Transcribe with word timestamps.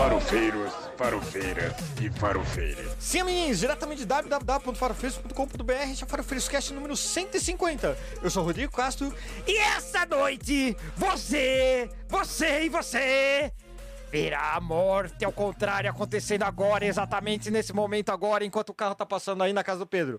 Farofeiros, 0.00 0.72
farofeiras 0.96 1.74
e 2.00 2.08
farofeiras. 2.18 2.96
Sim, 2.98 3.20
amiguinhos, 3.20 3.58
diretamente 3.58 3.98
de 3.98 4.06
www.farofeiros.com.br, 4.06 5.72
este 5.92 6.04
é 6.04 6.06
o 6.06 6.08
Farofeiros 6.08 6.48
Cast 6.48 6.72
número 6.72 6.96
150. 6.96 7.98
Eu 8.22 8.30
sou 8.30 8.42
o 8.42 8.46
Rodrigo 8.46 8.72
Castro 8.72 9.14
e 9.46 9.58
essa 9.58 10.06
noite 10.06 10.74
você, 10.96 11.90
você 12.08 12.62
e 12.64 12.70
você 12.70 13.52
verá 14.10 14.54
a 14.54 14.60
morte 14.60 15.22
ao 15.22 15.32
contrário 15.32 15.90
acontecendo 15.90 16.44
agora, 16.44 16.86
exatamente 16.86 17.50
nesse 17.50 17.74
momento 17.74 18.08
agora, 18.08 18.42
enquanto 18.42 18.70
o 18.70 18.74
carro 18.74 18.94
tá 18.94 19.04
passando 19.04 19.42
aí 19.42 19.52
na 19.52 19.62
casa 19.62 19.80
do 19.80 19.86
Pedro. 19.86 20.18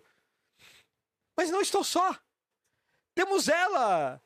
Mas 1.36 1.50
não 1.50 1.60
estou 1.60 1.84
só. 1.84 2.16
Temos 3.16 3.48
ela, 3.48 4.22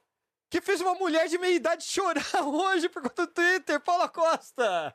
que 0.52 0.60
fez 0.60 0.82
uma 0.82 0.96
mulher 0.96 1.30
de 1.30 1.38
meia 1.38 1.56
idade 1.56 1.86
chorar 1.86 2.26
hoje 2.44 2.90
por 2.90 3.04
conta 3.04 3.26
do 3.26 3.32
Twitter, 3.32 3.80
Paula 3.80 4.10
Costa. 4.10 4.94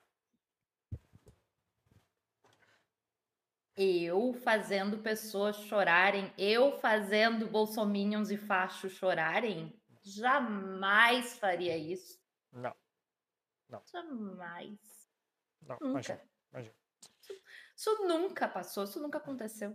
Eu 3.83 4.34
fazendo 4.34 4.98
pessoas 4.98 5.57
chorarem, 5.57 6.30
eu 6.37 6.79
fazendo 6.80 7.47
bolsominions 7.47 8.30
e 8.30 8.37
fachos 8.37 8.93
chorarem, 8.93 9.75
jamais 10.03 11.39
faria 11.39 11.79
isso. 11.79 12.20
Não. 12.53 12.77
Não. 13.70 13.83
Jamais. 13.91 14.79
Não, 15.62 15.79
Nunca. 15.80 15.87
imagina, 15.87 16.20
imagina. 16.53 16.75
Isso 17.75 18.05
nunca 18.05 18.47
passou, 18.47 18.84
isso 18.84 19.01
nunca 19.01 19.16
aconteceu. 19.16 19.75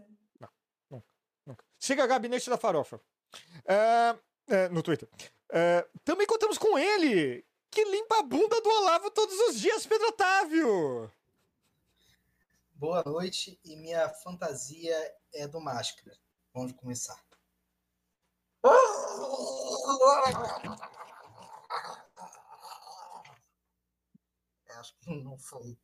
Nunca. 1.47 1.63
Siga 1.79 2.05
Gabinete 2.05 2.47
da 2.47 2.57
Farofa. 2.57 3.01
É, 3.65 4.15
é, 4.47 4.69
no 4.69 4.83
Twitter. 4.83 5.09
É, 5.51 5.87
também 6.03 6.27
contamos 6.27 6.59
com 6.59 6.77
ele, 6.77 7.43
que 7.71 7.83
limpa 7.83 8.19
a 8.19 8.23
bunda 8.23 8.61
do 8.61 8.69
Olavo 8.69 9.09
todos 9.09 9.35
os 9.49 9.59
dias, 9.59 9.87
Pedro 9.87 10.09
Otávio. 10.09 11.11
Boa 12.75 13.01
noite 13.05 13.57
e 13.63 13.77
minha 13.77 14.09
fantasia 14.09 14.95
é 15.33 15.47
do 15.47 15.61
máscara. 15.61 16.17
Vamos 16.53 16.73
começar. 16.73 17.17
Acho 24.69 24.93
que 24.99 25.23
não 25.23 25.37
foi. 25.37 25.77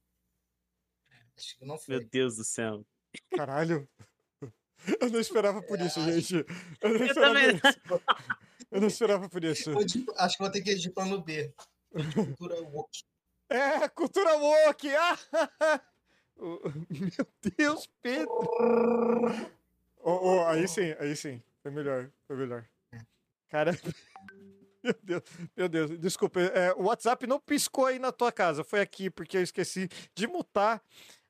Acho 1.37 1.57
que 1.57 1.65
não 1.65 1.75
Meu 1.75 1.79
foi. 1.79 2.05
Deus 2.05 2.35
do 2.35 2.43
céu. 2.43 2.85
Caralho. 3.35 3.89
Eu 4.99 5.09
não 5.11 5.19
esperava 5.19 5.61
por 5.61 5.79
isso, 5.79 5.99
É, 5.99 6.19
gente. 6.19 6.45
Eu 6.81 6.89
não 6.89 6.97
Eu 6.97 7.05
esperava 7.05 7.33
também. 7.35 7.55
isso. 7.55 8.01
Eu 8.71 8.81
não 8.81 8.87
esperava 8.87 9.29
por 9.29 9.43
isso. 9.43 9.71
Acho 10.17 10.37
que 10.37 10.43
vou 10.43 10.51
ter 10.51 10.61
que 10.61 10.71
ir 10.71 10.77
de 10.79 10.89
plano 10.89 11.21
B. 11.21 11.53
Cultura 12.13 12.61
woke. 12.61 13.03
É, 13.49 13.87
cultura 13.89 14.35
woke. 14.37 14.89
Ah! 14.95 15.81
Meu 16.89 17.27
Deus, 17.57 17.87
Pedro. 18.01 18.27
Oh, 20.03 20.39
oh, 20.39 20.45
aí 20.47 20.67
sim, 20.67 20.95
aí 20.99 21.15
sim. 21.15 21.41
Foi 21.61 21.71
melhor, 21.71 22.09
foi 22.27 22.35
melhor. 22.35 22.65
Cara, 23.47 23.71
meu 24.83 24.95
Deus, 25.03 25.23
meu 25.55 25.69
Deus. 25.69 25.99
Desculpa, 25.99 26.39
é, 26.39 26.73
o 26.73 26.85
WhatsApp 26.85 27.27
não 27.27 27.39
piscou 27.39 27.85
aí 27.85 27.99
na 27.99 28.11
tua 28.11 28.31
casa. 28.31 28.63
Foi 28.63 28.81
aqui 28.81 29.09
porque 29.09 29.37
eu 29.37 29.43
esqueci 29.43 29.87
de 30.15 30.25
mutar 30.25 30.81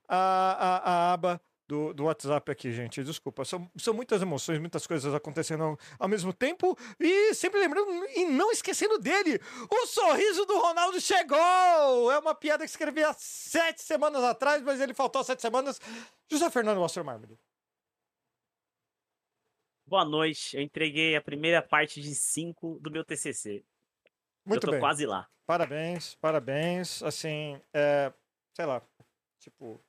a, 0.08 0.18
a, 0.18 0.78
a 0.78 1.14
aba 1.14 1.42
do, 1.72 1.94
do 1.94 2.04
WhatsApp 2.04 2.52
aqui, 2.52 2.74
gente. 2.74 3.02
Desculpa, 3.02 3.46
são, 3.46 3.72
são 3.78 3.94
muitas 3.94 4.22
emoções, 4.22 4.60
muitas 4.60 4.86
coisas 4.86 5.14
acontecendo 5.14 5.64
ao, 5.64 5.80
ao 5.98 6.10
mesmo 6.10 6.34
tempo. 6.34 6.78
E 7.00 7.34
sempre 7.34 7.62
lembrando 7.62 7.90
e 8.14 8.26
não 8.26 8.52
esquecendo 8.52 9.00
dele, 9.00 9.40
o 9.70 9.88
sorriso 9.88 10.46
do 10.46 10.60
Ronaldo 10.60 11.00
chegou! 11.00 12.12
É 12.12 12.20
uma 12.20 12.36
piada 12.36 12.66
que 12.66 12.70
escrevi 12.70 13.02
há 13.02 13.14
sete 13.14 13.82
semanas 13.82 14.22
atrás, 14.22 14.62
mas 14.62 14.82
ele 14.82 14.94
faltou 14.94 15.24
sete 15.24 15.42
semanas. 15.42 15.80
José 16.30 16.50
Fernando 16.50 16.82
Wasser 16.82 17.06
Marmody. 17.06 17.40
Boa 19.86 20.04
noite. 20.04 20.58
Eu 20.58 20.62
entreguei 20.62 21.16
a 21.16 21.22
primeira 21.22 21.62
parte 21.62 22.02
de 22.02 22.14
cinco 22.14 22.80
do 22.82 22.92
meu 22.92 23.06
TCC. 23.06 23.64
Muito 24.46 24.66
eu 24.66 24.68
tô 24.68 24.72
bem. 24.72 24.80
quase 24.82 25.06
lá. 25.06 25.26
Parabéns, 25.46 26.16
parabéns. 26.16 27.02
Assim, 27.02 27.62
é, 27.74 28.12
sei 28.54 28.66
lá, 28.66 28.82
tipo. 29.40 29.82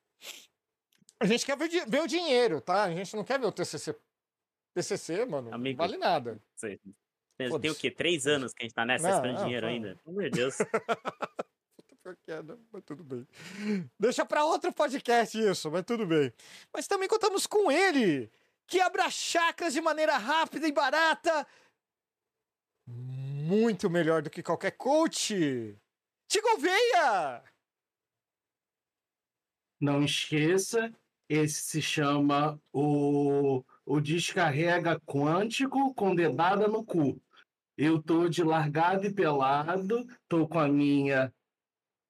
A 1.23 1.27
gente 1.27 1.47
quer 1.47 1.57
ver, 1.57 1.69
ver 1.89 2.03
o 2.03 2.07
dinheiro, 2.07 2.61
tá? 2.61 2.83
A 2.85 2.91
gente 2.91 3.15
não 3.15 3.23
quer 3.25 3.39
ver 3.39 3.47
o 3.47 3.53
TCC. 3.53 3.95
TCC, 4.75 5.25
mano, 5.27 5.55
Amigo. 5.55 5.79
não 5.81 5.87
vale 5.87 5.99
nada. 5.99 6.41
Você- 6.55 6.81
Tem 7.39 7.71
o 7.71 7.75
quê? 7.75 7.91
Três 7.91 8.27
anos 8.27 8.53
que 8.53 8.63
a 8.63 8.67
gente 8.67 8.75
tá 8.75 8.85
nessa 8.85 9.09
Não, 9.09 9.15
esperando 9.15 9.37
não, 9.39 9.45
dinheiro 9.45 9.67
fala. 9.67 9.73
ainda? 9.77 9.97
Pelo 9.97 10.11
amor 10.19 10.23
de 10.25 10.31
Deus. 10.31 10.55
Mas 12.73 12.83
tudo 12.85 13.05
bem. 13.05 13.27
Deixa 13.99 14.25
pra 14.25 14.45
outro 14.45 14.73
podcast 14.73 15.39
isso, 15.39 15.71
mas 15.71 15.85
tudo 15.85 16.05
bem. 16.05 16.33
Mas 16.75 16.89
também 16.89 17.09
contamos 17.09 17.47
com 17.47 17.71
ele, 17.71 18.29
que 18.67 18.81
abra 18.81 19.09
chakras 19.09 19.73
de 19.73 19.81
maneira 19.81 20.17
rápida 20.19 20.67
e 20.67 20.73
barata. 20.73 21.47
Muito 22.85 23.89
melhor 23.89 24.21
do 24.21 24.31
que 24.31 24.43
qualquer 24.43 24.73
coach. 24.73 25.79
Tigo 26.27 26.59
Veia! 26.59 27.45
Não 29.81 30.03
esqueça, 30.03 30.93
esse 31.33 31.63
se 31.63 31.81
chama 31.81 32.61
o, 32.73 33.65
o 33.87 34.01
descarrega 34.01 35.01
quântico 35.01 35.95
com 35.95 36.15
dedada 36.15 36.69
no 36.69 36.85
cu. 36.85 37.21
Eu 37.77 38.03
tô 38.03 38.29
de 38.29 38.43
largado 38.43 39.07
e 39.07 39.13
pelado, 39.13 40.07
tô 40.29 40.47
com 40.47 40.59
a 40.59 40.69
minha 40.69 41.33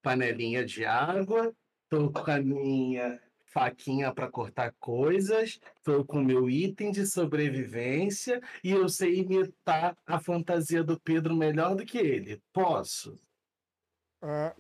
panelinha 0.03 0.65
de 0.65 0.85
água, 0.85 1.55
tô 1.89 2.11
com 2.11 2.31
a 2.31 2.41
minha 2.41 3.21
faquinha 3.45 4.13
para 4.13 4.29
cortar 4.29 4.75
coisas, 4.81 5.61
tô 5.85 6.05
com 6.05 6.21
meu 6.21 6.51
item 6.51 6.91
de 6.91 7.07
sobrevivência 7.07 8.41
e 8.65 8.73
eu 8.73 8.89
sei 8.89 9.21
imitar 9.21 9.97
a 10.05 10.19
fantasia 10.19 10.83
do 10.83 10.99
Pedro 10.99 11.37
melhor 11.37 11.77
do 11.77 11.85
que 11.85 11.99
ele. 11.99 12.43
Posso? 12.53 13.17
Ah, 14.21 14.57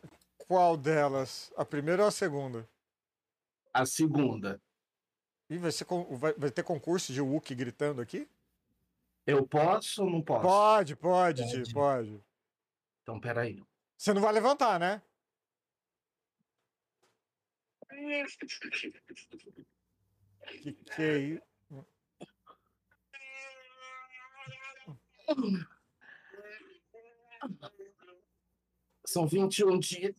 qual 0.46 0.76
delas? 0.76 1.52
A 1.56 1.64
primeira 1.64 2.02
ou 2.02 2.08
a 2.08 2.12
segunda? 2.12 2.68
A 3.72 3.86
segunda. 3.86 4.60
Ih, 5.48 5.58
vai, 5.58 5.72
ser 5.72 5.86
vai, 6.10 6.32
vai 6.34 6.50
ter 6.50 6.62
concurso 6.62 7.12
de 7.12 7.20
Wookie 7.20 7.54
gritando 7.54 8.00
aqui? 8.00 8.28
Eu 9.26 9.46
posso 9.46 10.04
ou 10.04 10.10
não 10.10 10.22
posso? 10.22 10.42
Pode, 10.42 10.96
pode, 10.96 11.42
Pode. 11.42 11.62
Ti, 11.64 11.72
pode. 11.72 12.24
Então, 13.02 13.20
peraí. 13.20 13.62
Você 13.96 14.12
não 14.12 14.20
vai 14.20 14.32
levantar, 14.32 14.80
né? 14.80 15.02
Que 20.46 20.72
que 20.72 21.02
é 21.02 21.18
isso? 21.18 21.52
São 29.06 29.26
21 29.26 29.78
dias 29.78 30.14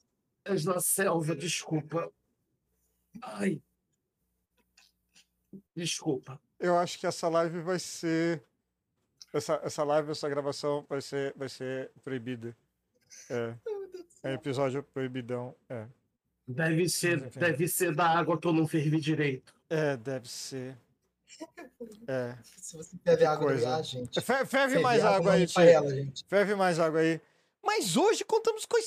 na 0.66 0.80
selva, 0.80 1.36
desculpa. 1.36 2.12
Ai. 3.22 3.62
Desculpa. 5.76 6.40
Eu 6.60 6.78
acho 6.78 7.00
que 7.00 7.08
essa 7.08 7.28
live 7.28 7.60
vai 7.62 7.80
ser. 7.80 8.42
Essa, 9.34 9.60
essa 9.64 9.84
live, 9.84 10.12
essa 10.12 10.30
gravação 10.30 10.86
vai 10.88 11.02
ser, 11.02 11.34
vai 11.36 11.50
ser 11.50 11.92
proibida. 12.04 12.56
É. 13.30 13.56
É 14.24 14.34
episódio 14.34 14.82
proibidão. 14.84 15.56
É. 15.70 15.86
Deve 16.48 16.88
ser, 16.90 17.30
deve 17.32 17.68
ser 17.68 17.96
da 17.96 18.08
água 18.08 18.40
que 18.40 18.48
eu 18.48 18.54
não 18.54 18.68
fervi 18.68 19.00
direito. 19.00 19.54
É, 19.70 19.98
deve 19.98 20.28
ser. 20.30 20.78
É. 22.08 22.38
Se 22.58 22.78
você 22.78 22.96
bebe 23.04 23.26
água, 23.26 23.48
coisa. 23.48 23.76
ah, 23.76 23.82
gente. 23.82 24.22
Fe- 24.22 24.46
Ferve 24.46 24.48
Ferve 24.48 24.80
mais 24.80 25.04
água 25.04 25.34
aí, 25.34 25.48
ela, 25.58 25.90
gente. 25.96 26.24
Ferve 26.26 26.56
mais 26.56 26.80
água 26.80 27.00
aí. 27.00 27.20
Mas 27.64 27.98
hoje 27.98 28.24
contamos 28.24 28.66
com 28.66 28.76
uma 28.78 28.84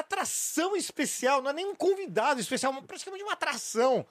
atração 0.00 0.76
especial, 0.76 1.42
não 1.42 1.50
é 1.50 1.54
nem 1.54 1.66
um 1.66 1.74
convidado 1.74 2.40
especial, 2.40 2.72
mas 2.72 2.84
praticamente 2.84 3.24
uma 3.24 3.32
atração. 3.32 4.06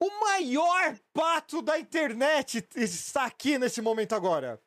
O 0.00 0.20
maior 0.20 0.96
pato 1.12 1.60
da 1.60 1.78
internet 1.78 2.66
está 2.76 3.24
aqui 3.24 3.58
nesse 3.58 3.82
momento 3.82 4.14
agora. 4.14 4.60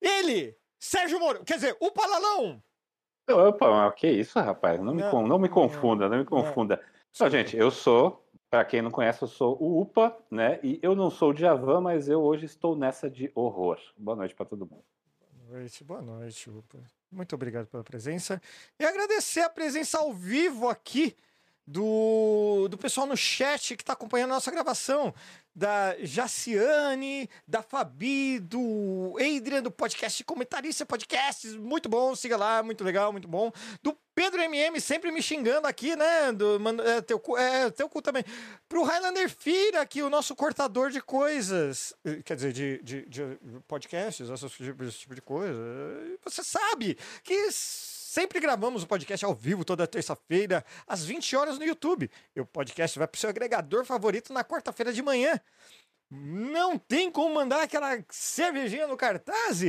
Ele, 0.00 0.56
Sérgio 0.78 1.18
Moro, 1.18 1.44
quer 1.44 1.54
dizer, 1.54 1.76
o 1.80 1.90
Palalão. 1.90 2.62
Opa, 3.28 3.90
que 3.92 4.08
isso, 4.08 4.38
rapaz? 4.38 4.80
Não 4.80 4.94
me, 4.94 5.02
Não, 5.02 5.38
me 5.38 5.48
confunda, 5.48 6.08
não 6.08 6.18
me 6.18 6.24
confunda. 6.24 6.80
Não, 7.18 7.28
gente, 7.28 7.56
eu 7.56 7.72
sou, 7.72 8.24
para 8.48 8.64
quem 8.64 8.80
não 8.80 8.90
conhece, 8.90 9.22
eu 9.22 9.28
sou 9.28 9.60
o 9.60 9.80
UPA, 9.80 10.16
né? 10.30 10.60
E 10.62 10.78
eu 10.80 10.94
não 10.94 11.10
sou 11.10 11.30
o 11.30 11.34
Djavan, 11.34 11.80
mas 11.80 12.08
eu 12.08 12.22
hoje 12.22 12.44
estou 12.44 12.76
nessa 12.76 13.10
de 13.10 13.32
horror. 13.34 13.80
Boa 13.96 14.16
noite 14.16 14.34
para 14.34 14.46
todo 14.46 14.66
mundo. 14.66 14.84
Boa 15.18 15.58
noite, 15.58 15.82
boa 15.82 16.02
noite, 16.02 16.48
Upa. 16.48 16.78
Muito 17.10 17.34
obrigado 17.34 17.66
pela 17.66 17.84
presença. 17.84 18.40
E 18.78 18.84
agradecer 18.84 19.40
a 19.40 19.50
presença 19.50 19.98
ao 19.98 20.12
vivo 20.12 20.68
aqui 20.68 21.16
do, 21.66 22.68
do 22.68 22.78
pessoal 22.78 23.06
no 23.06 23.16
chat 23.16 23.76
que 23.76 23.82
está 23.82 23.92
acompanhando 23.92 24.30
a 24.32 24.34
nossa 24.34 24.50
gravação. 24.50 25.14
Da 25.58 25.96
Jaciane, 26.00 27.30
da 27.48 27.62
Fabi, 27.62 28.38
do 28.38 29.16
Adrian, 29.18 29.62
do 29.62 29.70
podcast 29.70 30.22
Comentarista 30.22 30.84
Podcasts, 30.84 31.56
muito 31.56 31.88
bom, 31.88 32.14
siga 32.14 32.36
lá, 32.36 32.62
muito 32.62 32.84
legal, 32.84 33.10
muito 33.10 33.26
bom. 33.26 33.50
Do 33.82 33.96
Pedro 34.14 34.42
MM, 34.42 34.78
sempre 34.80 35.10
me 35.10 35.22
xingando 35.22 35.66
aqui, 35.66 35.96
né? 35.96 36.30
Do, 36.32 36.58
é, 36.82 37.00
teu, 37.00 37.18
cu- 37.18 37.38
é, 37.38 37.70
teu 37.70 37.88
cu 37.88 38.02
também. 38.02 38.22
Pro 38.68 38.82
Highlander 38.82 39.30
Fira, 39.30 39.80
aqui, 39.80 40.02
o 40.02 40.10
nosso 40.10 40.36
cortador 40.36 40.90
de 40.90 41.00
coisas, 41.00 41.94
eh, 42.04 42.20
quer 42.22 42.36
dizer, 42.36 42.52
de, 42.52 42.82
de, 42.82 43.06
de 43.06 43.38
podcasts, 43.66 44.28
esse 44.28 44.98
tipo 44.98 45.14
de 45.14 45.22
coisa. 45.22 45.58
Você 46.24 46.42
sabe 46.44 46.98
que 47.22 47.32
sempre 48.16 48.40
gravamos 48.40 48.82
o 48.82 48.86
podcast 48.86 49.26
ao 49.26 49.34
vivo 49.34 49.62
toda 49.62 49.86
terça-feira, 49.86 50.64
às 50.86 51.04
20 51.04 51.36
horas 51.36 51.58
no 51.58 51.66
YouTube. 51.66 52.10
E 52.34 52.40
o 52.40 52.46
podcast 52.46 52.98
vai 52.98 53.06
pro 53.06 53.20
seu 53.20 53.28
agregador 53.28 53.84
favorito 53.84 54.32
na 54.32 54.42
quarta-feira 54.42 54.90
de 54.90 55.02
manhã. 55.02 55.38
Não 56.10 56.78
tem 56.78 57.10
como 57.10 57.34
mandar 57.34 57.64
aquela 57.64 58.02
cervejinha 58.08 58.86
no 58.86 58.96
cartaz? 58.96 59.60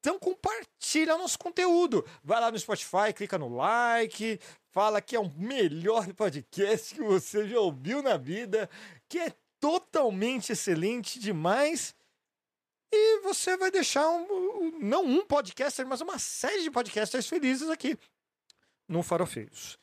Então 0.00 0.18
compartilha 0.18 1.16
nosso 1.16 1.38
conteúdo. 1.38 2.04
Vai 2.24 2.40
lá 2.40 2.50
no 2.50 2.58
Spotify, 2.58 3.12
clica 3.14 3.38
no 3.38 3.54
like, 3.54 4.40
fala 4.72 5.00
que 5.00 5.14
é 5.14 5.20
o 5.20 5.30
melhor 5.36 6.12
podcast 6.14 6.92
que 6.92 7.02
você 7.02 7.46
já 7.46 7.60
ouviu 7.60 8.02
na 8.02 8.16
vida, 8.16 8.68
que 9.08 9.20
é 9.20 9.32
totalmente 9.60 10.50
excelente 10.50 11.20
demais. 11.20 11.94
E 12.92 13.20
você 13.20 13.56
vai 13.56 13.70
deixar 13.70 14.08
um, 14.08 14.78
não 14.80 15.04
um 15.04 15.24
podcaster, 15.24 15.86
mas 15.86 16.00
uma 16.00 16.18
série 16.18 16.62
de 16.62 16.70
podcasters 16.70 17.26
felizes 17.28 17.68
aqui 17.70 17.96
no 18.88 19.02
Farofeiros. 19.02 19.78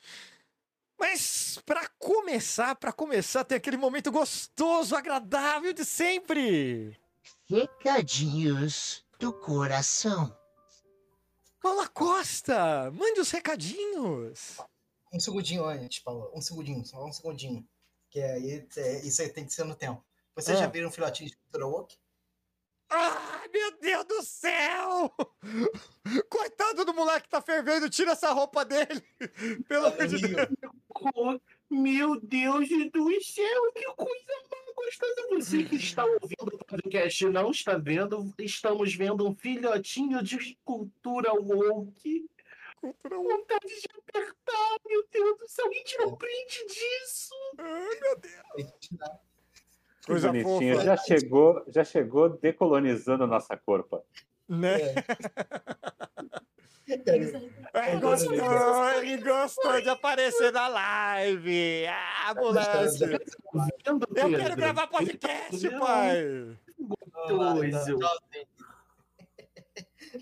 Mas 0.99 1.59
para 1.65 1.87
começar, 1.99 2.75
para 2.75 2.91
começar, 2.91 3.43
tem 3.45 3.57
aquele 3.57 3.77
momento 3.77 4.11
gostoso, 4.11 4.95
agradável 4.95 5.71
de 5.71 5.85
sempre. 5.85 6.97
Recadinhos 7.45 9.05
do 9.19 9.31
coração. 9.31 10.35
Paula 11.61 11.87
Costa, 11.87 12.91
mande 12.91 13.19
os 13.19 13.31
recadinhos. 13.31 14.57
Um 15.13 15.19
segundinho 15.19 15.65
antes, 15.65 15.99
Paulo. 15.99 16.29
Um 16.33 16.41
segundinho, 16.41 16.85
só 16.85 17.05
um 17.05 17.11
segundinho. 17.13 17.67
Que 18.09 18.19
aí 18.21 18.67
é, 18.75 19.05
isso 19.05 19.21
aí 19.21 19.29
tem 19.29 19.45
que 19.45 19.53
ser 19.53 19.63
no 19.63 19.75
tempo. 19.75 20.03
Vocês 20.35 20.57
Ah. 20.57 20.61
já 20.61 20.67
viram 20.67 20.89
um 20.89 20.91
filhotinho 20.91 21.29
de 21.29 21.37
cultura 21.37 21.67
woke? 21.67 21.97
Ai, 22.89 23.49
meu 23.49 23.77
Deus 23.79 24.05
do 24.05 24.23
céu! 24.23 25.13
Coitado 26.29 26.85
do 26.85 26.93
moleque 26.93 27.23
que 27.23 27.29
tá 27.29 27.41
fervendo, 27.41 27.89
tira 27.89 28.11
essa 28.11 28.31
roupa 28.31 28.63
dele. 28.63 29.03
Pelo 29.67 29.87
amor 29.87 30.07
de 30.07 30.21
Deus. 30.21 31.41
Meu 31.69 32.19
Deus 32.21 32.69
do 32.91 33.21
céu, 33.21 33.71
que 33.73 33.85
coisa 33.93 34.33
mais 34.51 34.75
gostosa. 34.75 35.27
Você 35.31 35.63
que 35.63 35.75
está 35.75 36.05
ouvindo 36.05 36.55
o 36.55 36.65
podcast 36.65 37.25
não 37.25 37.51
está 37.51 37.77
vendo, 37.77 38.33
estamos 38.39 38.95
vendo 38.95 39.27
um 39.27 39.35
filhotinho 39.35 40.23
de 40.23 40.57
cultura 40.63 41.33
woke. 41.33 42.29
Cultura 42.79 43.17
Vontade 43.17 43.67
de 43.67 43.87
apertar, 43.97 44.77
meu 44.85 45.05
Deus 45.11 45.37
do 45.39 45.47
céu. 45.49 45.65
E 45.73 45.83
tira 45.83 46.07
um 46.07 46.15
print 46.15 46.67
disso. 46.67 47.33
Ai, 47.57 47.99
meu 47.99 48.19
Deus. 48.19 49.26
Coisa 50.07 50.27
bonitinho. 50.29 50.73
fofa. 50.75 50.85
Já 50.85 50.97
chegou, 50.97 51.63
já 51.67 51.83
chegou 51.83 52.29
decolonizando 52.29 53.23
a 53.25 53.27
nossa 53.27 53.55
corpa. 53.57 54.01
Né? 54.49 54.81
É. 54.81 54.95
Ele 56.87 57.99
gostou, 57.99 58.33
ele 59.03 59.17
gostou 59.21 59.81
de 59.81 59.89
aparecer 59.89 60.53
na 60.53 60.69
live. 60.69 61.85
Ah, 61.87 62.33
moleque. 62.33 63.19
Eu 64.15 64.29
quero 64.39 64.55
gravar 64.55 64.87
podcast, 64.87 65.69
pai. 65.77 66.57
Gostoso. 66.79 67.61
Desculpa 67.61 68.17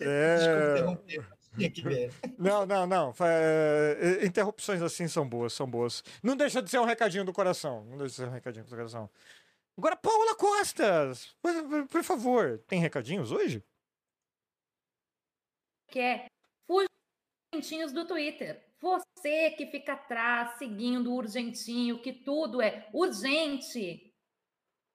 É. 0.01 0.71
interromper. 0.73 1.25
Tinha 1.55 1.69
que 1.69 1.81
ver. 1.83 2.11
Não, 2.37 2.65
não, 2.65 2.87
não. 2.87 3.13
Fa- 3.13 3.27
é, 3.29 4.25
Interrupções 4.25 4.81
assim 4.81 5.07
são 5.07 5.29
boas, 5.29 5.53
são 5.53 5.67
boas. 5.69 6.03
Não 6.23 6.35
deixa 6.35 6.61
de 6.63 6.69
ser 6.71 6.79
um 6.79 6.85
recadinho 6.85 7.23
do 7.23 7.31
coração. 7.31 7.85
Não 7.85 7.97
deixa 7.99 8.07
de 8.09 8.15
ser 8.15 8.27
um 8.27 8.31
recadinho 8.31 8.65
do 8.65 8.69
coração. 8.69 9.07
Agora, 9.77 9.95
Paula 9.97 10.35
Costas, 10.35 11.35
por, 11.41 11.87
por- 11.87 12.03
favor, 12.03 12.59
tem 12.67 12.79
recadinhos 12.79 13.31
hoje? 13.31 13.63
que 15.87 15.99
é 15.99 16.25
urgentinhos 16.67 17.93
do 17.93 18.05
Twitter. 18.05 18.65
Você 18.81 19.51
que 19.51 19.65
fica 19.67 19.93
atrás, 19.93 20.57
seguindo 20.57 21.11
o 21.11 21.15
urgentinho, 21.15 22.01
que 22.01 22.11
tudo 22.11 22.61
é 22.61 22.89
urgente, 22.93 24.13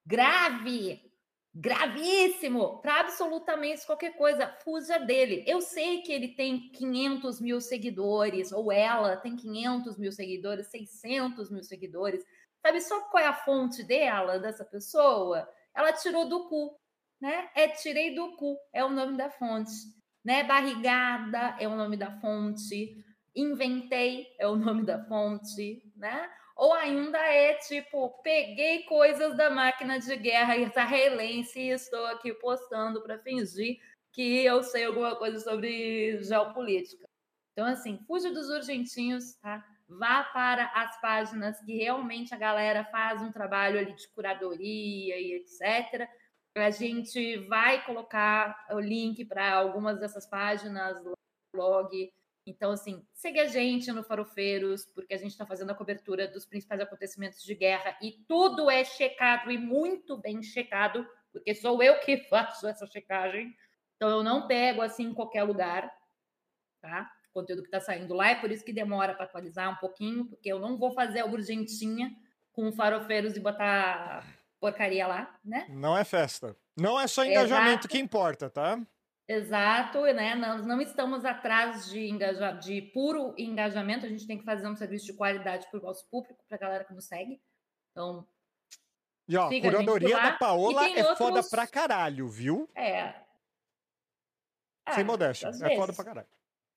grave, 0.04 1.10
gravíssimo, 1.54 2.82
para 2.82 3.00
absolutamente 3.00 3.86
qualquer 3.86 4.14
coisa. 4.14 4.46
Fuja 4.62 4.98
dele. 4.98 5.42
Eu 5.46 5.62
sei 5.62 6.02
que 6.02 6.12
ele 6.12 6.28
tem 6.34 6.70
500 6.70 7.40
mil 7.40 7.60
seguidores, 7.62 8.52
ou 8.52 8.70
ela 8.70 9.16
tem 9.16 9.36
500 9.36 9.96
mil 9.96 10.12
seguidores, 10.12 10.66
600 10.66 11.50
mil 11.50 11.62
seguidores. 11.62 12.22
Sabe 12.62 12.80
só 12.80 13.00
qual 13.10 13.22
é 13.22 13.26
a 13.26 13.34
fonte 13.34 13.82
dela, 13.82 14.38
dessa 14.38 14.64
pessoa? 14.64 15.48
Ela 15.74 15.92
tirou 15.92 16.28
do 16.28 16.48
cu, 16.48 16.78
né? 17.20 17.50
É 17.54 17.68
tirei 17.68 18.14
do 18.14 18.36
cu, 18.36 18.58
é 18.72 18.84
o 18.84 18.90
nome 18.90 19.16
da 19.16 19.30
fonte 19.30 20.00
né? 20.24 20.44
Barrigada 20.44 21.56
é 21.58 21.66
o 21.66 21.76
nome 21.76 21.96
da 21.96 22.10
fonte, 22.20 23.04
inventei 23.34 24.26
é 24.38 24.46
o 24.46 24.56
nome 24.56 24.84
da 24.84 25.02
fonte, 25.04 25.82
né? 25.96 26.30
Ou 26.56 26.74
ainda 26.74 27.18
é 27.18 27.54
tipo, 27.54 28.10
peguei 28.22 28.82
coisas 28.82 29.34
da 29.36 29.48
máquina 29.48 29.98
de 29.98 30.14
guerra 30.16 30.56
israelense 30.56 31.58
e 31.58 31.70
estou 31.70 32.04
aqui 32.06 32.34
postando 32.34 33.02
para 33.02 33.18
fingir 33.18 33.78
que 34.12 34.44
eu 34.44 34.62
sei 34.62 34.84
alguma 34.84 35.16
coisa 35.16 35.38
sobre 35.40 36.22
geopolítica. 36.22 37.08
Então, 37.52 37.66
assim, 37.66 37.98
fuja 38.06 38.30
dos 38.30 38.48
urgentinhos, 38.48 39.34
tá? 39.36 39.64
Vá 39.98 40.22
para 40.22 40.66
as 40.66 41.00
páginas 41.00 41.60
que 41.60 41.76
realmente 41.76 42.32
a 42.32 42.38
galera 42.38 42.84
faz 42.84 43.20
um 43.20 43.32
trabalho 43.32 43.78
ali 43.78 43.92
de 43.92 44.06
curadoria 44.08 45.18
e 45.18 45.32
etc. 45.34 46.08
A 46.54 46.70
gente 46.70 47.38
vai 47.48 47.84
colocar 47.84 48.66
o 48.70 48.78
link 48.78 49.24
para 49.24 49.52
algumas 49.52 49.98
dessas 49.98 50.26
páginas 50.26 50.96
blog. 51.52 52.12
Então, 52.46 52.70
assim, 52.70 53.04
segue 53.12 53.40
a 53.40 53.46
gente 53.46 53.90
no 53.90 54.04
Farofeiros, 54.04 54.86
porque 54.86 55.12
a 55.12 55.18
gente 55.18 55.32
está 55.32 55.44
fazendo 55.44 55.70
a 55.70 55.74
cobertura 55.74 56.28
dos 56.28 56.46
principais 56.46 56.80
acontecimentos 56.80 57.42
de 57.42 57.54
guerra 57.54 57.96
e 58.00 58.12
tudo 58.28 58.70
é 58.70 58.84
checado 58.84 59.50
e 59.50 59.58
muito 59.58 60.16
bem 60.16 60.42
checado, 60.42 61.06
porque 61.32 61.54
sou 61.54 61.82
eu 61.82 61.98
que 62.00 62.16
faço 62.30 62.68
essa 62.68 62.86
checagem. 62.86 63.54
Então, 63.96 64.08
eu 64.08 64.22
não 64.22 64.46
pego 64.46 64.82
assim 64.82 65.06
em 65.06 65.14
qualquer 65.14 65.42
lugar, 65.42 65.92
tá? 66.80 67.10
O 67.30 67.32
conteúdo 67.40 67.62
que 67.62 67.68
está 67.68 67.80
saindo 67.80 68.12
lá, 68.12 68.30
é 68.30 68.34
por 68.34 68.50
isso 68.50 68.64
que 68.64 68.72
demora 68.72 69.14
para 69.14 69.24
atualizar 69.24 69.70
um 69.72 69.76
pouquinho, 69.76 70.26
porque 70.26 70.50
eu 70.50 70.58
não 70.58 70.76
vou 70.76 70.92
fazer 70.92 71.20
a 71.20 71.26
urgentinha 71.26 72.10
com 72.52 72.72
farofeiros 72.72 73.36
e 73.36 73.40
botar 73.40 74.26
porcaria 74.58 75.06
lá, 75.06 75.38
né? 75.44 75.66
Não 75.70 75.96
é 75.96 76.04
festa. 76.04 76.56
Não 76.76 77.00
é 77.00 77.06
só 77.06 77.24
engajamento 77.24 77.70
Exato. 77.82 77.88
que 77.88 77.98
importa, 77.98 78.50
tá? 78.50 78.80
Exato, 79.28 80.02
né? 80.06 80.34
Nós 80.34 80.66
não 80.66 80.80
estamos 80.80 81.24
atrás 81.24 81.88
de, 81.88 82.08
engaja... 82.08 82.50
de 82.52 82.82
puro 82.92 83.32
engajamento, 83.38 84.04
a 84.04 84.08
gente 84.08 84.26
tem 84.26 84.36
que 84.38 84.44
fazer 84.44 84.66
um 84.66 84.74
serviço 84.74 85.06
de 85.06 85.12
qualidade 85.14 85.68
para 85.70 85.78
o 85.78 85.82
nosso 85.82 86.04
público, 86.10 86.44
para 86.48 86.56
a 86.56 86.60
galera 86.60 86.84
que 86.84 86.92
nos 86.92 87.06
segue. 87.06 87.40
Então, 87.92 88.26
E 89.28 89.36
ó, 89.36 89.46
a 89.46 89.60
curadoria 89.60 90.16
da 90.20 90.32
Paola 90.32 90.84
é 90.90 91.04
foda 91.14 91.24
outros- 91.36 91.48
pra 91.48 91.66
caralho, 91.66 92.28
viu? 92.28 92.68
é. 92.74 93.14
Sem 94.92 95.04
Ah, 95.04 95.06
modéstia. 95.06 95.48
às 95.50 95.62
É 95.62 95.68
foda 95.76 95.86
vezes. 95.86 95.96
pra 95.96 96.04
caralho. 96.04 96.28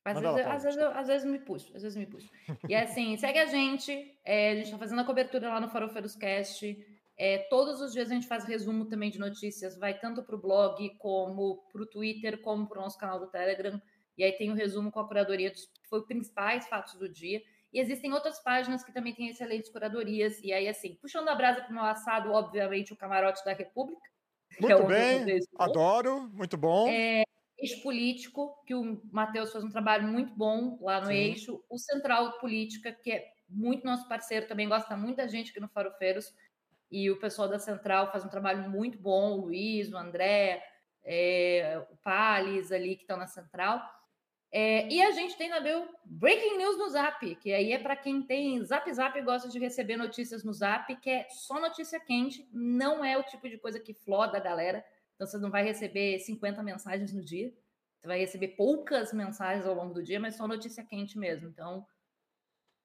Às 0.05 0.19
vezes, 0.19 0.45
lá, 0.45 0.53
às, 0.53 0.63
vezes 0.63 0.79
eu, 0.79 0.89
às 0.89 1.07
vezes 1.07 1.31
me 1.31 1.39
puxo, 1.39 1.71
às 1.75 1.81
vezes 1.81 1.97
me 1.97 2.05
puxo. 2.05 2.29
E 2.67 2.75
assim, 2.75 3.15
segue 3.17 3.39
a 3.39 3.45
gente. 3.45 4.17
é, 4.25 4.51
a 4.51 4.55
gente 4.55 4.71
tá 4.71 4.77
fazendo 4.77 4.99
a 4.99 5.05
cobertura 5.05 5.49
lá 5.49 5.61
no 5.61 5.69
Farofeiros 5.69 6.15
Cast. 6.15 6.77
É, 7.15 7.37
todos 7.49 7.79
os 7.79 7.93
dias 7.93 8.11
a 8.11 8.13
gente 8.13 8.27
faz 8.27 8.43
resumo 8.43 8.85
também 8.85 9.09
de 9.09 9.19
notícias, 9.19 9.77
vai 9.77 9.97
tanto 9.97 10.23
para 10.23 10.35
o 10.35 10.41
blog, 10.41 10.89
como 10.97 11.63
para 11.71 11.81
o 11.81 11.85
Twitter, 11.85 12.41
como 12.41 12.67
para 12.67 12.79
o 12.79 12.81
nosso 12.81 12.97
canal 12.97 13.19
do 13.19 13.27
Telegram. 13.27 13.81
E 14.17 14.23
aí 14.23 14.31
tem 14.33 14.51
o 14.51 14.55
resumo 14.55 14.91
com 14.91 14.99
a 14.99 15.07
curadoria 15.07 15.51
dos 15.51 15.71
foi 15.89 16.03
principais 16.05 16.67
fatos 16.67 16.95
do 16.95 17.07
dia. 17.07 17.41
E 17.71 17.79
existem 17.79 18.11
outras 18.13 18.39
páginas 18.39 18.83
que 18.83 18.91
também 18.91 19.13
têm 19.13 19.29
excelentes 19.29 19.69
curadorias. 19.69 20.39
E 20.43 20.51
aí, 20.51 20.67
assim, 20.67 20.95
puxando 21.01 21.29
a 21.29 21.35
brasa 21.35 21.61
para 21.61 21.71
o 21.71 21.73
meu 21.73 21.83
assado, 21.83 22.31
obviamente, 22.31 22.93
o 22.93 22.95
Camarote 22.95 23.43
da 23.45 23.53
República. 23.53 24.01
é 24.57 24.61
Muito 24.61 24.71
eu 24.73 24.85
bem, 24.85 25.39
adoro, 25.57 26.29
muito 26.33 26.57
bom. 26.57 26.87
eixo 26.87 27.23
político, 27.81 28.61
que 28.65 28.75
o 28.75 29.01
Matheus 29.11 29.51
faz 29.51 29.63
um 29.63 29.69
trabalho 29.69 30.07
muito 30.07 30.33
bom 30.33 30.77
lá 30.81 30.99
no 30.99 31.07
Sim. 31.07 31.13
eixo, 31.13 31.63
o 31.69 31.77
Central 31.77 32.39
Política, 32.39 32.91
que 32.91 33.11
é 33.11 33.33
muito 33.47 33.85
nosso 33.85 34.07
parceiro, 34.07 34.47
também 34.47 34.67
gosta 34.67 34.97
muita 34.97 35.27
gente 35.27 35.51
aqui 35.51 35.59
no 35.59 35.69
Farofeiros, 35.69 36.33
e 36.91 37.09
o 37.09 37.19
pessoal 37.19 37.47
da 37.47 37.57
Central 37.57 38.11
faz 38.11 38.23
um 38.23 38.29
trabalho 38.29 38.69
muito 38.69 38.97
bom, 38.97 39.31
o 39.31 39.45
Luiz, 39.45 39.91
o 39.91 39.97
André, 39.97 40.63
é, 41.03 41.83
o 41.91 41.97
Pales 41.97 42.71
ali 42.71 42.95
que 42.95 43.03
estão 43.03 43.17
na 43.17 43.27
Central. 43.27 43.81
É, 44.51 44.87
e 44.87 45.01
a 45.01 45.09
gente 45.09 45.35
tem 45.35 45.49
também 45.49 45.75
o 45.75 45.89
Breaking 46.05 46.57
News 46.57 46.77
no 46.77 46.87
Zap, 46.89 47.35
que 47.37 47.51
aí 47.51 47.71
é 47.73 47.79
para 47.79 47.95
quem 47.95 48.21
tem 48.21 48.63
Zap 48.63 48.91
Zap 48.93 49.17
e 49.17 49.23
gosta 49.23 49.49
de 49.49 49.57
receber 49.57 49.97
notícias 49.97 50.43
no 50.43 50.53
Zap, 50.53 50.95
que 50.97 51.09
é 51.09 51.27
só 51.29 51.59
notícia 51.59 51.99
quente, 51.99 52.47
não 52.53 53.03
é 53.03 53.17
o 53.17 53.23
tipo 53.23 53.49
de 53.49 53.57
coisa 53.57 53.79
que 53.79 53.95
floda 53.95 54.37
a 54.37 54.41
galera. 54.41 54.85
Então 55.15 55.27
você 55.27 55.37
não 55.37 55.49
vai 55.49 55.63
receber 55.63 56.19
50 56.19 56.61
mensagens 56.63 57.13
no 57.13 57.23
dia, 57.23 57.53
você 57.99 58.07
vai 58.07 58.19
receber 58.19 58.49
poucas 58.49 59.13
mensagens 59.13 59.65
ao 59.65 59.75
longo 59.75 59.93
do 59.93 60.03
dia, 60.03 60.19
mas 60.19 60.35
só 60.35 60.47
notícia 60.47 60.83
quente 60.83 61.17
mesmo. 61.17 61.47
Então, 61.47 61.85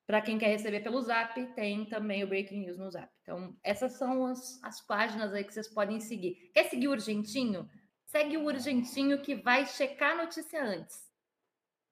para 0.06 0.22
quem 0.22 0.38
quer 0.38 0.48
receber 0.48 0.80
pelo 0.80 1.02
Zap, 1.02 1.34
tem 1.54 1.84
também 1.84 2.24
o 2.24 2.28
Breaking 2.28 2.60
News 2.60 2.78
no 2.78 2.90
Zap. 2.90 3.12
Então, 3.22 3.56
essas 3.62 3.92
são 3.94 4.26
as, 4.26 4.62
as 4.62 4.80
páginas 4.80 5.34
aí 5.34 5.44
que 5.44 5.52
vocês 5.52 5.68
podem 5.68 6.00
seguir. 6.00 6.50
Quer 6.54 6.64
seguir 6.64 6.88
o 6.88 6.92
Urgentinho? 6.92 7.68
Segue 8.06 8.36
o 8.36 8.44
Urgentinho 8.44 9.20
que 9.20 9.34
vai 9.34 9.66
checar 9.66 10.12
a 10.12 10.24
notícia 10.24 10.62
antes 10.62 11.08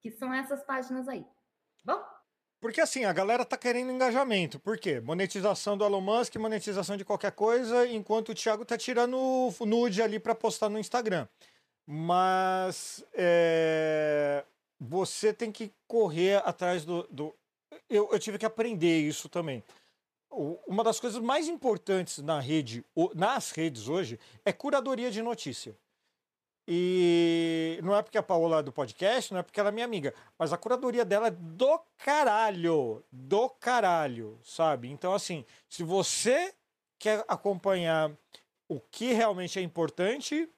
que 0.07 0.11
são 0.12 0.33
essas 0.33 0.62
páginas 0.62 1.09
aí. 1.09 1.26
Bom? 1.85 2.00
Porque 2.60 2.80
assim, 2.80 3.04
a 3.04 3.12
galera 3.12 3.44
tá 3.44 3.56
querendo 3.56 3.92
engajamento. 3.92 4.58
Por 4.58 4.78
quê? 4.78 5.00
Monetização 5.00 5.76
do 5.76 5.84
Elon 5.84 6.00
Musk, 6.00 6.36
monetização 6.36 6.96
de 6.96 7.04
qualquer 7.04 7.32
coisa, 7.32 7.86
enquanto 7.86 8.30
o 8.30 8.34
Thiago 8.34 8.64
tá 8.64 8.78
tirando 8.78 9.16
o 9.16 9.66
nude 9.66 10.02
ali 10.02 10.18
para 10.18 10.34
postar 10.34 10.68
no 10.68 10.78
Instagram. 10.78 11.28
Mas 11.86 13.04
é, 13.14 14.44
você 14.80 15.32
tem 15.32 15.52
que 15.52 15.72
correr 15.86 16.42
atrás 16.44 16.84
do. 16.84 17.06
do... 17.10 17.34
Eu, 17.88 18.08
eu 18.10 18.18
tive 18.18 18.38
que 18.38 18.46
aprender 18.46 19.00
isso 19.00 19.28
também. 19.28 19.62
Uma 20.66 20.82
das 20.82 20.98
coisas 20.98 21.22
mais 21.22 21.48
importantes 21.48 22.18
na 22.18 22.40
rede, 22.40 22.84
nas 23.14 23.52
redes 23.52 23.88
hoje, 23.88 24.18
é 24.44 24.52
curadoria 24.52 25.10
de 25.10 25.22
notícia. 25.22 25.76
E 26.68 27.78
não 27.85 27.94
é 27.94 28.02
porque 28.02 28.18
a 28.18 28.23
Paola 28.23 28.58
é 28.58 28.62
do 28.62 28.73
podcast, 28.73 29.32
não 29.32 29.38
é 29.38 29.42
porque 29.42 29.61
ela 29.61 29.68
é 29.68 29.73
minha 29.73 29.85
amiga, 29.85 30.12
mas 30.37 30.52
a 30.52 30.58
curadoria 30.58 31.04
dela 31.04 31.28
é 31.28 31.30
do 31.30 31.78
caralho, 31.96 33.04
do 33.12 33.49
caralho, 33.49 34.40
sabe? 34.42 34.90
Então, 34.90 35.14
assim, 35.14 35.44
se 35.68 35.85
você 35.85 36.52
quer 36.99 37.25
acompanhar 37.28 38.11
o 38.68 38.80
que 38.80 39.12
realmente 39.12 39.58
é 39.58 39.62
importante 39.62 40.49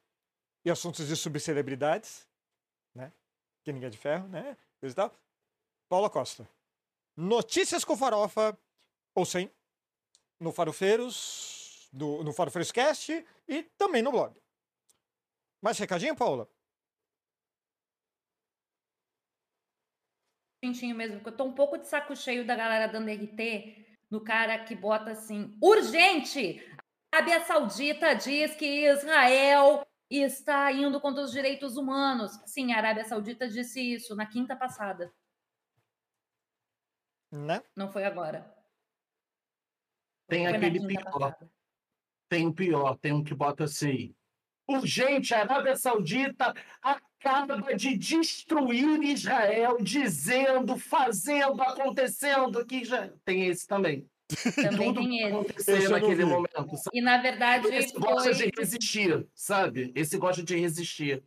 e 0.65 0.71
assuntos 0.71 1.07
de 1.07 1.15
subcelebridades, 1.15 2.27
né? 2.95 3.13
Que 3.63 3.73
ninguém 3.73 3.89
é 3.89 3.91
de 3.91 3.99
ferro, 3.99 4.29
né? 4.29 4.57
Coisa 4.81 4.93
e 4.93 4.97
tal. 4.97 5.15
Paula 5.89 6.09
Costa. 6.09 6.49
Notícias 7.17 7.85
com 7.85 7.97
farofa, 7.97 8.57
ou 9.15 9.27
sem, 9.27 9.51
no 10.39 10.53
Farofeiros, 10.53 11.89
do, 11.93 12.23
no 12.23 12.33
Farofeiros 12.33 12.71
Cast 12.71 13.27
e 13.47 13.63
também 13.77 14.03
no 14.03 14.13
blog. 14.13 14.41
Mais 15.61 15.79
recadinho, 15.79 16.17
Paula? 16.17 16.49
Gentinho 20.65 20.97
mesmo, 20.97 21.17
porque 21.17 21.31
eu 21.31 21.37
tô 21.37 21.45
um 21.45 21.55
pouco 21.55 21.79
de 21.79 21.87
saco 21.87 22.17
cheio 22.17 22.47
da 22.47 22.57
galera 22.57 22.91
dando 22.91 23.11
RT 23.11 23.87
no 24.11 24.23
cara 24.23 24.65
que 24.65 24.75
bota 24.75 25.13
assim, 25.13 25.57
urgente! 25.63 26.61
A 27.13 27.19
Arábia 27.19 27.45
Saudita 27.45 28.15
diz 28.15 28.55
que 28.55 28.87
Israel 28.87 29.87
está 30.11 30.73
indo 30.73 31.01
contra 31.01 31.23
os 31.23 31.33
direitos 31.33 31.77
humanos. 31.77 32.33
Sim, 32.47 32.73
a 32.73 32.79
Arábia 32.79 33.05
Saudita 33.05 33.49
disse 33.49 33.81
isso 33.81 34.15
na 34.15 34.27
quinta 34.27 34.57
passada. 34.57 35.13
Né? 37.31 37.63
Não 37.77 37.91
foi 37.91 38.05
agora. 38.05 38.55
Tem 40.29 40.47
foi 40.47 40.57
aquele 40.57 40.87
pior. 40.87 41.05
Passada. 41.05 41.51
Tem 42.29 42.47
um 42.47 42.53
pior, 42.53 42.99
tem 42.99 43.13
um 43.13 43.25
que 43.25 43.35
bota 43.35 43.65
assim 43.65 44.15
urgente, 44.69 45.35
a 45.35 45.41
Arábia 45.41 45.75
Saudita 45.77 46.55
acaba 46.83 47.75
de 47.75 47.97
destruir 47.97 49.03
Israel, 49.03 49.79
dizendo, 49.81 50.79
fazendo, 50.79 51.61
acontecendo, 51.63 52.65
que 52.65 52.85
já 52.85 53.09
tem 53.25 53.47
esse 53.47 53.67
também. 53.67 54.09
Também 54.55 54.93
Tudo 54.93 55.01
tem 55.01 55.19
esse. 55.19 55.27
aconteceu 55.27 55.91
naquele 55.91 56.25
momento. 56.25 56.77
Sabe? 56.77 56.99
E 56.99 57.01
na 57.01 57.19
verdade. 57.19 57.69
Esse 57.69 57.93
foi... 57.95 58.03
gosta 58.03 58.35
de 58.35 58.51
resistir, 58.57 59.27
sabe? 59.35 59.93
Esse 59.95 60.19
gosta 60.19 60.43
de 60.43 60.57
resistir. 60.57 61.25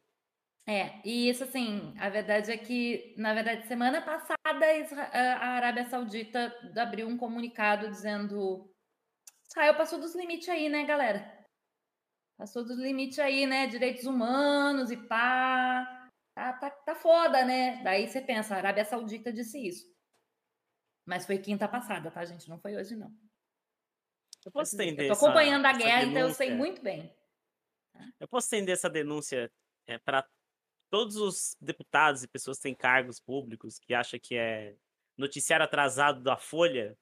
É, 0.68 1.02
e 1.04 1.28
isso 1.28 1.44
assim, 1.44 1.92
a 2.00 2.08
verdade 2.08 2.52
é 2.52 2.58
que, 2.58 3.16
na 3.18 3.34
verdade, 3.34 3.68
semana 3.68 4.00
passada 4.00 4.38
a 5.12 5.48
Arábia 5.56 5.90
Saudita 5.90 6.54
abriu 6.78 7.08
um 7.08 7.18
comunicado 7.18 7.90
dizendo 7.90 8.72
Israel 9.50 9.74
passou 9.76 10.00
dos 10.00 10.16
limites 10.16 10.48
aí, 10.48 10.70
né, 10.70 10.86
galera? 10.86 11.41
Passou 12.42 12.66
dos 12.66 12.80
limites 12.80 13.20
aí, 13.20 13.46
né? 13.46 13.68
Direitos 13.68 14.06
humanos 14.06 14.90
e 14.90 14.98
pá. 14.98 16.10
Tá, 16.34 16.54
tá, 16.54 16.72
tá 16.72 16.96
foda, 16.96 17.46
né? 17.46 17.84
Daí 17.84 18.08
você 18.08 18.20
pensa, 18.20 18.56
a 18.56 18.58
Arábia 18.58 18.84
Saudita 18.84 19.32
disse 19.32 19.60
isso. 19.60 19.86
Mas 21.06 21.28
foi 21.28 21.38
quinta 21.38 21.68
passada, 21.68 22.10
tá, 22.10 22.26
gente? 22.26 22.50
Não 22.50 22.60
foi 22.60 22.76
hoje, 22.76 22.96
não. 22.96 23.16
Eu 24.44 24.52
posso 24.52 24.74
entender. 24.74 25.04
Eu 25.04 25.10
tô 25.10 25.24
acompanhando 25.24 25.68
essa, 25.68 25.76
a 25.76 25.78
guerra, 25.78 26.04
então 26.06 26.22
eu 26.22 26.34
sei 26.34 26.52
muito 26.52 26.82
bem. 26.82 27.16
Eu 28.20 28.28
posso 28.28 28.48
estender 28.48 28.74
essa 28.74 28.90
denúncia 28.90 29.52
é, 29.86 30.00
para 30.00 30.28
todos 30.90 31.18
os 31.18 31.56
deputados 31.62 32.24
e 32.24 32.28
pessoas 32.28 32.58
que 32.58 32.64
têm 32.64 32.74
cargos 32.74 33.20
públicos 33.20 33.78
que 33.78 33.94
acham 33.94 34.20
que 34.20 34.36
é 34.36 34.76
noticiário 35.16 35.64
atrasado 35.64 36.24
da 36.24 36.38
Folha 36.38 36.98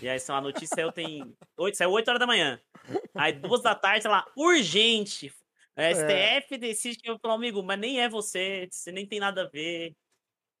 e 0.00 0.08
aí, 0.08 0.18
são 0.18 0.36
a 0.36 0.40
notícia 0.40 0.80
eu 0.80 0.92
tenho. 0.92 1.36
8, 1.56 1.76
saiu 1.76 1.90
8 1.90 2.08
horas 2.08 2.20
da 2.20 2.26
manhã. 2.26 2.60
Aí, 3.14 3.32
duas 3.32 3.62
da 3.62 3.74
tarde, 3.74 4.04
tá 4.04 4.10
lá, 4.10 4.26
urgente. 4.36 5.32
A 5.76 5.90
STF 5.90 6.54
é. 6.54 6.58
decide 6.58 6.98
que 6.98 7.10
eu 7.10 7.18
falo, 7.18 7.34
amigo, 7.34 7.62
mas 7.62 7.78
nem 7.78 8.00
é 8.00 8.08
você, 8.08 8.68
você 8.70 8.92
nem 8.92 9.06
tem 9.06 9.20
nada 9.20 9.42
a 9.42 9.48
ver. 9.48 9.96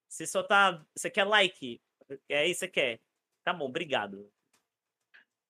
Você 0.08 0.26
só 0.26 0.42
tá. 0.42 0.84
Você 0.94 1.10
quer 1.10 1.24
like. 1.24 1.80
É 2.28 2.46
isso 2.46 2.60
que 2.60 2.66
você 2.66 2.68
quer. 2.68 3.00
Tá 3.44 3.52
bom, 3.52 3.66
obrigado. 3.66 4.30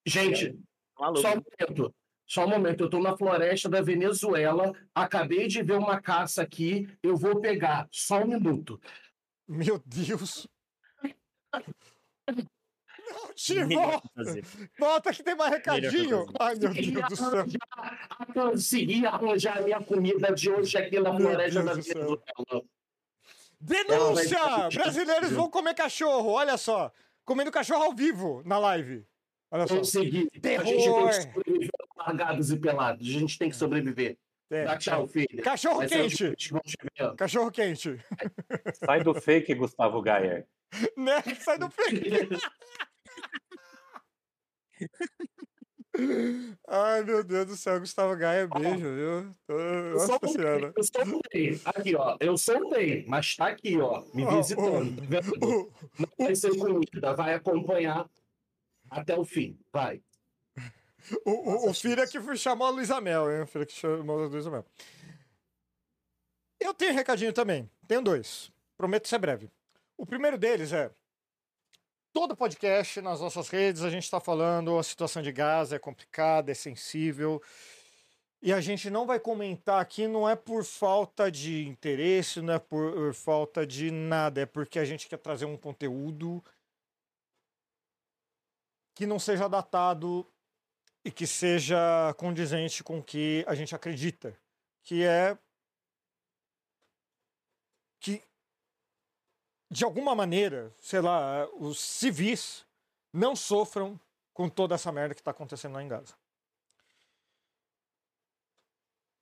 Gente, 0.07 0.59
só 0.97 1.33
um 1.33 1.43
momento. 1.43 1.95
Só 2.27 2.47
um 2.47 2.49
momento, 2.49 2.85
eu 2.85 2.89
tô 2.89 2.99
na 2.99 3.17
floresta 3.17 3.69
da 3.69 3.83
Venezuela, 3.83 4.73
acabei 4.95 5.49
de 5.49 5.63
ver 5.63 5.77
uma 5.77 6.01
caça 6.01 6.41
aqui, 6.41 6.89
eu 7.03 7.15
vou 7.15 7.41
pegar. 7.41 7.87
Só 7.91 8.23
um 8.23 8.27
minuto. 8.27 8.81
Meu 9.47 9.83
Deus. 9.85 10.49
Te 13.35 13.65
volta. 13.65 14.11
Volta 14.79 15.13
que 15.13 15.23
tem 15.23 15.35
mais 15.35 15.51
recadinho. 15.53 16.27
Ai, 16.39 16.55
meu 16.57 16.73
Deus 16.73 17.09
do 17.09 17.17
céu. 17.17 17.47
Consegui 18.35 19.07
arranjar 19.07 19.59
a 19.59 19.63
minha 19.63 19.81
comida 19.83 20.33
de 20.33 20.51
hoje 20.51 20.77
aqui 20.77 21.01
na 21.01 21.15
floresta 21.15 21.63
da 21.63 21.75
Venezuela. 21.75 22.19
Denúncia! 23.61 24.69
Brasileiros 24.75 25.31
vão 25.31 25.49
comer 25.49 25.75
cachorro, 25.75 26.31
olha 26.31 26.57
só. 26.57 26.93
Comendo 27.25 27.51
cachorro 27.53 27.85
ao 27.85 27.95
vivo 27.95 28.43
na 28.45 28.59
live. 28.59 29.07
Olha 29.51 29.67
só. 29.67 29.77
Consegui. 29.77 30.29
Terror. 30.41 30.67
A 30.67 30.71
gente 30.71 30.85
tem 30.85 31.09
que 31.09 31.15
sobreviver 31.15 31.71
largados 31.97 32.51
e 32.51 32.57
pelados. 32.59 33.09
A 33.09 33.13
gente 33.13 33.39
tem 33.39 33.51
que 33.51 33.57
sobreviver. 33.57 34.19
É. 34.51 34.65
Dá 34.65 34.77
tchau, 34.77 35.07
filho. 35.07 35.43
Cachorro 35.43 35.79
Mas 35.79 35.91
quente. 35.91 36.35
Cachorro 37.17 37.51
quente. 37.51 37.99
Sai 38.85 39.03
do 39.03 39.15
fake, 39.15 39.55
Gustavo 39.55 40.03
Gaia. 40.03 40.47
Né? 40.97 41.23
Sai 41.39 41.59
do 41.59 41.71
fake. 41.71 42.01
Ai, 46.67 47.05
meu 47.05 47.23
Deus 47.23 47.47
do 47.47 47.57
céu, 47.57 47.79
Gustavo 47.79 48.17
Gaia, 48.17 48.49
beijo, 48.49 48.79
viu? 48.79 49.35
Eu 49.49 49.93
Nossa 49.95 50.27
senhora. 50.27 50.73
Eu 50.75 50.83
soltei. 50.83 51.61
Aqui, 51.65 51.95
ó. 51.95 52.17
Eu 52.19 52.39
soltei, 52.39 53.05
mas 53.07 53.37
tá 53.37 53.49
aqui, 53.49 53.79
ó. 53.79 54.03
Me 54.15 54.25
visitando. 54.25 54.97
Tá 54.97 55.21
Não 55.99 56.09
vai 56.19 56.35
ser 56.35 56.57
comida, 56.57 57.15
vai 57.15 57.35
acompanhar 57.35 58.09
até 58.91 59.19
o 59.19 59.25
fim. 59.25 59.59
Vai. 59.73 60.03
O, 61.27 61.33
o, 61.33 61.71
o 61.71 61.75
filho 61.75 62.01
é 62.01 62.07
que 62.07 62.37
chamou 62.37 62.65
a 62.65 62.71
Luísa 62.71 63.01
Mel, 63.01 63.29
hein? 63.29 63.43
O 63.43 63.47
filho 63.49 63.67
que 63.67 63.73
chamou 63.73 64.23
a 64.23 64.27
Luísa 64.29 64.49
Mel. 64.49 64.65
Eu 66.61 66.73
tenho 66.73 66.95
recadinho 66.95 67.33
também. 67.33 67.69
Tenho 67.89 68.01
dois. 68.01 68.53
Prometo 68.77 69.09
ser 69.09 69.19
breve. 69.19 69.51
O 69.97 70.07
primeiro 70.07 70.39
deles 70.39 70.73
é 70.73 70.93
todo 72.13 72.37
podcast 72.37 73.01
nas 73.01 73.21
nossas 73.21 73.49
redes 73.49 73.83
a 73.83 73.91
gente 73.91 74.05
está 74.05 74.21
falando 74.21 74.79
a 74.79 74.83
situação 74.83 75.23
de 75.23 75.33
Gaza 75.33 75.77
é 75.77 75.79
complicada, 75.79 76.51
é 76.51 76.55
sensível. 76.55 77.43
E 78.43 78.53
a 78.53 78.61
gente 78.61 78.91
não 78.91 79.07
vai 79.07 79.21
comentar 79.21 79.81
aqui, 79.81 80.09
não 80.09 80.29
é 80.29 80.35
por 80.35 80.65
falta 80.65 81.31
de 81.31 81.67
interesse, 81.67 82.43
não 82.43 82.55
é 82.55 82.59
por 82.59 83.15
falta 83.15 83.67
de 83.67 83.91
nada, 83.91 84.41
é 84.43 84.47
porque 84.47 84.79
a 84.79 84.85
gente 84.85 85.09
quer 85.09 85.19
trazer 85.19 85.45
um 85.45 85.57
conteúdo 85.57 86.43
que 88.95 89.07
não 89.07 89.19
seja 89.19 89.49
datado 89.49 90.27
e 91.05 91.11
que 91.11 91.27
seja 91.27 92.13
condizente 92.19 92.83
com 92.83 92.99
o 92.99 93.03
que 93.03 93.45
a 93.47 93.55
gente 93.55 93.75
acredita, 93.75 94.37
que 94.83 95.05
é 95.05 95.39
que 98.01 98.23
de 99.73 99.85
alguma 99.85 100.15
maneira, 100.15 100.71
sei 100.79 101.01
lá, 101.01 101.49
os 101.55 101.81
civis 101.81 102.63
não 103.11 103.35
sofram 103.35 103.99
com 104.35 104.47
toda 104.47 104.75
essa 104.75 104.93
merda 104.93 105.15
que 105.15 105.23
está 105.23 105.31
acontecendo 105.31 105.73
lá 105.73 105.83
em 105.83 105.89
Gaza. 105.89 106.15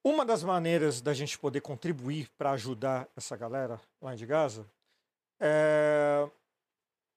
Uma 0.02 0.24
das 0.24 0.42
maneiras 0.42 1.00
da 1.00 1.14
gente 1.14 1.38
poder 1.38 1.60
contribuir 1.60 2.28
para 2.36 2.50
ajudar 2.50 3.08
essa 3.16 3.36
galera 3.36 3.80
lá 4.00 4.16
de 4.16 4.26
Gaza 4.26 4.66
É, 5.38 6.28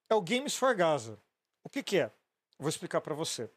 é 0.10 0.16
o 0.16 0.22
Games 0.22 0.56
for 0.56 0.76
Gaza. 0.76 1.18
O 1.64 1.70
que, 1.70 1.82
que 1.82 1.98
é? 1.98 2.12
Vou 2.60 2.70
explicar 2.70 3.02
para 3.02 3.16
você. 3.16 3.50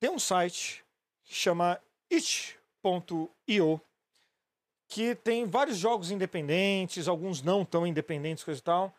Tem 0.00 0.10
um 0.10 0.18
site 0.18 0.84
que 1.22 1.34
chama 1.34 1.80
it.io 2.12 3.80
que 4.92 5.14
tem 5.14 5.46
vários 5.46 5.78
jogos 5.78 6.10
independentes, 6.10 7.08
alguns 7.08 7.40
não 7.40 7.64
tão 7.64 7.86
independentes, 7.86 8.44
coisa 8.44 8.60
e 8.60 8.62
tal. 8.62 8.94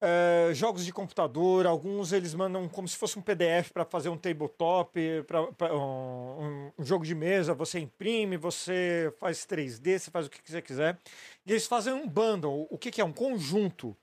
É, 0.00 0.54
jogos 0.54 0.84
de 0.84 0.92
computador, 0.92 1.66
alguns 1.66 2.12
eles 2.12 2.34
mandam 2.34 2.68
como 2.68 2.86
se 2.86 2.96
fosse 2.96 3.18
um 3.18 3.22
PDF 3.22 3.72
para 3.72 3.84
fazer 3.84 4.10
um 4.10 4.16
tabletop, 4.16 5.24
pra, 5.26 5.52
pra, 5.54 5.76
um, 5.76 6.70
um, 6.78 6.84
jogo 6.84 7.04
de 7.04 7.16
mesa, 7.16 7.52
você 7.52 7.80
imprime, 7.80 8.36
você 8.36 9.12
faz 9.18 9.44
3D, 9.44 9.98
você 9.98 10.10
faz 10.10 10.26
o 10.26 10.30
que 10.30 10.38
você 10.44 10.62
quiser. 10.62 10.96
E 11.44 11.50
eles 11.50 11.66
fazem 11.66 11.92
um 11.92 12.08
bundle, 12.08 12.68
o 12.70 12.78
que, 12.78 12.92
que 12.92 13.00
é? 13.00 13.04
Um 13.04 13.12
conjunto. 13.12 13.96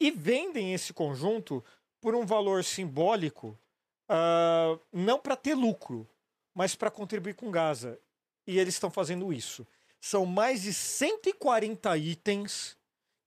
E 0.00 0.10
vendem 0.10 0.72
esse 0.72 0.94
conjunto 0.94 1.62
por 2.00 2.14
um 2.14 2.24
valor 2.24 2.64
simbólico, 2.64 3.58
uh, 4.10 4.80
não 4.90 5.18
para 5.18 5.36
ter 5.36 5.54
lucro, 5.54 6.08
mas 6.54 6.74
para 6.74 6.90
contribuir 6.90 7.34
com 7.34 7.50
Gaza. 7.50 7.98
E 8.46 8.58
eles 8.58 8.74
estão 8.74 8.90
fazendo 8.90 9.30
isso. 9.30 9.66
São 10.04 10.26
mais 10.26 10.62
de 10.62 10.74
140 10.74 11.96
itens 11.96 12.76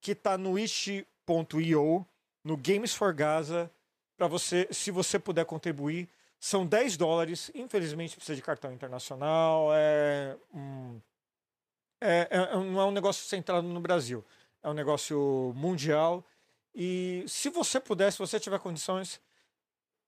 que 0.02 0.12
está 0.12 0.38
no 0.38 0.60
Ishi 0.60 1.08
.io 1.56 2.06
no 2.44 2.58
Games 2.58 2.94
for 2.94 3.14
Gaza 3.14 3.72
para 4.18 4.28
você, 4.28 4.68
se 4.72 4.92
você 4.92 5.18
puder 5.18 5.46
contribuir. 5.46 6.10
São 6.38 6.68
10 6.68 6.98
dólares, 6.98 7.50
infelizmente 7.56 8.18
precisa 8.18 8.36
de 8.36 8.42
cartão 8.42 8.74
internacional, 8.74 9.70
é, 9.74 10.38
um, 10.54 11.00
é, 12.02 12.28
é, 12.30 12.56
não 12.58 12.82
é 12.82 12.86
um 12.86 12.92
negócio 12.92 13.26
centrado 13.26 13.66
no 13.66 13.80
Brasil, 13.80 14.24
é 14.62 14.70
um 14.70 14.74
negócio 14.74 15.54
mundial. 15.56 16.26
E 16.76 17.24
se 17.26 17.50
você 17.50 17.80
puder, 17.80 18.12
se 18.12 18.20
você 18.20 18.38
tiver 18.38 18.60
condições, 18.60 19.22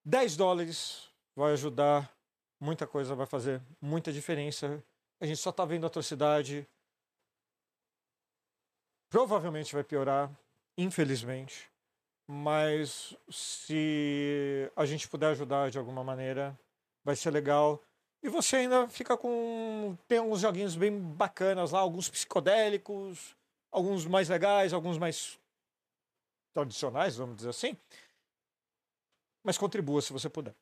10 0.04 0.36
dólares 0.36 1.10
vai 1.34 1.54
ajudar, 1.54 2.14
muita 2.60 2.86
coisa 2.86 3.16
vai 3.16 3.26
fazer 3.26 3.62
muita 3.82 4.12
diferença. 4.12 4.84
A 5.20 5.26
gente 5.26 5.40
só 5.40 5.50
está 5.50 5.66
vendo 5.66 5.86
atrocidade. 5.86 6.68
Provavelmente 9.10 9.74
vai 9.74 9.84
piorar 9.84 10.32
infelizmente. 10.78 11.70
Mas 12.30 13.16
se 13.30 14.70
a 14.76 14.86
gente 14.86 15.08
puder 15.08 15.28
ajudar 15.28 15.72
de 15.72 15.80
alguma 15.80 16.04
maneira, 16.04 16.58
vai 17.04 17.16
ser 17.16 17.32
legal. 17.32 17.82
E 18.22 18.30
você 18.30 18.58
ainda 18.58 18.88
fica 18.88 19.18
com. 19.18 19.98
Tem 20.08 20.18
alguns 20.18 20.42
joguinhos 20.42 20.76
bem 20.76 21.00
bacanas 21.00 21.72
lá, 21.72 21.80
alguns 21.80 22.10
psicodélicos, 22.10 23.36
alguns 23.72 24.06
mais 24.06 24.28
legais, 24.28 24.74
alguns 24.74 24.98
mais 24.98 25.40
tradicionais, 26.54 27.16
vamos 27.16 27.38
dizer 27.38 27.50
assim. 27.50 27.78
Mas 29.44 29.58
contribua 29.58 30.02
se 30.02 30.12
você 30.12 30.30
puder. 30.30 30.54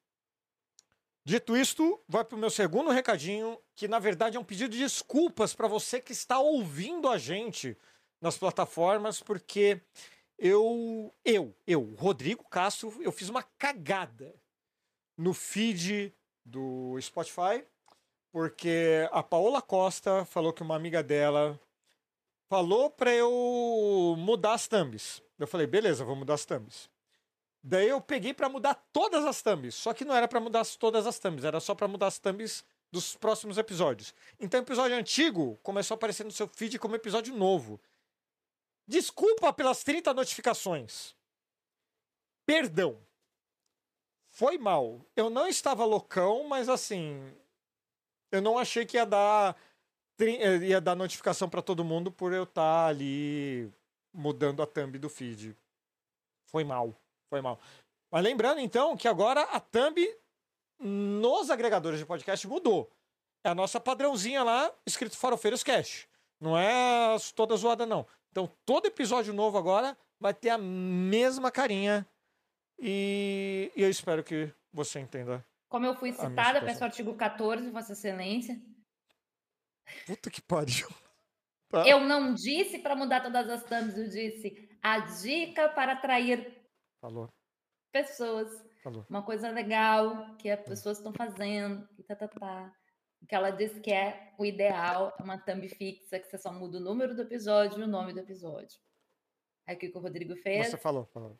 Dito 1.27 1.58
isto, 1.58 2.00
vai 2.08 2.24
para 2.24 2.36
o 2.36 2.39
meu 2.39 2.51
segundo 2.51 2.91
recadinho, 2.91 3.60
que 3.75 3.88
na 3.88 3.98
verdade 3.98 4.38
é 4.38 4.39
um 4.39 4.44
pedido 4.44 4.70
de 4.74 4.77
desculpas 4.77 5.55
para 5.55 5.67
você 5.67 6.00
que 6.00 6.12
está 6.12 6.38
ouvindo 6.38 7.10
a 7.10 7.17
gente 7.17 7.75
nas 8.22 8.38
plataformas, 8.38 9.22
porque 9.22 9.82
eu, 10.38 11.12
eu, 11.25 11.55
eu, 11.65 11.96
Rodrigo 11.98 12.48
Castro, 12.48 12.96
eu 13.01 13.12
fiz 13.12 13.27
uma 13.27 13.41
cagada 13.41 14.36
no 15.17 15.34
feed 15.34 16.13
do 16.46 16.96
Spotify, 17.01 17.65
porque 18.32 19.10
a 19.12 19.24
Paola 19.24 19.63
Costa 19.63 20.25
falou 20.25 20.53
que 20.53 20.62
uma 20.62 20.75
amiga 20.75 21.01
dela 21.01 21.60
falou 22.48 22.91
para 22.91 23.12
eu 23.12 24.15
mudar 24.15 24.53
as 24.53 24.67
thumbs. 24.67 25.24
Eu 25.39 25.48
falei, 25.48 25.65
beleza, 25.65 26.05
vou 26.05 26.15
mudar 26.15 26.36
as 26.36 26.46
thumbs. 26.46 26.88
Daí 27.67 27.88
eu 27.88 28.00
peguei 28.00 28.31
para 28.31 28.48
mudar 28.48 28.75
todas 28.93 29.25
as 29.25 29.41
thumbs, 29.41 29.74
só 29.74 29.91
que 29.91 30.05
não 30.05 30.15
era 30.15 30.27
para 30.27 30.39
mudar 30.39 30.63
todas 30.77 31.07
as 31.07 31.17
thumbs, 31.17 31.43
era 31.43 31.60
só 31.60 31.74
para 31.74 31.88
mudar 31.88 32.05
as 32.05 32.19
thumbs 32.19 32.63
dos 32.91 33.15
próximos 33.15 33.57
episódios. 33.57 34.13
Então, 34.39 34.60
o 34.60 34.63
episódio 34.63 34.95
antigo 34.95 35.57
começou 35.63 35.95
a 35.95 35.98
aparecer 35.98 36.24
no 36.24 36.31
seu 36.31 36.48
feed 36.48 36.77
como 36.77 36.95
episódio 36.95 37.36
novo. 37.36 37.81
Desculpa 38.88 39.51
pelas 39.51 39.84
30 39.84 40.13
notificações. 40.13 41.15
Perdão. 42.45 43.01
Foi 44.30 44.60
mal. 44.60 45.04
Eu 45.15 45.32
não 45.32 45.47
estava 45.47 45.86
loucão, 45.86 46.47
mas 46.47 46.69
assim. 46.69 47.19
Eu 48.32 48.43
não 48.43 48.60
achei 48.60 48.86
que 48.86 48.95
ia 48.95 49.08
dar, 49.08 49.58
eh, 50.19 50.58
ia 50.58 50.80
dar 50.80 50.93
notificação 50.93 51.49
para 51.49 51.63
todo 51.63 51.84
mundo 51.84 52.12
por 52.12 52.32
eu 52.32 52.43
estar 52.43 52.62
tá 52.62 52.86
ali 52.86 53.73
mudando 54.13 54.62
a 54.62 54.67
thumb 54.67 54.99
do 54.99 55.10
feed. 55.10 55.58
Foi 56.45 56.63
mal. 56.63 56.95
Foi 57.36 57.41
mal. 57.41 57.60
Mas 58.10 58.24
lembrando 58.24 58.62
então 58.62 58.95
que 58.95 59.10
agora 59.10 59.41
a 59.41 59.60
thumb 59.60 60.00
nos 60.80 61.50
agregadores 61.50 62.00
de 62.00 62.06
podcast 62.06 62.48
mudou. 62.48 62.89
É 63.43 63.50
a 63.50 63.56
nossa 63.56 63.78
padrãozinha 63.78 64.41
lá, 64.41 64.74
escrito 64.86 65.17
Farofeiros 65.17 65.62
Cash. 65.62 66.08
Não 66.39 66.58
é 66.58 67.17
toda 67.36 67.58
zoada, 67.58 67.86
não. 67.86 68.08
Então, 68.32 68.50
todo 68.65 68.86
episódio 68.86 69.34
novo 69.34 69.58
agora 69.58 69.98
vai 70.17 70.34
ter 70.34 70.50
a 70.50 70.58
mesma 70.58 71.52
carinha. 71.52 72.08
E, 72.80 73.69
e 73.76 73.84
eu 73.84 73.89
espero 73.89 74.24
que 74.24 74.50
você 74.71 75.02
entenda. 75.02 75.45
Como 75.67 75.86
eu 75.86 75.93
fui 75.93 76.13
citada, 76.13 76.62
peço 76.62 76.80
o 76.80 76.86
artigo 76.86 77.13
14, 77.15 77.69
Vossa 77.69 77.91
Excelência. 77.91 78.58
Puta 80.08 80.32
que 80.32 80.41
pariu. 80.41 80.88
Tá. 81.67 81.86
Eu 81.86 82.00
não 82.00 82.34
disse 82.34 82.80
para 82.80 82.95
mudar 82.95 83.19
todas 83.19 83.50
as 83.50 83.63
thumbs, 83.63 83.98
eu 83.98 84.08
disse 84.08 84.69
a 84.82 85.00
dica 85.00 85.67
para 85.67 85.91
atrair 85.91 86.64
Falou. 87.06 87.30
pessoas. 87.91 88.65
Falou. 88.82 89.06
Uma 89.08 89.22
coisa 89.22 89.50
legal 89.50 90.36
que 90.38 90.50
as 90.50 90.60
pessoas 90.62 90.98
estão 90.98 91.13
fazendo. 91.13 91.88
E 92.00 92.04
tá, 92.04 92.15
tá, 92.15 92.28
tá 92.28 92.74
que 93.28 93.36
ela 93.36 93.52
diz 93.52 93.78
que 93.80 93.91
é 93.91 94.34
o 94.38 94.46
ideal, 94.46 95.15
é 95.20 95.24
uma 95.24 95.38
thumb 95.38 95.68
fixa, 95.70 96.20
que 96.20 96.28
você 96.28 96.38
só 96.38 96.52
muda 96.52 96.78
o 96.78 96.82
número 96.82 97.15
do 97.15 97.22
episódio 97.22 97.80
e 97.80 97.84
o 97.84 97.88
nome 97.88 98.13
do 98.13 98.20
episódio. 98.20 98.80
Aí 99.68 99.76
o 99.76 99.80
que 99.80 99.91
o 99.96 100.00
Rodrigo 100.00 100.36
fez? 100.38 100.68
Você 100.68 100.78
falou, 100.78 101.06
falou. 101.06 101.39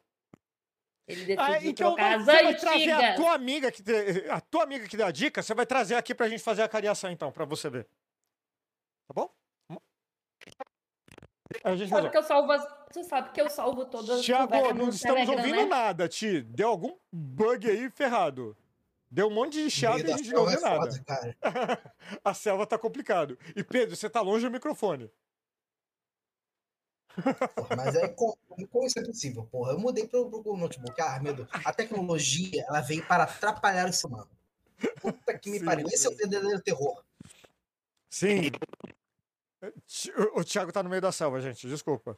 Ele 1.08 1.26
decidiu 1.26 1.44
ah, 1.44 1.58
então 1.64 1.96
trocar 1.96 2.18
as 2.18 2.26
você 2.26 2.32
antigas. 2.32 2.64
Vai 2.64 2.86
trazer 2.86 3.04
a 3.04 3.16
tua 3.16 3.34
amiga 3.34 3.72
que 3.72 4.30
a 4.30 4.42
tua 4.42 4.64
amiga 4.64 4.88
que 4.88 4.98
deu 4.98 5.06
a 5.06 5.12
dica, 5.12 5.44
você 5.44 5.54
vai 5.54 5.66
trazer 5.66 5.96
aqui 5.96 6.16
pra 6.16 6.30
gente 6.30 6.42
fazer 6.44 6.64
a 6.64 6.70
cariação 6.70 7.12
então, 7.12 7.32
pra 7.32 7.46
você 7.46 7.70
ver. 7.70 7.88
Tá 9.08 9.14
bom? 9.14 9.32
A 11.64 11.76
gente 11.76 11.90
sabe 11.90 12.10
que 12.10 12.18
eu 12.18 12.24
salvo 12.24 12.52
as... 12.52 12.68
Você 12.92 13.04
sabe 13.04 13.32
que 13.32 13.42
eu 13.42 13.50
salvo 13.50 13.86
todas 13.86 14.10
as 14.20 14.22
Tiago, 14.26 14.54
não 14.74 14.90
estamos 14.90 15.02
Telegram, 15.02 15.36
ouvindo 15.36 15.56
né? 15.56 15.66
nada, 15.66 16.08
Ti. 16.08 16.42
Deu 16.42 16.70
algum 16.70 16.96
bug 17.12 17.70
aí 17.70 17.90
ferrado. 17.90 18.56
Deu 19.10 19.28
um 19.28 19.34
monte 19.34 19.64
de 19.64 19.70
chiado 19.70 20.00
e 20.00 20.12
a 20.12 20.18
gente 20.18 20.32
não 20.32 20.42
ouviu 20.42 20.58
é 20.58 20.62
nada. 20.62 20.92
Foda, 20.92 21.94
a 22.24 22.34
selva 22.34 22.66
tá 22.66 22.78
complicado. 22.78 23.38
E 23.56 23.64
Pedro, 23.64 23.96
você 23.96 24.10
tá 24.10 24.22
longe 24.22 24.46
do 24.46 24.52
microfone. 24.52 25.12
Porra, 27.56 27.76
mas 27.78 27.96
é 27.96 28.10
como, 28.10 28.38
como 28.70 28.86
isso 28.86 29.00
é 29.00 29.04
possível, 29.06 29.46
porra? 29.46 29.72
Eu 29.74 29.80
mudei 29.80 30.08
pro, 30.08 30.30
pro 30.30 30.58
notebook. 30.58 31.00
Ah, 31.02 31.20
meu 31.22 31.34
Deus. 31.34 31.48
A 31.52 31.72
tecnologia, 31.72 32.66
ela 32.68 32.82
veio 32.82 33.06
para 33.06 33.24
atrapalhar 33.24 33.88
o 33.88 33.94
ser 33.94 34.08
humano. 34.08 34.30
Puta 35.00 35.38
que 35.38 35.50
me 35.50 35.64
pariu. 35.64 35.88
Esse 35.88 36.08
é 36.08 36.10
o 36.10 36.16
verdadeiro 36.16 36.62
terror. 36.62 37.04
Sim. 38.10 38.52
O 40.34 40.44
Thiago 40.44 40.72
tá 40.72 40.82
no 40.84 40.90
meio 40.90 41.02
da 41.02 41.12
selva, 41.12 41.40
gente. 41.42 41.68
Desculpa. 41.68 42.18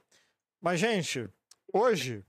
Mas, 0.61 0.79
gente, 0.79 1.29
hoje 1.73 2.25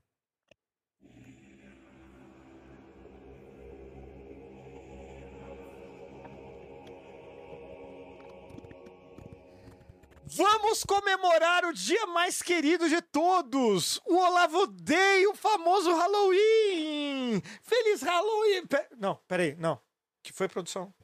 Vamos 10.31 10.85
comemorar 10.85 11.65
o 11.65 11.73
dia 11.73 12.07
mais 12.07 12.43
querido 12.43 12.87
de 12.87 13.01
todos, 13.01 13.99
o 14.05 14.15
Olavo 14.15 14.67
Day, 14.67 15.27
o 15.27 15.35
famoso 15.35 15.91
Halloween! 15.91 17.41
Feliz 17.63 18.03
Halloween! 18.03 18.67
Pe 18.67 18.87
não, 18.99 19.17
peraí, 19.27 19.57
não. 19.57 19.75
O 19.75 19.81
que 20.23 20.33
foi, 20.33 20.47
produção? 20.47 20.95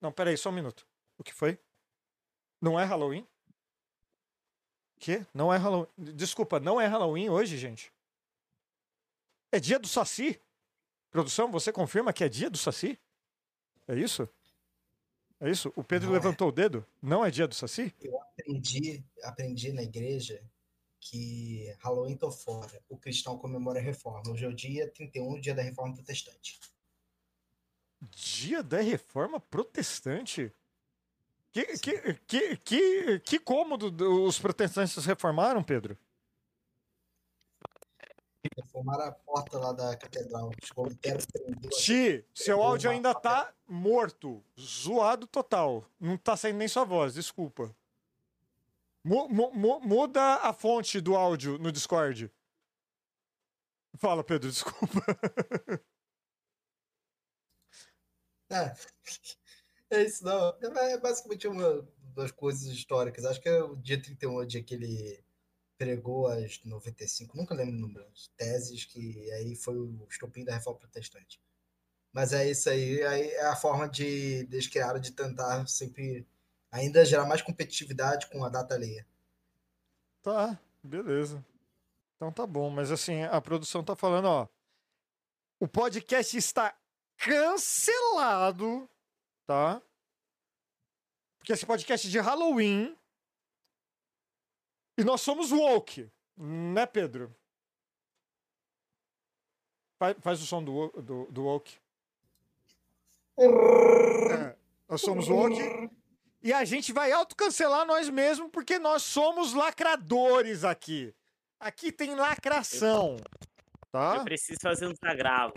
Não, 0.00 0.10
peraí, 0.10 0.36
só 0.36 0.50
um 0.50 0.52
minuto. 0.52 0.84
O 1.16 1.22
que 1.22 1.32
foi? 1.32 1.58
Não 2.60 2.78
é 2.78 2.84
Halloween? 2.84 3.26
Que? 4.98 5.24
Não 5.32 5.52
é 5.52 5.56
Halloween. 5.56 5.88
Desculpa, 5.96 6.58
não 6.58 6.80
é 6.80 6.86
Halloween 6.86 7.28
hoje, 7.28 7.56
gente? 7.56 7.92
É 9.52 9.60
dia 9.60 9.78
do 9.78 9.88
Saci? 9.88 10.40
Produção, 11.10 11.50
você 11.50 11.72
confirma 11.72 12.12
que 12.12 12.24
é 12.24 12.28
dia 12.28 12.50
do 12.50 12.58
Saci? 12.58 12.98
É 13.86 13.94
isso? 13.94 14.28
É 15.40 15.48
isso? 15.48 15.72
O 15.76 15.84
Pedro 15.84 16.08
não 16.08 16.16
é. 16.16 16.18
levantou 16.18 16.48
é. 16.48 16.50
o 16.50 16.52
dedo? 16.52 16.86
Não 17.00 17.24
é 17.24 17.30
dia 17.30 17.46
do 17.46 17.54
Saci? 17.54 17.94
Eu 18.02 18.20
aprendi, 18.20 19.04
aprendi 19.22 19.72
na 19.72 19.82
igreja 19.82 20.42
que 21.00 21.74
Halloween 21.78 22.16
tô 22.16 22.30
fora. 22.30 22.82
O 22.88 22.98
cristão 22.98 23.38
comemora 23.38 23.78
a 23.78 23.82
reforma. 23.82 24.32
Hoje 24.32 24.44
é 24.44 24.48
o 24.48 24.54
dia 24.54 24.90
31, 24.90 25.40
dia 25.40 25.54
da 25.54 25.62
reforma 25.62 25.94
protestante. 25.94 26.60
Dia 28.10 28.62
da 28.62 28.80
reforma 28.80 29.40
protestante? 29.40 30.52
Que, 31.52 31.64
que, 31.78 32.14
que, 32.26 32.56
que, 32.58 33.20
que 33.20 33.38
cômodo 33.38 34.24
os 34.24 34.38
protestantes 34.38 35.04
reformaram, 35.04 35.62
Pedro? 35.62 35.96
Formaram 38.70 39.04
a 39.06 39.12
porta 39.12 39.58
lá 39.58 39.72
da 39.72 39.96
catedral. 39.96 40.50
Ti, 41.70 42.24
seu 42.34 42.62
áudio 42.62 42.90
ainda 42.90 43.14
tá 43.14 43.52
morto. 43.66 44.42
Zoado 44.58 45.26
total. 45.26 45.84
Não 45.98 46.16
tá 46.16 46.36
saindo 46.36 46.58
nem 46.58 46.68
sua 46.68 46.84
voz, 46.84 47.14
desculpa. 47.14 47.74
Mu- 49.04 49.28
mu- 49.28 49.52
mu- 49.52 49.80
muda 49.80 50.36
a 50.36 50.52
fonte 50.52 51.00
do 51.00 51.16
áudio 51.16 51.58
no 51.58 51.72
Discord. 51.72 52.30
Fala, 53.96 54.22
Pedro, 54.22 54.48
desculpa. 54.52 55.00
É, 58.50 58.74
é 59.90 60.02
isso 60.02 60.24
não. 60.24 60.48
É 60.60 60.92
é 60.92 60.98
basicamente 60.98 61.46
uma 61.48 61.86
das 62.14 62.30
coisas 62.30 62.66
históricas. 62.66 63.24
Acho 63.24 63.40
que 63.40 63.48
é 63.48 63.62
o 63.62 63.76
dia 63.76 64.00
31, 64.00 64.36
o 64.36 64.46
dia 64.46 64.62
que 64.62 64.74
ele 64.74 65.24
pregou 65.78 66.26
as 66.26 66.62
95, 66.64 67.36
nunca 67.36 67.54
lembro 67.54 67.74
o 67.74 67.78
número, 67.78 68.04
teses, 68.36 68.84
que 68.84 69.30
aí 69.32 69.54
foi 69.54 69.78
o 69.78 70.06
estopim 70.10 70.44
da 70.44 70.54
reforma 70.54 70.80
protestante. 70.80 71.40
Mas 72.12 72.32
é 72.32 72.50
isso 72.50 72.68
aí, 72.68 73.02
aí 73.04 73.30
é 73.30 73.46
a 73.46 73.54
forma 73.54 73.88
de 73.88 74.04
eles 74.50 74.66
criaram 74.66 74.98
de 74.98 75.12
tentar 75.12 75.66
sempre 75.68 76.26
ainda 76.70 77.04
gerar 77.04 77.26
mais 77.26 77.42
competitividade 77.42 78.28
com 78.28 78.44
a 78.44 78.48
data 78.48 78.74
alheia. 78.74 79.06
Tá, 80.20 80.58
beleza. 80.82 81.44
Então 82.16 82.32
tá 82.32 82.44
bom, 82.44 82.68
mas 82.70 82.90
assim, 82.90 83.22
a 83.22 83.40
produção 83.40 83.84
tá 83.84 83.94
falando, 83.94 84.26
ó. 84.26 84.48
O 85.60 85.68
podcast 85.68 86.36
está 86.36 86.76
cancelado, 87.16 88.88
tá? 89.48 89.80
Porque 91.38 91.54
esse 91.54 91.64
podcast 91.64 92.06
é 92.06 92.10
de 92.10 92.18
Halloween. 92.18 92.94
E 94.98 95.02
nós 95.02 95.22
somos 95.22 95.50
woke, 95.50 96.10
né, 96.36 96.84
Pedro? 96.84 97.34
Faz, 100.20 100.42
o 100.42 100.46
som 100.46 100.62
do, 100.62 100.88
do, 101.00 101.26
do 101.30 101.44
woke. 101.44 101.78
É, 103.38 104.54
nós 104.86 105.00
somos 105.00 105.28
woke. 105.28 105.58
E 106.42 106.52
a 106.52 106.64
gente 106.64 106.92
vai 106.92 107.10
autocancelar 107.10 107.86
nós 107.86 108.10
mesmos 108.10 108.50
porque 108.50 108.78
nós 108.78 109.02
somos 109.02 109.54
lacradores 109.54 110.62
aqui. 110.62 111.14
Aqui 111.58 111.90
tem 111.90 112.14
lacração. 112.14 113.16
Tá? 113.90 114.16
Eu 114.18 114.24
preciso 114.24 114.60
fazer 114.60 114.86
um 114.86 114.92
desagravo. 114.92 115.54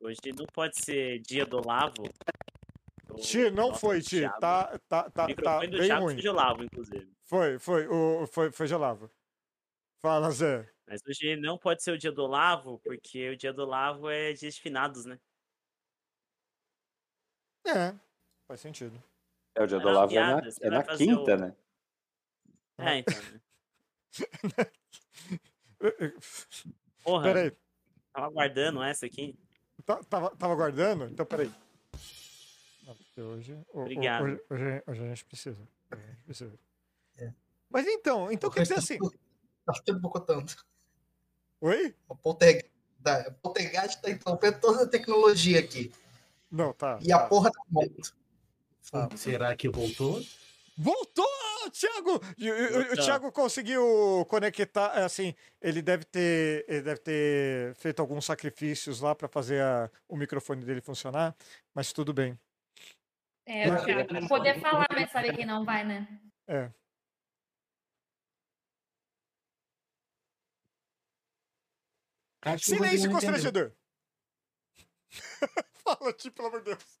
Hoje 0.00 0.18
não 0.36 0.44
pode 0.52 0.84
ser 0.84 1.20
dia 1.20 1.46
do 1.46 1.58
Olavo. 1.58 2.02
O 3.10 3.16
Ti, 3.16 3.50
não 3.50 3.68
nosso 3.68 3.80
foi, 3.80 4.00
Ti. 4.00 4.20
Thiago- 4.20 4.40
Tá, 4.40 4.78
tá, 4.88 5.06
O 5.06 5.10
tá, 5.10 5.10
tá 5.10 5.26
bem 5.60 5.70
Thiago 5.70 6.04
ruim. 6.04 6.14
foi 6.14 6.22
de 6.22 6.28
Olavo, 6.28 6.64
inclusive. 6.64 7.12
Foi, 7.24 7.58
foi, 7.58 7.86
o, 7.88 8.26
foi, 8.26 8.52
foi 8.52 8.66
gelava. 8.66 9.10
Fala, 10.02 10.30
Zé. 10.30 10.68
Mas 10.86 11.00
hoje 11.08 11.36
não 11.36 11.56
pode 11.56 11.82
ser 11.82 11.92
o 11.92 11.98
dia 11.98 12.12
do 12.12 12.22
Olavo, 12.24 12.78
porque 12.80 13.30
o 13.30 13.36
dia 13.36 13.52
do 13.52 13.62
Olavo 13.62 14.10
é 14.10 14.32
dia 14.34 14.50
de 14.50 14.60
finados, 14.60 15.06
né? 15.06 15.18
É, 17.66 17.94
faz 18.46 18.60
sentido. 18.60 19.02
É 19.54 19.62
o 19.62 19.66
dia 19.66 19.78
do 19.78 19.88
Olavo 19.88 20.14
é 20.14 20.20
na, 20.20 20.40
é 20.60 20.70
na 20.70 20.82
quinta, 20.82 21.34
o- 21.34 21.38
né? 21.38 21.56
É, 22.78 22.98
então. 22.98 23.14
né? 23.22 23.40
Porra, 27.02 27.22
Peraí, 27.24 27.50
tava 28.12 28.26
aguardando 28.26 28.82
essa 28.82 29.06
aqui. 29.06 29.36
tá- 29.84 30.02
tava, 30.04 30.36
tava 30.36 30.54
guardando? 30.54 31.04
Então, 31.06 31.26
peraí. 31.26 31.50
Não, 32.84 32.94
porque 32.94 33.20
hoje, 33.20 33.52
o- 33.52 33.78
o- 33.78 33.80
Obrigado. 33.82 34.24
Hoje, 34.24 34.40
hoje, 34.50 34.82
hoje 34.86 35.02
a 35.02 35.06
gente 35.08 35.24
precisa. 35.24 35.60
Hoje 35.92 36.02
a 36.02 36.06
gente 36.06 36.22
precisa. 36.24 36.58
É. 37.18 37.32
Mas 37.70 37.86
então, 37.86 38.30
então 38.30 38.50
quer 38.50 38.62
dizer 38.62 38.74
assim. 38.74 38.98
Tá 39.64 39.72
ficando 39.74 40.00
bocotando. 40.00 40.52
Oi? 41.60 41.94
O 42.08 42.14
poltergeist 42.14 42.70
da- 42.98 43.26
o 43.28 43.32
poltergeist 43.32 44.00
tá 44.02 44.10
interrompendo 44.10 44.60
toda 44.60 44.84
a 44.84 44.86
tecnologia 44.88 45.58
aqui. 45.60 45.90
Não, 46.50 46.72
tá. 46.72 46.98
E 47.02 47.12
a 47.12 47.18
tá. 47.20 47.26
porra 47.26 47.50
tá 47.50 47.60
morto. 47.70 48.14
Será 49.16 49.56
que 49.56 49.68
voltou? 49.68 50.22
Voltou, 50.76 51.24
Thiago! 51.72 52.10
O, 52.16 52.92
o. 52.92 52.96
Thiago 52.96 53.30
conseguiu 53.32 54.26
conectar, 54.28 54.92
é, 54.98 55.04
assim, 55.04 55.32
ele 55.62 55.80
deve 55.80 56.04
ter, 56.04 56.64
ele 56.68 56.82
deve 56.82 57.00
ter 57.00 57.74
feito 57.76 58.00
alguns 58.00 58.24
sacrifícios 58.24 59.00
lá 59.00 59.14
para 59.14 59.28
fazer 59.28 59.62
a- 59.62 59.88
o 60.08 60.16
microfone 60.16 60.64
dele 60.64 60.80
funcionar, 60.80 61.34
mas 61.72 61.92
tudo 61.92 62.12
bem. 62.12 62.38
É, 63.46 63.70
o 63.70 63.84
Thiago 63.84 64.12
vai 64.12 64.28
poder 64.28 64.60
falar, 64.60 64.86
mas 64.92 65.10
sabe 65.10 65.34
que 65.34 65.44
não 65.44 65.64
vai, 65.64 65.84
né? 65.84 66.08
É. 66.46 66.72
Acho 72.42 72.72
o 72.72 72.76
Silêncio 72.76 73.10
constrangedor. 73.10 73.72
Fala, 75.84 76.12
Ti, 76.12 76.30
pelo 76.30 76.48
amor 76.48 76.62
de 76.62 76.70
Deus. 76.70 77.00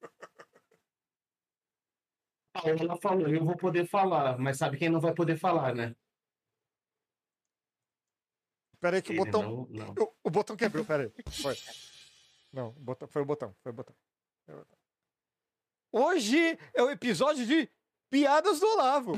A 2.54 2.62
Paola 2.62 2.96
falou, 3.00 3.28
eu 3.28 3.44
vou 3.44 3.56
poder 3.56 3.86
falar, 3.86 4.38
mas 4.38 4.58
sabe 4.58 4.78
quem 4.78 4.88
não 4.88 5.00
vai 5.00 5.12
poder 5.14 5.36
falar, 5.36 5.74
né? 5.74 5.94
Pera 8.80 8.96
aí 8.96 9.02
que 9.02 9.10
o 9.10 9.14
Ele 9.14 9.24
botão, 9.24 9.42
não, 9.42 9.66
não. 9.66 9.94
o, 9.98 10.14
o 10.24 10.30
botão 10.30 10.56
quebrou, 10.56 10.84
pera 10.84 11.04
aí. 11.04 11.12
Foi. 11.42 11.56
Não, 12.52 12.68
o 12.68 12.72
botão, 12.72 13.08
foi 13.08 13.22
o 13.22 13.24
botão, 13.24 13.54
foi 13.62 13.72
o 13.72 13.74
botão. 13.74 13.96
Foi 14.44 14.54
o 14.54 14.58
botão. 14.58 14.83
Hoje 15.96 16.58
é 16.74 16.82
o 16.82 16.90
episódio 16.90 17.46
de 17.46 17.70
Piadas 18.10 18.58
do 18.58 18.66
Olavo. 18.66 19.14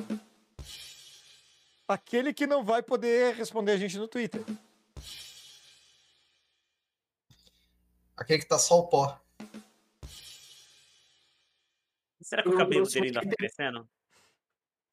Aquele 1.88 2.34
que 2.34 2.46
não 2.46 2.62
vai 2.62 2.82
poder 2.82 3.34
responder 3.34 3.72
a 3.72 3.76
gente 3.78 3.96
no 3.96 4.06
Twitter. 4.06 4.42
Aquele 8.14 8.40
que 8.40 8.44
tá 8.46 8.58
só 8.58 8.80
o 8.80 8.88
pó. 8.88 9.18
Será 12.20 12.42
que 12.42 12.50
o 12.50 12.56
cabelo 12.58 12.86
dele 12.86 13.06
ainda 13.06 13.22
tá 13.22 13.36
crescendo? 13.38 13.88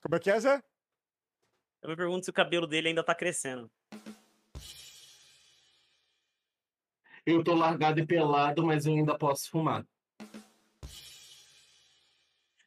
Como 0.02 0.16
é 0.16 0.20
que 0.22 0.32
é, 0.32 0.40
Zé? 0.40 0.64
Eu 1.82 1.90
me 1.90 1.98
pergunto 1.98 2.24
se 2.24 2.30
o 2.30 2.34
cabelo 2.34 2.66
dele 2.66 2.88
ainda 2.88 3.04
tá 3.04 3.14
crescendo. 3.14 3.70
Eu 7.26 7.44
tô 7.44 7.54
largado 7.54 8.00
e 8.00 8.06
pelado, 8.06 8.66
mas 8.66 8.86
eu 8.86 8.94
ainda 8.94 9.18
posso 9.18 9.50
fumar. 9.50 9.86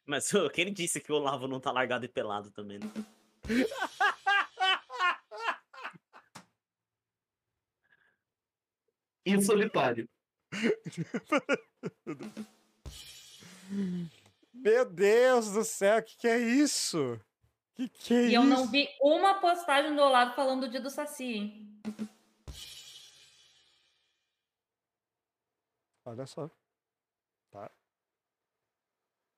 Mas 0.07 0.31
quem 0.53 0.71
disse 0.71 1.01
que 1.01 1.11
o 1.11 1.15
Olavo 1.15 1.49
não 1.49 1.59
tá 1.59 1.69
largado 1.69 2.05
e 2.05 2.07
pelado 2.07 2.49
também, 2.49 2.79
né? 2.79 2.89
E 9.25 9.39
solitário. 9.43 10.09
Meu 14.53 14.85
Deus 14.89 15.51
do 15.51 15.65
céu, 15.65 15.99
o 15.99 16.03
que, 16.03 16.17
que 16.17 16.27
é 16.27 16.39
isso? 16.39 17.19
Que 17.75 17.89
que 17.89 18.13
é 18.13 18.21
E 18.21 18.25
isso? 18.27 18.35
eu 18.35 18.43
não 18.45 18.65
vi 18.67 18.87
uma 19.01 19.41
postagem 19.41 19.93
do 19.93 20.01
Olavo 20.01 20.33
falando 20.35 20.61
do 20.61 20.69
dia 20.69 20.79
do 20.79 20.89
Saci, 20.89 21.25
hein? 21.33 21.81
Olha 26.05 26.25
só. 26.25 26.49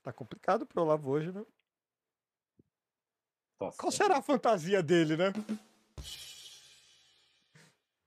Tá. 0.09 0.13
Complicado 0.13 0.65
pro 0.65 0.81
Olavo 0.81 1.11
hoje, 1.11 1.31
né? 1.31 1.45
Nossa. 3.59 3.77
Qual 3.77 3.91
será 3.91 4.17
a 4.17 4.21
fantasia 4.21 4.81
dele, 4.81 5.17
né? 5.17 5.31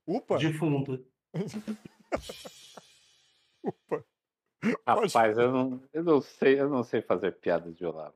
Upa, 0.06 0.38
Defunto. 0.38 1.04
upa. 3.62 4.04
Rapaz, 4.86 5.36
eu 5.38 5.52
não, 5.52 5.82
eu 5.92 6.02
não 6.04 6.20
sei, 6.20 6.60
eu 6.60 6.68
não 6.68 6.82
sei 6.82 7.02
fazer 7.02 7.32
piadas 7.38 7.76
de 7.76 7.84
Olavo. 7.84 8.14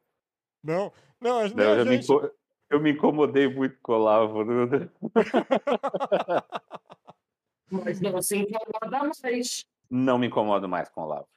Não, 0.62 0.92
não, 1.20 1.42
Não, 1.49 1.55
não, 1.55 1.64
eu, 1.77 1.85
me, 1.85 1.92
gente. 1.92 2.05
inco- 2.05 2.31
eu 2.70 2.81
me 2.81 2.90
incomodei 2.92 3.49
muito 3.49 3.79
com 3.81 3.92
o 3.92 3.96
Olavo. 3.96 4.44
né? 4.44 4.90
Mas 7.70 8.01
não 8.01 8.22
se 8.22 8.37
incomoda 8.38 9.11
mais. 9.22 9.64
Não 9.90 10.18
me 10.18 10.27
incomodo 10.29 10.68
mais 10.68 10.88
com 10.88 11.03
o 11.03 11.05
Olavo. 11.05 11.29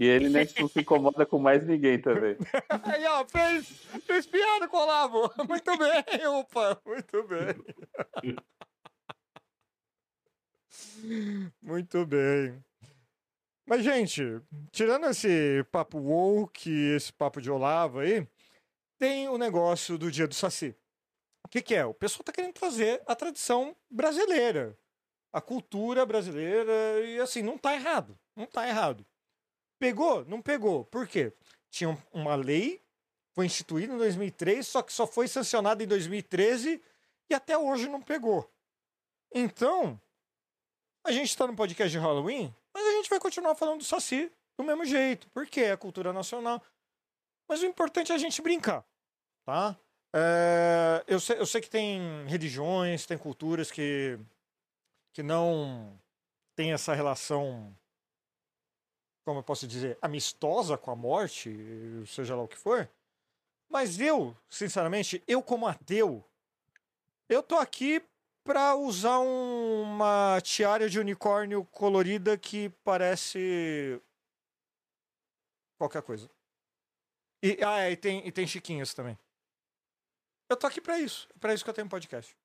E 0.00 0.06
ele 0.06 0.30
nem 0.30 0.48
não 0.58 0.66
se 0.66 0.80
incomoda 0.80 1.26
com 1.26 1.38
mais 1.38 1.66
ninguém 1.66 2.00
também. 2.00 2.34
Aí, 2.84 3.04
ó, 3.04 3.22
fez, 3.26 3.68
fez 4.06 4.26
piada 4.26 4.66
Olavo. 4.72 5.30
Muito 5.46 5.76
bem, 5.76 6.26
upa, 6.26 6.80
muito 6.86 7.22
bem. 7.24 7.54
Muito 11.60 12.06
bem. 12.06 12.64
Mas, 13.66 13.84
gente, 13.84 14.22
tirando 14.72 15.06
esse 15.06 15.62
papo 15.70 15.98
woke, 15.98 16.70
esse 16.70 17.12
papo 17.12 17.40
de 17.40 17.50
Olavo 17.50 17.98
aí, 17.98 18.26
tem 18.98 19.28
o 19.28 19.36
negócio 19.36 19.98
do 19.98 20.10
dia 20.10 20.26
do 20.26 20.34
Saci. 20.34 20.74
O 21.44 21.48
que, 21.48 21.60
que 21.60 21.74
é? 21.74 21.84
O 21.84 21.92
pessoal 21.94 22.24
tá 22.24 22.32
querendo 22.32 22.54
trazer 22.54 23.02
a 23.06 23.14
tradição 23.14 23.76
brasileira, 23.90 24.78
a 25.32 25.40
cultura 25.40 26.06
brasileira, 26.06 26.72
e 27.04 27.20
assim, 27.20 27.42
não 27.42 27.58
tá 27.58 27.74
errado. 27.74 28.18
Não 28.34 28.46
tá 28.46 28.66
errado. 28.66 29.04
Pegou? 29.80 30.24
Não 30.26 30.40
pegou. 30.42 30.84
Por 30.84 31.08
quê? 31.08 31.32
Tinha 31.70 31.90
um- 31.90 31.98
uma 32.12 32.34
lei, 32.36 32.80
foi 33.34 33.46
instituída 33.46 33.92
em 33.94 33.96
2003, 33.98 34.66
só 34.66 34.82
que 34.82 34.92
só 34.92 35.06
foi 35.06 35.26
sancionada 35.26 35.82
em 35.82 35.86
2013 35.86 36.80
e 37.28 37.34
até 37.34 37.56
hoje 37.58 37.88
não 37.88 38.00
pegou. 38.02 38.48
Então, 39.34 40.00
A 41.02 41.12
gente 41.12 41.34
tá 41.34 41.46
no 41.46 41.56
podcast 41.56 41.90
de 41.90 41.96
Halloween, 41.98 42.54
mas 42.74 42.84
a 42.86 42.90
gente 42.92 43.08
vai 43.08 43.18
continuar 43.18 43.54
falando 43.54 43.78
do 43.78 43.84
Saci 43.84 44.30
do 44.58 44.62
mesmo 44.62 44.84
jeito, 44.84 45.30
porque 45.30 45.62
é 45.62 45.74
cultura 45.74 46.12
nacional. 46.12 46.62
Mas 47.48 47.62
o 47.62 47.64
importante 47.66 48.12
é 48.12 48.14
a 48.14 48.18
gente 48.18 48.42
brincar, 48.42 48.84
tá? 49.46 49.74
É, 50.14 51.02
eu, 51.06 51.18
sei, 51.18 51.38
eu 51.38 51.46
sei 51.46 51.62
que 51.62 51.70
tem 51.70 52.26
religiões, 52.26 53.06
tem 53.06 53.16
culturas 53.16 53.70
que, 53.70 54.18
que 55.14 55.22
não 55.22 55.98
tem 56.54 56.74
essa 56.74 56.92
relação, 56.92 57.74
como 59.24 59.40
eu 59.40 59.42
posso 59.44 59.66
dizer, 59.66 59.98
amistosa 60.00 60.76
com 60.78 60.90
a 60.90 60.96
morte, 60.96 61.50
seja 62.06 62.34
lá 62.34 62.42
o 62.42 62.48
que 62.48 62.56
for. 62.56 62.88
Mas 63.68 64.00
eu, 64.00 64.36
sinceramente, 64.48 65.22
eu 65.26 65.42
como 65.42 65.66
ateu, 65.66 66.24
eu 67.28 67.42
tô 67.42 67.56
aqui 67.56 68.02
pra 68.42 68.74
usar 68.74 69.20
um- 69.20 69.82
uma 69.82 70.40
tiara 70.42 70.88
de 70.88 70.98
unicórnio 70.98 71.64
colorida 71.66 72.36
que 72.36 72.70
parece 72.82 74.00
qualquer 75.78 76.02
coisa. 76.02 76.28
E, 77.42 77.62
ah, 77.64 77.80
é, 77.80 77.92
e 77.92 77.96
tem, 77.96 78.26
e 78.26 78.32
tem 78.32 78.46
chiquinhas 78.46 78.92
também. 78.92 79.16
Eu 80.48 80.56
tô 80.56 80.66
aqui 80.66 80.80
pra 80.80 80.98
isso. 80.98 81.28
Pra 81.38 81.54
isso 81.54 81.62
que 81.62 81.70
eu 81.70 81.74
tenho 81.74 81.88
podcast. 81.88 82.36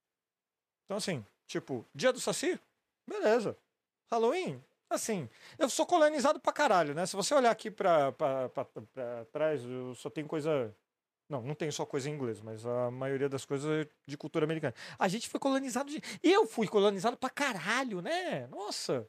Então, 0.85 0.97
assim, 0.97 1.25
tipo, 1.47 1.85
dia 1.93 2.13
do 2.13 2.19
Saci? 2.19 2.59
Beleza. 3.07 3.57
Halloween? 4.11 4.63
Assim, 4.89 5.27
eu 5.57 5.69
sou 5.69 5.85
colonizado 5.85 6.39
pra 6.39 6.53
caralho, 6.53 6.93
né? 6.93 7.05
Se 7.05 7.15
você 7.15 7.33
olhar 7.33 7.51
aqui 7.51 7.71
pra, 7.71 8.11
pra, 8.11 8.49
pra, 8.49 8.65
pra 8.65 9.25
trás, 9.31 9.63
eu 9.63 9.95
só 9.95 10.09
tenho 10.09 10.27
coisa. 10.27 10.75
Não, 11.27 11.41
não 11.41 11.55
tem 11.55 11.71
só 11.71 11.85
coisa 11.87 12.07
em 12.07 12.13
inglês, 12.13 12.39
mas 12.39 12.63
a 12.65 12.91
maioria 12.91 13.27
das 13.27 13.45
coisas 13.45 13.85
é 13.85 13.89
de 14.07 14.15
cultura 14.15 14.45
americana. 14.45 14.75
A 14.99 15.07
gente 15.07 15.27
foi 15.27 15.39
colonizado 15.39 15.89
de. 15.89 15.99
Eu 16.21 16.45
fui 16.45 16.67
colonizado 16.67 17.17
pra 17.17 17.29
caralho, 17.31 17.99
né? 18.01 18.45
Nossa! 18.47 19.07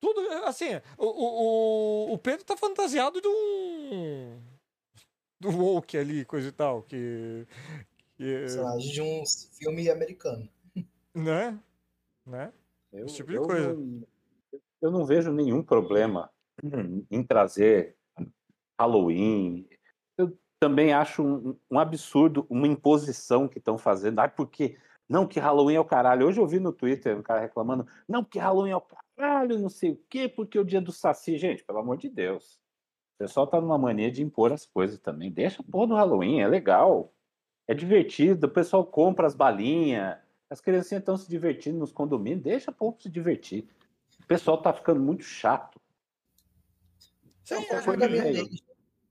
Tudo, 0.00 0.20
assim, 0.46 0.70
o, 0.98 1.06
o, 1.06 2.12
o- 2.14 2.18
Pedro 2.18 2.44
tá 2.44 2.56
fantasiado 2.56 3.20
de 3.20 3.28
um. 3.28 4.42
Do 5.38 5.50
woke 5.50 5.96
ali, 5.96 6.24
coisa 6.24 6.48
e 6.48 6.52
tal, 6.52 6.82
que. 6.82 7.46
que 8.16 8.24
Personagem 8.40 8.92
de 8.92 9.02
um 9.02 9.22
filme 9.26 9.90
americano. 9.90 10.48
né? 11.14 11.58
Né? 12.26 12.52
Eu, 12.92 13.06
Esse 13.06 13.16
tipo 13.16 13.30
de 13.30 13.36
eu 13.36 13.42
coisa. 13.42 13.74
Não, 13.74 14.06
eu 14.82 14.90
não 14.90 15.06
vejo 15.06 15.32
nenhum 15.32 15.62
problema 15.62 16.30
em 17.10 17.22
trazer 17.22 17.96
Halloween. 18.78 19.68
Eu 20.18 20.36
também 20.60 20.92
acho 20.92 21.22
um, 21.22 21.56
um 21.70 21.78
absurdo, 21.78 22.46
uma 22.50 22.66
imposição 22.66 23.48
que 23.48 23.58
estão 23.58 23.78
fazendo. 23.78 24.18
Ai, 24.18 24.28
porque 24.28 24.76
não, 25.08 25.26
que 25.26 25.38
Halloween 25.38 25.76
é 25.76 25.80
o 25.80 25.84
caralho. 25.84 26.26
Hoje 26.26 26.40
eu 26.40 26.46
vi 26.46 26.58
no 26.58 26.72
Twitter 26.72 27.16
um 27.16 27.22
cara 27.22 27.40
reclamando, 27.40 27.86
não, 28.08 28.24
que 28.24 28.38
Halloween 28.38 28.72
é 28.72 28.76
o 28.76 28.80
caralho, 28.80 29.58
não 29.58 29.68
sei 29.68 29.92
o 29.92 30.00
quê, 30.08 30.28
porque 30.28 30.58
o 30.58 30.64
dia 30.64 30.80
do 30.80 30.90
Saci, 30.90 31.38
gente, 31.38 31.64
pelo 31.64 31.78
amor 31.78 31.96
de 31.96 32.08
Deus. 32.08 32.60
O 33.16 33.18
pessoal 33.18 33.46
tá 33.46 33.60
numa 33.60 33.78
mania 33.78 34.10
de 34.10 34.22
impor 34.22 34.52
as 34.52 34.66
coisas 34.66 34.98
também. 34.98 35.30
Deixa 35.30 35.62
pôr 35.62 35.86
no 35.86 35.94
Halloween, 35.94 36.40
é 36.40 36.48
legal. 36.48 37.12
É 37.68 37.74
divertido, 37.74 38.46
o 38.46 38.50
pessoal 38.50 38.84
compra 38.84 39.26
as 39.26 39.34
balinhas, 39.34 40.18
as 40.50 40.60
criancinhas 40.60 41.02
estão 41.02 41.16
se 41.16 41.30
divertindo 41.30 41.78
nos 41.78 41.92
condomínios, 41.92 42.42
deixa 42.42 42.70
o 42.70 42.74
povo 42.74 43.00
se 43.00 43.08
divertir. 43.08 43.68
O 44.32 44.34
pessoal 44.34 44.58
tá 44.58 44.72
ficando 44.72 44.98
muito 44.98 45.24
chato. 45.24 45.80
Sim, 47.44 47.54
É 47.54 47.58
um 47.58 48.02
é, 48.02 48.40
é, 48.40 48.44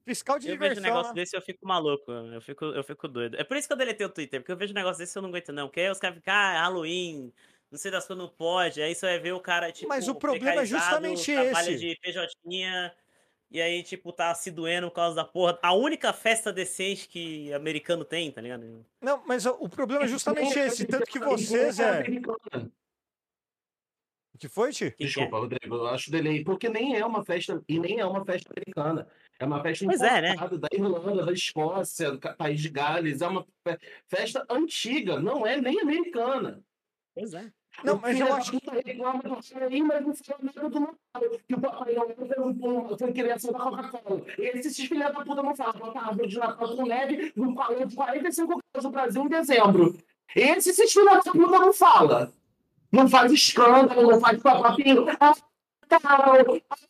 fiscal 0.03 0.39
de 0.39 0.49
Eu 0.49 0.57
vejo 0.57 0.71
um 0.71 0.75
diversão. 0.75 0.83
negócio 0.83 1.13
né? 1.13 1.21
desse 1.21 1.37
eu 1.37 1.41
fico 1.41 1.67
maluco. 1.67 2.11
Eu 2.11 2.41
fico, 2.41 2.65
eu 2.65 2.83
fico 2.83 3.07
doido. 3.07 3.37
É 3.37 3.43
por 3.43 3.55
isso 3.55 3.67
que 3.67 3.73
eu 3.73 3.77
deletei 3.77 4.05
o 4.05 4.09
Twitter, 4.09 4.39
porque 4.41 4.51
eu 4.51 4.57
vejo 4.57 4.73
um 4.73 4.75
negócio 4.75 4.97
desse 4.97 5.15
eu 5.15 5.21
não 5.21 5.29
aguento, 5.29 5.53
não. 5.53 5.67
Porque 5.67 5.81
aí 5.81 5.91
os 5.91 5.99
caras 5.99 6.17
ficam, 6.17 6.33
ah, 6.33 6.61
Halloween, 6.61 7.31
não 7.69 7.77
sei 7.77 7.91
das 7.91 8.07
coisas, 8.07 8.23
não 8.23 8.31
pode. 8.31 8.81
Aí 8.81 8.95
você 8.95 9.05
vai 9.05 9.19
ver 9.19 9.33
o 9.33 9.39
cara, 9.39 9.71
tipo, 9.71 9.89
Mas 9.89 10.07
o 10.07 10.15
problema 10.15 10.61
é 10.61 10.65
justamente 10.65 11.31
trabalha 11.31 11.71
esse. 11.71 11.77
de 11.77 11.99
PJ, 12.01 12.35
e 13.51 13.61
aí, 13.61 13.83
tipo, 13.83 14.13
tá 14.13 14.33
se 14.33 14.49
doendo 14.49 14.87
por 14.87 14.95
causa 14.95 15.15
da 15.17 15.25
porra. 15.25 15.59
A 15.61 15.73
única 15.73 16.13
festa 16.13 16.53
decente 16.53 17.07
que 17.07 17.51
americano 17.53 18.05
tem, 18.05 18.31
tá 18.31 18.39
ligado? 18.39 18.85
Não, 19.01 19.21
mas 19.27 19.45
o 19.45 19.57
o 19.59 19.67
problema 19.67 20.05
é 20.05 20.07
justamente 20.07 20.57
esse. 20.57 20.85
Tanto 20.85 21.05
que 21.05 21.19
vocês 21.19 21.77
é. 21.79 22.03
Que 24.41 24.49
foi, 24.49 24.71
Ti? 24.71 24.85
É? 24.85 24.95
Desculpa, 25.05 25.37
Rodrigo, 25.37 25.75
eu 25.75 25.87
acho 25.87 26.09
delay, 26.09 26.43
porque 26.43 26.67
nem 26.67 26.95
é 26.97 27.05
uma 27.05 27.23
festa, 27.23 27.61
e 27.69 27.79
nem 27.79 27.99
é 27.99 28.05
uma 28.05 28.25
festa 28.25 28.49
americana. 28.51 29.07
É 29.39 29.45
uma 29.45 29.61
festa 29.61 29.85
Pois 29.85 30.01
é, 30.01 30.19
né? 30.21 30.29
importada 30.33 30.57
da 30.57 30.67
Irlanda, 30.73 31.25
da 31.27 31.31
Escócia, 31.31 32.11
do 32.11 32.19
País 32.35 32.59
de 32.59 32.69
Gales. 32.69 33.21
É 33.21 33.27
uma 33.27 33.45
fe- 33.63 33.77
festa 34.07 34.43
antiga, 34.49 35.19
não 35.19 35.45
é 35.45 35.61
nem 35.61 35.79
americana. 35.79 36.59
Pois 37.15 37.33
é. 37.35 37.51
Não, 37.83 37.99
mas 37.99 38.19
eu 38.19 38.33
acho 38.33 38.51
que. 38.51 38.69
reclama 38.83 39.21
do 39.23 39.37
Halloween, 39.53 39.83
mas 39.83 40.05
não 40.05 40.13
fala 40.15 40.39
nada 40.41 40.69
do 40.69 40.79
Natal. 40.79 41.39
Que 41.47 41.55
o 41.55 41.61
Papai 41.61 41.93
Noel 41.93 42.15
foi, 42.15 42.43
um, 42.43 42.97
foi 42.97 43.13
criação 43.13 43.51
da 43.53 43.59
Coca-Cola. 43.59 44.25
Esses 44.39 44.75
filhos 44.75 44.99
da 44.99 45.11
puta 45.23 45.41
não 45.43 45.55
falam. 45.55 45.73
Bota 45.79 45.99
a 45.99 46.07
árvore 46.07 46.27
de 46.27 46.37
Natal 46.39 46.75
com 46.75 46.85
neve 46.85 47.31
num 47.35 47.53
calor 47.55 47.85
de 47.85 47.95
45 47.95 48.47
graus 48.73 48.83
no 48.85 48.91
Brasil 48.91 49.23
em 49.23 49.29
dezembro. 49.29 49.97
Esses 50.35 50.91
filhos 50.91 51.23
da 51.23 51.31
puta 51.31 51.59
não 51.59 51.71
fala. 51.73 52.33
Não 52.91 53.07
faz 53.07 53.31
escândalo, 53.31 54.11
não 54.11 54.19
faz 54.19 54.41
papapinho. 54.41 55.05
Ah, 55.19 55.33
tal, 55.87 56.35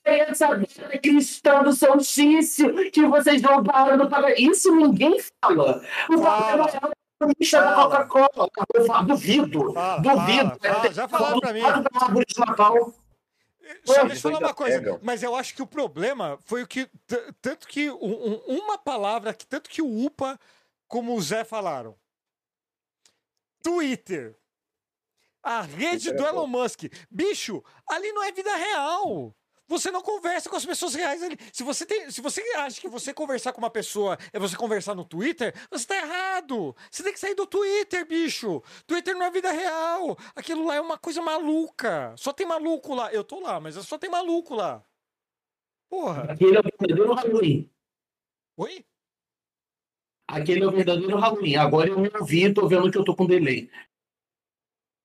essa 0.04 0.48
data 0.56 0.98
cristã 1.00 1.64
do 1.64 1.74
solstício 1.74 2.92
que 2.92 3.06
vocês 3.06 3.42
não 3.42 3.64
param 3.64 3.98
no 3.98 4.10
pagar. 4.10 4.34
Isso 4.40 4.76
ninguém 4.76 5.18
fala. 5.44 5.84
O 6.10 6.22
Papai 6.22 6.58
Fala. 6.58 6.58
Noel 6.58 6.92
é 7.22 7.34
bicho 7.38 7.56
da. 7.56 7.74
Coca-Cola. 7.76 8.50
Duvido. 9.06 9.74
Fala, 9.74 10.00
Duvido. 10.02 10.58
fala, 10.60 10.74
fala, 10.76 10.94
já 10.94 11.08
falaram 11.08 11.40
pra 11.40 11.54
mim. 11.54 11.62
Do 11.62 11.68
árvore 11.68 12.26
de 12.26 12.40
Natal. 12.40 12.94
Só 13.86 14.04
deixa 14.06 14.28
eu 14.28 14.34
falar 14.34 14.48
uma 14.48 14.54
coisa, 14.54 15.00
mas 15.02 15.24
eu 15.24 15.36
acho 15.36 15.56
que 15.56 15.62
o 15.62 15.68
problema 15.68 16.38
foi 16.46 16.62
o 16.64 16.68
que. 16.68 16.90
Tanto 17.42 17.68
que 17.68 17.90
um- 17.90 17.96
um- 18.48 18.58
uma 18.60 18.78
palavra, 18.78 19.34
que 19.34 19.46
tanto 19.48 19.70
que 19.70 19.82
o 19.82 20.06
UPA 20.06 20.38
como 20.88 21.16
o 21.16 21.22
Zé 21.22 21.44
falaram. 21.44 21.96
Twitter. 23.64 24.36
A 25.44 25.62
rede 25.62 26.12
do 26.12 26.24
Elon 26.26 26.48
Musk. 26.48 26.84
Bicho, 27.10 27.64
ali 27.88 28.12
não 28.12 28.24
é 28.24 28.32
vida 28.32 28.56
real. 28.56 29.36
Você 29.72 29.90
não 29.90 30.02
conversa 30.02 30.50
com 30.50 30.58
as 30.58 30.66
pessoas 30.66 30.94
reais 30.94 31.24
ali. 31.24 31.38
Se 31.54 31.64
você, 31.64 31.86
tem, 31.86 32.12
se 32.12 32.20
você 32.20 32.42
acha 32.58 32.82
que 32.82 32.90
você 32.90 33.14
conversar 33.14 33.54
com 33.54 33.60
uma 33.62 33.70
pessoa 33.70 34.18
é 34.34 34.38
você 34.38 34.58
conversar 34.58 34.94
no 34.94 35.06
Twitter, 35.06 35.56
você 35.72 35.88
tá 35.88 35.96
errado. 35.96 36.76
Você 36.92 37.02
tem 37.02 37.14
que 37.14 37.20
sair 37.20 37.36
do 37.36 37.48
Twitter, 37.48 38.06
bicho. 38.06 38.62
Twitter 38.86 39.16
não 39.16 39.26
é 39.26 39.32
vida 39.32 39.50
real. 39.50 40.18
Aquilo 40.36 40.66
lá 40.66 40.76
é 40.76 40.82
uma 40.82 40.98
coisa 40.98 41.22
maluca. 41.22 42.14
Só 42.18 42.34
tem 42.34 42.46
maluco 42.46 42.94
lá. 42.94 43.14
Eu 43.14 43.24
tô 43.24 43.40
lá, 43.40 43.62
mas 43.62 43.76
só 43.76 43.98
tem 43.98 44.10
maluco 44.10 44.54
lá. 44.54 44.84
Porra. 45.90 46.24
Aquele 46.24 46.58
é 46.58 46.60
o 46.60 46.64
verdadeiro 46.64 47.14
Halloween. 47.14 47.72
Oi? 48.58 48.86
Aquele 50.28 50.64
é 50.66 50.68
o 50.68 50.72
verdadeiro 50.72 51.18
Halloween. 51.18 51.56
Agora 51.56 51.88
eu 51.88 51.98
me 51.98 52.12
ouvi 52.14 52.44
e 52.44 52.54
tô 52.54 52.68
vendo 52.68 52.92
que 52.92 52.98
eu 52.98 53.06
tô 53.06 53.16
com 53.16 53.26
delay. 53.26 53.72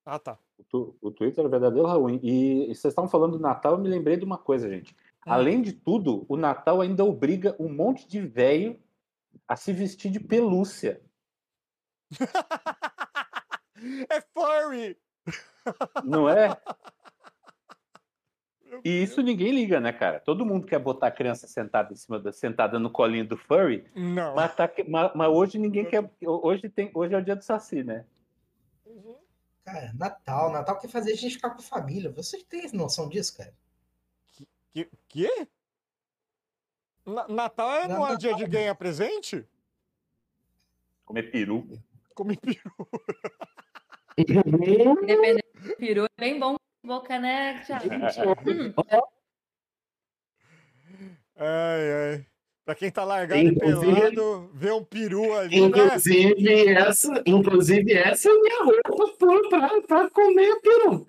Ah, 0.07 0.19
tá. 0.21 0.39
O, 0.57 0.63
tu- 0.65 0.97
o 1.03 1.11
Twitter 1.11 1.45
é 1.45 1.49
verdadeiro 1.49 1.87
Halloween. 1.89 2.21
E, 2.23 2.71
e 2.71 2.75
vocês 2.75 2.93
estavam 2.93 3.11
falando 3.11 3.33
do 3.33 3.41
Natal, 3.43 3.73
eu 3.73 3.79
me 3.79 3.89
lembrei 3.89 4.17
de 4.17 4.25
uma 4.25 4.39
coisa, 4.39 4.69
gente. 4.71 4.95
Ah. 5.27 5.35
Além 5.35 5.61
de 5.61 5.73
tudo, 5.73 6.25
o 6.29 6.37
Natal 6.37 6.81
ainda 6.81 7.05
obriga 7.05 7.57
um 7.59 7.69
monte 7.69 8.07
de 8.09 8.21
velho 8.21 8.79
a 9.49 9.57
se 9.57 9.73
vestir 9.73 10.11
de 10.13 10.21
pelúcia. 10.21 11.03
é 14.09 14.21
furry. 14.33 14.97
Não 16.05 16.29
é? 16.29 16.57
E 18.85 19.03
isso 19.03 19.23
ninguém 19.23 19.53
liga, 19.53 19.81
né, 19.81 19.93
cara? 19.93 20.21
Todo 20.21 20.45
mundo 20.47 20.67
quer 20.67 20.79
botar 20.79 21.09
a 21.09 21.11
criança 21.11 21.47
sentada 21.47 21.93
em 21.93 21.97
cima 21.97 22.19
da, 22.21 22.31
sentada 22.33 22.79
no 22.79 22.91
colinho 22.91 23.27
do 23.27 23.37
furry, 23.37 23.85
Não. 23.95 24.35
mas, 24.35 24.55
tá 24.55 24.71
mas- 24.89 25.13
mas 25.15 25.29
hoje 25.29 25.59
ninguém 25.59 25.85
quer. 25.85 26.09
Hoje, 26.25 26.69
tem, 26.69 26.91
hoje 26.95 27.15
é 27.15 27.19
o 27.19 27.25
dia 27.25 27.35
do 27.37 27.43
Saci, 27.43 27.83
né? 27.83 28.05
Cara, 29.67 29.93
Natal. 29.95 30.53
Natal 30.53 30.79
quer 30.79 30.87
fazer 30.89 31.13
a 31.13 31.17
gente 31.17 31.35
ficar 31.35 31.51
com 31.51 31.59
a 31.59 31.65
família. 31.65 32.09
Vocês 32.13 32.45
têm 32.45 32.71
noção 32.73 33.09
disso, 33.09 33.37
cara? 33.37 33.53
Que? 34.73 34.89
quê? 35.09 35.49
Na- 37.05 37.27
Natal 37.27 37.73
é 37.73 37.89
não 37.89 37.97
é 37.97 38.11
Natal. 38.13 38.17
dia 38.17 38.35
de 38.37 38.47
ganhar 38.47 38.75
presente? 38.77 39.45
Comer 41.05 41.33
peru. 41.33 41.67
Come 42.15 42.37
peru. 42.37 42.89
Dependendo 44.17 45.41
do 45.61 45.77
peru, 45.77 46.05
é 46.05 46.09
bem 46.21 46.39
bom 46.39 46.57
boca, 46.83 47.19
né, 47.19 47.61
Thiago? 47.65 47.85
Ai, 51.39 51.93
ai. 51.93 52.27
Pra 52.67 52.75
quem 52.75 52.91
tá 52.91 53.05
largado 53.05 53.41
Inclusive- 53.41 53.93
e 53.93 53.95
pelado, 53.95 54.51
ver 54.53 54.73
um 54.73 54.85
peru 54.85 55.33
ali, 55.39 55.61
né? 55.61 55.67
Inclusive, 55.69 56.69
essa, 56.75 57.23
inclusive, 57.25 57.93
essa 57.95 58.29
é 58.29 58.33
a 58.33 58.35
minha 58.35 58.65
roupa 58.65 59.87
pra 59.87 60.11
comer 60.11 60.61
peru. 60.61 61.07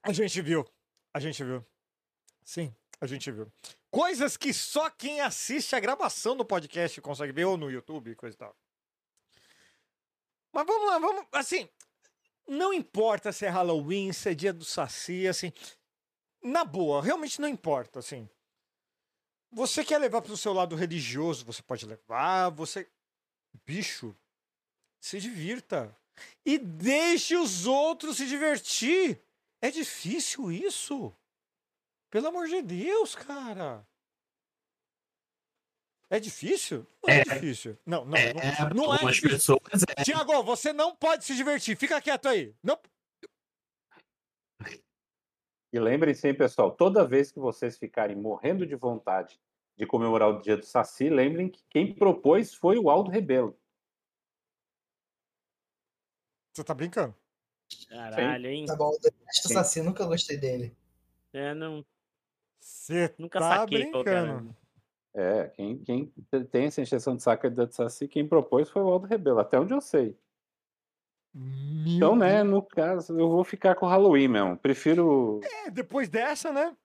A 0.00 0.12
gente 0.12 0.40
viu. 0.40 0.64
A 1.12 1.18
gente 1.18 1.42
viu. 1.42 1.66
Sim, 2.44 2.72
a 3.00 3.06
gente 3.08 3.32
viu. 3.32 3.52
Coisas 3.90 4.36
que 4.36 4.52
só 4.54 4.88
quem 4.90 5.20
assiste 5.22 5.74
a 5.74 5.80
gravação 5.80 6.36
do 6.36 6.44
podcast 6.44 7.00
consegue 7.00 7.32
ver, 7.32 7.46
ou 7.46 7.56
no 7.56 7.68
YouTube, 7.68 8.14
coisa 8.14 8.36
e 8.36 8.38
tal. 8.38 8.56
Mas 10.52 10.64
vamos 10.66 10.86
lá, 10.88 11.00
vamos. 11.00 11.26
Assim, 11.32 11.68
não 12.46 12.72
importa 12.72 13.32
se 13.32 13.44
é 13.44 13.48
Halloween, 13.48 14.12
se 14.12 14.28
é 14.30 14.34
dia 14.34 14.52
do 14.52 14.64
Saci, 14.64 15.26
assim. 15.26 15.52
Na 16.40 16.64
boa, 16.64 17.02
realmente 17.02 17.40
não 17.40 17.48
importa, 17.48 17.98
assim. 17.98 18.28
Você 19.52 19.84
quer 19.84 19.98
levar 19.98 20.22
pro 20.22 20.36
seu 20.36 20.52
lado 20.52 20.76
religioso, 20.76 21.44
você 21.44 21.62
pode 21.62 21.84
levar, 21.86 22.50
você. 22.50 22.88
Bicho, 23.66 24.16
se 25.00 25.18
divirta. 25.20 25.94
E 26.44 26.58
deixe 26.58 27.36
os 27.36 27.66
outros 27.66 28.18
se 28.18 28.26
divertir. 28.26 29.20
É 29.60 29.70
difícil 29.70 30.52
isso. 30.52 31.12
Pelo 32.10 32.28
amor 32.28 32.46
de 32.48 32.62
Deus, 32.62 33.14
cara. 33.14 33.86
É 36.08 36.18
difícil? 36.18 36.86
Não 37.02 37.14
é, 37.14 37.20
É. 37.20 37.24
difícil. 37.24 37.78
Não, 37.86 38.04
não, 38.04 38.16
É, 38.16 38.34
não, 38.74 38.86
não 38.86 38.94
é 38.94 38.98
difícil. 39.12 39.30
pessoas 39.30 39.84
é. 39.96 40.02
Tiago, 40.04 40.42
você 40.42 40.72
não 40.72 40.94
pode 40.94 41.24
se 41.24 41.34
divertir. 41.36 41.76
Fica 41.76 42.00
quieto 42.00 42.28
aí. 42.28 42.54
Não... 42.62 42.78
E 45.72 45.78
lembrem-se, 45.78 46.26
hein, 46.26 46.34
pessoal, 46.34 46.72
toda 46.72 47.06
vez 47.06 47.30
que 47.30 47.38
vocês 47.38 47.78
ficarem 47.78 48.16
morrendo 48.16 48.66
de 48.66 48.74
vontade 48.74 49.40
de 49.76 49.86
comemorar 49.86 50.28
o 50.28 50.40
dia 50.40 50.56
do 50.56 50.64
Saci, 50.64 51.08
lembrem 51.08 51.48
que 51.48 51.62
quem 51.70 51.94
propôs 51.94 52.52
foi 52.52 52.78
o 52.78 52.90
Aldo 52.90 53.10
Rebelo. 53.10 53.56
Você 56.52 56.64
tá 56.64 56.74
brincando? 56.74 57.14
Caralho, 57.88 58.46
hein? 58.48 58.66
Tá 58.66 58.74
bom, 58.74 58.90
o. 58.90 59.48
Saci, 59.48 59.80
nunca 59.80 60.04
gostei 60.04 60.36
dele. 60.36 60.76
É, 61.32 61.54
não, 61.54 61.84
Você 62.58 63.14
nunca 63.16 63.38
tá 63.38 63.58
saquei 63.60 63.90
brincando. 63.90 64.54
É, 65.14 65.48
quem, 65.48 65.78
quem 65.78 66.12
tem 66.50 66.66
essa 66.66 66.82
injeção 66.82 67.16
de 67.16 67.22
saco 67.22 67.48
do 67.48 67.72
Saci, 67.72 68.08
quem 68.08 68.26
propôs 68.26 68.68
foi 68.68 68.82
o 68.82 68.88
Aldo 68.88 69.06
Rebelo, 69.06 69.38
até 69.38 69.58
onde 69.58 69.72
eu 69.72 69.80
sei. 69.80 70.18
Meu 71.34 71.94
Então, 71.96 72.16
né, 72.16 72.42
Deus. 72.42 72.50
no 72.50 72.62
caso, 72.62 73.18
eu 73.18 73.28
vou 73.28 73.44
ficar 73.44 73.74
com 73.74 73.86
o 73.86 73.88
Halloween 73.88 74.28
mesmo. 74.28 74.56
Prefiro. 74.58 75.40
É, 75.42 75.70
depois 75.70 76.08
dessa, 76.08 76.52
né? 76.52 76.76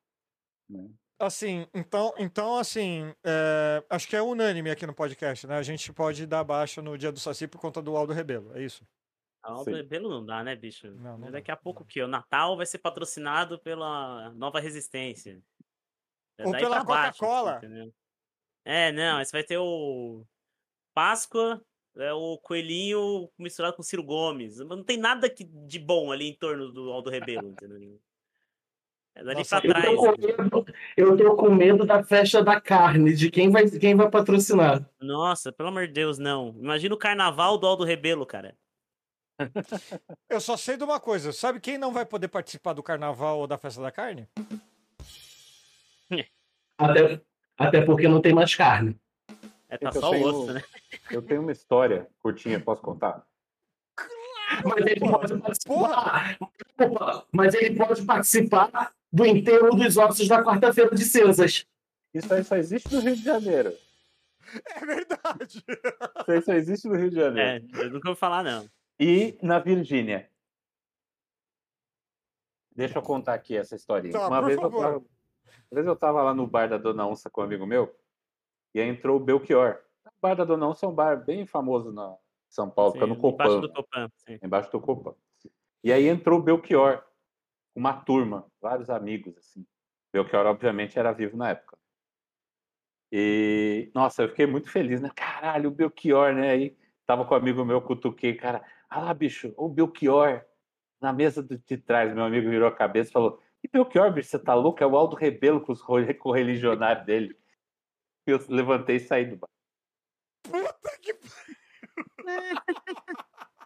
Né. 0.69 0.89
Assim, 1.19 1.65
então, 1.73 2.13
então 2.17 2.57
assim, 2.57 3.13
é, 3.23 3.83
acho 3.89 4.07
que 4.07 4.15
é 4.15 4.21
unânime 4.21 4.69
aqui 4.69 4.85
no 4.85 4.93
podcast, 4.93 5.47
né? 5.47 5.55
A 5.57 5.63
gente 5.63 5.93
pode 5.93 6.27
dar 6.27 6.43
baixa 6.43 6.81
no 6.81 6.97
dia 6.97 7.11
do 7.11 7.19
Saci 7.19 7.47
por 7.47 7.59
conta 7.59 7.81
do 7.81 7.95
Aldo 7.95 8.11
Rebelo, 8.11 8.55
é 8.55 8.63
isso? 8.63 8.85
Aldo 9.41 9.63
Sim. 9.63 9.75
Rebelo 9.75 10.09
não 10.09 10.25
dá, 10.25 10.43
né, 10.43 10.55
bicho? 10.55 10.91
Não, 10.91 11.17
não 11.17 11.31
Daqui 11.31 11.47
dá, 11.47 11.53
a 11.53 11.57
pouco 11.57 11.83
o 11.83 11.85
quê? 11.85 12.01
O 12.01 12.07
Natal 12.07 12.57
vai 12.57 12.65
ser 12.65 12.79
patrocinado 12.79 13.59
pela 13.59 14.31
Nova 14.33 14.59
Resistência. 14.59 15.41
É 16.37 16.45
Ou 16.45 16.51
daí 16.51 16.61
pela 16.61 16.77
assim, 16.77 16.85
Coca-Cola. 16.85 17.61
É, 18.65 18.91
não, 18.91 19.21
esse 19.21 19.31
vai 19.31 19.43
ter 19.43 19.57
o 19.57 20.25
Páscoa, 20.93 21.63
é 21.97 22.13
o 22.13 22.37
Coelhinho 22.37 23.29
misturado 23.37 23.75
com 23.75 23.83
Ciro 23.83 24.03
Gomes. 24.03 24.57
Não 24.59 24.83
tem 24.83 24.97
nada 24.97 25.29
que- 25.29 25.43
de 25.43 25.79
bom 25.79 26.11
ali 26.11 26.29
em 26.29 26.33
torno 26.35 26.71
do 26.71 26.91
Aldo 26.91 27.09
Rebelo, 27.09 27.49
entendeu? 27.49 27.99
É 29.17 29.23
dali 29.23 29.37
Nossa, 29.37 29.61
pra 29.61 29.69
Eu 29.69 29.73
trás. 29.73 29.85
tô, 29.95 29.97
com 29.97 30.21
medo, 30.21 30.65
eu 30.97 31.17
tô 31.17 31.35
com 31.37 31.49
medo 31.55 31.85
da 31.85 32.03
festa 32.03 32.43
da 32.43 32.59
carne, 32.59 33.13
de 33.13 33.31
quem 33.31 33.49
vai, 33.49 33.69
quem 33.69 33.95
vai 33.95 34.09
patrocinar. 34.09 34.85
Nossa, 34.99 35.53
pelo 35.53 35.69
amor 35.69 35.87
de 35.87 35.93
Deus, 35.93 36.17
não. 36.17 36.49
Imagina 36.59 36.93
o 36.93 36.97
carnaval 36.97 37.57
do 37.57 37.65
Aldo 37.65 37.85
Rebelo, 37.85 38.25
cara. 38.25 38.57
Eu 40.29 40.41
só 40.41 40.57
sei 40.57 40.75
de 40.77 40.83
uma 40.83 40.99
coisa, 40.99 41.31
sabe 41.31 41.59
quem 41.61 41.77
não 41.77 41.93
vai 41.93 42.05
poder 42.05 42.27
participar 42.27 42.73
do 42.73 42.83
carnaval 42.83 43.39
ou 43.39 43.47
da 43.47 43.57
festa 43.57 43.81
da 43.81 43.91
carne? 43.91 44.27
Até, 46.77 47.21
até 47.57 47.81
porque 47.85 48.07
não 48.07 48.21
tem 48.21 48.33
mais 48.33 48.53
carne. 48.53 48.99
É, 49.69 49.77
tá 49.77 49.91
só 49.91 50.09
o 50.09 50.11
tenho- 50.11 50.27
osso, 50.27 50.53
né? 50.53 50.63
Eu 51.11 51.21
tenho 51.21 51.41
uma 51.41 51.51
história 51.51 52.07
curtinha, 52.19 52.59
posso 52.59 52.81
contar? 52.81 53.25
Mas 54.63 54.85
ele 54.85 54.99
Porra, 54.99 55.19
pode 55.19 55.37
participar. 55.41 56.37
Opa, 56.79 57.25
Mas 57.31 57.53
ele 57.55 57.75
pode 57.75 58.05
participar 58.05 58.93
do 59.11 59.25
enterro 59.25 59.71
dos 59.75 59.97
ossos 59.97 60.27
da 60.27 60.43
quarta-feira 60.43 60.93
de 60.93 61.03
cinzas. 61.03 61.65
Isso 62.13 62.33
aí 62.33 62.43
só 62.43 62.55
existe 62.55 62.93
no 62.93 63.01
Rio 63.01 63.15
de 63.15 63.23
Janeiro. 63.23 63.73
É 64.75 64.85
verdade. 64.85 65.63
Isso 65.65 66.31
aí 66.31 66.41
só 66.41 66.53
existe 66.53 66.87
no 66.87 66.95
Rio 66.95 67.09
de 67.09 67.19
É, 67.19 67.23
Janeiro. 67.23 67.67
eu 67.81 67.89
nunca 67.89 68.07
vou 68.09 68.15
falar, 68.15 68.43
não. 68.43 68.69
E 68.99 69.37
na 69.41 69.57
Virgínia. 69.59 70.29
Deixa 72.75 72.97
eu 72.97 73.01
contar 73.01 73.33
aqui 73.33 73.57
essa 73.57 73.75
historinha. 73.75 74.13
Tá, 74.13 74.27
uma, 74.27 74.41
vez 74.41 74.57
eu 74.57 74.69
tava, 74.69 74.97
uma 74.97 75.05
vez 75.71 75.87
eu 75.87 75.95
tava 75.95 76.21
lá 76.21 76.33
no 76.33 76.45
bar 76.45 76.69
da 76.69 76.77
Dona 76.77 77.07
Onça 77.07 77.29
com 77.29 77.41
um 77.41 77.43
amigo 77.45 77.65
meu, 77.65 77.93
e 78.75 78.81
aí 78.81 78.89
entrou 78.89 79.15
o 79.15 79.19
Belchior. 79.23 79.79
O 80.05 80.21
bar 80.21 80.35
da 80.35 80.43
Dona 80.43 80.67
Onça 80.67 80.85
é 80.85 80.89
um 80.89 80.93
bar 80.93 81.23
bem 81.23 81.45
famoso 81.45 81.93
na 81.93 82.13
São 82.49 82.69
Paulo, 82.69 82.91
fica 82.91 83.07
no 83.07 83.15
Sim, 83.15 83.21
embaixo 83.21 83.55
Copan. 83.55 83.61
do 83.61 83.73
Copan. 83.73 84.09
sim. 84.17 84.39
embaixo 84.43 84.71
do 84.71 84.81
Copan. 84.81 85.15
E 85.81 85.93
aí 85.93 86.07
entrou 86.07 86.39
o 86.39 86.43
Belchior, 86.43 87.01
uma 87.73 87.93
turma, 87.93 88.45
vários 88.61 88.89
amigos, 88.89 89.37
assim. 89.37 89.65
Belchior, 90.11 90.45
obviamente, 90.45 90.99
era 90.99 91.13
vivo 91.13 91.37
na 91.37 91.51
época. 91.51 91.77
E, 93.09 93.89
nossa, 93.95 94.23
eu 94.23 94.29
fiquei 94.29 94.45
muito 94.45 94.69
feliz, 94.69 94.99
né? 94.99 95.09
Caralho, 95.15 95.69
o 95.69 95.73
Belchior, 95.73 96.33
né? 96.33 96.49
Aí 96.51 96.77
tava 97.05 97.23
com 97.23 97.33
um 97.33 97.37
amigo 97.37 97.63
meu, 97.63 97.81
cutuquei, 97.81 98.35
cara, 98.35 98.61
ah 98.89 98.99
lá, 98.99 99.13
bicho, 99.13 99.53
o 99.55 99.69
Belchior, 99.69 100.43
na 100.99 101.13
mesa 101.13 101.41
de 101.41 101.77
trás, 101.77 102.13
meu 102.13 102.25
amigo 102.25 102.49
virou 102.49 102.67
a 102.67 102.75
cabeça 102.75 103.09
e 103.09 103.13
falou, 103.13 103.39
que 103.61 103.69
Belchior, 103.71 104.11
bicho, 104.11 104.27
você 104.27 104.39
tá 104.39 104.53
louco? 104.53 104.83
É 104.83 104.87
o 104.87 104.97
Aldo 104.97 105.15
Rebelo 105.15 105.61
com 105.61 105.71
os 105.71 105.81
correligionários 105.81 107.05
dele. 107.05 107.37
Eu 108.25 108.39
levantei 108.49 108.95
e 108.95 108.99
saí 108.99 109.25
do 109.25 109.37
bar. 109.37 109.49
Puta 110.43 110.99
que 111.01 111.13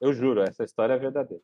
Eu 0.00 0.12
juro, 0.14 0.40
essa 0.42 0.64
história 0.64 0.94
é 0.94 0.98
verdadeira. 0.98 1.42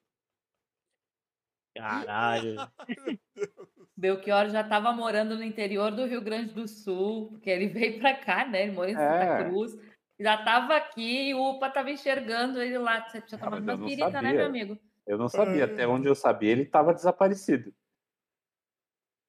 Caralho. 1.76 2.56
Belchior 3.96 4.48
já 4.48 4.62
estava 4.62 4.92
morando 4.92 5.36
no 5.36 5.42
interior 5.42 5.90
do 5.90 6.06
Rio 6.06 6.22
Grande 6.22 6.52
do 6.54 6.66
Sul, 6.66 7.28
porque 7.30 7.50
ele 7.50 7.66
veio 7.66 7.98
para 7.98 8.16
cá, 8.16 8.46
né? 8.46 8.62
Ele 8.62 8.72
mora 8.72 8.90
em 8.90 8.94
Santa 8.94 9.24
É. 9.24 9.44
Cruz. 9.44 9.76
Já 10.18 10.36
estava 10.36 10.74
aqui 10.76 11.28
e 11.28 11.34
o 11.34 11.50
UPA 11.50 11.68
estava 11.68 11.90
enxergando 11.90 12.62
ele 12.62 12.78
lá. 12.78 13.06
Você 13.06 13.20
tinha 13.20 13.38
Ah, 13.38 13.44
tomado 13.44 13.68
eu 13.70 13.76
uma 13.76 13.86
pirita, 13.86 14.22
né, 14.22 14.32
meu 14.32 14.46
amigo? 14.46 14.78
Eu 15.06 15.18
não 15.18 15.28
sabia, 15.28 15.66
até 15.66 15.86
onde 15.86 16.08
eu 16.08 16.14
sabia, 16.14 16.50
ele 16.52 16.62
estava 16.62 16.94
desaparecido. 16.94 17.74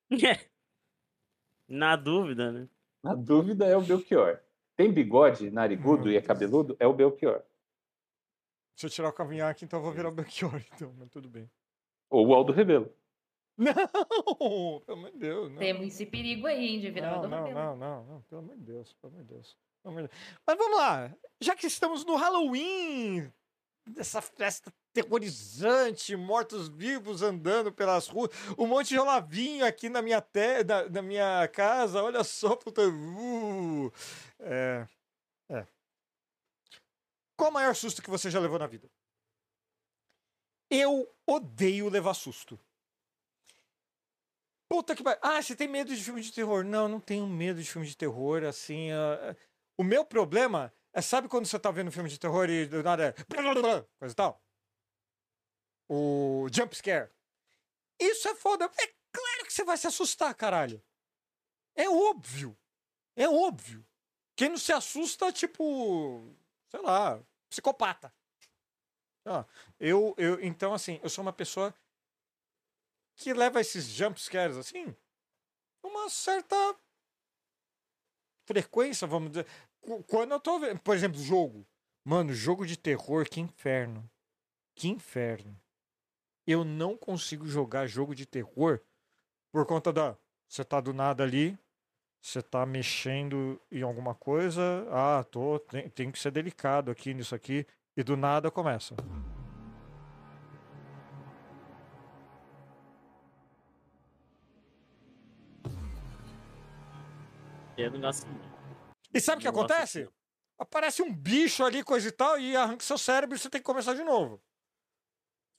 Na 1.67 1.95
dúvida, 1.95 2.51
né? 2.51 2.69
Na 3.03 3.13
dúvida 3.15 3.65
é 3.65 3.75
o 3.75 3.81
Belchior. 3.81 4.39
Tem 4.75 4.91
bigode, 4.91 5.49
narigudo 5.51 6.03
Meu 6.03 6.13
e 6.13 6.17
é 6.17 6.21
cabeludo? 6.21 6.75
É 6.79 6.87
o 6.87 6.93
Belchior. 6.93 7.43
Se 8.75 8.85
eu 8.85 8.89
tirar 8.89 9.09
o 9.09 9.13
cavanhaque, 9.13 9.65
então 9.65 9.79
eu 9.79 9.83
vou 9.83 9.91
virar 9.91 10.09
o 10.09 10.11
Belchior, 10.11 10.61
então, 10.73 10.93
mas 10.97 11.09
tudo 11.09 11.27
bem. 11.27 11.49
Ou 12.09 12.27
o 12.27 12.33
Aldo 12.33 12.53
Rebelo. 12.53 12.93
Não! 13.57 13.73
Pelo 14.85 14.97
amor 14.99 15.11
de 15.11 15.17
Deus, 15.17 15.49
não. 15.51 15.57
Temos 15.57 15.87
esse 15.87 16.05
perigo 16.05 16.45
aí, 16.45 16.63
hein, 16.63 16.79
de 16.79 16.91
virar 16.91 17.11
Não, 17.17 17.23
o 17.23 17.27
não, 17.27 17.43
Rebelo. 17.45 17.59
não, 17.59 17.75
não, 17.75 18.05
não, 18.05 18.21
pelo 18.21 18.41
amor 18.41 18.55
de 18.55 18.63
Deus. 18.63 18.93
pelo 18.93 19.13
amor 19.13 19.23
de 19.25 19.33
Deus. 19.33 19.57
Mas 20.45 20.57
vamos 20.57 20.77
lá, 20.77 21.15
já 21.41 21.55
que 21.55 21.65
estamos 21.65 22.05
no 22.05 22.15
Halloween, 22.15 23.31
dessa 23.87 24.21
festa 24.21 24.71
terrorizante, 25.01 26.15
mortos-vivos 26.15 27.21
andando 27.21 27.71
pelas 27.71 28.07
ruas, 28.07 28.31
um 28.57 28.65
monte 28.65 28.89
de 28.89 28.99
olavinho 28.99 29.65
aqui 29.65 29.89
na 29.89 30.01
minha, 30.01 30.19
te... 30.19 30.63
na, 30.63 30.89
na 30.89 31.01
minha 31.01 31.47
casa, 31.49 32.01
olha 32.01 32.23
só, 32.23 32.55
puta. 32.55 32.81
Uh, 32.81 33.91
é, 34.39 34.87
é. 35.49 35.67
Qual 37.37 37.51
o 37.51 37.53
maior 37.53 37.75
susto 37.75 38.01
que 38.01 38.09
você 38.09 38.31
já 38.31 38.39
levou 38.39 38.57
na 38.57 38.65
vida? 38.65 38.89
Eu 40.69 41.07
odeio 41.25 41.89
levar 41.89 42.15
susto. 42.15 42.59
Puta 44.69 44.95
que 44.95 45.03
pariu. 45.03 45.19
Ah, 45.21 45.41
você 45.41 45.55
tem 45.55 45.67
medo 45.67 45.95
de 45.95 46.03
filme 46.03 46.21
de 46.21 46.33
terror? 46.33 46.63
Não, 46.65 46.89
não 46.89 46.99
tenho 46.99 47.25
medo 47.25 47.61
de 47.61 47.69
filme 47.69 47.87
de 47.87 47.95
terror, 47.95 48.43
assim. 48.43 48.91
ah. 48.91 49.35
O 49.77 49.83
meu 49.83 50.03
problema 50.03 50.73
é, 50.91 51.01
sabe 51.01 51.27
quando 51.27 51.45
você 51.45 51.59
tá 51.59 51.69
vendo 51.69 51.91
filme 51.91 52.09
de 52.09 52.19
terror 52.19 52.49
e 52.49 52.65
do 52.65 52.81
nada 52.81 53.05
é. 53.09 53.11
Coisa 53.99 54.13
e 54.13 54.15
tal? 54.15 54.41
O 55.89 56.47
jump 56.51 56.75
scare. 56.75 57.09
Isso 57.99 58.27
é 58.27 58.35
foda. 58.35 58.65
É 58.65 58.87
claro 59.11 59.45
que 59.45 59.53
você 59.53 59.63
vai 59.63 59.77
se 59.77 59.87
assustar, 59.87 60.33
caralho. 60.35 60.83
É 61.75 61.89
óbvio. 61.89 62.57
É 63.15 63.27
óbvio. 63.27 63.85
Quem 64.35 64.49
não 64.49 64.57
se 64.57 64.71
assusta, 64.73 65.31
tipo. 65.31 66.35
Sei 66.69 66.81
lá, 66.81 67.19
psicopata. 67.49 68.13
Ah, 69.25 69.45
eu, 69.79 70.13
eu, 70.17 70.41
então, 70.43 70.73
assim, 70.73 70.99
eu 71.03 71.09
sou 71.09 71.21
uma 71.21 71.33
pessoa 71.33 71.73
que 73.15 73.33
leva 73.33 73.59
esses 73.59 73.85
jump 73.85 74.19
scares 74.21 74.55
assim, 74.55 74.95
uma 75.83 76.09
certa 76.09 76.55
frequência, 78.45 79.07
vamos 79.07 79.31
dizer. 79.31 79.47
Qu- 79.81 80.03
Quando 80.03 80.31
eu 80.31 80.39
tô 80.39 80.59
vendo, 80.59 80.79
por 80.79 80.95
exemplo, 80.95 81.19
jogo. 81.21 81.65
Mano, 82.05 82.33
jogo 82.33 82.65
de 82.65 82.77
terror, 82.77 83.27
que 83.29 83.41
inferno. 83.41 84.09
Que 84.75 84.87
inferno 84.87 85.59
eu 86.47 86.63
não 86.63 86.95
consigo 86.95 87.45
jogar 87.45 87.85
jogo 87.87 88.15
de 88.15 88.25
terror 88.25 88.79
por 89.51 89.65
conta 89.65 89.91
da. 89.91 90.17
Você 90.47 90.63
tá 90.63 90.79
do 90.79 90.93
nada 90.93 91.23
ali, 91.23 91.59
você 92.21 92.41
tá 92.41 92.65
mexendo 92.65 93.61
em 93.69 93.81
alguma 93.81 94.15
coisa, 94.15 94.87
ah, 94.89 95.25
tô, 95.25 95.59
tem, 95.59 95.89
tem 95.89 96.09
que 96.09 96.17
ser 96.17 96.31
delicado 96.31 96.89
aqui 96.89 97.13
nisso 97.13 97.35
aqui, 97.35 97.67
e 97.97 98.01
do 98.01 98.15
nada 98.15 98.49
começa. 98.49 98.95
E 109.13 109.17
é 109.17 109.19
sabe 109.19 109.39
o 109.39 109.41
que 109.41 109.47
acontece? 109.49 110.09
Aparece 110.57 111.01
um 111.01 111.13
bicho 111.13 111.63
ali, 111.63 111.83
coisa 111.83 112.07
e 112.07 112.11
tal, 112.11 112.39
e 112.39 112.55
arranca 112.55 112.83
seu 112.83 112.97
cérebro 112.97 113.35
e 113.35 113.39
você 113.39 113.49
tem 113.49 113.59
que 113.59 113.65
começar 113.65 113.93
de 113.93 114.03
novo. 114.03 114.41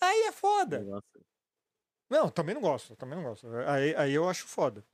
Aí 0.00 0.22
é 0.26 0.32
foda. 0.32 0.84
Não 2.10 2.30
também 2.30 2.54
não 2.54 2.62
gosto, 2.62 2.96
também 2.96 3.16
não 3.16 3.24
gosto. 3.24 3.46
Aí, 3.66 3.94
aí 3.96 4.12
eu 4.14 4.28
acho 4.28 4.46
foda. 4.46 4.84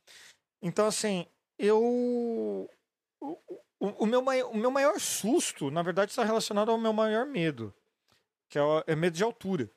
Então, 0.61 0.86
assim, 0.86 1.26
eu. 1.59 1.78
O, 3.20 3.38
o, 3.78 3.86
o 4.05 4.07
meu, 4.07 4.20
mai- 4.22 4.42
o 4.42 4.55
meu 4.55 4.70
maior 4.70 4.98
susto, 4.98 5.70
na 5.70 5.82
verdade, 5.82 6.11
está 6.11 6.24
relacionado 6.24 6.70
ao 6.70 6.78
meu 6.78 6.92
maior 6.92 7.26
medo, 7.26 7.72
que 8.48 8.59
é, 8.59 8.62
o- 8.62 8.82
é 8.86 8.96
medo 8.96 9.16
de 9.16 9.22
altura. 9.22 9.70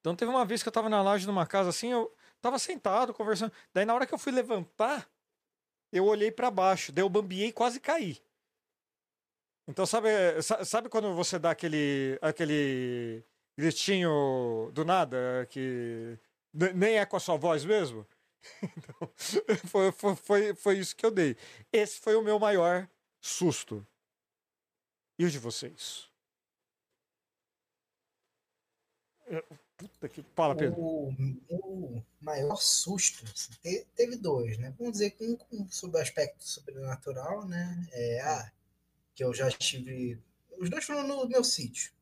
Então, 0.00 0.16
teve 0.16 0.30
uma 0.30 0.44
vez 0.44 0.62
que 0.62 0.68
eu 0.68 0.72
tava 0.72 0.88
na 0.88 1.02
laje 1.02 1.24
de 1.24 1.30
uma 1.30 1.46
casa 1.46 1.70
assim, 1.70 1.92
eu 1.92 2.14
tava 2.40 2.58
sentado, 2.58 3.14
conversando. 3.14 3.52
Daí, 3.72 3.84
na 3.84 3.94
hora 3.94 4.06
que 4.06 4.14
eu 4.14 4.18
fui 4.18 4.32
levantar, 4.32 5.08
eu 5.92 6.04
olhei 6.04 6.30
pra 6.30 6.50
baixo, 6.50 6.92
daí 6.92 7.04
eu 7.04 7.08
bambiei 7.08 7.48
e 7.48 7.52
quase 7.52 7.80
caí. 7.80 8.20
Então, 9.66 9.86
sabe, 9.86 10.08
sa- 10.42 10.64
sabe 10.64 10.88
quando 10.88 11.14
você 11.14 11.38
dá 11.38 11.50
aquele, 11.50 12.18
aquele 12.20 13.24
gritinho 13.56 14.70
do 14.72 14.84
nada, 14.84 15.46
que 15.50 16.18
ne- 16.52 16.72
nem 16.72 16.98
é 16.98 17.06
com 17.06 17.16
a 17.16 17.20
sua 17.20 17.36
voz 17.36 17.64
mesmo? 17.64 18.06
Então, 18.62 19.10
foi, 19.66 19.90
foi, 20.16 20.54
foi, 20.54 20.78
isso 20.78 20.94
que 20.94 21.06
eu 21.06 21.10
dei. 21.10 21.34
Esse 21.72 21.98
foi 21.98 22.14
o 22.14 22.22
meu 22.22 22.38
maior 22.38 22.86
susto. 23.20 23.86
E 25.18 25.24
o 25.24 25.30
de 25.30 25.38
vocês? 25.38 26.08
Eu- 29.26 29.44
Puta 29.76 30.08
que. 30.08 30.22
Fala, 30.34 30.54
Pedro. 30.54 30.78
O, 30.78 31.12
o 31.48 32.02
maior 32.20 32.56
susto 32.56 33.24
assim, 33.24 33.52
te- 33.60 33.86
teve 33.96 34.16
dois, 34.16 34.56
né? 34.58 34.72
Vamos 34.78 34.92
dizer 34.92 35.10
que 35.10 35.36
um, 35.52 35.68
sobre 35.68 35.98
o 35.98 36.02
aspecto 36.02 36.44
sobrenatural, 36.44 37.46
né? 37.46 37.86
É, 37.92 38.20
ah, 38.20 38.52
que 39.14 39.24
eu 39.24 39.34
já 39.34 39.48
estive. 39.48 40.22
Os 40.58 40.70
dois 40.70 40.84
foram 40.84 41.06
no 41.06 41.28
meu 41.28 41.42
sítio. 41.42 41.92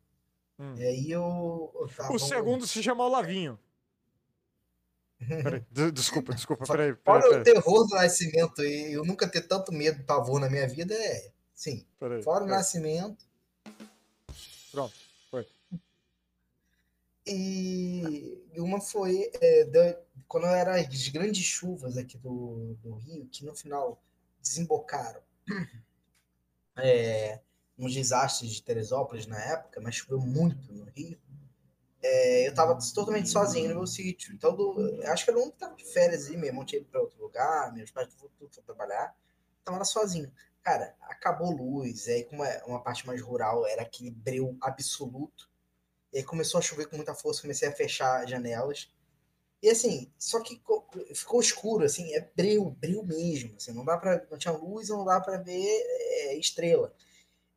Hum. 0.62 0.74
E 0.76 0.84
aí 0.84 1.10
eu. 1.10 1.72
eu 1.74 1.88
tava- 1.96 2.12
O 2.14 2.18
segundo 2.20 2.66
se 2.68 2.80
chama 2.82 3.04
Olavinho. 3.04 3.58
Peraí, 5.26 5.64
de- 5.70 5.90
desculpa, 5.92 6.32
desculpa, 6.34 6.64
peraí. 6.66 6.94
Fora 7.04 7.22
peraí, 7.22 7.40
o 7.40 7.44
terror 7.44 7.86
do 7.86 7.94
nascimento 7.96 8.62
e 8.62 8.92
eu 8.92 9.04
nunca 9.04 9.26
ter 9.28 9.42
tanto 9.42 9.72
medo, 9.72 10.04
pavor 10.04 10.38
na 10.40 10.48
minha 10.48 10.68
vida 10.68 10.94
é. 10.94 11.32
Sim. 11.54 11.84
peraí, 11.98 12.22
Fora 12.22 12.44
o 12.44 12.46
peraí. 12.46 12.58
nascimento. 12.58 13.24
Pronto, 14.70 14.94
foi. 15.30 15.46
E 17.26 18.38
e 18.54 18.60
uma 18.60 18.80
foi 18.80 19.30
é, 19.40 19.64
da- 19.64 19.98
quando 20.28 20.46
era 20.46 20.76
as 20.80 21.08
grandes 21.08 21.44
chuvas 21.44 21.96
aqui 21.96 22.18
do, 22.18 22.76
do 22.82 22.94
Rio, 22.94 23.26
que 23.30 23.44
no 23.44 23.54
final 23.54 24.02
desembocaram 24.40 25.20
é, 26.76 27.40
nos 27.82 27.94
desastres 27.94 28.52
de 28.52 28.62
Teresópolis 28.62 29.26
na 29.26 29.38
época, 29.42 29.80
mas 29.80 29.96
choveu 29.96 30.20
muito 30.20 30.72
no 30.72 30.84
Rio. 30.86 31.18
É, 32.02 32.46
eu 32.46 32.50
estava 32.50 32.78
totalmente 32.94 33.28
sozinho 33.28 33.68
no 33.70 33.76
meu 33.76 33.86
sítio. 33.86 34.34
Então, 34.34 34.56
eu 35.02 35.12
acho 35.12 35.24
que 35.24 35.30
era 35.30 35.38
único 35.38 35.52
que 35.56 35.56
estava 35.64 35.76
de 35.76 35.84
férias 35.84 36.28
aí 36.28 36.36
mesmo. 36.36 36.60
Eu 36.62 36.66
tinha 36.66 36.80
ido 36.80 36.88
para 36.90 37.00
outro 37.00 37.20
lugar, 37.22 37.72
meus 37.72 37.90
pais 37.90 38.08
tudo 38.14 38.30
foram 38.38 38.50
trabalhar. 38.64 39.14
Tava 39.64 39.78
lá 39.78 39.84
sozinho. 39.84 40.32
Cara, 40.62 40.94
acabou 41.02 41.50
luz. 41.52 42.08
Aí, 42.08 42.24
como 42.24 42.44
é 42.44 42.62
uma 42.66 42.82
parte 42.82 43.06
mais 43.06 43.20
rural, 43.22 43.66
era 43.66 43.82
aquele 43.82 44.10
breu 44.10 44.56
absoluto. 44.60 45.48
E 46.12 46.18
aí 46.18 46.24
começou 46.24 46.58
a 46.58 46.62
chover 46.62 46.86
com 46.88 46.96
muita 46.96 47.14
força, 47.14 47.42
comecei 47.42 47.68
a 47.68 47.72
fechar 47.72 48.26
janelas. 48.28 48.90
E 49.62 49.70
assim, 49.70 50.12
só 50.18 50.40
que 50.40 50.58
co- 50.60 50.86
ficou 51.14 51.40
escuro, 51.40 51.84
assim, 51.84 52.12
é 52.14 52.20
breu, 52.36 52.70
breu 52.70 53.04
mesmo. 53.04 53.54
Assim, 53.56 53.72
não 53.72 53.84
dá 53.84 53.96
para, 53.96 54.26
não 54.30 54.38
tinha 54.38 54.52
luz, 54.52 54.88
não 54.88 55.04
dá 55.04 55.20
para 55.20 55.38
ver 55.38 55.64
é, 55.64 56.36
estrela. 56.38 56.92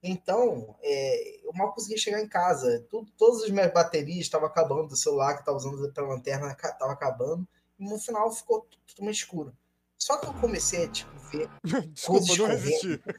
Então, 0.07 0.75
é, 0.81 1.45
eu 1.45 1.51
mal 1.53 1.73
conseguia 1.73 1.97
chegar 1.97 2.21
em 2.21 2.27
casa. 2.27 2.85
Tudo, 2.89 3.11
todas 3.17 3.43
as 3.43 3.49
minhas 3.49 3.73
baterias 3.73 4.19
estavam 4.19 4.47
acabando, 4.47 4.89
do 4.89 4.95
celular 4.95 5.33
que 5.33 5.39
estava 5.39 5.57
usando 5.57 5.91
para 5.91 6.07
lanterna 6.07 6.51
estava 6.51 6.93
acabando. 6.93 7.47
E 7.79 7.89
no 7.89 7.97
final 7.97 8.31
ficou 8.31 8.61
tudo 8.61 8.81
totalmente 8.87 9.15
escuro. 9.17 9.57
Só 9.97 10.17
que 10.17 10.27
eu 10.27 10.33
comecei 10.35 10.85
a 10.85 10.91
tipo, 10.91 11.11
ver 11.31 11.49
Desculpa, 11.91 11.95
Coisas 12.05 12.37
não 12.37 12.45
correndo. 12.45 12.47
resisti. 12.47 13.01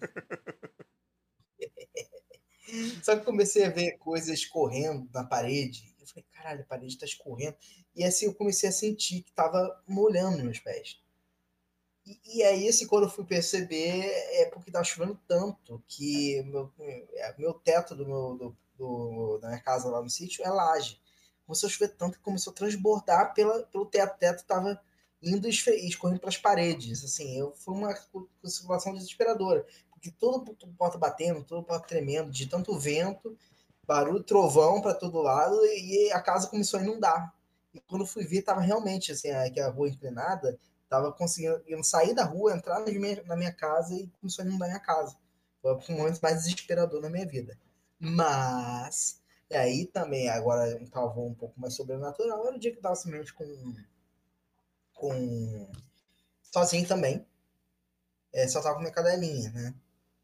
Só 3.03 3.14
que 3.14 3.20
eu 3.20 3.24
comecei 3.24 3.64
a 3.64 3.70
ver 3.70 3.97
coisas 3.99 4.39
escorrendo 4.39 5.09
na 5.12 5.24
parede. 5.24 5.93
Eu 6.01 6.07
falei, 6.07 6.24
caralho, 6.32 6.62
a 6.62 6.66
parede 6.66 6.99
tá 6.99 7.07
escorrendo. 7.07 7.57
E 7.95 8.05
assim 8.05 8.26
eu 8.26 8.34
comecei 8.34 8.68
a 8.68 8.72
sentir 8.72 9.22
que 9.22 9.32
tava 9.32 9.82
molhando 9.89 10.43
meus 10.43 10.59
pés. 10.61 11.01
E, 12.07 12.21
e 12.39 12.43
aí, 12.45 12.69
assim, 12.69 12.87
quando 12.87 13.05
eu 13.05 13.11
fui 13.11 13.25
perceber, 13.25 14.05
é 14.41 14.47
porque 14.47 14.71
tava 14.71 14.85
chovendo 14.85 15.19
tanto 15.27 15.83
que 15.89 16.43
meu, 16.45 16.73
é, 17.15 17.35
meu 17.39 17.53
teto 17.55 17.95
do 17.97 18.07
meu, 18.07 18.37
do, 18.37 18.57
do- 18.79 19.39
da 19.39 19.49
minha 19.49 19.61
casa 19.61 19.89
lá 19.89 20.01
no 20.03 20.09
sítio 20.11 20.45
é 20.45 20.49
laje. 20.51 21.01
Começou 21.47 21.69
a 21.69 21.71
chover 21.71 21.89
tanto 21.97 22.19
que 22.19 22.25
começou 22.25 22.53
a 22.53 22.55
transbordar 22.57 23.35
pela, 23.35 23.63
pelo 23.65 23.87
teto. 23.87 24.15
O 24.15 24.19
teto 24.19 24.45
tava 24.47 24.81
indo 25.23 25.47
e 25.49 25.51
escorrendo 25.51 26.21
pelas 26.21 26.37
paredes. 26.37 27.05
Assim, 27.05 27.37
eu, 27.39 27.53
foi 27.57 27.75
uma 27.75 27.95
situação 28.45 28.93
desesperadora 28.95 29.67
porque 29.91 30.11
todo 30.11 30.55
porta 30.77 30.99
batendo, 30.99 31.43
todo 31.43 31.65
porta 31.65 31.89
tremendo, 31.89 32.31
de 32.31 32.47
tanto 32.47 32.79
vento, 32.79 33.37
barulho, 33.87 34.23
trovão 34.23 34.81
para 34.83 34.95
todo 34.95 35.23
lado, 35.23 35.57
e 35.65 36.11
a 36.13 36.21
casa 36.21 36.49
começou 36.49 36.79
a 36.79 36.83
inundar. 36.83 37.35
E 37.73 37.81
quando 37.81 38.07
fui 38.07 38.25
ver, 38.27 38.43
tava 38.43 38.61
realmente 38.61 39.13
assim, 39.13 39.31
a 39.31 39.69
rua 39.71 39.89
inclinada, 39.89 40.59
tava 40.89 41.12
conseguindo 41.12 41.84
sair 41.84 42.14
da 42.14 42.24
rua, 42.24 42.55
entrar 42.55 42.80
minha, 42.84 43.22
na 43.24 43.37
minha 43.37 43.53
casa 43.53 43.95
e 43.95 44.09
começou 44.20 44.45
a 44.45 44.49
inundar 44.49 44.68
minha 44.68 44.80
casa. 44.80 45.16
Foi 45.61 45.72
o 45.72 45.99
momento 45.99 46.20
mais 46.20 46.45
desesperador 46.45 47.01
na 47.01 47.11
minha 47.11 47.26
vida. 47.26 47.59
Mas, 47.99 49.20
e 49.51 49.57
aí 49.57 49.87
também, 49.87 50.28
agora 50.28 50.76
um 50.76 51.26
um 51.26 51.34
pouco 51.34 51.59
mais 51.61 51.74
sobrenatural, 51.74 52.47
era 52.47 52.57
o 52.57 52.59
dia 52.61 52.74
que 52.74 52.80
tava 52.80 52.95
simplesmente 52.95 53.32
com. 53.34 53.74
com. 54.95 55.70
sozinho 56.43 56.87
também. 56.87 57.26
É, 58.32 58.47
só 58.49 58.61
tava 58.61 58.74
com 58.74 58.80
minha 58.82 58.93
cadelinha, 58.93 59.51
né? 59.51 59.74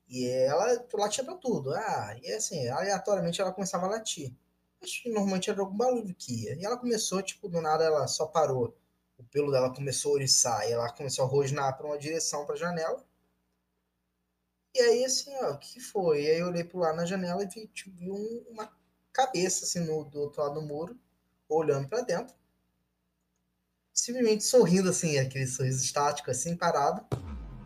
E 0.09 0.29
ela 0.29 0.87
latia 0.95 1.25
pra 1.25 1.35
tudo. 1.37 1.73
Ah, 1.75 2.17
e 2.23 2.33
assim, 2.33 2.69
aleatoriamente 2.69 3.41
ela 3.41 3.53
começava 3.53 3.87
a 3.87 3.91
latir. 3.91 4.35
Acho 4.83 5.03
que 5.03 5.09
normalmente 5.11 5.49
era 5.51 5.61
algum 5.61 5.77
barulho 5.77 6.15
que 6.15 6.45
ia. 6.45 6.55
E 6.57 6.65
ela 6.65 6.77
começou, 6.77 7.23
tipo, 7.23 7.49
do 7.49 7.61
nada 7.63 7.85
ela 7.85 8.07
só 8.07 8.27
parou. 8.27 8.77
O 9.23 9.29
pelo 9.31 9.53
dela 9.53 9.73
começou 9.73 10.11
a 10.13 10.15
oriçar 10.17 10.69
e 10.69 10.73
ela 10.73 10.91
começou 10.93 11.25
a 11.25 11.29
rosnar 11.29 11.77
pra 11.79 11.87
uma 11.87 11.97
direção 11.99 12.45
pra 12.45 12.57
janela. 12.57 13.05
E 14.75 14.81
aí, 14.81 15.05
assim, 15.05 15.33
ó, 15.37 15.53
o 15.53 15.59
que 15.59 15.79
foi? 15.81 16.25
E 16.25 16.31
aí 16.31 16.39
eu 16.41 16.49
olhei 16.49 16.65
pro 16.65 16.79
lado 16.79 16.97
na 16.97 17.07
janela 17.07 17.43
e 17.43 17.47
vi, 17.47 17.69
tipo, 17.69 17.91
um- 18.03 18.45
uma 18.51 18.71
cabeça, 19.13 19.65
assim, 19.65 19.81
no, 19.81 20.05
do 20.05 20.21
outro 20.21 20.43
lado 20.43 20.55
do 20.55 20.63
muro, 20.63 20.99
olhando 21.49 21.89
pra 21.89 22.01
dentro. 22.01 22.35
Simplesmente 23.93 24.43
sorrindo, 24.45 24.89
assim, 24.91 25.19
aquele 25.19 25.47
sorriso 25.47 25.85
estático, 25.85 26.31
assim, 26.31 26.57
parado. 26.57 27.05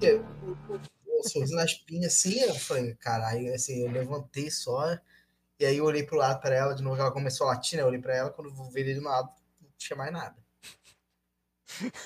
E 0.02 0.06
eu, 0.06 0.22
o- 0.22 1.28
sorriso 1.28 1.54
na 1.54 1.64
espinha, 1.64 2.08
assim, 2.08 2.38
eu 2.40 2.54
falei, 2.56 2.94
caralho, 2.96 3.54
assim, 3.54 3.80
eu 3.84 3.90
levantei 3.90 4.50
só. 4.50 4.98
E 5.58 5.64
aí 5.66 5.78
eu 5.78 5.84
olhei 5.86 6.02
pro 6.04 6.16
lado 6.18 6.40
pra 6.40 6.54
ela, 6.54 6.74
de 6.74 6.82
novo 6.82 7.00
ela 7.00 7.12
começou 7.12 7.46
a 7.48 7.52
latir, 7.52 7.76
né? 7.78 7.82
Eu 7.82 7.88
olhei 7.88 8.00
pra 8.00 8.14
ela, 8.16 8.30
quando 8.30 8.50
eu 8.50 8.70
virei 8.70 8.94
do 8.94 9.02
lado, 9.02 9.30
não 9.60 9.70
tinha 9.78 9.96
mais 9.96 10.12
nada. 10.12 10.36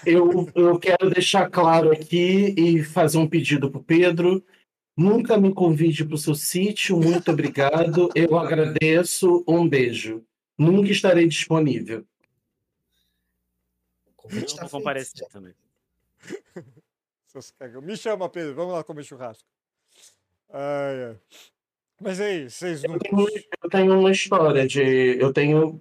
Eu, 0.04 0.48
eu 0.54 0.78
quero 0.78 1.10
deixar 1.10 1.48
claro 1.50 1.92
aqui 1.92 2.54
e 2.56 2.82
fazer 2.82 3.18
um 3.18 3.28
pedido 3.28 3.70
pro 3.70 3.82
Pedro. 3.82 4.44
Nunca 4.96 5.36
me 5.36 5.52
convide 5.52 6.04
para 6.04 6.14
o 6.14 6.18
seu 6.18 6.34
sítio. 6.34 6.96
Muito 6.96 7.30
obrigado. 7.30 8.10
Eu 8.14 8.38
agradeço. 8.38 9.44
Um 9.46 9.68
beijo. 9.68 10.24
Nunca 10.58 10.90
estarei 10.90 11.26
disponível. 11.26 12.04
O 14.06 14.12
convite 14.14 14.52
Eu 14.52 14.56
tá 14.56 14.66
vou 14.66 14.80
comparecer 14.80 15.26
também. 15.28 15.54
Me 17.82 17.96
chama, 17.96 18.28
Pedro. 18.28 18.54
Vamos 18.54 18.74
lá 18.74 18.84
comer 18.84 19.04
churrasco. 19.04 19.48
Ai, 20.52 21.04
ai. 21.04 21.16
Mas 22.00 22.20
aí, 22.20 22.50
vocês 22.50 22.82
não. 22.82 22.94
Eu 22.94 22.98
tenho, 22.98 23.26
eu 23.62 23.70
tenho 23.70 24.00
uma 24.00 24.10
história 24.10 24.66
de. 24.66 24.82
Eu 25.20 25.32
tenho 25.32 25.80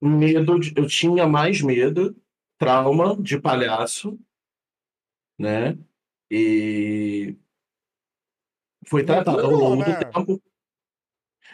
medo. 0.00 0.58
De, 0.58 0.72
eu 0.76 0.86
tinha 0.86 1.26
mais 1.26 1.60
medo, 1.60 2.16
trauma 2.64 3.16
de 3.20 3.38
palhaço, 3.38 4.18
né? 5.38 5.76
E 6.30 7.36
foi 8.86 9.04
tratado 9.04 9.40
ao 9.40 9.50
longo 9.50 9.84
né? 9.84 9.98
do 9.98 10.12
tempo. 10.12 10.42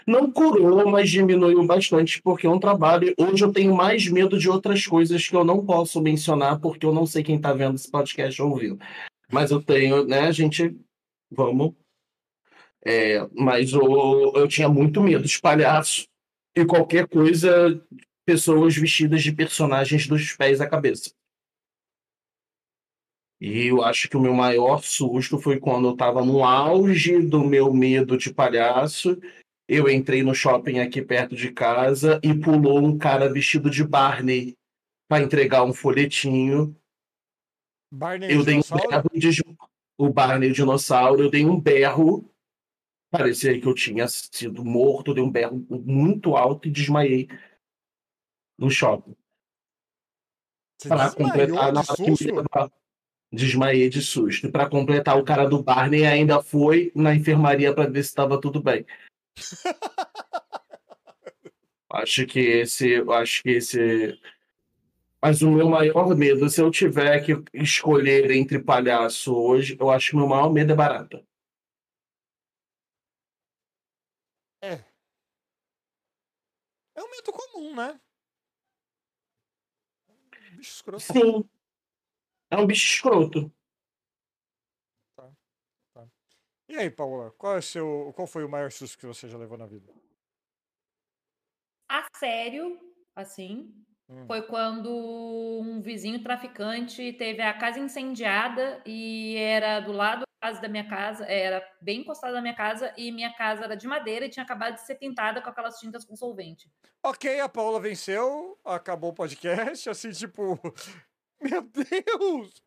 Não 0.06 0.30
curou, 0.30 0.88
mas 0.88 1.10
diminuiu 1.10 1.64
bastante, 1.66 2.22
porque 2.22 2.46
é 2.46 2.50
um 2.50 2.60
trabalho. 2.60 3.12
Hoje 3.18 3.44
eu 3.44 3.52
tenho 3.52 3.74
mais 3.74 4.08
medo 4.08 4.38
de 4.38 4.48
outras 4.48 4.86
coisas 4.86 5.28
que 5.28 5.36
eu 5.36 5.44
não 5.44 5.64
posso 5.64 6.00
mencionar, 6.00 6.58
porque 6.60 6.86
eu 6.86 6.92
não 6.92 7.04
sei 7.04 7.22
quem 7.22 7.36
está 7.36 7.52
vendo 7.52 7.74
esse 7.74 7.90
podcast 7.90 8.40
ouvindo. 8.40 8.78
Mas 9.30 9.50
eu 9.50 9.60
tenho, 9.60 10.04
né, 10.04 10.20
a 10.20 10.32
gente. 10.32 10.76
Vamos. 11.30 11.74
É, 12.84 13.28
mas 13.34 13.72
eu, 13.72 14.32
eu 14.34 14.48
tinha 14.48 14.68
muito 14.68 15.02
medo 15.02 15.26
de 15.26 15.40
palhaço 15.40 16.06
e 16.56 16.64
qualquer 16.64 17.06
coisa, 17.06 17.80
pessoas 18.30 18.76
vestidas 18.76 19.24
de 19.24 19.32
personagens 19.32 20.06
dos 20.06 20.32
pés 20.34 20.60
à 20.60 20.68
cabeça. 20.68 21.10
E 23.40 23.66
eu 23.66 23.82
acho 23.82 24.08
que 24.08 24.16
o 24.16 24.20
meu 24.20 24.32
maior 24.32 24.84
susto 24.84 25.36
foi 25.36 25.58
quando 25.58 25.88
eu 25.88 25.94
estava 25.94 26.24
no 26.24 26.44
auge 26.44 27.20
do 27.20 27.42
meu 27.42 27.74
medo 27.74 28.16
de 28.16 28.32
palhaço. 28.32 29.20
Eu 29.66 29.90
entrei 29.90 30.22
no 30.22 30.32
shopping 30.32 30.78
aqui 30.78 31.02
perto 31.02 31.34
de 31.34 31.50
casa 31.50 32.20
e 32.22 32.32
pulou 32.32 32.78
um 32.78 32.96
cara 32.96 33.32
vestido 33.32 33.68
de 33.68 33.82
Barney 33.82 34.56
para 35.08 35.24
entregar 35.24 35.64
um 35.64 35.72
folhetinho. 35.72 36.76
Barney 37.92 38.32
Eu 38.32 38.44
dei 38.44 38.58
um 38.58 38.60
berro 38.60 39.10
de 39.12 39.42
o 39.98 40.08
Barney 40.08 40.50
o 40.50 40.54
dinossauro, 40.54 41.22
eu 41.22 41.30
dei 41.30 41.44
um 41.44 41.60
berro. 41.60 42.30
Parecia 43.10 43.60
que 43.60 43.66
eu 43.66 43.74
tinha 43.74 44.06
sido 44.06 44.64
morto, 44.64 45.12
dei 45.12 45.24
um 45.24 45.30
berro 45.30 45.66
muito 45.68 46.36
alto 46.36 46.68
e 46.68 46.70
desmaiei 46.70 47.28
no 48.60 48.70
shopping. 48.70 49.16
Para 50.86 51.10
completar, 51.10 51.72
na 51.72 51.82
de 51.82 52.32
hora 52.32 52.70
desmaiei 53.32 53.88
de 53.88 54.02
susto. 54.02 54.50
Para 54.50 54.68
completar, 54.68 55.16
o 55.18 55.24
cara 55.24 55.48
do 55.48 55.62
Barney 55.62 56.04
ainda 56.04 56.42
foi 56.42 56.92
na 56.94 57.14
enfermaria 57.14 57.74
para 57.74 57.88
ver 57.88 58.02
se 58.02 58.10
estava 58.10 58.40
tudo 58.40 58.62
bem. 58.62 58.84
Acho 61.92 62.24
que 62.24 62.38
esse, 62.38 63.02
acho 63.10 63.42
que 63.42 63.50
esse. 63.50 64.16
Mas 65.20 65.42
o 65.42 65.50
meu 65.50 65.68
maior 65.68 66.16
medo, 66.16 66.48
se 66.48 66.62
eu 66.62 66.70
tiver 66.70 67.18
que 67.18 67.32
escolher 67.52 68.30
entre 68.30 68.60
palhaço 68.60 69.34
hoje, 69.34 69.76
eu 69.78 69.90
acho 69.90 70.10
que 70.10 70.16
meu 70.16 70.28
maior 70.28 70.52
medo 70.52 70.72
é 70.72 70.76
barata. 70.76 71.20
É 74.62 74.78
um 77.02 77.10
medo 77.10 77.32
comum, 77.32 77.74
né? 77.74 78.00
Bicho 80.60 80.74
escroto. 80.74 81.00
Sim. 81.00 81.48
É 82.50 82.56
um 82.56 82.66
bicho 82.66 82.94
escroto. 82.94 83.50
E 86.68 86.76
aí, 86.76 86.90
Paula, 86.90 87.32
qual, 87.32 87.56
é 87.56 87.60
seu, 87.60 88.12
qual 88.14 88.28
foi 88.28 88.44
o 88.44 88.48
maior 88.48 88.70
susto 88.70 88.96
que 88.98 89.06
você 89.06 89.26
já 89.26 89.36
levou 89.36 89.58
na 89.58 89.66
vida? 89.66 89.92
A 91.88 92.06
sério, 92.16 92.78
assim, 93.16 93.74
Hum. 94.08 94.26
foi 94.26 94.42
quando 94.42 94.90
um 94.90 95.80
vizinho 95.80 96.22
traficante 96.22 97.12
teve 97.14 97.42
a 97.42 97.56
casa 97.56 97.80
incendiada 97.80 98.82
e 98.86 99.36
era 99.36 99.80
do 99.80 99.92
lado 99.92 100.24
da 100.40 100.48
casa 100.48 100.60
da 100.60 100.68
minha 100.68 100.88
casa, 100.88 101.24
era 101.26 101.62
bem 101.80 102.00
encostado 102.00 102.32
da 102.32 102.40
minha 102.40 102.54
casa 102.54 102.92
e 102.96 103.12
minha 103.12 103.32
casa 103.34 103.64
era 103.64 103.76
de 103.76 103.86
madeira 103.86 104.24
e 104.24 104.30
tinha 104.30 104.42
acabado 104.42 104.74
de 104.74 104.80
ser 104.80 104.94
pintada 104.94 105.42
com 105.42 105.50
aquelas 105.50 105.78
tintas 105.78 106.04
com 106.04 106.16
solvente. 106.16 106.70
Ok, 107.02 107.38
a 107.40 107.48
Paula 107.48 107.78
venceu, 107.78 108.58
acabou 108.64 109.10
o 109.10 109.14
podcast, 109.14 109.88
assim, 109.90 110.10
tipo. 110.10 110.58
Meu 111.40 111.62
Deus! 111.62 112.62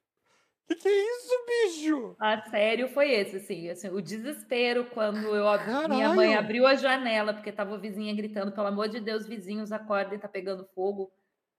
Que 0.65 0.75
que 0.75 0.87
é 0.87 0.91
isso, 0.91 1.45
bicho? 1.45 2.15
A 2.19 2.41
sério 2.49 2.87
foi 2.87 3.11
esse, 3.11 3.35
assim, 3.35 3.69
assim, 3.69 3.89
o 3.89 4.01
desespero 4.01 4.85
quando 4.85 5.35
eu 5.35 5.45
minha 5.89 6.13
mãe 6.13 6.35
abriu 6.35 6.65
a 6.65 6.73
janela, 6.73 7.33
porque 7.33 7.51
tava 7.51 7.75
a 7.75 7.77
vizinha 7.77 8.15
gritando, 8.15 8.53
pelo 8.53 8.67
amor 8.67 8.87
de 8.87 9.01
Deus, 9.01 9.27
vizinhos, 9.27 9.73
acordem, 9.73 10.17
tá 10.17 10.27
pegando 10.27 10.65
fogo. 10.73 11.11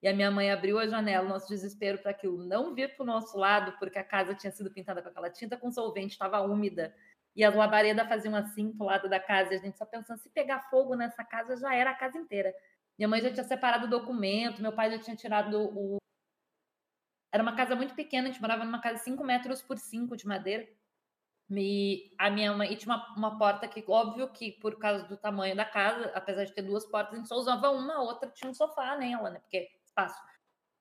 E 0.05 0.09
a 0.09 0.13
minha 0.13 0.31
mãe 0.31 0.51
abriu 0.51 0.79
a 0.79 0.87
janela, 0.87 1.27
nosso 1.27 1.49
desespero 1.49 1.97
para 1.97 2.11
aquilo 2.11 2.45
não 2.45 2.75
vir 2.75 2.95
pro 2.95 3.07
nosso 3.07 3.39
lado, 3.39 3.75
porque 3.79 3.99
a 3.99 4.05
casa 4.05 4.35
tinha 4.35 4.53
sido 4.53 4.71
pintada 4.71 5.01
com 5.01 5.09
aquela 5.09 5.31
tinta 5.31 5.57
com 5.57 5.73
solvente, 5.73 6.13
estava 6.13 6.43
úmida. 6.43 6.95
E 7.35 7.43
as 7.43 7.55
labaredas 7.55 8.07
faziam 8.07 8.37
assim 8.37 8.71
pro 8.71 8.85
lado 8.85 9.09
da 9.09 9.19
casa, 9.19 9.55
e 9.55 9.57
a 9.57 9.61
gente 9.61 9.79
só 9.79 9.87
pensando, 9.87 10.19
se 10.19 10.29
pegar 10.29 10.69
fogo 10.69 10.95
nessa 10.95 11.25
casa, 11.25 11.57
já 11.57 11.75
era 11.75 11.91
a 11.91 11.95
casa 11.95 12.19
inteira. 12.19 12.55
Minha 12.99 13.09
mãe 13.09 13.23
já 13.23 13.33
tinha 13.33 13.45
separado 13.45 13.87
o 13.87 13.89
documento, 13.89 14.61
meu 14.61 14.75
pai 14.75 14.91
já 14.91 14.99
tinha 14.99 15.17
tirado 15.17 15.59
o. 15.75 15.97
Era 17.33 17.43
uma 17.43 17.57
casa 17.57 17.75
muito 17.75 17.95
pequena, 17.95 18.29
a 18.29 18.31
gente 18.31 18.43
morava 18.43 18.63
numa 18.63 18.83
casa 18.83 18.99
5 18.99 19.25
metros 19.25 19.63
por 19.63 19.79
5 19.79 20.19
de 20.19 20.27
madeira. 20.27 20.69
E 21.51 22.15
a 22.19 22.29
minha 22.31 22.53
mãe 22.53 22.71
e 22.71 22.77
tinha 22.77 22.95
uma, 22.95 23.17
uma 23.17 23.39
porta 23.39 23.67
que, 23.67 23.83
óbvio 23.89 24.29
que 24.29 24.53
por 24.53 24.79
causa 24.79 25.05
do 25.05 25.17
tamanho 25.17 25.57
da 25.57 25.65
casa, 25.65 26.13
apesar 26.15 26.45
de 26.45 26.53
ter 26.53 26.63
duas 26.63 26.85
portas, 26.85 27.15
a 27.15 27.17
gente 27.17 27.29
só 27.29 27.37
usava 27.37 27.71
uma, 27.71 27.95
a 27.95 28.03
outra 28.03 28.29
tinha 28.29 28.51
um 28.51 28.55
sofá 28.55 28.99
nela, 28.99 29.31
né? 29.31 29.41
Porque 29.41 29.71
espaço. 29.95 30.21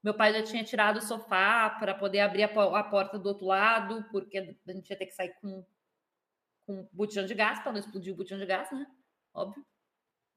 Meu 0.03 0.13
pai 0.13 0.33
já 0.33 0.43
tinha 0.43 0.63
tirado 0.63 0.97
o 0.97 1.01
sofá 1.01 1.69
para 1.69 1.93
poder 1.93 2.19
abrir 2.19 2.43
a, 2.43 2.79
a 2.79 2.83
porta 2.83 3.17
do 3.17 3.29
outro 3.29 3.45
lado, 3.45 4.05
porque 4.11 4.37
a 4.37 4.71
gente 4.73 4.89
ia 4.89 4.97
ter 4.97 5.05
que 5.05 5.13
sair 5.13 5.33
com, 5.39 5.65
com 6.65 6.89
botijão 6.91 7.25
de 7.25 7.33
gás, 7.33 7.59
para 7.59 7.71
não 7.71 7.79
explodir 7.79 8.13
o 8.13 8.17
botijão 8.17 8.37
de 8.37 8.45
gás, 8.45 8.69
né? 8.71 8.85
Óbvio. 9.33 9.65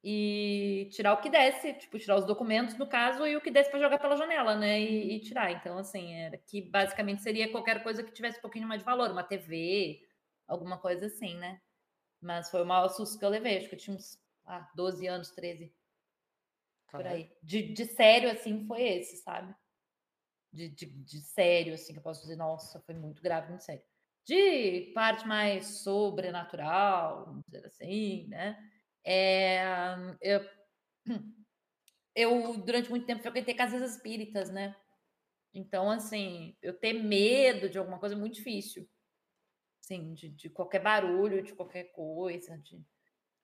E 0.05 0.89
tirar 0.93 1.15
o 1.15 1.21
que 1.21 1.29
desse, 1.29 1.75
tipo, 1.75 1.99
tirar 1.99 2.17
os 2.17 2.25
documentos, 2.25 2.79
no 2.79 2.87
caso, 2.87 3.27
e 3.27 3.37
o 3.37 3.41
que 3.41 3.51
desse 3.51 3.71
para 3.71 3.81
jogar 3.81 3.99
pela 3.99 4.17
janela, 4.17 4.55
né? 4.55 4.81
E, 4.81 5.17
e 5.17 5.21
tirar. 5.21 5.51
Então, 5.51 5.77
assim, 5.79 6.15
era 6.15 6.39
que 6.39 6.63
basicamente 6.63 7.23
seria 7.23 7.51
qualquer 7.51 7.83
coisa 7.83 8.05
que 8.05 8.13
tivesse 8.13 8.39
um 8.39 8.43
pouquinho 8.43 8.69
mais 8.69 8.81
de 8.81 8.85
valor, 8.85 9.11
uma 9.11 9.25
TV, 9.25 10.01
alguma 10.47 10.79
coisa 10.79 11.07
assim, 11.07 11.35
né? 11.39 11.61
Mas 12.21 12.51
foi 12.51 12.63
o 12.63 12.67
maior 12.67 12.89
susto 12.89 13.19
que 13.19 13.25
eu 13.25 13.31
levei. 13.31 13.59
Acho 13.59 13.69
que 13.69 13.75
eu 13.75 13.79
tinha 13.81 13.97
uns 13.97 14.17
ah, 14.45 14.71
12 14.77 15.07
anos, 15.09 15.31
13, 15.33 15.75
por 16.97 17.07
aí. 17.07 17.31
De, 17.43 17.63
de 17.73 17.85
sério, 17.87 18.31
assim, 18.31 18.67
foi 18.67 18.83
esse, 18.83 19.19
sabe? 19.19 19.55
De, 20.53 20.69
de, 20.69 20.87
de 20.87 21.21
sério, 21.21 21.75
assim, 21.75 21.93
que 21.93 21.99
eu 21.99 22.03
posso 22.03 22.23
dizer, 22.23 22.37
nossa, 22.37 22.81
foi 22.81 22.95
muito 22.95 23.23
grave, 23.23 23.49
muito 23.49 23.65
sério. 23.65 23.83
De 24.25 24.93
parte 24.95 25.27
mais 25.27 25.67
sobrenatural, 25.83 27.27
vamos 27.27 27.45
dizer 27.47 27.67
assim, 27.67 28.27
né? 28.29 28.59
É, 29.05 29.63
eu, 30.21 30.41
eu, 32.15 32.57
durante 32.59 32.91
muito 32.91 33.07
tempo, 33.07 33.23
frequentei 33.23 33.55
casas 33.55 33.95
espíritas, 33.95 34.51
né? 34.51 34.75
Então, 35.55 35.91
assim, 35.91 36.57
eu 36.61 36.79
ter 36.79 36.93
medo 36.93 37.69
de 37.71 37.79
alguma 37.79 37.99
coisa 37.99 38.15
é 38.15 38.19
muito 38.19 38.35
difícil. 38.35 38.87
Assim, 39.83 40.13
de, 40.13 40.29
de 40.29 40.51
qualquer 40.51 40.83
barulho, 40.83 41.43
de 41.43 41.55
qualquer 41.55 41.85
coisa. 41.93 42.59
De... 42.59 42.85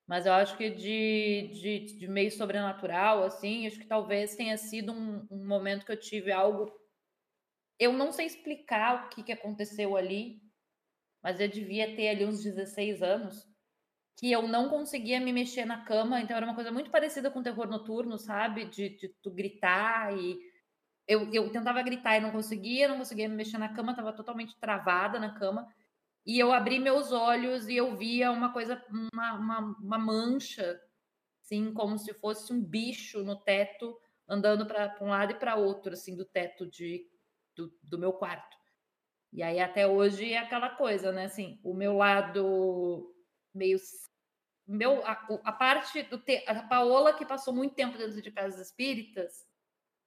Mas 0.07 0.26
eu 0.26 0.32
acho 0.32 0.57
que 0.57 0.70
de, 0.70 1.48
de, 1.55 1.98
de 1.98 2.09
meio 2.09 2.30
sobrenatural, 2.30 3.22
assim, 3.22 3.66
acho 3.66 3.78
que 3.78 3.86
talvez 3.86 4.34
tenha 4.34 4.57
sido 4.57 4.92
um, 4.92 5.26
um 5.30 5.46
momento 5.46 5.86
que 5.86 5.92
eu 5.92 6.00
tive 6.00 6.32
algo. 6.32 6.70
Eu 7.78 7.92
não 7.92 8.12
sei 8.12 8.26
explicar 8.26 9.07
o 9.07 9.09
que, 9.11 9.22
que 9.22 9.32
aconteceu 9.32 9.96
ali, 9.96 10.40
mas 11.22 11.40
eu 11.40 11.48
devia 11.48 11.94
ter 11.94 12.09
ali 12.09 12.24
uns 12.24 12.42
16 12.42 13.03
anos, 13.03 13.46
que 14.18 14.30
eu 14.30 14.46
não 14.46 14.68
conseguia 14.68 15.20
me 15.20 15.32
mexer 15.32 15.64
na 15.64 15.84
cama, 15.84 16.20
então 16.20 16.36
era 16.36 16.44
uma 16.46 16.55
coisa 16.55 16.70
muito 16.70 16.90
parecida 16.90 17.30
com 17.30 17.42
terror 17.42 17.68
noturno, 17.68 18.18
sabe? 18.18 18.66
De, 18.66 18.90
de 18.90 19.09
tu 19.22 19.30
gritar 19.30 20.16
e. 20.16 20.38
Eu, 21.09 21.32
eu 21.32 21.50
tentava 21.50 21.82
gritar 21.82 22.16
e 22.16 22.20
não 22.20 22.30
conseguia, 22.30 22.86
não 22.86 22.98
conseguia 22.98 23.28
me 23.28 23.34
mexer 23.34 23.59
na 23.59 23.74
cama, 23.74 23.90
estava 23.92 24.12
totalmente 24.12 24.57
travada 24.61 25.18
na 25.18 25.34
cama. 25.34 25.66
E 26.25 26.39
eu 26.39 26.53
abri 26.53 26.79
meus 26.79 27.11
olhos 27.11 27.68
e 27.68 27.77
eu 27.77 27.97
via 27.97 28.31
uma 28.31 28.53
coisa, 28.53 28.83
uma, 29.12 29.35
uma, 29.35 29.59
uma 29.81 29.99
mancha, 29.99 30.81
assim, 31.43 31.73
como 31.73 31.99
se 31.99 32.14
fosse 32.14 32.53
um 32.53 32.62
bicho 32.62 33.25
no 33.25 33.37
teto, 33.37 33.99
andando 34.29 34.66
para 34.66 34.97
um 35.01 35.09
lado 35.09 35.33
e 35.33 35.39
para 35.39 35.57
outro, 35.57 35.93
assim, 35.93 36.16
do 36.16 36.25
teto 36.25 36.66
de, 36.70 37.05
do, 37.57 37.77
do 37.83 37.99
meu 37.99 38.12
quarto. 38.12 38.57
E 39.33 39.43
aí 39.43 39.59
até 39.61 39.87
hoje 39.87 40.33
é 40.33 40.39
aquela 40.39 40.70
coisa, 40.70 41.11
né? 41.11 41.25
Assim, 41.25 41.59
o 41.64 41.75
meu 41.75 41.97
lado 41.97 43.14
meio 43.55 43.79
meu 44.66 45.05
a, 45.05 45.12
a 45.45 45.53
parte 45.53 46.03
do 46.05 46.18
te, 46.18 46.45
a 46.47 46.62
Paola 46.62 47.14
que 47.14 47.27
passou 47.27 47.53
muito 47.53 47.75
tempo 47.75 47.99
dentro 47.99 48.23
de 48.23 48.31
casas 48.31 48.68
espíritas 48.68 49.45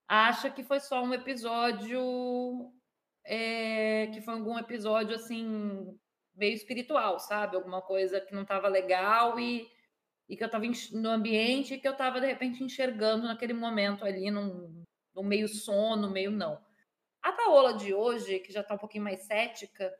acha 0.08 0.50
que 0.50 0.64
foi 0.64 0.80
só 0.80 1.02
um 1.02 1.12
episódio 1.12 2.72
é, 3.24 4.06
que 4.08 4.20
foi 4.22 4.34
algum 4.34 4.58
episódio 4.58 5.14
assim 5.14 5.98
meio 6.36 6.54
espiritual, 6.54 7.18
sabe? 7.18 7.56
Alguma 7.56 7.82
coisa 7.82 8.20
que 8.20 8.34
não 8.34 8.42
estava 8.42 8.68
legal 8.68 9.40
e, 9.40 9.70
e 10.28 10.36
que 10.36 10.42
eu 10.42 10.46
estava 10.46 10.64
no 10.92 11.08
ambiente 11.08 11.74
e 11.74 11.78
que 11.78 11.88
eu 11.88 11.92
estava 11.92 12.20
de 12.20 12.26
repente 12.26 12.62
enxergando 12.62 13.26
naquele 13.26 13.54
momento 13.54 14.04
ali 14.04 14.30
num, 14.30 14.82
num 15.14 15.24
meio 15.24 15.48
sono, 15.48 16.10
meio 16.10 16.30
não. 16.30 16.62
A 17.22 17.32
Paola 17.32 17.74
de 17.74 17.92
hoje, 17.92 18.38
que 18.40 18.52
já 18.52 18.60
está 18.60 18.74
um 18.74 18.78
pouquinho 18.78 19.04
mais 19.04 19.20
cética, 19.20 19.92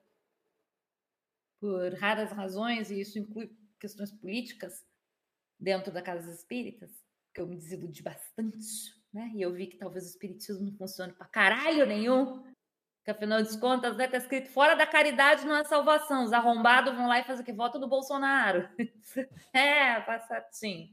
por 1.61 1.93
raras 1.95 2.31
razões, 2.31 2.91
e 2.91 3.01
isso 3.01 3.19
inclui 3.19 3.51
questões 3.81 4.13
políticas 4.13 4.87
dentro 5.59 5.93
da 5.93 6.03
Casa 6.03 6.31
Espíritas, 6.31 7.05
que 7.35 7.41
eu 7.41 7.47
me 7.47 7.57
desiludi 7.57 8.03
bastante, 8.03 8.59
né? 9.13 9.33
E 9.35 9.43
eu 9.43 9.53
vi 9.53 9.67
que 9.67 9.77
talvez 9.77 10.05
o 10.05 10.11
espiritismo 10.11 10.67
não 10.67 10.77
funcione 10.77 11.13
pra 11.15 11.27
caralho 11.27 11.87
nenhum. 11.87 12.45
Que 13.07 13.13
afinal 13.13 13.41
de 13.41 13.57
contas, 13.61 13.97
né, 13.97 14.09
tá 14.09 14.17
escrito 14.17 14.51
fora 14.51 14.75
da 14.75 14.85
caridade 14.85 15.47
não 15.47 15.55
há 15.55 15.63
salvação. 15.63 16.25
Os 16.25 16.33
arrombados 16.33 16.93
vão 16.93 17.07
lá 17.07 17.21
e 17.21 17.25
fazem 17.25 17.43
o 17.45 17.47
que? 17.47 17.53
Voto 17.53 17.79
do 17.79 17.87
Bolsonaro. 17.87 18.69
é, 19.55 20.01
passatinho. 20.01 20.89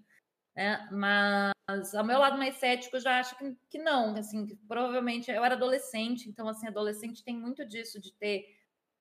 É, 0.56 0.78
mas 0.92 1.96
ao 1.96 2.06
meu 2.06 2.20
lado 2.20 2.38
mais 2.38 2.58
cético 2.58 2.98
eu 2.98 3.02
já 3.02 3.20
acho 3.20 3.36
que, 3.36 3.58
que 3.68 3.80
não, 3.80 4.16
assim, 4.16 4.46
que 4.46 4.56
provavelmente 4.56 5.32
eu 5.32 5.44
era 5.44 5.56
adolescente, 5.56 6.30
então 6.30 6.48
assim, 6.48 6.68
adolescente 6.68 7.24
tem 7.24 7.36
muito 7.36 7.66
disso 7.66 8.00
de 8.00 8.14
ter 8.14 8.46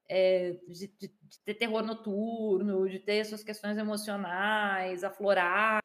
é, 0.09 0.53
de, 0.69 0.89
de- 0.89 1.15
de 1.23 1.41
ter 1.45 1.55
terror 1.55 1.83
noturno, 1.83 2.89
de 2.89 2.99
ter 2.99 3.25
suas 3.27 3.45
questões 3.45 3.77
emocionais 3.79 5.05
aflorar, 5.05 5.81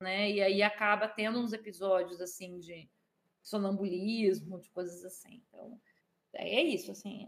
né? 0.00 0.30
E 0.30 0.42
aí 0.42 0.62
acaba 0.62 1.08
tendo 1.08 1.40
uns 1.40 1.52
episódios 1.52 2.20
assim 2.20 2.58
de 2.58 2.90
sonambulismo, 3.42 4.60
de 4.60 4.70
coisas 4.70 5.04
assim. 5.04 5.42
Então, 5.48 5.80
é 6.36 6.62
isso, 6.62 6.90
assim. 6.92 7.26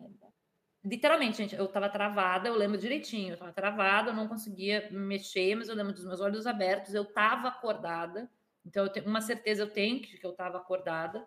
literalmente, 0.84 1.38
gente, 1.38 1.54
eu 1.56 1.68
tava 1.68 1.88
travada, 1.88 2.48
eu 2.48 2.54
lembro 2.56 2.78
direitinho, 2.78 3.34
eu 3.34 3.38
tava 3.38 3.52
travada, 3.52 4.10
eu 4.10 4.14
não 4.14 4.28
conseguia 4.28 4.88
mexer, 4.92 5.54
mas 5.56 5.68
eu 5.68 5.74
lembro 5.74 5.92
dos 5.92 6.04
meus 6.04 6.20
olhos 6.20 6.46
abertos, 6.46 6.94
eu 6.94 7.04
tava 7.04 7.48
acordada, 7.48 8.30
então 8.64 8.84
eu 8.84 8.92
tenho 8.92 9.06
uma 9.06 9.20
certeza 9.20 9.62
eu 9.62 9.72
tenho 9.72 10.00
que 10.00 10.24
eu 10.24 10.32
tava 10.34 10.58
acordada. 10.58 11.26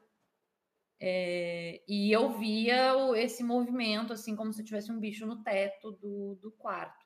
É, 1.01 1.81
e 1.87 2.11
eu 2.11 2.37
via 2.37 2.93
o- 2.95 3.15
esse 3.15 3.41
movimento, 3.43 4.11
assim, 4.11 4.35
como 4.35 4.51
se 4.51 4.63
tivesse 4.63 4.91
um 4.91 4.99
bicho 4.99 5.25
no 5.25 5.41
teto 5.43 5.91
do, 5.93 6.35
do 6.41 6.51
quarto. 6.51 7.05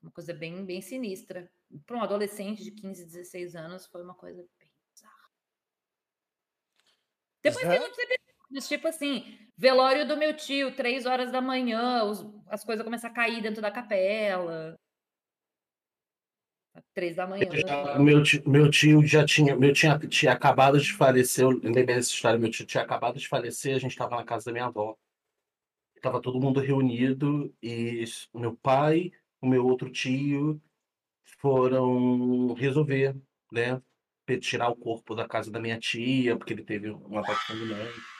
Uma 0.00 0.12
coisa 0.12 0.32
bem, 0.32 0.64
bem 0.64 0.80
sinistra. 0.80 1.52
Para 1.84 1.96
um 1.96 2.02
adolescente 2.02 2.62
de 2.62 2.70
15, 2.70 3.04
16 3.04 3.56
anos, 3.56 3.86
foi 3.86 4.02
uma 4.02 4.14
coisa 4.14 4.48
bem 4.58 4.70
bizarra. 4.94 5.28
Depois 7.42 7.66
Zé? 7.66 7.70
tem 7.72 7.80
muitos 7.80 7.98
episódios, 7.98 8.68
tipo 8.68 8.88
assim, 8.88 9.47
velório 9.58 10.06
do 10.06 10.16
meu 10.16 10.34
tio, 10.34 10.74
três 10.74 11.04
horas 11.04 11.32
da 11.32 11.40
manhã, 11.40 12.04
os- 12.04 12.24
as 12.48 12.64
coisas 12.64 12.84
começam 12.84 13.10
a 13.10 13.12
cair 13.12 13.42
dentro 13.42 13.60
da 13.60 13.70
capela. 13.70 14.78
Três 16.94 17.16
da 17.16 17.26
manhã. 17.26 17.44
Já- 17.52 17.98
Meu 17.98 18.22
tio, 18.22 18.42
meu 18.46 18.70
tio 18.70 19.04
já 19.04 19.26
tinha, 19.26 19.56
meu 19.56 19.72
tinha, 19.72 19.98
tinha 19.98 20.32
acabado 20.32 20.78
de 20.78 20.92
falecer, 20.92 21.44
eu 21.44 21.50
lembrei 21.50 21.84
dessa 21.84 22.12
história, 22.12 22.38
meu 22.38 22.50
tio 22.50 22.64
tinha 22.64 22.84
acabado 22.84 23.18
de 23.18 23.26
falecer, 23.26 23.74
a 23.74 23.78
gente 23.80 23.90
estava 23.90 24.14
na 24.14 24.24
casa 24.24 24.46
da 24.46 24.52
minha 24.52 24.66
avó. 24.66 24.96
Tava 26.00 26.22
todo 26.22 26.40
mundo 26.40 26.60
reunido 26.60 27.52
e 27.60 28.04
meu 28.32 28.56
pai, 28.56 29.10
o 29.40 29.48
meu 29.48 29.66
outro 29.66 29.90
tio 29.90 30.62
foram 31.38 32.54
resolver, 32.54 33.16
né, 33.52 33.82
tirar 34.40 34.68
o 34.68 34.76
corpo 34.76 35.16
da 35.16 35.26
casa 35.26 35.50
da 35.50 35.58
minha 35.58 35.78
tia, 35.78 36.36
porque 36.36 36.52
ele 36.52 36.62
teve 36.62 36.90
um 36.90 37.18
ataque 37.18 37.46
fulminante. 37.46 38.17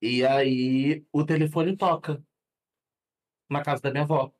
E 0.00 0.24
aí 0.26 1.04
o 1.10 1.24
telefone 1.24 1.76
toca 1.76 2.22
na 3.48 3.62
casa 3.62 3.82
da 3.82 3.90
minha 3.90 4.02
avó. 4.02 4.32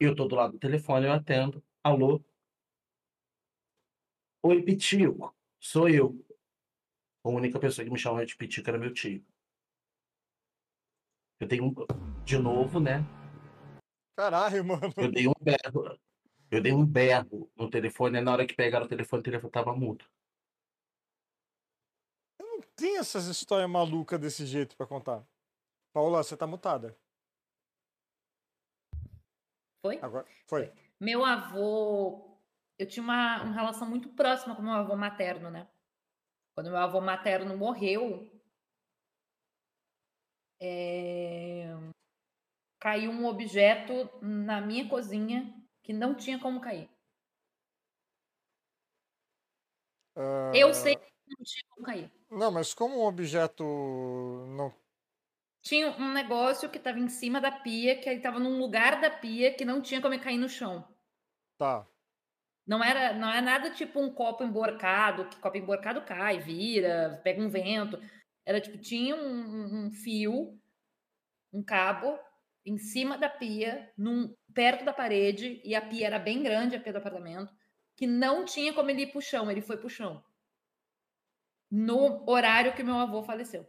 Eu 0.00 0.14
tô 0.14 0.26
do 0.26 0.34
lado 0.34 0.52
do 0.52 0.58
telefone, 0.58 1.06
eu 1.06 1.12
atendo. 1.12 1.62
Alô? 1.82 2.24
Oi, 4.42 4.62
Pitico. 4.62 5.34
Sou 5.60 5.88
eu. 5.88 6.24
A 7.22 7.28
única 7.28 7.58
pessoa 7.58 7.84
que 7.84 7.90
me 7.90 7.98
chamava 7.98 8.24
de 8.24 8.36
Pitico 8.36 8.68
era 8.68 8.78
meu 8.78 8.92
tio. 8.92 9.24
Eu 11.40 11.46
dei 11.46 11.60
um. 11.60 11.74
De 12.24 12.38
novo, 12.38 12.80
né? 12.80 13.04
Caralho, 14.16 14.64
mano. 14.64 14.92
Eu 14.96 15.12
dei 15.12 15.28
um 15.28 15.34
berro. 15.40 15.98
Eu 16.50 16.62
dei 16.62 16.72
um 16.72 16.86
berro 16.86 17.50
no 17.56 17.68
telefone, 17.68 18.20
na 18.20 18.32
hora 18.32 18.46
que 18.46 18.54
pegaram 18.54 18.86
o 18.86 18.88
telefone, 18.88 19.20
o 19.20 19.24
telefone 19.24 19.50
tava 19.50 19.74
mudo. 19.74 20.04
Tem 22.76 22.98
essas 22.98 23.26
histórias 23.26 23.68
malucas 23.68 24.20
desse 24.20 24.46
jeito 24.46 24.76
pra 24.76 24.86
contar. 24.86 25.26
Paula, 25.92 26.22
você 26.22 26.36
tá 26.36 26.46
mutada. 26.46 26.96
Foi? 29.84 29.98
Agora, 30.00 30.26
foi. 30.48 30.72
Meu 30.98 31.24
avô, 31.24 32.38
eu 32.78 32.86
tinha 32.88 33.02
uma, 33.02 33.42
uma 33.42 33.52
relação 33.52 33.88
muito 33.88 34.08
próxima 34.08 34.56
com 34.56 34.62
meu 34.62 34.72
avô 34.72 34.96
materno, 34.96 35.50
né? 35.50 35.68
Quando 36.54 36.70
meu 36.70 36.78
avô 36.78 37.00
materno 37.00 37.56
morreu, 37.56 38.30
é, 40.60 41.66
caiu 42.80 43.10
um 43.10 43.26
objeto 43.26 43.92
na 44.22 44.60
minha 44.60 44.88
cozinha 44.88 45.54
que 45.82 45.92
não 45.92 46.14
tinha 46.14 46.38
como 46.38 46.60
cair. 46.60 46.88
Eu 50.54 50.68
Ah, 50.68 50.74
sei 50.74 50.96
que 50.96 51.13
não 51.26 51.44
tinha 51.44 51.64
como 51.70 51.86
cair. 51.86 52.10
Não, 52.30 52.50
mas 52.50 52.74
como 52.74 53.00
um 53.00 53.04
objeto 53.06 53.64
não. 54.48 54.72
Tinha 55.62 55.90
um 55.90 56.12
negócio 56.12 56.68
que 56.68 56.76
estava 56.76 56.98
em 56.98 57.08
cima 57.08 57.40
da 57.40 57.50
pia, 57.50 57.98
que 57.98 58.10
estava 58.10 58.38
num 58.38 58.58
lugar 58.58 59.00
da 59.00 59.10
pia 59.10 59.54
que 59.54 59.64
não 59.64 59.80
tinha 59.80 60.00
como 60.00 60.18
cair 60.20 60.36
no 60.36 60.48
chão. 60.48 60.86
Tá. 61.56 61.86
Não 62.66 62.82
era, 62.82 63.12
não 63.14 63.30
é 63.30 63.40
nada 63.40 63.70
tipo 63.70 64.00
um 64.00 64.12
copo 64.12 64.42
emborcado, 64.44 65.28
que 65.28 65.36
copo 65.38 65.56
emborcado 65.56 66.02
cai, 66.02 66.38
vira, 66.38 67.20
pega 67.22 67.42
um 67.42 67.48
vento. 67.48 67.98
Era 68.46 68.60
tipo, 68.60 68.78
tinha 68.78 69.16
um, 69.16 69.20
um- 69.20 69.86
um 69.86 69.90
fio, 69.90 70.58
um 71.52 71.62
cabo, 71.62 72.18
em 72.64 72.76
cima 72.78 73.16
da 73.18 73.28
pia, 73.28 73.92
num, 73.96 74.34
perto 74.54 74.84
da 74.84 74.92
parede, 74.92 75.60
e 75.64 75.74
a 75.74 75.82
pia 75.82 76.06
era 76.06 76.18
bem 76.18 76.42
grande, 76.42 76.76
a 76.76 76.80
pia 76.80 76.92
do 76.92 76.98
apartamento, 76.98 77.54
que 77.96 78.06
não 78.06 78.44
tinha 78.44 78.72
como 78.74 78.90
ele 78.90 79.02
ir 79.02 79.12
pro 79.12 79.20
chão, 79.20 79.50
ele 79.50 79.60
foi 79.62 79.76
pro 79.76 79.88
chão. 79.88 80.22
No 81.76 82.22
horário 82.30 82.72
que 82.76 82.84
meu 82.84 82.94
avô 82.94 83.20
faleceu. 83.24 83.66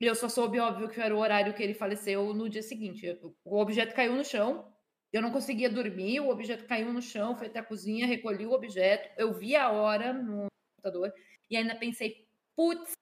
E 0.00 0.06
eu 0.06 0.14
só 0.14 0.30
soube, 0.30 0.58
óbvio, 0.58 0.88
que 0.88 0.98
era 0.98 1.14
o 1.14 1.18
horário 1.18 1.52
que 1.52 1.62
ele 1.62 1.74
faleceu 1.74 2.32
no 2.32 2.48
dia 2.48 2.62
seguinte. 2.62 3.06
O 3.44 3.60
objeto 3.60 3.94
caiu 3.94 4.16
no 4.16 4.24
chão, 4.24 4.72
eu 5.12 5.20
não 5.20 5.30
conseguia 5.30 5.68
dormir, 5.68 6.20
o 6.20 6.30
objeto 6.30 6.66
caiu 6.66 6.90
no 6.90 7.02
chão, 7.02 7.36
fui 7.36 7.48
até 7.48 7.58
a 7.58 7.64
cozinha, 7.64 8.06
recolhi 8.06 8.46
o 8.46 8.52
objeto, 8.52 9.10
eu 9.18 9.30
vi 9.34 9.54
a 9.54 9.70
hora 9.70 10.14
no 10.14 10.46
computador 10.74 11.12
e 11.50 11.56
ainda 11.56 11.74
pensei, 11.74 12.26
putz, 12.56 12.92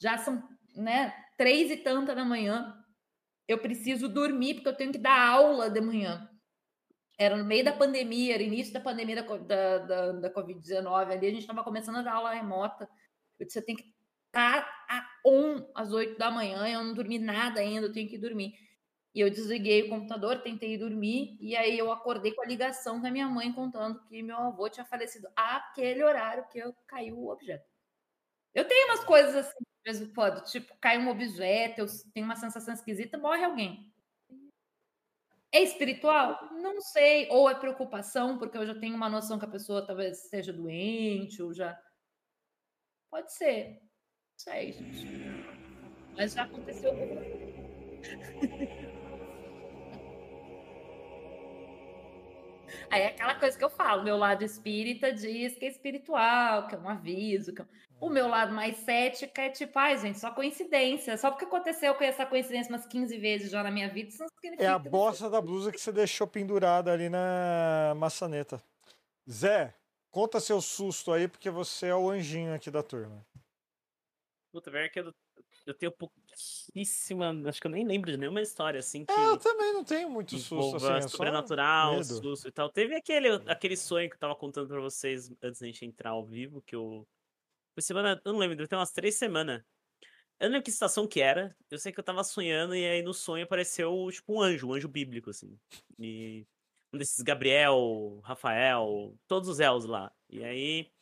já 0.00 0.16
são, 0.16 0.48
né, 0.76 1.12
três 1.36 1.72
e 1.72 1.76
tanta 1.76 2.14
da 2.14 2.24
manhã, 2.24 2.80
eu 3.48 3.58
preciso 3.58 4.08
dormir 4.08 4.54
porque 4.54 4.68
eu 4.68 4.76
tenho 4.76 4.92
que 4.92 4.98
dar 4.98 5.28
aula 5.28 5.68
de 5.68 5.80
manhã. 5.80 6.30
Era 7.18 7.36
no 7.36 7.44
meio 7.44 7.64
da 7.64 7.72
pandemia, 7.72 8.34
era 8.34 8.44
início 8.44 8.72
da 8.72 8.80
pandemia 8.80 9.24
da, 9.24 9.36
da, 9.36 9.78
da, 9.78 10.12
da 10.12 10.32
Covid-19, 10.32 11.10
ali 11.10 11.26
a 11.26 11.30
gente 11.30 11.40
estava 11.40 11.64
começando 11.64 11.96
a 11.96 12.02
dar 12.02 12.14
aula 12.14 12.32
remota. 12.32 12.88
Eu 13.40 13.46
disse, 13.46 13.58
eu 13.58 13.64
tenho 13.64 13.78
que 13.78 13.94
estar 14.26 14.68
a 14.88 15.08
on 15.26 15.70
às 15.74 15.92
oito 15.92 16.18
da 16.18 16.30
manhã, 16.30 16.68
eu 16.68 16.84
não 16.84 16.94
dormi 16.94 17.18
nada 17.18 17.60
ainda, 17.60 17.86
eu 17.86 17.92
tenho 17.92 18.08
que 18.08 18.18
dormir. 18.18 18.54
E 19.14 19.20
eu 19.20 19.28
desliguei 19.28 19.82
o 19.82 19.88
computador, 19.88 20.40
tentei 20.40 20.78
dormir, 20.78 21.36
e 21.40 21.56
aí 21.56 21.76
eu 21.76 21.90
acordei 21.90 22.32
com 22.32 22.42
a 22.42 22.46
ligação 22.46 23.00
da 23.00 23.10
minha 23.10 23.28
mãe 23.28 23.52
contando 23.52 24.00
que 24.04 24.22
meu 24.22 24.36
avô 24.36 24.68
tinha 24.68 24.84
falecido 24.84 25.28
àquele 25.34 26.04
horário 26.04 26.46
que 26.48 26.58
eu 26.58 26.72
caiu 26.86 27.18
o 27.18 27.28
objeto. 27.28 27.68
Eu 28.54 28.66
tenho 28.66 28.88
umas 28.88 29.04
coisas 29.04 29.34
assim, 29.34 30.12
quando, 30.14 30.44
tipo, 30.44 30.76
cai 30.80 30.98
um 30.98 31.08
objeto, 31.08 31.80
eu 31.80 31.86
tenho 32.12 32.26
uma 32.26 32.36
sensação 32.36 32.74
esquisita, 32.74 33.18
morre 33.18 33.44
alguém. 33.44 33.92
É 35.52 35.62
espiritual? 35.62 36.48
Não 36.52 36.80
sei. 36.80 37.28
Ou 37.30 37.50
é 37.50 37.54
preocupação, 37.54 38.38
porque 38.38 38.56
eu 38.56 38.66
já 38.66 38.74
tenho 38.74 38.94
uma 38.94 39.08
noção 39.08 39.38
que 39.38 39.44
a 39.44 39.48
pessoa 39.48 39.84
talvez 39.84 40.28
seja 40.28 40.52
doente, 40.52 41.42
ou 41.42 41.52
já. 41.52 41.76
Pode 43.10 43.32
ser. 43.32 43.80
Não 43.80 44.38
sei, 44.38 44.72
gente. 44.72 45.06
Mas 46.16 46.32
já 46.32 46.44
aconteceu. 46.44 46.92
Aí 52.90 53.02
é 53.02 53.06
aquela 53.06 53.34
coisa 53.34 53.56
que 53.56 53.64
eu 53.64 53.70
falo, 53.70 54.02
meu 54.02 54.16
lado 54.16 54.44
espírita 54.44 55.12
diz 55.12 55.56
que 55.56 55.64
é 55.64 55.68
espiritual, 55.68 56.66
que 56.66 56.74
é 56.74 56.78
um 56.78 56.88
aviso. 56.88 57.54
Que 57.54 57.62
é... 57.62 57.66
O 58.00 58.08
meu 58.08 58.28
lado 58.28 58.52
mais 58.52 58.78
cética 58.78 59.42
é 59.42 59.50
tipo, 59.50 59.78
ai, 59.78 59.98
gente, 59.98 60.18
só 60.18 60.30
coincidência. 60.30 61.16
Só 61.18 61.30
porque 61.30 61.44
aconteceu 61.44 61.94
com 61.94 62.02
essa 62.02 62.24
coincidência 62.24 62.72
umas 62.72 62.86
15 62.86 63.18
vezes 63.18 63.50
já 63.50 63.62
na 63.62 63.70
minha 63.70 63.88
vida, 63.88 64.08
isso 64.08 64.22
não 64.22 64.28
significa. 64.28 64.64
É 64.64 64.68
a 64.68 64.78
bosta 64.78 65.28
da 65.28 65.40
blusa 65.40 65.70
que 65.70 65.80
você 65.80 65.92
deixou 65.92 66.26
pendurada 66.26 66.90
ali 66.92 67.08
na 67.08 67.92
maçaneta. 67.96 68.62
Zé, 69.30 69.74
conta 70.10 70.40
seu 70.40 70.60
susto 70.60 71.12
aí, 71.12 71.28
porque 71.28 71.50
você 71.50 71.86
é 71.86 71.94
o 71.94 72.10
anjinho 72.10 72.54
aqui 72.54 72.70
da 72.70 72.82
turma. 72.82 73.24
Puta, 74.52 74.70
velho, 74.70 74.90
que 74.90 75.00
eu, 75.00 75.14
eu 75.66 75.74
tenho 75.74 75.92
pouquíssima. 75.92 77.32
Acho 77.46 77.60
que 77.60 77.66
eu 77.66 77.70
nem 77.70 77.86
lembro 77.86 78.10
de 78.10 78.16
nenhuma 78.16 78.42
história 78.42 78.80
assim 78.80 79.04
que. 79.04 79.12
É, 79.12 79.26
eu 79.26 79.36
também 79.36 79.72
não 79.72 79.84
tenho 79.84 80.10
muito 80.10 80.36
susto 80.38 80.76
assim. 80.76 80.92
É 80.92 81.08
sobrenatural, 81.08 81.92
medo. 81.92 82.04
susto 82.04 82.48
e 82.48 82.52
tal. 82.52 82.68
Teve 82.68 82.96
aquele, 82.96 83.28
aquele 83.46 83.76
sonho 83.76 84.08
que 84.08 84.16
eu 84.16 84.20
tava 84.20 84.34
contando 84.34 84.68
pra 84.68 84.80
vocês 84.80 85.30
antes 85.42 85.60
da 85.60 85.66
gente 85.66 85.84
entrar 85.84 86.10
ao 86.10 86.26
vivo, 86.26 86.60
que 86.62 86.74
eu. 86.74 87.06
Foi 87.74 87.82
semana. 87.82 88.20
Eu 88.24 88.32
não 88.32 88.40
lembro, 88.40 88.56
deve 88.56 88.68
ter 88.68 88.76
umas 88.76 88.92
três 88.92 89.14
semanas. 89.14 89.62
Eu 90.40 90.46
não 90.46 90.54
lembro 90.54 90.64
que 90.64 90.70
estação 90.70 91.06
que 91.06 91.20
era. 91.20 91.54
Eu 91.70 91.78
sei 91.78 91.92
que 91.92 92.00
eu 92.00 92.04
tava 92.04 92.24
sonhando 92.24 92.74
e 92.74 92.84
aí 92.84 93.02
no 93.02 93.14
sonho 93.14 93.44
apareceu, 93.44 94.08
tipo, 94.10 94.34
um 94.34 94.40
anjo, 94.40 94.68
um 94.68 94.72
anjo 94.72 94.88
bíblico, 94.88 95.30
assim. 95.30 95.56
E 95.98 96.46
um 96.92 96.98
desses 96.98 97.22
Gabriel, 97.22 98.20
Rafael, 98.22 99.16
todos 99.26 99.48
os 99.48 99.60
Els 99.60 99.84
lá. 99.84 100.12
E 100.28 100.44
aí. 100.44 100.92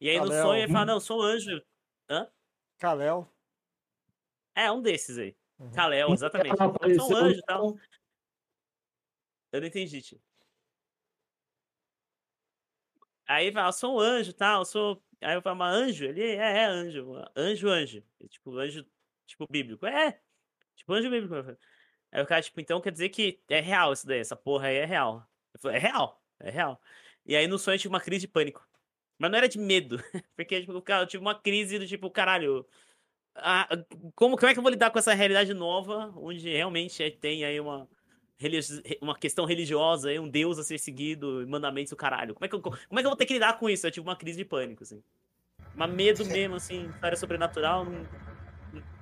E 0.00 0.10
aí 0.10 0.20
no 0.20 0.28
sonho 0.28 0.62
ele 0.62 0.72
fala, 0.72 0.86
não, 0.86 0.94
eu 0.94 1.00
sou 1.00 1.20
um 1.20 1.22
anjo. 1.22 1.62
Hã? 2.08 2.30
Kalel. 2.78 3.28
É, 4.54 4.70
um 4.70 4.80
desses 4.80 5.18
aí. 5.18 5.36
Uhum. 5.58 5.70
Kalel, 5.72 6.12
exatamente. 6.12 6.56
Ah, 6.60 6.88
Eu 6.88 6.94
sou 7.00 7.12
um 7.12 7.16
anjo 7.16 7.38
e 7.38 7.42
tal. 7.42 7.78
Eu 9.52 9.60
não 9.60 9.68
entendi, 9.68 10.02
tio. 10.02 10.20
Aí 13.26 13.50
vai, 13.50 13.66
eu 13.66 13.72
sou 13.72 13.96
um 13.96 13.98
anjo, 13.98 14.32
tal, 14.32 14.60
eu 14.60 14.64
sou. 14.64 15.02
Aí 15.20 15.34
eu 15.34 15.42
falo, 15.42 15.56
mas 15.56 15.74
anjo? 15.74 16.04
Ele 16.04 16.22
é, 16.22 16.36
é 16.36 16.64
anjo. 16.66 17.14
Anjo, 17.34 17.68
anjo. 17.68 18.04
E, 18.20 18.28
tipo, 18.28 18.56
anjo, 18.56 18.86
tipo, 19.26 19.46
bíblico. 19.50 19.86
É, 19.86 20.20
tipo, 20.76 20.92
anjo 20.92 21.10
bíblico. 21.10 21.34
Aí 22.16 22.22
o 22.22 22.26
cara, 22.26 22.40
tipo, 22.40 22.58
então 22.58 22.80
quer 22.80 22.90
dizer 22.92 23.10
que 23.10 23.38
é 23.46 23.60
real 23.60 23.92
isso 23.92 24.06
daí, 24.06 24.20
essa 24.20 24.34
porra 24.34 24.68
aí 24.68 24.76
é 24.76 24.86
real. 24.86 25.22
Eu 25.52 25.60
falei, 25.60 25.76
é 25.76 25.80
real, 25.80 26.18
é 26.40 26.48
real. 26.48 26.80
E 27.26 27.36
aí 27.36 27.46
no 27.46 27.58
sonho 27.58 27.74
eu 27.74 27.78
tive 27.78 27.92
uma 27.92 28.00
crise 28.00 28.22
de 28.22 28.28
pânico. 28.28 28.66
Mas 29.18 29.30
não 29.30 29.36
era 29.36 29.46
de 29.46 29.58
medo, 29.58 29.98
porque, 30.34 30.62
tipo, 30.62 30.72
eu 30.72 31.06
tive 31.06 31.20
uma 31.20 31.34
crise 31.34 31.78
do 31.78 31.86
tipo, 31.86 32.10
caralho, 32.10 32.66
ah, 33.34 33.68
como, 34.14 34.34
como 34.38 34.48
é 34.50 34.54
que 34.54 34.58
eu 34.58 34.62
vou 34.62 34.72
lidar 34.72 34.90
com 34.90 34.98
essa 34.98 35.12
realidade 35.12 35.52
nova, 35.52 36.10
onde 36.16 36.48
realmente 36.48 37.02
é- 37.02 37.10
tem 37.10 37.44
aí 37.44 37.60
uma, 37.60 37.86
uma 39.02 39.14
questão 39.18 39.44
religiosa, 39.44 40.08
aí, 40.08 40.18
um 40.18 40.26
Deus 40.26 40.58
a 40.58 40.62
ser 40.64 40.78
seguido, 40.78 41.46
mandamentos 41.46 41.90
do 41.90 41.96
caralho? 41.96 42.32
Como 42.32 42.46
é, 42.46 42.48
que 42.48 42.54
eu, 42.54 42.62
como 42.62 42.76
é 42.92 43.02
que 43.02 43.06
eu 43.06 43.10
vou 43.10 43.16
ter 43.16 43.26
que 43.26 43.34
lidar 43.34 43.58
com 43.58 43.68
isso? 43.68 43.86
Eu 43.86 43.90
tive 43.90 44.08
uma 44.08 44.16
crise 44.16 44.38
de 44.38 44.44
pânico, 44.46 44.84
assim. 44.84 45.02
Mas 45.74 45.90
medo 45.90 46.24
mesmo, 46.24 46.54
assim, 46.54 46.88
história 46.88 47.16
sobrenatural, 47.18 47.84
não- 47.84 48.06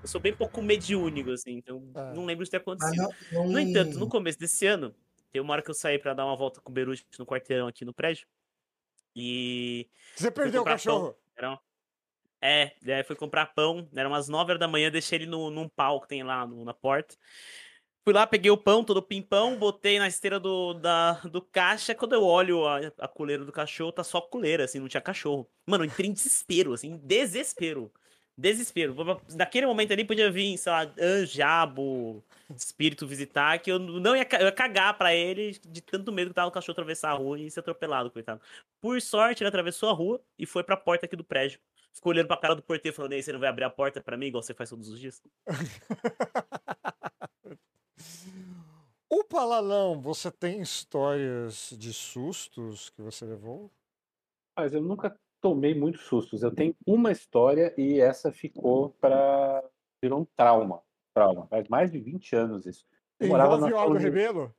eu 0.05 0.09
sou 0.09 0.21
bem 0.21 0.35
pouco 0.35 0.61
mediúnico, 0.63 1.31
assim, 1.31 1.53
então 1.53 1.91
Ah. 1.95 2.13
não 2.15 2.25
lembro 2.25 2.45
de 2.45 2.51
ter 2.51 2.59
acontecido. 2.59 2.97
não, 3.33 3.45
não... 3.45 3.53
No 3.53 3.59
entanto, 3.59 3.99
no 3.99 4.09
começo 4.09 4.39
desse 4.39 4.67
ano, 4.67 4.95
tem 5.33 5.41
uma 5.41 5.53
hora 5.53 5.63
que 5.63 5.71
eu 5.71 5.75
saí 5.75 5.99
pra 5.99 6.15
dar 6.15 6.25
uma 6.27 6.37
volta 6.37 6.61
com 6.61 6.71
o 6.71 6.75
Beruti 6.75 7.05
no 7.19 7.27
quarteirão 7.27 7.67
aqui 7.67 7.85
no 7.85 7.93
prédio. 7.95 8.27
E. 9.17 9.89
Você 10.17 10.31
perdeu 10.31 10.63
o 10.63 10.65
pão. 10.65 10.73
cachorro. 10.73 11.17
Era 11.37 11.53
um- 11.53 11.59
É, 12.41 12.75
daí 12.83 13.03
fui 13.03 13.17
comprar 13.17 13.47
pão, 13.55 13.89
era 13.97 14.07
umas 14.09 14.29
9 14.29 14.51
horas 14.53 14.61
da 14.61 14.69
manhã, 14.69 14.91
deixei 14.91 15.17
ele 15.19 15.27
no, 15.27 15.51
num 15.51 15.69
pau 15.69 16.01
que 16.01 16.09
tem 16.09 16.23
lá 16.23 16.47
no- 16.47 16.65
na 16.65 16.75
porta. 16.75 17.17
Fui 18.05 18.13
lá, 18.13 18.27
peguei 18.27 18.51
o 18.51 18.57
pão, 18.59 18.85
todo 18.85 19.01
pimpão, 19.03 19.57
botei 19.59 19.99
na 19.99 20.07
esteira 20.07 20.39
do, 20.39 20.75
da, 20.75 21.13
do 21.23 21.41
caixa. 21.41 21.95
Quando 21.95 22.13
eu 22.15 22.23
olho 22.23 22.67
a, 22.67 22.81
a 22.99 23.09
coleira 23.09 23.47
do 23.47 23.51
cachorro, 23.53 23.93
tá 23.93 24.05
só 24.05 24.21
coleira, 24.21 24.65
assim, 24.65 24.79
não 24.79 24.89
tinha 24.89 25.01
cachorro. 25.01 25.49
Mano, 25.67 25.85
eu 25.85 25.89
entrei 25.89 26.11
em 26.11 26.13
desespero, 26.13 26.75
assim, 26.75 26.89
em 26.91 26.99
desespero. 26.99 27.91
Desespero. 28.37 28.95
Naquele 29.37 29.65
momento 29.67 29.93
ali 29.93 30.05
podia 30.05 30.31
vir, 30.31 30.59
sei 30.59 30.73
lá, 30.73 30.93
anjabo, 31.01 32.23
espírito 32.55 33.07
visitar, 33.07 33.59
que 33.61 33.71
eu 33.71 33.79
não 33.79 34.17
ia, 34.17 34.27
eu 34.41 34.47
ia 34.47 34.53
cagar 34.53 34.99
pra 34.99 35.15
ele 35.15 35.53
de 35.53 35.81
tanto 35.81 36.11
medo 36.13 36.31
que 36.31 36.35
tava 36.35 36.49
o 36.49 36.51
cachorro 36.51 36.73
atravessar 36.73 37.11
a 37.11 37.15
rua 37.15 37.39
e 37.39 37.49
ser 37.51 37.61
atropelado, 37.61 38.11
coitado. 38.11 38.41
Por 38.81 39.01
sorte, 39.01 39.43
ele 39.43 39.49
atravessou 39.49 39.89
a 39.89 39.93
rua 39.93 40.21
e 40.37 40.47
foi 40.47 40.65
pra 40.65 40.77
porta 40.77 41.07
aqui 41.07 41.15
do 41.15 41.23
prédio. 41.25 41.61
Ficou 41.93 42.11
olhando 42.11 42.27
pra 42.27 42.37
cara 42.37 42.57
do 42.57 42.63
porteiro 42.63 42.95
falando, 42.97 43.13
"E 43.13 43.17
aí, 43.17 43.23
você 43.23 43.33
não 43.33 43.39
vai 43.39 43.49
abrir 43.49 43.65
a 43.65 43.71
porta 43.71 44.03
pra 44.03 44.17
mim, 44.17 44.27
igual 44.27 44.43
você 44.43 44.53
faz 44.53 44.71
todos 44.71 44.89
os 44.89 44.99
dias? 44.99 45.23
O 49.11 49.23
Palalão, 49.23 50.01
você 50.01 50.31
tem 50.31 50.61
histórias 50.63 51.75
de 51.79 51.93
sustos 51.93 52.89
que 52.91 53.03
você 53.03 53.25
levou? 53.27 53.71
Mas 54.57 54.73
eu 54.73 54.81
nunca 54.83 55.19
tomei 55.45 55.75
muitos 55.75 56.07
sustos. 56.07 56.43
Eu 56.43 56.51
tenho 56.55 56.75
uma 56.87 57.13
história 57.13 57.75
e 57.77 58.01
essa 58.01 58.33
ficou 58.33 58.97
para 58.99 59.63
virou 60.03 60.21
um 60.23 60.25
trauma. 60.25 60.83
Trauma. 61.13 61.47
Faz 61.49 61.69
mais 61.69 61.93
de 61.93 61.99
20 61.99 62.35
anos 62.35 62.65
isso. 62.65 62.87
Eu 63.21 63.29
morava 63.29 63.57
Envolve 63.57 63.75
na 63.75 63.79
o 63.79 63.81
Aldo. 63.83 63.99
Rebelo? 63.99 64.55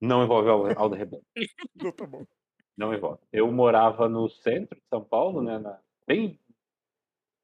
Não 0.00 0.22
envolve 0.22 0.48
o 0.48 0.78
Aldo 0.78 0.94
Rebelo. 0.94 1.24
Não, 1.74 1.90
tá 1.90 2.06
bom. 2.06 2.24
Não 2.76 2.94
envolve. 2.94 3.18
Eu 3.32 3.50
morava 3.50 4.08
no 4.08 4.28
centro 4.28 4.76
de 4.76 4.86
São 4.88 5.02
Paulo, 5.02 5.42
né? 5.42 5.58
na- 5.58 5.80
bem 6.06 6.38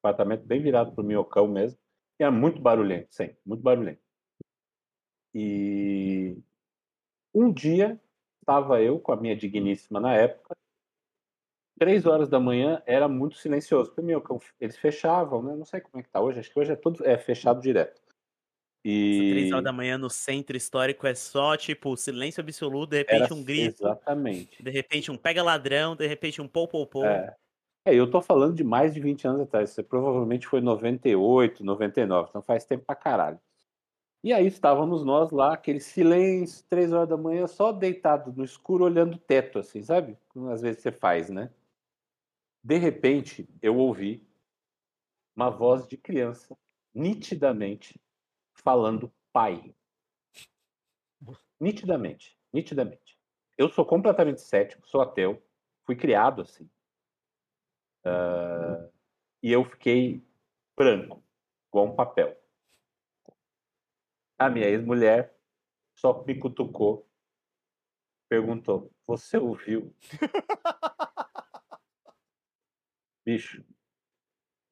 apartamento 0.01 0.47
bem 0.47 0.63
virado 0.63 0.93
pro 0.93 1.03
minhocão 1.03 1.49
mesmo. 1.49 1.77
E 2.21 2.23
era 2.23 2.31
muito 2.31 2.61
barulhento, 2.61 3.13
sempre, 3.13 3.39
muito 3.45 3.65
barulhento. 3.65 4.01
E 5.35 6.39
um 7.35 7.53
dia 7.53 8.01
estava 8.41 8.81
eu 8.81 9.01
com 9.01 9.11
a 9.11 9.17
minha 9.17 9.35
digníssima 9.35 9.99
na 9.99 10.15
época. 10.15 10.57
Três 11.81 12.05
horas 12.05 12.29
da 12.29 12.39
manhã 12.39 12.83
era 12.85 13.09
muito 13.09 13.39
silencioso. 13.39 13.91
O 13.97 14.03
minhocão, 14.03 14.39
eles 14.61 14.77
fechavam, 14.77 15.43
né? 15.43 15.57
Não 15.57 15.65
sei 15.65 15.81
como 15.81 15.99
é 15.99 16.03
que 16.03 16.11
tá 16.11 16.21
hoje. 16.21 16.39
Acho 16.39 16.53
que 16.53 16.61
hoje 16.61 16.73
é 16.73 16.77
tudo 16.77 17.03
é 17.07 17.17
fechado 17.17 17.59
direto. 17.59 18.03
E 18.85 19.31
três 19.31 19.51
horas 19.51 19.65
da 19.65 19.73
manhã 19.73 19.97
no 19.97 20.11
centro 20.11 20.59
histórico 20.59 21.07
é 21.07 21.15
só, 21.15 21.57
tipo, 21.57 21.97
silêncio 21.97 22.43
absoluto, 22.43 22.91
de 22.91 22.99
era 22.99 23.13
repente 23.15 23.33
um 23.33 23.43
grito, 23.43 23.83
exatamente. 23.83 24.63
de 24.63 24.71
repente 24.71 25.11
um 25.11 25.17
pega 25.17 25.43
ladrão, 25.43 25.97
de 25.97 26.07
repente 26.07 26.43
um 26.43 26.47
pou 26.47 26.69
pou 26.69 26.87
pou. 26.87 27.07
É. 27.07 27.35
É, 27.87 27.95
eu 27.95 28.11
tô 28.11 28.21
falando 28.21 28.55
de 28.55 28.63
mais 28.63 28.93
de 28.93 29.01
20 29.01 29.27
anos 29.27 29.41
atrás. 29.41 29.71
Isso 29.71 29.83
provavelmente 29.83 30.47
foi 30.47 30.61
98, 30.61 31.65
99. 31.65 32.29
Então 32.29 32.43
faz 32.43 32.67
tempo 32.67 32.85
pra 32.85 32.95
caralho. 32.95 33.41
E 34.23 34.35
aí 34.35 34.47
estávamos 34.47 35.03
nós 35.03 35.31
lá, 35.31 35.55
aquele 35.55 35.81
silêncio, 35.81 36.63
três 36.69 36.93
horas 36.93 37.09
da 37.09 37.17
manhã, 37.17 37.47
só 37.47 37.73
deitado 37.73 38.35
no 38.37 38.45
escuro, 38.45 38.85
olhando 38.85 39.15
o 39.15 39.19
teto, 39.19 39.59
assim, 39.59 39.83
sabe? 39.83 40.19
Como 40.29 40.51
às 40.51 40.61
vezes 40.61 40.83
você 40.83 40.93
faz, 40.93 41.31
né? 41.31 41.49
De 42.63 42.77
repente, 42.77 43.49
eu 43.63 43.77
ouvi 43.77 44.29
uma 45.35 45.51
voz 45.51 45.89
de 45.89 45.97
criança, 45.97 46.57
nitidamente, 46.95 48.01
falando 48.53 49.13
pai. 49.33 49.75
Nitidamente, 51.59 52.39
nitidamente. 52.53 53.19
Eu 53.57 53.69
sou 53.69 53.85
completamente 53.87 54.41
cético, 54.43 54.87
sou 54.87 55.01
ateu, 55.01 55.43
fui 55.87 55.97
criado 55.97 56.43
assim. 56.43 56.69
Ah, 58.05 58.89
e 59.43 59.51
eu 59.51 59.65
fiquei 59.65 60.23
branco, 60.77 61.25
igual 61.69 61.87
um 61.87 61.97
papel. 61.97 62.37
A 64.39 64.49
minha 64.49 64.67
ex-mulher 64.67 65.35
só 65.95 66.25
me 66.25 66.39
cutucou, 66.39 67.09
perguntou: 68.29 68.91
Você 69.07 69.37
ouviu? 69.39 69.95
Bicho, 73.25 73.65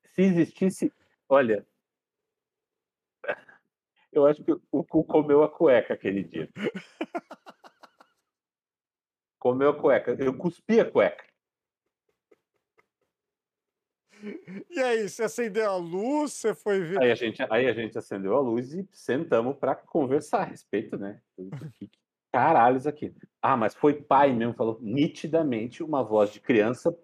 se 0.04 0.22
existisse. 0.22 0.92
Olha, 1.28 1.66
eu 4.12 4.26
acho 4.26 4.42
que 4.42 4.52
o 4.52 4.84
cu 4.84 5.04
comeu 5.04 5.42
a 5.42 5.48
cueca 5.50 5.94
aquele 5.94 6.24
dia. 6.24 6.48
Comeu 9.38 9.70
a 9.70 9.80
cueca. 9.80 10.16
Eu 10.18 10.36
cuspi 10.36 10.80
a 10.80 10.90
cueca. 10.90 11.24
E 14.68 14.80
aí, 14.80 15.08
você 15.08 15.22
acendeu 15.22 15.70
a 15.70 15.76
luz, 15.76 16.32
você 16.32 16.52
foi 16.52 16.80
ver. 16.80 17.00
Aí 17.00 17.12
a 17.12 17.14
gente, 17.14 17.40
aí 17.48 17.68
a 17.68 17.72
gente 17.72 17.96
acendeu 17.96 18.34
a 18.34 18.40
luz 18.40 18.72
e 18.74 18.86
sentamos 18.90 19.56
para 19.56 19.76
conversar 19.76 20.40
a 20.40 20.44
respeito, 20.44 20.98
né? 20.98 21.22
caralhos 22.32 22.86
aqui. 22.86 23.14
Ah, 23.40 23.56
mas 23.56 23.74
foi 23.74 23.94
pai 23.94 24.32
mesmo, 24.32 24.54
falou 24.54 24.78
nitidamente 24.80 25.82
uma 25.82 26.02
voz 26.02 26.30
de 26.30 26.40
criança, 26.40 26.96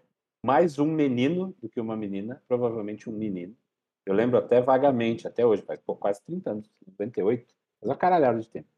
mais 0.45 0.79
um 0.79 0.85
menino 0.85 1.57
do 1.59 1.71
que 1.71 1.81
uma 1.81 1.97
menina, 1.97 2.43
provavelmente 2.47 3.09
um 3.09 3.13
menino. 3.15 3.57
Eu 4.05 4.13
lembro 4.13 4.37
até 4.37 4.61
vagamente, 4.61 5.27
até 5.27 5.47
hoje, 5.47 5.63
faz 5.63 5.81
quase 5.99 6.23
30 6.23 6.51
anos, 6.51 6.71
98, 6.87 7.47
faz 7.81 7.91
uma 7.91 7.97
caralhada 7.97 8.39
de 8.39 8.49
tempo. 8.51 8.69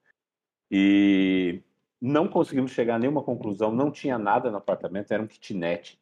E 0.70 1.60
não 2.00 2.28
conseguimos 2.28 2.70
chegar 2.70 2.94
a 2.94 2.98
nenhuma 3.00 3.20
conclusão, 3.20 3.72
não 3.72 3.90
tinha 3.90 4.16
nada 4.16 4.48
no 4.48 4.58
apartamento, 4.58 5.10
era 5.10 5.20
um 5.20 5.26
kitnet. 5.26 6.00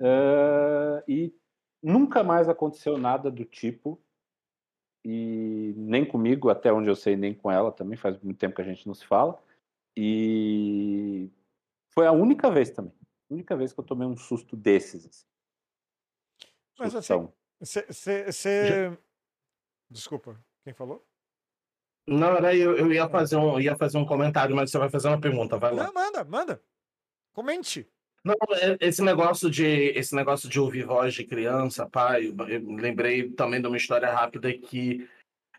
Ah, 0.00 1.04
e 1.06 1.34
nunca 1.82 2.24
mais 2.24 2.48
aconteceu 2.48 2.96
nada 2.96 3.30
do 3.30 3.44
tipo 3.44 4.00
e 5.04 5.74
nem 5.76 6.02
comigo, 6.02 6.48
até 6.48 6.72
onde 6.72 6.88
eu 6.88 6.96
sei, 6.96 7.14
nem 7.14 7.34
com 7.34 7.50
ela 7.50 7.70
também, 7.70 7.98
faz 7.98 8.18
muito 8.22 8.38
tempo 8.38 8.56
que 8.56 8.62
a 8.62 8.64
gente 8.64 8.86
não 8.86 8.94
se 8.94 9.04
fala. 9.04 9.38
E 9.94 11.30
foi 11.90 12.06
a 12.06 12.12
única 12.12 12.50
vez 12.50 12.70
também, 12.70 12.94
a 13.30 13.34
única 13.34 13.56
vez 13.56 13.72
que 13.72 13.80
eu 13.80 13.84
tomei 13.84 14.06
um 14.06 14.16
susto 14.16 14.56
desses. 14.56 15.06
Assim. 15.06 15.26
Mas 16.78 16.94
assim, 16.94 17.14
Sustão. 17.14 17.32
Você. 17.60 18.98
Desculpa, 19.90 20.38
quem 20.64 20.74
falou? 20.74 21.06
Não, 22.06 22.36
era 22.36 22.54
eu, 22.54 22.76
eu 22.76 22.92
ia 22.92 23.08
fazer 23.08 23.36
um, 23.36 23.58
ia 23.58 23.76
fazer 23.76 23.98
um 23.98 24.06
comentário, 24.06 24.54
mas 24.54 24.70
você 24.70 24.78
vai 24.78 24.88
fazer 24.88 25.08
uma 25.08 25.20
pergunta, 25.20 25.58
vai 25.58 25.74
lá. 25.74 25.84
Não, 25.84 25.92
manda, 25.92 26.24
manda. 26.24 26.62
Comente. 27.32 27.88
Não, 28.24 28.34
é- 28.54 28.76
esse 28.80 29.02
negócio 29.02 29.50
de 29.50 29.64
esse 29.64 30.14
negócio 30.14 30.48
de 30.48 30.58
ouvir 30.60 30.84
voz 30.84 31.14
de 31.14 31.24
criança, 31.24 31.88
pai, 31.88 32.28
eu 32.28 32.48
eu 32.48 32.76
lembrei 32.76 33.30
também 33.30 33.60
de 33.60 33.66
uma 33.66 33.76
história 33.76 34.12
rápida 34.12 34.52
que 34.56 35.08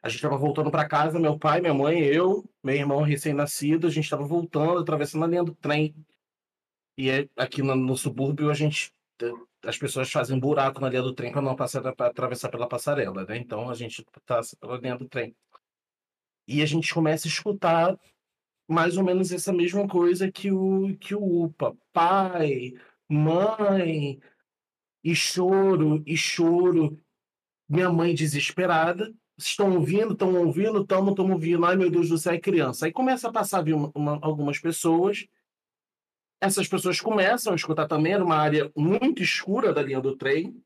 a 0.02 0.10
gente 0.10 0.18
estava 0.18 0.38
voltando 0.38 0.72
para 0.72 0.88
casa, 0.88 1.20
meu 1.20 1.38
pai, 1.38 1.60
minha 1.60 1.74
mãe, 1.74 2.00
eu, 2.00 2.44
meu 2.64 2.76
irmão 2.76 3.02
recém-nascido, 3.02 3.88
a 3.88 3.90
gente 3.90 4.06
estava 4.06 4.24
voltando, 4.26 4.80
atravessando 4.80 5.26
a 5.26 5.28
linha 5.28 5.44
do 5.44 5.56
trem. 5.56 5.96
E 6.98 7.10
é- 7.10 7.30
aqui 7.38 7.62
no, 7.62 7.76
no 7.76 7.96
subúrbio 7.96 8.50
a 8.50 8.54
gente 8.54 8.92
as 9.64 9.78
pessoas 9.78 10.12
fazem 10.12 10.40
buraco 10.40 10.80
na 10.80 10.90
linha 10.90 11.02
do 11.02 11.14
trem 11.14 11.32
para 11.32 11.42
não 11.42 11.56
passar 11.56 11.86
atravessar 11.88 12.50
pela 12.50 12.68
passarela, 12.68 13.26
né? 13.26 13.38
Então 13.38 13.70
a 13.70 13.74
gente 13.74 14.06
passa 14.26 14.56
pela 14.58 14.78
linha 14.78 14.98
do 14.98 15.08
trem. 15.10 15.36
E 16.48 16.62
a 16.62 16.66
gente 16.66 16.94
começa 16.94 17.28
a 17.28 17.32
escutar 17.32 18.00
mais 18.68 18.98
ou 18.98 19.04
menos 19.04 19.32
essa 19.32 19.52
mesma 19.52 19.88
coisa 19.88 20.32
que 20.32 20.52
o 20.52 20.96
que 20.98 21.16
o 21.16 21.44
UPA, 21.46 21.76
pai, 21.92 22.74
mãe, 23.10 24.20
e 25.04 25.16
choro, 25.16 26.04
e 26.06 26.16
choro. 26.16 27.00
Minha 27.68 27.90
mãe 27.92 28.14
desesperada. 28.14 29.14
Estão 29.38 29.76
ouvindo, 29.76 30.14
estão 30.14 30.34
ouvindo, 30.36 30.82
estamos, 30.82 31.12
estamos 31.12 31.32
ouvindo. 31.34 31.66
Ai, 31.66 31.76
meu 31.76 31.90
Deus 31.92 32.10
do 32.10 32.18
céu, 32.18 32.34
é 32.34 32.40
criança. 32.40 32.86
Aí 32.86 32.92
começa 32.92 33.30
a 33.30 33.32
passar 33.32 33.68
uma- 33.68 33.92
uma- 33.96 34.20
algumas 34.22 34.60
pessoas. 34.60 35.28
Essas 36.42 36.68
pessoas 36.68 37.02
começam 37.02 37.54
a 37.54 37.56
escutar 37.56 37.88
também. 37.88 38.14
Era 38.14 38.24
uma 38.24 38.38
área 38.38 38.72
muito 38.76 39.24
escura 39.24 39.74
da 39.74 39.82
linha 39.82 40.02
do 40.02 40.16
trem. 40.16 40.62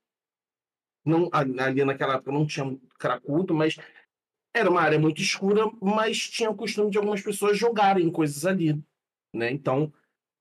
Não, 1.06 1.30
ali 1.32 1.84
naquela 1.84 2.16
época 2.16 2.32
não 2.32 2.46
tinha 2.46 2.78
cracudo, 3.00 3.54
mas 3.54 3.76
era 4.54 4.70
uma 4.70 4.82
área 4.82 5.00
muito 5.00 5.22
escura, 5.22 5.70
mas 5.82 6.30
tinha 6.30 6.50
o 6.50 6.56
costume 6.56 6.92
de 6.92 6.98
algumas 6.98 7.22
pessoas 7.22 7.58
jogarem 7.58 8.12
coisas 8.12 8.46
ali, 8.46 8.80
né? 9.34 9.52
Então, 9.52 9.92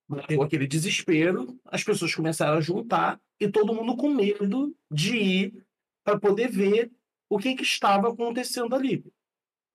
bateu 0.09 0.43
aquele 0.43 0.67
desespero, 0.67 1.59
as 1.65 1.85
pessoas 1.85 2.15
começaram 2.15 2.59
a 2.59 2.61
juntar 2.61 3.21
e 3.39 3.49
todo 3.49 3.73
mundo 3.73 3.97
com 3.97 4.11
medo 4.11 4.77
de 4.91 5.17
ir 5.17 5.67
para 6.05 6.19
poder 6.19 6.51
ver 6.51 6.91
o 7.29 7.39
que, 7.39 7.55
que 7.55 7.63
estava 7.63 8.09
acontecendo 8.09 8.75
ali. 8.75 9.05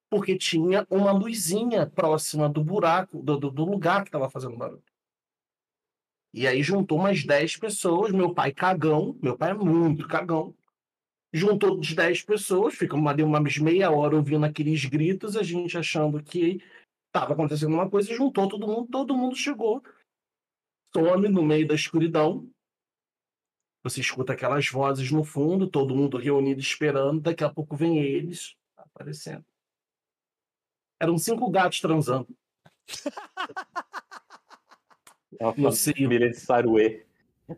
Porque 0.10 0.38
tinha 0.38 0.86
uma 0.90 1.12
luzinha 1.12 1.88
próxima 1.88 2.50
do 2.50 2.64
buraco, 2.64 3.24
do, 3.24 3.38
do 3.38 3.66
lugar 3.66 4.04
que 4.04 4.10
estava 4.10 4.30
fazendo 4.30 4.58
barulho. 4.58 4.84
E 6.36 6.46
aí 6.46 6.62
juntou 6.62 7.00
umas 7.00 7.24
10 7.24 7.56
pessoas, 7.56 8.12
meu 8.12 8.34
pai 8.34 8.52
cagão, 8.52 9.18
meu 9.24 9.38
pai 9.38 9.52
é 9.52 9.54
muito 9.54 10.06
cagão, 10.06 10.54
juntou 11.34 11.80
de 11.80 11.96
10 11.96 12.24
pessoas, 12.24 12.76
ficamos 12.76 13.10
ali 13.10 13.24
umas 13.24 13.58
meia 13.58 13.90
hora 13.90 14.18
ouvindo 14.18 14.46
aqueles 14.46 14.84
gritos, 14.84 15.38
a 15.38 15.44
gente 15.44 15.78
achando 15.78 16.22
que 16.22 16.62
estava 17.08 17.32
acontecendo 17.32 17.74
uma 17.74 17.90
coisa, 17.90 18.14
juntou 18.14 18.50
todo 18.50 18.68
mundo, 18.68 18.86
todo 18.92 19.16
mundo 19.16 19.34
chegou, 19.34 19.82
some 20.94 21.30
no 21.30 21.42
meio 21.42 21.66
da 21.66 21.74
escuridão, 21.74 22.52
você 23.82 24.02
escuta 24.02 24.34
aquelas 24.34 24.68
vozes 24.68 25.10
no 25.10 25.24
fundo, 25.24 25.70
todo 25.70 25.96
mundo 25.96 26.18
reunido 26.18 26.60
esperando, 26.60 27.22
daqui 27.22 27.46
a 27.46 27.50
pouco 27.50 27.78
vem 27.78 27.98
eles 27.98 28.58
aparecendo. 28.76 29.46
Eram 31.02 31.18
cinco 31.18 31.50
gatos 31.50 31.80
transando. 31.80 32.28
É 35.40 35.72
sei. 35.72 35.94
família 35.94 36.30
de 36.30 36.38
Saruê. 36.40 37.04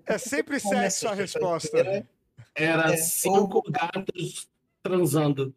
É 0.06 0.18
sempre 0.18 0.60
sexo 0.60 1.08
a 1.08 1.14
resposta. 1.14 2.06
Era 2.56 2.94
É, 2.94 2.98
cinco 2.98 3.62
gatos 3.72 4.48
transando. 4.84 5.54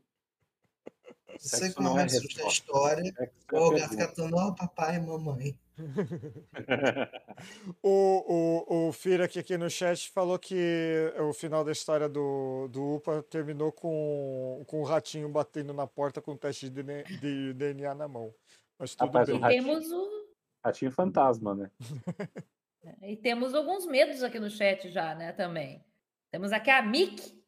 Você 1.39 1.73
não 1.81 1.99
é 1.99 2.03
a 2.03 2.07
história. 2.07 3.12
É 3.18 3.31
O 3.59 3.71
gato 3.71 4.14
falando, 4.16 4.35
ó, 4.37 4.53
papai 4.53 4.97
e 4.97 5.01
mamãe. 5.01 5.59
O, 7.83 8.66
o, 8.68 8.89
o 8.89 8.93
Fira 8.93 9.25
aqui, 9.25 9.39
aqui 9.39 9.57
no 9.57 9.71
chat 9.71 10.11
falou 10.11 10.39
que 10.39 11.11
o 11.18 11.33
final 11.33 11.64
da 11.64 11.73
história 11.73 12.07
do, 12.09 12.68
do 12.68 12.97
UPA 12.97 13.23
terminou 13.31 13.73
com, 13.73 14.62
com 14.66 14.81
o 14.83 14.85
ratinho 14.85 15.27
batendo 15.29 15.73
na 15.73 15.87
porta 15.87 16.21
com 16.21 16.33
o 16.33 16.37
teste 16.37 16.68
de, 16.68 16.83
DNA 16.83 17.03
de 17.05 17.53
DNA 17.55 17.95
na 17.95 18.07
mão. 18.07 18.35
Mas 18.79 18.95
tudo 18.95 19.07
Rapaz, 19.07 19.29
o 19.29 19.33
bem. 19.33 19.41
ratinho- 19.41 19.64
Temos 19.64 19.91
o. 19.91 20.30
Ratinho 20.65 20.91
fantasma, 20.91 21.55
né? 21.55 21.71
E 23.03 23.17
temos 23.17 23.55
alguns 23.55 23.87
medos 23.87 24.23
aqui 24.23 24.39
no 24.39 24.51
chat 24.51 24.91
já, 24.91 25.15
né, 25.15 25.33
também. 25.33 25.85
Temos 26.31 26.53
aqui 26.53 26.71
a 26.71 26.83
Mick. 26.83 27.43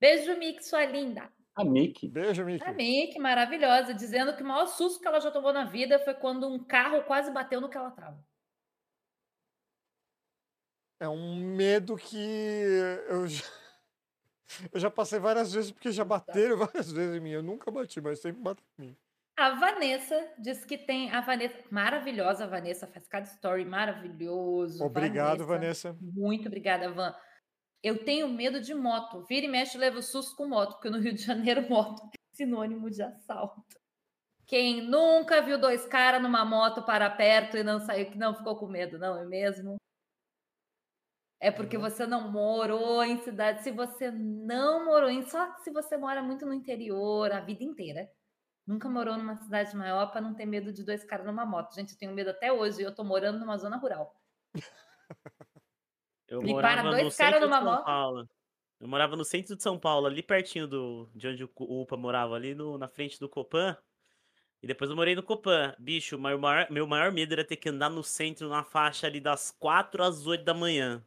Beijo, 0.00 0.36
Mick, 0.38 0.64
sua 0.64 0.84
linda. 0.84 1.30
A 1.54 1.64
Mickey. 1.64 2.08
Beijo, 2.08 2.44
Mickey. 2.44 2.64
A 2.64 2.72
Mick, 2.72 3.18
maravilhosa, 3.18 3.92
dizendo 3.92 4.34
que 4.36 4.42
o 4.42 4.46
maior 4.46 4.66
susto 4.66 5.00
que 5.00 5.08
ela 5.08 5.20
já 5.20 5.30
tomou 5.30 5.52
na 5.52 5.64
vida 5.64 5.98
foi 5.98 6.14
quando 6.14 6.48
um 6.48 6.62
carro 6.62 7.02
quase 7.02 7.32
bateu 7.32 7.60
no 7.60 7.68
que 7.68 7.76
ela 7.76 7.90
tava. 7.90 8.24
É 11.00 11.08
um 11.08 11.36
medo 11.36 11.96
que 11.96 12.16
eu 13.08 13.26
já, 13.26 13.44
eu 14.72 14.80
já 14.80 14.90
passei 14.90 15.18
várias 15.18 15.52
vezes, 15.52 15.70
porque 15.70 15.90
já 15.90 16.04
bateram 16.04 16.56
várias 16.58 16.90
vezes 16.92 17.16
em 17.16 17.20
mim. 17.20 17.30
Eu 17.30 17.42
nunca 17.42 17.70
bati, 17.70 18.00
mas 18.00 18.20
sempre 18.20 18.40
batem 18.40 18.64
em 18.78 18.82
mim. 18.82 18.96
A 19.38 19.50
Vanessa 19.50 20.34
diz 20.36 20.64
que 20.64 20.76
tem 20.76 21.12
a 21.12 21.20
Vanessa, 21.20 21.54
maravilhosa 21.70 22.42
a 22.42 22.46
Vanessa, 22.48 22.88
faz 22.88 23.06
cada 23.06 23.24
story 23.24 23.64
maravilhoso. 23.64 24.84
Obrigado, 24.84 25.46
Vanessa. 25.46 25.96
Muito 26.00 26.48
obrigada, 26.48 26.90
Van. 26.90 27.14
Eu 27.80 28.04
tenho 28.04 28.28
medo 28.28 28.60
de 28.60 28.74
moto. 28.74 29.24
Vira 29.28 29.46
e 29.46 29.48
mexe, 29.48 29.78
leva 29.78 30.00
o 30.00 30.02
susto 30.02 30.34
com 30.34 30.48
moto, 30.48 30.72
porque 30.72 30.90
no 30.90 30.98
Rio 30.98 31.14
de 31.14 31.22
Janeiro, 31.22 31.62
moto 31.70 32.02
é 32.02 32.36
sinônimo 32.36 32.90
de 32.90 33.00
assalto. 33.00 33.62
Quem 34.44 34.82
nunca 34.82 35.40
viu 35.40 35.56
dois 35.56 35.86
caras 35.86 36.20
numa 36.20 36.44
moto 36.44 36.82
para 36.82 37.08
perto 37.08 37.56
e 37.56 37.62
não 37.62 37.78
saiu, 37.78 38.10
que 38.10 38.18
não 38.18 38.34
ficou 38.34 38.58
com 38.58 38.66
medo, 38.66 38.98
não 38.98 39.16
é 39.16 39.24
mesmo? 39.24 39.76
É 41.38 41.52
porque 41.52 41.78
você 41.78 42.08
não 42.08 42.28
morou 42.32 43.04
em 43.04 43.18
cidade. 43.18 43.62
Se 43.62 43.70
você 43.70 44.10
não 44.10 44.84
morou 44.84 45.08
em. 45.08 45.22
Só 45.22 45.54
se 45.58 45.70
você 45.70 45.96
mora 45.96 46.24
muito 46.24 46.44
no 46.44 46.52
interior 46.52 47.30
a 47.30 47.38
vida 47.38 47.62
inteira. 47.62 48.10
Nunca 48.68 48.86
morou 48.86 49.16
numa 49.16 49.34
cidade 49.34 49.74
maior 49.74 50.12
para 50.12 50.20
não 50.20 50.34
ter 50.34 50.44
medo 50.44 50.70
de 50.70 50.84
dois 50.84 51.02
caras 51.02 51.24
numa 51.24 51.46
moto. 51.46 51.74
Gente, 51.74 51.92
eu 51.92 51.98
tenho 51.98 52.12
medo 52.12 52.28
até 52.28 52.52
hoje. 52.52 52.82
e 52.82 52.84
Eu 52.84 52.94
tô 52.94 53.02
morando 53.02 53.38
numa 53.38 53.56
zona 53.56 53.78
rural. 53.78 54.14
Eu 56.28 56.42
E 56.42 56.52
morava 56.52 56.82
para 56.82 56.90
dois 56.90 57.04
no 57.04 57.10
cara 57.16 57.32
centro 57.32 57.38
de 57.40 57.46
numa 57.46 57.62
São 57.62 57.64
moto? 57.64 57.84
Paulo. 57.86 58.28
Eu 58.78 58.86
morava 58.86 59.16
no 59.16 59.24
centro 59.24 59.56
de 59.56 59.62
São 59.62 59.78
Paulo, 59.78 60.06
ali 60.06 60.22
pertinho 60.22 60.68
do, 60.68 61.08
de 61.14 61.26
onde 61.28 61.44
o 61.44 61.50
UPA 61.56 61.96
morava, 61.96 62.34
ali 62.34 62.54
no, 62.54 62.76
na 62.76 62.86
frente 62.86 63.18
do 63.18 63.26
Copan. 63.26 63.74
E 64.62 64.66
depois 64.66 64.90
eu 64.90 64.96
morei 64.96 65.16
no 65.16 65.22
Copan. 65.22 65.74
Bicho, 65.78 66.18
meu 66.18 66.38
maior, 66.38 66.70
meu 66.70 66.86
maior 66.86 67.10
medo 67.10 67.32
era 67.32 67.44
ter 67.44 67.56
que 67.56 67.70
andar 67.70 67.88
no 67.88 68.04
centro 68.04 68.50
na 68.50 68.62
faixa 68.62 69.06
ali 69.06 69.18
das 69.18 69.50
4 69.58 70.02
às 70.04 70.26
8 70.26 70.44
da 70.44 70.52
manhã. 70.52 71.02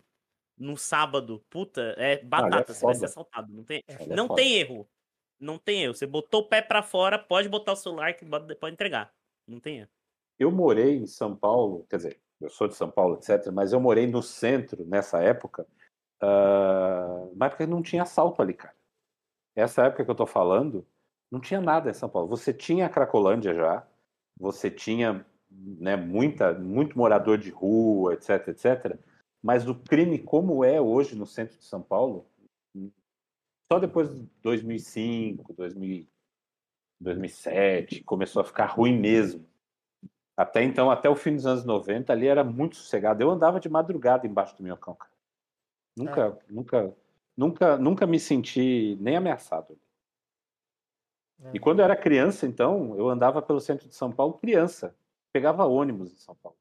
No 0.58 0.76
sábado. 0.76 1.46
Puta, 1.48 1.94
é 1.96 2.24
batata, 2.24 2.74
você 2.74 2.84
vai 2.84 2.96
ser 2.96 3.06
assaltado. 3.06 3.54
Não 3.54 3.64
tem, 3.64 3.84
é 3.88 4.08
não 4.08 4.28
foda. 4.28 4.42
tem 4.42 4.58
erro. 4.58 4.90
Não 5.42 5.58
tem 5.58 5.84
erro. 5.84 5.96
Você 5.96 6.06
botou 6.06 6.42
o 6.42 6.48
pé 6.48 6.62
pra 6.62 6.84
fora, 6.84 7.18
pode 7.18 7.50
botar 7.50 7.74
o 7.74 7.76
celular 7.76 8.14
que 8.14 8.24
pode 8.24 8.74
entregar. 8.74 9.12
Não 9.48 9.60
tem 9.60 9.80
erro. 9.80 9.90
Eu 10.38 10.52
morei 10.52 10.98
em 10.98 11.08
São 11.08 11.36
Paulo, 11.36 11.86
quer 11.90 11.98
dizer, 11.98 12.20
eu 12.40 12.50
sou 12.50 12.68
de 12.68 12.76
São 12.76 12.90
Paulo, 12.90 13.16
etc., 13.16 13.52
mas 13.52 13.74
eu 13.74 13.80
morei 13.80 14.08
no 14.08 14.22
centro 14.22 14.86
nessa 14.86 15.22
época, 15.22 15.68
ah, 16.20 17.28
na 17.36 17.48
época 17.48 17.68
não 17.68 17.82
tinha 17.82 18.04
assalto 18.04 18.42
ali, 18.42 18.54
cara. 18.54 18.76
Essa 19.56 19.86
época 19.86 20.06
que 20.06 20.12
eu 20.12 20.16
tô 20.16 20.26
falando, 20.26 20.86
não 21.30 21.40
tinha 21.40 21.60
nada 21.60 21.90
em 21.90 21.94
São 21.94 22.10
Paulo. 22.10 22.28
Você 22.30 22.54
tinha 22.54 22.86
a 22.86 22.90
Cracolândia 22.90 23.54
já, 23.54 23.86
você 24.40 24.70
tinha 24.70 25.26
né, 25.50 25.96
muita, 25.96 26.54
muito 26.54 26.98
morador 26.98 27.38
de 27.38 27.50
rua, 27.50 28.14
etc, 28.14 28.48
etc. 28.50 28.98
Mas 29.42 29.68
o 29.68 29.76
crime 29.76 30.20
como 30.20 30.64
é 30.64 30.80
hoje 30.80 31.16
no 31.16 31.26
centro 31.26 31.58
de 31.58 31.66
São 31.66 31.82
Paulo, 31.82 32.26
só 33.72 33.80
depois 33.80 34.14
de 34.14 34.28
2005, 34.44 35.54
2000, 35.54 36.06
2007, 37.00 38.04
começou 38.04 38.42
a 38.42 38.44
ficar 38.44 38.66
ruim 38.66 39.00
mesmo. 39.00 39.48
Até 40.36 40.62
então, 40.62 40.92
até 40.92 41.10
o 41.10 41.16
fim 41.16 41.34
dos 41.34 41.46
anos 41.46 41.64
90, 41.64 42.12
ali 42.12 42.28
era 42.28 42.44
muito 42.44 42.76
sossegado. 42.76 43.24
Eu 43.24 43.32
andava 43.32 43.62
de 43.62 43.70
madrugada 43.70 44.28
embaixo 44.28 44.58
do 44.58 44.64
minhocão, 44.64 44.94
cara. 44.94 45.12
Nunca, 45.96 46.38
nunca, 46.50 46.98
nunca, 47.38 47.78
nunca 47.78 48.06
me 48.06 48.20
senti 48.20 48.98
nem 49.00 49.16
ameaçado. 49.16 49.80
E 51.54 51.60
quando 51.60 51.80
eu 51.80 51.86
era 51.86 51.96
criança, 51.96 52.46
então, 52.46 52.98
eu 52.98 53.08
andava 53.08 53.42
pelo 53.42 53.62
centro 53.62 53.88
de 53.88 53.96
São 53.96 54.12
Paulo, 54.12 54.34
criança. 54.34 54.94
Pegava 55.32 55.66
ônibus 55.66 56.12
em 56.12 56.18
São 56.18 56.36
Paulo. 56.36 56.58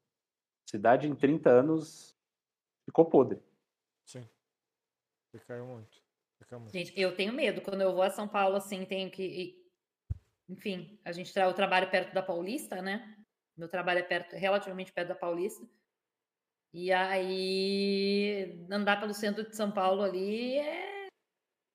Cidade 0.65 1.09
em 1.09 1.15
30 1.15 1.49
anos 1.49 2.17
ficou 2.85 3.03
podre. 3.03 3.43
Sim. 4.05 4.25
Caiu 5.45 5.65
muito. 5.65 6.00
Muito. 6.59 6.71
Gente, 6.71 6.93
eu 6.99 7.15
tenho 7.15 7.33
medo. 7.33 7.61
Quando 7.61 7.81
eu 7.81 7.93
vou 7.93 8.03
a 8.03 8.09
São 8.09 8.27
Paulo, 8.27 8.55
assim, 8.55 8.85
tenho 8.85 9.09
que. 9.09 9.59
Enfim, 10.49 10.99
a 11.05 11.11
gente 11.11 11.33
tra... 11.33 11.45
eu 11.45 11.53
trabalho 11.53 11.89
perto 11.89 12.13
da 12.13 12.21
Paulista, 12.21 12.81
né? 12.81 13.17
Meu 13.57 13.69
trabalho 13.69 13.99
é 13.99 14.03
perto, 14.03 14.35
relativamente 14.35 14.91
perto 14.91 15.09
da 15.09 15.15
Paulista. 15.15 15.65
E 16.73 16.91
aí, 16.91 18.65
andar 18.69 18.99
pelo 18.99 19.13
centro 19.13 19.47
de 19.47 19.55
São 19.55 19.71
Paulo 19.71 20.01
ali 20.01 20.57
é 20.57 21.07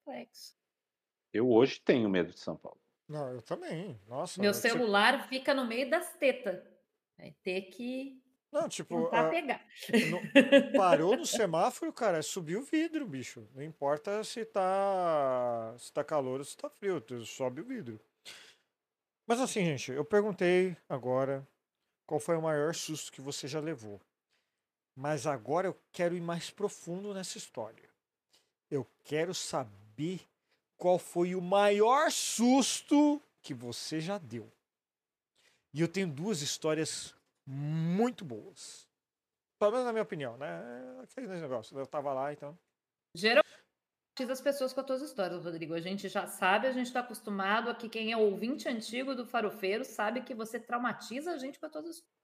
complexo. 0.05 0.57
Eu 1.33 1.51
hoje 1.51 1.81
tenho 1.81 2.09
medo 2.09 2.33
de 2.33 2.39
São 2.39 2.57
Paulo. 2.57 2.81
Não, 3.09 3.31
eu 3.31 3.43
também. 3.43 4.01
Nossa. 4.07 4.41
Meu 4.41 4.51
eu, 4.51 4.55
celular 4.55 5.29
fica 5.29 5.53
no 5.53 5.67
meio 5.67 5.89
das 5.91 6.15
tetas. 6.15 6.63
Vai 7.19 7.35
ter 7.43 7.63
que 7.63 8.23
Não, 8.53 8.69
tipo, 8.69 9.05
tentar 9.05 9.27
ah, 9.27 9.31
pegar. 9.31 9.67
no- 10.11 10.23
parou 10.77 11.17
no 11.17 11.27
semáforo, 11.27 11.93
cara, 11.93 12.23
subir 12.23 12.57
o 12.57 12.63
vidro, 12.63 13.07
bicho. 13.07 13.47
Não 13.55 13.63
importa 13.63 14.23
se 14.25 14.45
tá, 14.45 15.75
se 15.79 15.93
tá 15.93 16.03
calor 16.05 16.39
ou 16.39 16.45
se 16.45 16.57
tá 16.57 16.71
frio, 16.71 17.03
sobe 17.25 17.61
o 17.61 17.65
vidro. 17.65 18.01
Mas 19.27 19.41
assim, 19.41 19.65
gente, 19.65 19.91
eu 19.91 20.05
perguntei 20.05 20.77
agora 20.89 21.47
qual 22.07 22.21
foi 22.21 22.37
o 22.37 22.43
maior 22.43 22.75
susto 22.75 23.13
que 23.13 23.21
você 23.21 23.49
já 23.49 23.59
levou. 23.59 24.01
Mas 24.95 25.27
agora 25.27 25.67
eu 25.67 25.77
quero 25.93 26.17
ir 26.17 26.21
mais 26.21 26.49
profundo 26.49 27.13
nessa 27.13 27.37
história. 27.37 27.91
Eu 28.71 28.87
quero 29.05 29.35
saber 29.35 30.21
qual 30.77 30.99
foi 30.99 31.35
o 31.35 31.41
maior 31.41 32.11
susto 32.11 33.21
que 33.43 33.53
você 33.53 34.01
já 34.01 34.17
deu. 34.17 34.51
E 35.75 35.81
eu 35.81 35.89
tenho 35.89 36.09
duas 36.09 36.41
histórias 36.41 37.15
muito 37.47 38.25
boas. 38.25 38.89
Pelo 39.59 39.71
menos 39.71 39.87
na 39.87 39.93
minha 39.93 40.03
opinião, 40.03 40.37
né? 40.37 40.99
É 40.99 41.03
Aquele 41.03 41.29
negócio. 41.29 41.79
Eu 41.79 41.87
tava 41.87 42.13
lá, 42.13 42.33
então. 42.33 42.59
Geralmente 43.15 43.47
as 44.31 44.41
pessoas 44.41 44.73
com 44.73 44.81
as 44.81 44.87
tuas 44.87 45.03
histórias, 45.03 45.45
Rodrigo. 45.45 45.75
A 45.75 45.81
gente 45.81 46.09
já 46.09 46.27
sabe, 46.27 46.67
a 46.67 46.73
gente 46.73 46.87
está 46.87 47.01
acostumado 47.01 47.69
aqui. 47.69 47.89
Quem 47.89 48.13
é 48.13 48.17
ouvinte 48.17 48.69
antigo 48.69 49.15
do 49.15 49.27
Farofeiro 49.27 49.85
sabe 49.85 50.23
que 50.23 50.35
você 50.35 50.59
traumatiza 50.59 51.33
a 51.33 51.39
gente 51.39 51.59
com 51.59 51.67
as 51.67 51.73
tuas 51.73 51.87
histórias. 51.87 52.17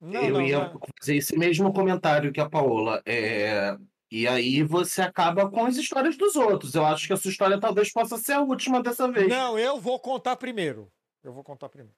Não, 0.00 0.22
eu 0.22 0.34
não, 0.34 0.42
ia 0.42 0.68
não. 0.68 0.80
fazer 1.00 1.16
esse 1.16 1.36
mesmo 1.38 1.72
comentário 1.72 2.32
que 2.32 2.40
a 2.40 2.48
Paola. 2.48 3.02
É... 3.06 3.76
E 4.10 4.28
aí 4.28 4.62
você 4.62 5.02
acaba 5.02 5.50
com 5.50 5.64
as 5.64 5.76
histórias 5.76 6.16
dos 6.16 6.36
outros. 6.36 6.74
Eu 6.74 6.84
acho 6.84 7.06
que 7.06 7.12
a 7.12 7.16
sua 7.16 7.30
história 7.30 7.58
talvez 7.58 7.90
possa 7.90 8.18
ser 8.18 8.34
a 8.34 8.40
última 8.40 8.82
dessa 8.82 9.10
vez. 9.10 9.28
Não, 9.28 9.58
eu 9.58 9.80
vou 9.80 9.98
contar 9.98 10.36
primeiro. 10.36 10.92
Eu 11.22 11.32
vou 11.32 11.42
contar 11.42 11.68
primeiro. 11.68 11.96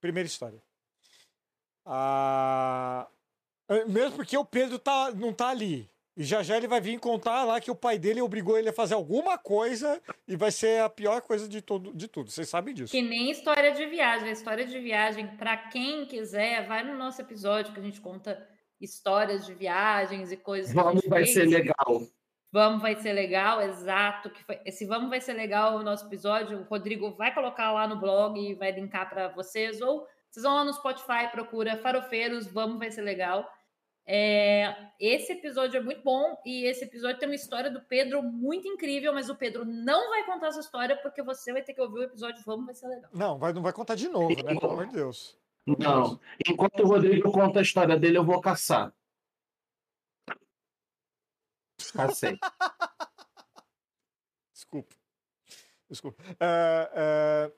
Primeira 0.00 0.26
história. 0.26 0.62
Ah, 1.86 3.06
mesmo 3.86 4.16
porque 4.16 4.36
o 4.36 4.44
Pedro 4.44 4.78
tá, 4.78 5.12
não 5.14 5.32
tá 5.32 5.48
ali. 5.48 5.88
E 6.16 6.24
já 6.24 6.42
já 6.42 6.56
ele 6.56 6.66
vai 6.66 6.80
vir 6.80 6.98
contar 6.98 7.44
lá 7.44 7.60
que 7.60 7.70
o 7.70 7.74
pai 7.74 7.98
dele 7.98 8.22
obrigou 8.22 8.58
ele 8.58 8.70
a 8.70 8.72
fazer 8.72 8.94
alguma 8.94 9.36
coisa 9.36 10.00
e 10.26 10.34
vai 10.34 10.50
ser 10.50 10.80
a 10.80 10.88
pior 10.88 11.20
coisa 11.20 11.46
de, 11.46 11.60
todo, 11.60 11.94
de 11.94 12.08
tudo. 12.08 12.30
Vocês 12.30 12.48
sabem 12.48 12.74
disso. 12.74 12.90
Que 12.90 13.02
nem 13.02 13.30
história 13.30 13.72
de 13.72 13.84
viagem. 13.84 14.30
A 14.30 14.32
história 14.32 14.64
de 14.66 14.78
viagem, 14.80 15.26
para 15.36 15.56
quem 15.56 16.06
quiser, 16.06 16.66
vai 16.66 16.82
no 16.82 16.96
nosso 16.96 17.20
episódio 17.20 17.74
que 17.74 17.80
a 17.80 17.82
gente 17.82 18.00
conta 18.00 18.48
histórias 18.80 19.44
de 19.44 19.52
viagens 19.52 20.32
e 20.32 20.38
coisas 20.38 20.72
Vamos, 20.72 21.02
vai 21.06 21.24
fez. 21.24 21.34
ser 21.34 21.46
legal. 21.46 22.02
Vamos 22.50 22.80
vai 22.80 22.96
ser 22.96 23.12
legal, 23.12 23.60
exato. 23.60 24.30
Que 24.30 24.42
foi, 24.42 24.58
esse 24.64 24.86
Vamos 24.86 25.10
vai 25.10 25.20
ser 25.20 25.34
legal 25.34 25.76
o 25.76 25.82
nosso 25.82 26.06
episódio. 26.06 26.60
O 26.60 26.64
Rodrigo 26.64 27.10
vai 27.10 27.34
colocar 27.34 27.72
lá 27.72 27.86
no 27.86 28.00
blog 28.00 28.40
e 28.40 28.54
vai 28.54 28.72
linkar 28.72 29.10
para 29.10 29.28
vocês. 29.28 29.82
Ou 29.82 30.06
vocês 30.36 30.44
vão 30.44 30.54
lá 30.54 30.64
no 30.64 30.72
Spotify, 30.74 31.30
procura 31.32 31.78
Farofeiros, 31.78 32.46
Vamos 32.46 32.78
vai 32.78 32.90
ser 32.90 33.00
legal. 33.00 33.50
É, 34.04 34.90
esse 35.00 35.32
episódio 35.32 35.78
é 35.78 35.82
muito 35.82 36.02
bom 36.02 36.36
e 36.44 36.66
esse 36.66 36.84
episódio 36.84 37.18
tem 37.18 37.26
uma 37.26 37.34
história 37.34 37.70
do 37.70 37.80
Pedro 37.80 38.22
muito 38.22 38.68
incrível, 38.68 39.14
mas 39.14 39.30
o 39.30 39.34
Pedro 39.34 39.64
não 39.64 40.10
vai 40.10 40.26
contar 40.26 40.48
essa 40.48 40.60
história 40.60 40.94
porque 40.98 41.22
você 41.22 41.54
vai 41.54 41.62
ter 41.62 41.72
que 41.72 41.80
ouvir 41.80 42.00
o 42.00 42.02
episódio 42.02 42.44
Vamos 42.44 42.66
vai 42.66 42.74
ser 42.74 42.86
legal. 42.86 43.10
Não, 43.14 43.38
vai, 43.38 43.54
não 43.54 43.62
vai 43.62 43.72
contar 43.72 43.94
de 43.94 44.08
novo, 44.08 44.28
né? 44.28 44.60
Pelo 44.60 44.72
amor 44.72 44.86
de 44.88 44.92
Deus. 44.92 45.38
Não. 45.66 46.20
Enquanto 46.46 46.80
o 46.80 46.86
Rodrigo 46.86 47.32
conta 47.32 47.60
a 47.60 47.62
história 47.62 47.98
dele, 47.98 48.18
eu 48.18 48.24
vou 48.24 48.38
caçar. 48.42 48.92
Cacei. 51.94 52.38
Desculpa. 54.52 54.94
Desculpa. 55.88 56.22
É, 56.38 56.90
é, 56.94 57.52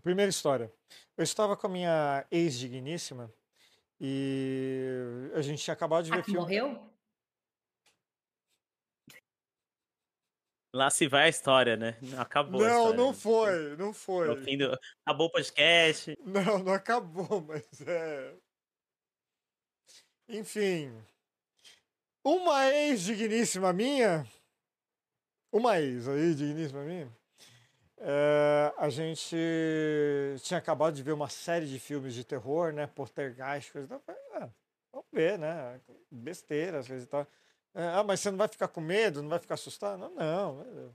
primeira 0.00 0.30
história. 0.30 0.72
Eu 1.16 1.24
estava 1.24 1.56
com 1.56 1.66
a 1.66 1.70
minha 1.70 2.26
ex-digníssima 2.30 3.32
e 4.00 5.30
a 5.34 5.42
gente 5.42 5.62
tinha 5.62 5.74
acabado 5.74 6.04
de 6.04 6.12
Ah, 6.12 6.16
ver 6.16 6.22
que 6.22 6.30
filme. 6.32 6.40
morreu? 6.40 6.90
Lá 10.74 10.90
se 10.90 11.06
vai 11.06 11.26
a 11.26 11.28
história, 11.28 11.76
né? 11.76 11.96
Não, 12.02 12.20
Acabou 12.20 12.64
a 12.64 12.68
Não, 12.68 12.76
história. 12.78 12.96
não 12.96 13.14
foi, 13.14 13.76
não 13.76 13.94
foi. 13.94 14.44
fim 14.44 14.58
do... 14.58 14.76
Acabou 15.06 15.28
o 15.28 15.30
podcast. 15.30 16.18
Não, 16.24 16.58
não 16.58 16.72
acabou, 16.72 17.40
mas 17.46 17.80
é. 17.82 18.36
Enfim. 20.28 20.90
Uma 22.24 22.72
ex-digníssima 22.72 23.72
minha. 23.72 24.26
Uma 25.52 25.78
ex 25.80 26.08
aí, 26.08 26.34
digníssima 26.34 26.82
minha. 26.82 27.16
É, 28.06 28.74
a 28.76 28.90
gente 28.90 29.34
tinha 30.42 30.58
acabado 30.58 30.94
de 30.94 31.02
ver 31.02 31.12
uma 31.12 31.28
série 31.30 31.66
de 31.66 31.78
filmes 31.78 32.12
de 32.12 32.22
terror, 32.22 32.70
né? 32.70 32.86
Poltergeist, 32.86 33.72
coisa 33.72 33.98
falei, 34.00 34.20
Ah, 34.34 34.50
vamos 34.92 35.06
ver, 35.10 35.38
né? 35.38 35.80
Besteira, 36.10 36.84
coisa 36.84 37.02
e 37.02 37.06
tal. 37.06 37.26
É, 37.74 37.86
Ah, 37.94 38.04
mas 38.04 38.20
você 38.20 38.30
não 38.30 38.36
vai 38.36 38.48
ficar 38.48 38.68
com 38.68 38.80
medo? 38.82 39.22
Não 39.22 39.30
vai 39.30 39.38
ficar 39.38 39.54
assustado? 39.54 39.98
Não, 39.98 40.10
não. 40.64 40.94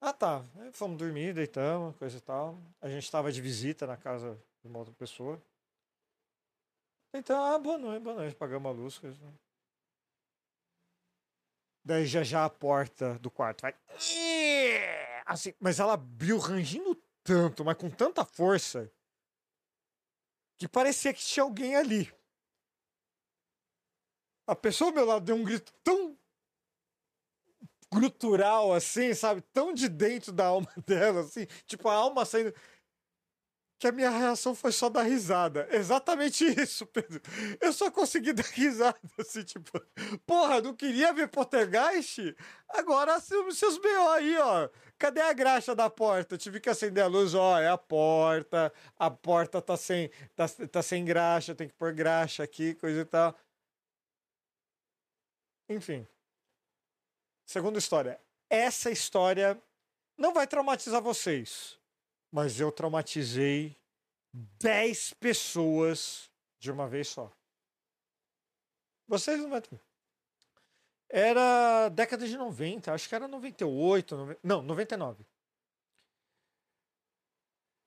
Ah, 0.00 0.12
tá. 0.14 0.42
Fomos 0.72 0.96
dormir, 0.96 1.34
deitamos, 1.34 1.94
coisa 1.96 2.16
e 2.16 2.20
tal. 2.22 2.58
A 2.80 2.88
gente 2.88 3.04
estava 3.04 3.30
de 3.30 3.42
visita 3.42 3.86
na 3.86 3.96
casa 3.96 4.38
de 4.62 4.68
uma 4.68 4.78
outra 4.78 4.94
pessoa. 4.94 5.42
Então, 7.12 7.44
ah, 7.44 7.58
boa 7.58 7.76
noite, 7.76 8.02
boa 8.02 8.16
noite. 8.16 8.34
Pagamos 8.34 8.70
a 8.70 8.72
luz. 8.72 8.98
Coisa. 8.98 9.18
Daí 11.84 12.06
já 12.06 12.22
já 12.22 12.44
a 12.46 12.50
porta 12.50 13.18
do 13.18 13.30
quarto 13.30 13.62
vai. 13.62 13.74
Assim, 15.28 15.52
mas 15.60 15.78
ela 15.78 15.92
abriu 15.92 16.38
rangindo 16.38 16.94
tanto, 17.22 17.62
mas 17.62 17.76
com 17.76 17.90
tanta 17.90 18.24
força, 18.24 18.90
que 20.56 20.66
parecia 20.66 21.12
que 21.12 21.20
tinha 21.20 21.44
alguém 21.44 21.76
ali. 21.76 22.10
A 24.46 24.56
pessoa 24.56 24.88
ao 24.88 24.94
meu 24.94 25.04
lado 25.04 25.26
deu 25.26 25.36
um 25.36 25.44
grito 25.44 25.70
tão 25.84 26.18
grutural 27.92 28.72
assim, 28.72 29.12
sabe? 29.12 29.42
Tão 29.52 29.74
de 29.74 29.86
dentro 29.86 30.32
da 30.32 30.46
alma 30.46 30.72
dela, 30.86 31.20
assim, 31.20 31.46
tipo 31.66 31.90
a 31.90 31.94
alma 31.94 32.24
saindo. 32.24 32.54
Que 33.78 33.86
a 33.86 33.92
minha 33.92 34.10
reação 34.10 34.56
foi 34.56 34.72
só 34.72 34.88
dar 34.88 35.02
risada. 35.02 35.68
Exatamente 35.70 36.44
isso, 36.60 36.84
Pedro. 36.86 37.20
Eu 37.60 37.72
só 37.72 37.90
consegui 37.92 38.32
dar 38.32 38.42
risada, 38.46 38.98
assim, 39.18 39.44
tipo, 39.44 39.70
porra, 40.26 40.60
não 40.60 40.74
queria 40.74 41.12
ver 41.12 41.28
Poltergeist? 41.28 42.34
Agora 42.70 43.20
se- 43.20 43.52
seus 43.52 43.78
B.O. 43.78 44.08
aí, 44.10 44.36
ó. 44.38 44.68
Cadê 44.98 45.20
a 45.20 45.32
graxa 45.32 45.76
da 45.76 45.88
porta? 45.88 46.34
Eu 46.34 46.38
tive 46.38 46.58
que 46.58 46.68
acender 46.68 47.04
a 47.04 47.06
luz, 47.06 47.34
ó, 47.34 47.56
é 47.60 47.68
a 47.68 47.78
porta, 47.78 48.72
a 48.98 49.08
porta 49.08 49.62
tá 49.62 49.76
sem, 49.76 50.10
tá, 50.34 50.46
tá 50.48 50.82
sem 50.82 51.04
graxa, 51.04 51.54
tem 51.54 51.68
que 51.68 51.74
pôr 51.74 51.92
graxa 51.92 52.42
aqui, 52.42 52.74
coisa 52.74 53.02
e 53.02 53.04
tal. 53.04 53.38
Enfim. 55.68 56.04
Segunda 57.46 57.78
história. 57.78 58.20
Essa 58.50 58.90
história 58.90 59.56
não 60.16 60.32
vai 60.34 60.46
traumatizar 60.48 61.00
vocês, 61.00 61.77
mas 62.30 62.58
eu 62.60 62.70
traumatizei 62.70 63.76
10 64.32 65.14
pessoas 65.14 66.30
de 66.58 66.70
uma 66.70 66.86
vez 66.88 67.08
só. 67.08 67.32
Vocês 69.06 69.38
não 69.40 69.48
vão. 69.48 69.62
Era 71.10 71.88
década 71.88 72.26
de 72.26 72.36
90, 72.36 72.92
acho 72.92 73.08
que 73.08 73.14
era 73.14 73.26
98, 73.26 74.16
noven- 74.16 74.36
não, 74.42 74.60
99. 74.62 75.24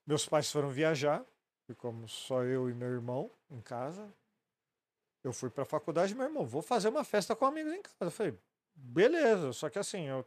Meus 0.07 0.25
pais 0.25 0.51
foram 0.51 0.69
viajar, 0.71 1.23
ficamos 1.67 2.11
só 2.11 2.43
eu 2.43 2.69
e 2.69 2.73
meu 2.73 2.89
irmão 2.89 3.31
em 3.49 3.61
casa. 3.61 4.11
Eu 5.23 5.31
fui 5.31 5.51
pra 5.51 5.63
faculdade, 5.63 6.15
meu 6.15 6.25
irmão, 6.25 6.47
vou 6.47 6.63
fazer 6.63 6.89
uma 6.89 7.03
festa 7.03 7.35
com 7.35 7.45
amigos 7.45 7.71
em 7.73 7.81
casa. 7.83 7.95
Eu 8.01 8.11
falei, 8.11 8.37
beleza, 8.73 9.53
só 9.53 9.69
que 9.69 9.77
assim, 9.77 10.07
eu 10.07 10.25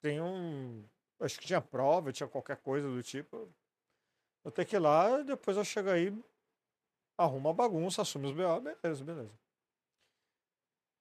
tenho 0.00 0.24
um. 0.24 0.88
Acho 1.20 1.38
que 1.40 1.46
tinha 1.46 1.60
prova, 1.60 2.12
tinha 2.12 2.28
qualquer 2.28 2.56
coisa 2.58 2.88
do 2.88 3.02
tipo. 3.02 3.48
Eu 4.44 4.50
tenho 4.50 4.68
que 4.68 4.76
ir 4.76 4.78
lá, 4.78 5.22
depois 5.22 5.56
eu 5.56 5.64
chego 5.64 5.90
aí, 5.90 6.12
arrumo 7.18 7.48
a 7.48 7.52
bagunça, 7.52 8.02
assumo 8.02 8.26
os 8.28 8.32
BO, 8.32 8.60
beleza, 8.60 9.04
beleza. 9.04 9.32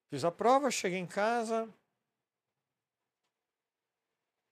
Fiz 0.10 0.24
a 0.24 0.32
prova, 0.32 0.72
cheguei 0.72 1.00
em 1.00 1.06
casa. 1.06 1.70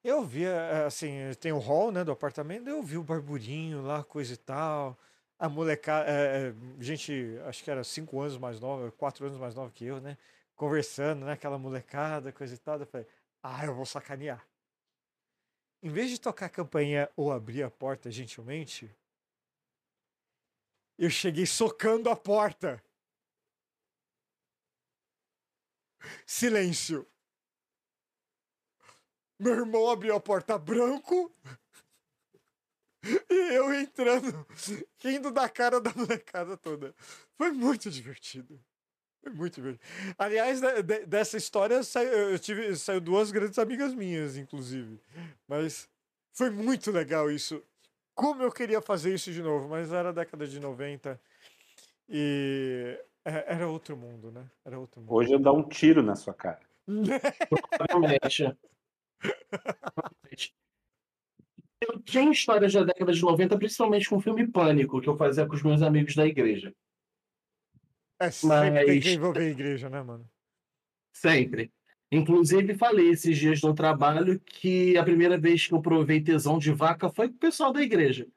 Eu 0.03 0.23
vi, 0.23 0.43
eh, 0.43 0.83
assim, 0.85 1.09
tem 1.39 1.53
o 1.53 1.59
hall, 1.59 1.91
né, 1.91 2.03
do 2.03 2.11
apartamento, 2.11 2.67
eu 2.69 2.83
vi 2.83 2.97
o 2.97 3.03
barburinho 3.03 3.81
lá, 3.81 4.03
coisa 4.03 4.33
e 4.33 4.37
tal. 4.37 4.97
A 5.39 5.47
molecada, 5.47 6.09
eh, 6.09 6.49
eh, 6.49 6.53
gente, 6.81 7.37
acho 7.45 7.63
que 7.63 7.71
era 7.71 7.83
cinco 7.83 8.19
anos 8.19 8.37
mais 8.37 8.59
nova, 8.59 8.91
quatro 8.91 9.25
anos 9.25 9.37
mais 9.39 9.55
nova 9.55 9.71
que 9.71 9.85
eu, 9.85 10.01
né? 10.01 10.17
Conversando, 10.55 11.25
né? 11.25 11.33
Aquela 11.33 11.57
molecada, 11.57 12.31
coisa 12.33 12.53
e 12.53 12.57
tal. 12.57 12.79
Eu 12.79 12.85
falei, 12.85 13.07
ah, 13.41 13.65
eu 13.65 13.73
vou 13.73 13.85
sacanear. 13.85 14.45
Em 15.83 15.89
vez 15.89 16.09
de 16.09 16.17
tocar 16.17 16.45
a 16.45 16.49
campainha 16.49 17.11
ou 17.13 17.29
abrir 17.29 17.61
a 17.61 17.69
porta 17.69 18.09
gentilmente, 18.09 18.89
eu 20.97 21.09
cheguei 21.09 21.45
socando 21.45 22.09
a 22.09 22.15
porta. 22.15 22.81
Silêncio. 26.25 27.05
Meu 29.37 29.55
irmão 29.55 29.89
abriu 29.89 30.15
a 30.15 30.21
porta 30.21 30.57
branco 30.57 31.35
e 33.29 33.33
eu 33.53 33.73
entrando, 33.73 34.47
rindo 34.99 35.33
da 35.33 35.49
cara 35.49 35.81
da 35.81 35.93
molecada 35.93 36.55
toda. 36.55 36.95
Foi 37.35 37.51
muito 37.51 37.91
divertido. 37.91 38.63
Foi 39.23 39.31
muito 39.33 39.55
divertido. 39.55 39.83
Aliás, 40.17 40.59
de- 40.61 40.83
de- 40.83 41.05
dessa 41.05 41.37
história 41.37 41.81
sai- 41.83 42.07
eu 42.13 42.37
tive 42.37 42.75
saiu 42.75 42.99
duas 43.01 43.31
grandes 43.31 43.57
amigas 43.57 43.93
minhas, 43.93 44.35
inclusive. 44.37 44.99
Mas 45.47 45.87
foi 46.33 46.49
muito 46.49 46.91
legal 46.91 47.31
isso. 47.31 47.63
Como 48.13 48.43
eu 48.43 48.51
queria 48.51 48.81
fazer 48.81 49.13
isso 49.15 49.31
de 49.31 49.41
novo, 49.41 49.67
mas 49.69 49.91
era 49.91 50.09
a 50.09 50.11
década 50.13 50.45
de 50.45 50.59
90 50.59 51.19
e 52.07 52.99
é- 53.25 53.53
era 53.55 53.67
outro 53.67 53.95
mundo, 53.97 54.31
né? 54.31 54.45
Era 54.63 54.77
outro 54.77 55.01
mundo. 55.01 55.13
Hoje 55.13 55.31
eu 55.33 55.39
dar 55.39 55.53
um 55.53 55.67
tiro 55.67 56.03
na 56.03 56.15
sua 56.15 56.33
cara. 56.33 56.59
Provavelmente. 57.77 58.55
Eu 61.81 61.99
tinha 61.99 62.31
histórias 62.31 62.71
da 62.73 62.83
década 62.83 63.11
de 63.11 63.21
90, 63.21 63.57
principalmente 63.57 64.07
com 64.09 64.17
o 64.17 64.21
filme 64.21 64.47
Pânico, 64.47 65.01
que 65.01 65.09
eu 65.09 65.17
fazia 65.17 65.45
com 65.45 65.53
os 65.55 65.63
meus 65.63 65.81
amigos 65.81 66.15
da 66.15 66.25
igreja. 66.25 66.73
É 68.25 68.31
sempre 68.31 68.85
tem 68.85 68.99
que 68.99 69.05
Mas- 69.07 69.15
envolver 69.15 69.39
a 69.39 69.49
igreja, 69.49 69.89
né, 69.89 70.01
mano? 70.01 70.29
Sempre. 71.15 71.71
Inclusive, 72.11 72.75
falei 72.75 73.09
esses 73.09 73.37
dias 73.37 73.61
no 73.61 73.73
trabalho 73.73 74.39
que 74.39 74.95
a 74.97 75.03
primeira 75.03 75.37
vez 75.37 75.65
que 75.67 75.73
eu 75.73 75.81
provei 75.81 76.21
tesão 76.21 76.59
de 76.59 76.71
vaca 76.71 77.09
foi 77.09 77.27
com 77.29 77.35
o 77.35 77.39
pessoal 77.39 77.71
da 77.73 77.81
igreja. 77.81 78.27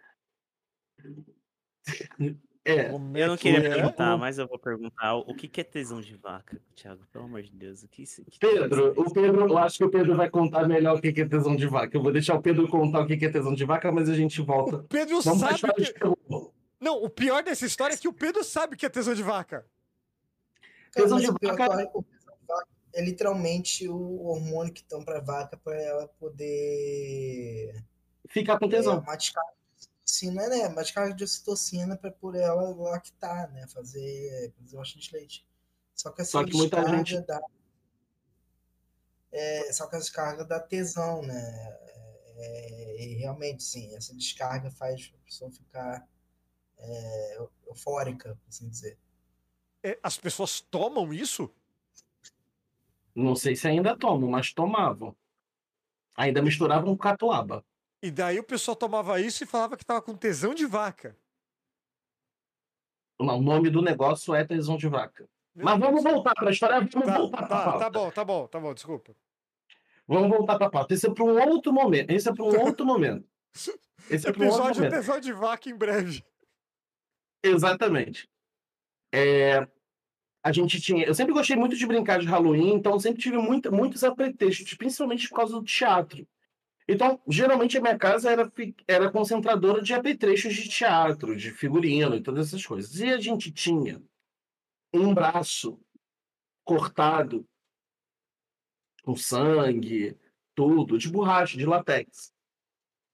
É, 2.69 2.91
Eu 2.91 2.99
não 2.99 3.37
que 3.37 3.43
queria 3.45 3.69
é? 3.69 3.75
perguntar, 3.75 4.17
mas 4.17 4.39
eu 4.39 4.49
vou 4.49 4.59
perguntar. 4.59 5.15
O 5.15 5.33
que 5.37 5.47
que 5.47 5.61
é 5.61 5.65
tesão 5.65 6.01
de 6.01 6.17
vaca, 6.17 6.61
Thiago? 6.75 7.07
Pelo 7.13 7.27
amor 7.27 7.41
de 7.41 7.53
Deus, 7.53 7.85
o 7.85 7.89
que 7.89 8.03
isso 8.03 8.25
que 8.25 8.33
que 8.33 8.39
Pedro, 8.41 8.91
isso? 8.91 9.01
o 9.03 9.15
Pedro, 9.15 9.49
eu 9.49 9.59
acho 9.59 9.79
que 9.79 9.85
o 9.85 9.89
Pedro 9.89 10.17
vai 10.17 10.29
contar 10.29 10.67
melhor 10.67 10.97
o 10.97 11.01
que 11.01 11.13
que 11.13 11.21
é 11.21 11.29
tesão 11.29 11.55
de 11.55 11.65
vaca. 11.69 11.97
Eu 11.97 12.03
vou 12.03 12.11
deixar 12.11 12.35
o 12.35 12.43
Pedro 12.43 12.67
contar 12.67 13.03
o 13.03 13.07
que 13.07 13.17
que 13.17 13.27
é 13.27 13.31
tesão 13.31 13.55
de 13.55 13.65
vaca, 13.65 13.93
mas 13.93 14.11
a 14.11 14.17
gente 14.17 14.43
volta. 14.43 14.79
O 14.79 14.83
Pedro 14.89 15.21
Vamos 15.21 15.39
sabe 15.39 15.61
que... 15.77 15.95
Não, 16.81 17.05
o 17.05 17.09
pior 17.09 17.45
dessa 17.45 17.65
história 17.65 17.95
é 17.95 17.97
que 17.97 18.09
o 18.09 18.13
Pedro 18.13 18.43
sabe 18.43 18.75
que 18.77 18.85
é 18.85 18.89
tesão 18.89 19.15
de 19.15 19.23
vaca. 19.23 19.65
Tesão 20.97 21.19
de 21.19 21.27
é 21.27 21.31
vaca- 21.31 21.93
é 22.95 23.03
literalmente 23.03 23.87
o 23.89 24.25
hormônio 24.27 24.73
que 24.73 24.81
estão 24.81 25.05
pra 25.05 25.21
vaca 25.21 25.57
para 25.57 25.81
ela 25.81 26.09
poder. 26.09 27.85
Fica 28.29 28.59
com 28.59 28.65
É, 28.67 28.69
tesão. 28.71 29.01
de 29.03 29.11
ocitocina, 29.79 30.49
né? 30.49 30.69
Descarga 30.71 31.15
de 31.15 31.23
ocitocina 31.25 31.97
para 31.97 32.11
por 32.11 32.35
ela 32.35 32.75
lactar, 32.75 33.53
né? 33.53 33.67
Fazer, 33.69 34.53
fazer 34.59 34.77
bastante 34.77 35.13
leite. 35.13 35.47
Só 35.95 36.11
que 36.11 36.23
essa 36.23 36.31
Só 36.33 36.45
que 36.45 36.57
muita 36.57 36.83
gente- 36.89 37.21
dá. 37.27 37.41
É, 39.33 39.73
só 39.73 39.87
que 39.87 39.97
a 39.97 39.99
descarga 39.99 40.45
dá 40.45 40.59
tesão, 40.59 41.21
né? 41.23 41.79
É, 42.39 42.97
e 43.05 43.15
realmente, 43.15 43.63
sim, 43.63 43.95
essa 43.97 44.15
descarga 44.15 44.71
faz 44.71 45.13
a 45.15 45.25
pessoa 45.25 45.51
ficar 45.51 46.07
é, 46.79 47.37
eu- 47.39 47.51
eufórica, 47.69 48.31
por 48.37 48.49
assim 48.49 48.69
dizer. 48.69 48.99
É, 49.91 49.99
As 50.03 50.17
pessoas 50.19 50.61
tomam 50.61 51.13
isso? 51.13 51.51
Não 53.15 53.35
sei 53.37 53.55
se 53.57 53.67
ainda 53.69 53.97
tomam, 53.97 54.29
mas 54.31 54.53
tomavam. 54.53 55.17
Ainda 56.17 56.43
misturavam 56.43 56.91
com 56.97 56.99
catuaba. 56.99 57.65
E 58.03 58.11
daí 58.11 58.39
o 58.39 58.45
pessoal 58.45 58.77
tomava 58.77 59.21
isso 59.21 59.43
e 59.43 59.47
falava 59.47 59.77
que 59.77 59.85
tava 59.85 60.03
com 60.03 60.15
tesão 60.17 60.55
de 60.55 60.67
vaca. 60.67 61.17
Não, 63.19 63.39
o 63.39 63.43
nome 63.43 63.71
do 63.71 63.81
negócio 63.81 64.35
é 64.35 64.45
tesão 64.45 64.77
de 64.77 64.89
vaca. 64.89 65.29
Meu 65.55 65.65
Mas 65.65 65.79
vamos 65.79 66.03
Deus. 66.03 66.15
voltar 66.15 66.35
para 66.35 66.49
a 66.49 66.53
história. 66.53 66.81
Vamos 66.81 67.07
Tá, 67.07 67.17
voltar 67.19 67.39
a 67.39 67.47
tá, 67.47 67.65
pauta. 67.65 67.79
tá 67.79 67.91
bom, 67.91 68.11
tá 68.11 68.25
bom, 68.25 68.47
tá 68.47 68.61
bom, 68.61 68.75
desculpa. 68.75 69.17
Vamos 70.07 70.29
voltar 70.29 70.59
para 70.59 70.67
a 70.67 70.71
pauta. 70.71 70.93
Esse 70.95 71.07
é 71.09 71.15
para 71.15 71.25
um 71.25 71.51
outro 71.51 71.73
momento. 71.73 72.11
Esse 72.11 72.29
é 72.29 72.35
para 72.35 72.45
um 72.45 72.49
outro 72.61 72.85
momento. 72.85 73.27
Esse 74.11 74.29
é 74.29 74.33
para 74.33 74.43
um 74.43 74.47
outro 74.49 74.61
Episódio 74.63 74.75
momento. 74.83 74.93
tesão 74.93 75.21
de 75.21 75.33
vaca 75.33 75.69
em 75.71 75.75
breve. 75.77 76.23
Exatamente. 77.43 78.29
É, 79.13 79.67
a 80.47 80.53
gente 80.53 80.81
tinha. 80.81 81.05
Eu 81.05 81.13
sempre 81.13 81.33
gostei 81.33 81.57
muito 81.57 81.75
de 81.75 81.85
brincar 81.85 82.21
de 82.21 82.27
Halloween, 82.27 82.75
então 82.75 83.01
sempre 83.01 83.21
tive 83.21 83.37
muita, 83.37 83.69
muitos 83.69 84.05
apretextos, 84.05 84.75
principalmente 84.75 85.29
por 85.29 85.35
causa 85.35 85.55
do 85.55 85.65
teatro. 85.65 86.25
Então, 86.87 87.21
geralmente 87.27 87.77
a 87.77 87.81
minha 87.81 87.99
casa 87.99 88.31
era, 88.31 88.53
era 88.87 89.11
concentradora 89.11 89.83
de 89.83 89.93
apetrechos 89.93 90.55
de 90.55 90.69
teatro, 90.69 91.35
de 91.35 91.51
figurino 91.51 92.15
e 92.15 92.23
todas 92.23 92.47
essas 92.47 92.65
coisas. 92.65 93.01
E 93.01 93.11
a 93.13 93.19
gente 93.19 93.51
tinha 93.51 94.01
um 94.95 95.13
braço 95.13 95.81
cortado 96.65 97.45
com 99.03 99.17
sangue, 99.17 100.17
tudo, 100.55 100.97
de 100.97 101.09
borracha, 101.09 101.59
de 101.59 101.67
latex. 101.67 102.33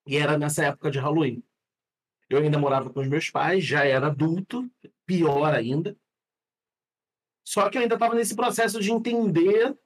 E 0.07 0.19
era 0.19 0.37
nessa 0.37 0.67
época 0.67 0.91
de 0.91 0.99
Halloween. 0.99 1.43
Eu 2.29 2.41
ainda 2.41 2.59
morava 2.59 2.91
com 2.91 3.01
os 3.01 3.09
meus 3.09 3.31
pais, 3.31 3.65
já 3.65 3.87
era 3.87 4.09
adulto, 4.09 4.71
pior 5.07 5.55
ainda. 5.55 5.97
Só 7.45 7.69
que 7.69 7.77
eu 7.77 7.83
ainda 7.83 7.95
estava 7.95 8.15
nesse 8.15 8.37
processo 8.37 8.81
de 8.81 8.93
entender 8.93 9.77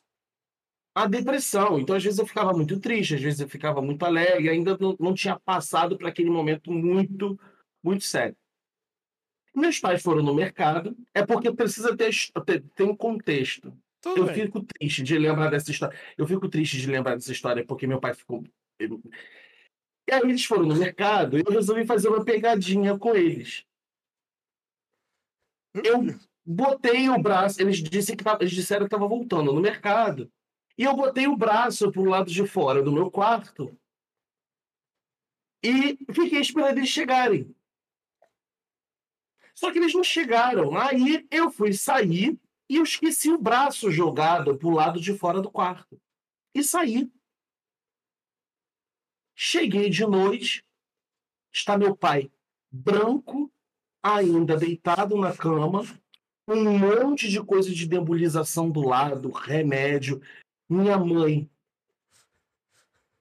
a 0.94 1.06
depressão. 1.06 1.78
Então, 1.78 1.94
às 1.94 2.02
vezes, 2.02 2.18
eu 2.18 2.26
ficava 2.26 2.52
muito 2.52 2.80
triste, 2.80 3.14
às 3.14 3.20
vezes, 3.20 3.40
eu 3.40 3.48
ficava 3.48 3.82
muito 3.82 4.04
alegre, 4.04 4.48
ainda 4.48 4.76
não, 4.78 4.96
não 4.98 5.14
tinha 5.14 5.38
passado 5.38 5.96
para 5.96 6.08
aquele 6.08 6.30
momento 6.30 6.72
muito, 6.72 7.38
muito 7.82 8.04
sério. 8.04 8.36
Meus 9.54 9.78
pais 9.78 10.02
foram 10.02 10.22
no 10.22 10.34
mercado, 10.34 10.96
é 11.14 11.24
porque 11.24 11.52
precisa 11.52 11.96
ter, 11.96 12.10
ter, 12.44 12.62
ter 12.74 12.84
um 12.84 12.94
contexto. 12.96 13.72
Tudo 14.02 14.20
Eu 14.20 14.26
bem. 14.26 14.34
fico 14.34 14.62
triste 14.62 15.02
de 15.02 15.18
lembrar 15.18 15.50
dessa 15.50 15.70
história. 15.70 15.98
Eu 16.16 16.26
fico 16.26 16.48
triste 16.48 16.78
de 16.78 16.86
lembrar 16.86 17.14
dessa 17.14 17.32
história 17.32 17.64
porque 17.64 17.86
meu 17.86 17.98
pai 17.98 18.14
ficou. 18.14 18.44
E 18.78 20.12
aí 20.12 20.20
eles 20.22 20.44
foram 20.44 20.66
no 20.66 20.76
mercado 20.76 21.38
e 21.38 21.42
eu 21.44 21.52
resolvi 21.52 21.84
fazer 21.84 22.08
uma 22.08 22.24
pegadinha 22.24 22.98
com 22.98 23.14
eles. 23.14 23.66
Eu 25.74 26.04
botei 26.46 27.08
o 27.08 27.20
braço, 27.20 27.60
eles, 27.60 27.78
disse 27.78 28.14
que 28.16 28.22
tava- 28.22 28.42
eles 28.42 28.54
disseram 28.54 28.82
que 28.82 28.94
estava 28.94 29.08
voltando 29.08 29.52
no 29.52 29.60
mercado. 29.60 30.30
E 30.78 30.84
eu 30.84 30.94
botei 30.94 31.26
o 31.26 31.36
braço 31.36 31.90
pro 31.90 32.04
lado 32.04 32.30
de 32.30 32.46
fora 32.46 32.82
do 32.82 32.92
meu 32.92 33.10
quarto 33.10 33.76
e 35.62 35.96
fiquei 36.12 36.40
esperando 36.40 36.78
eles 36.78 36.88
chegarem. 36.88 37.54
Só 39.54 39.72
que 39.72 39.78
eles 39.78 39.94
não 39.94 40.04
chegaram. 40.04 40.76
Aí 40.76 41.26
eu 41.30 41.50
fui 41.50 41.72
sair 41.72 42.38
e 42.68 42.76
eu 42.76 42.82
esqueci 42.82 43.30
o 43.30 43.38
braço 43.38 43.90
jogado 43.90 44.56
pro 44.56 44.70
lado 44.70 45.00
de 45.00 45.16
fora 45.16 45.40
do 45.40 45.50
quarto. 45.50 46.00
E 46.54 46.62
saí. 46.62 47.10
Cheguei 49.34 49.90
de 49.90 50.06
noite, 50.06 50.64
está 51.52 51.76
meu 51.76 51.96
pai 51.96 52.30
branco, 52.70 53.50
ainda 54.02 54.56
deitado 54.56 55.16
na 55.16 55.34
cama, 55.36 55.82
um 56.46 56.78
monte 56.78 57.28
de 57.28 57.42
coisa 57.42 57.72
de 57.72 57.88
nebulização 57.88 58.70
do 58.70 58.80
lado, 58.80 59.30
remédio. 59.30 60.20
Minha 60.68 60.98
mãe 60.98 61.48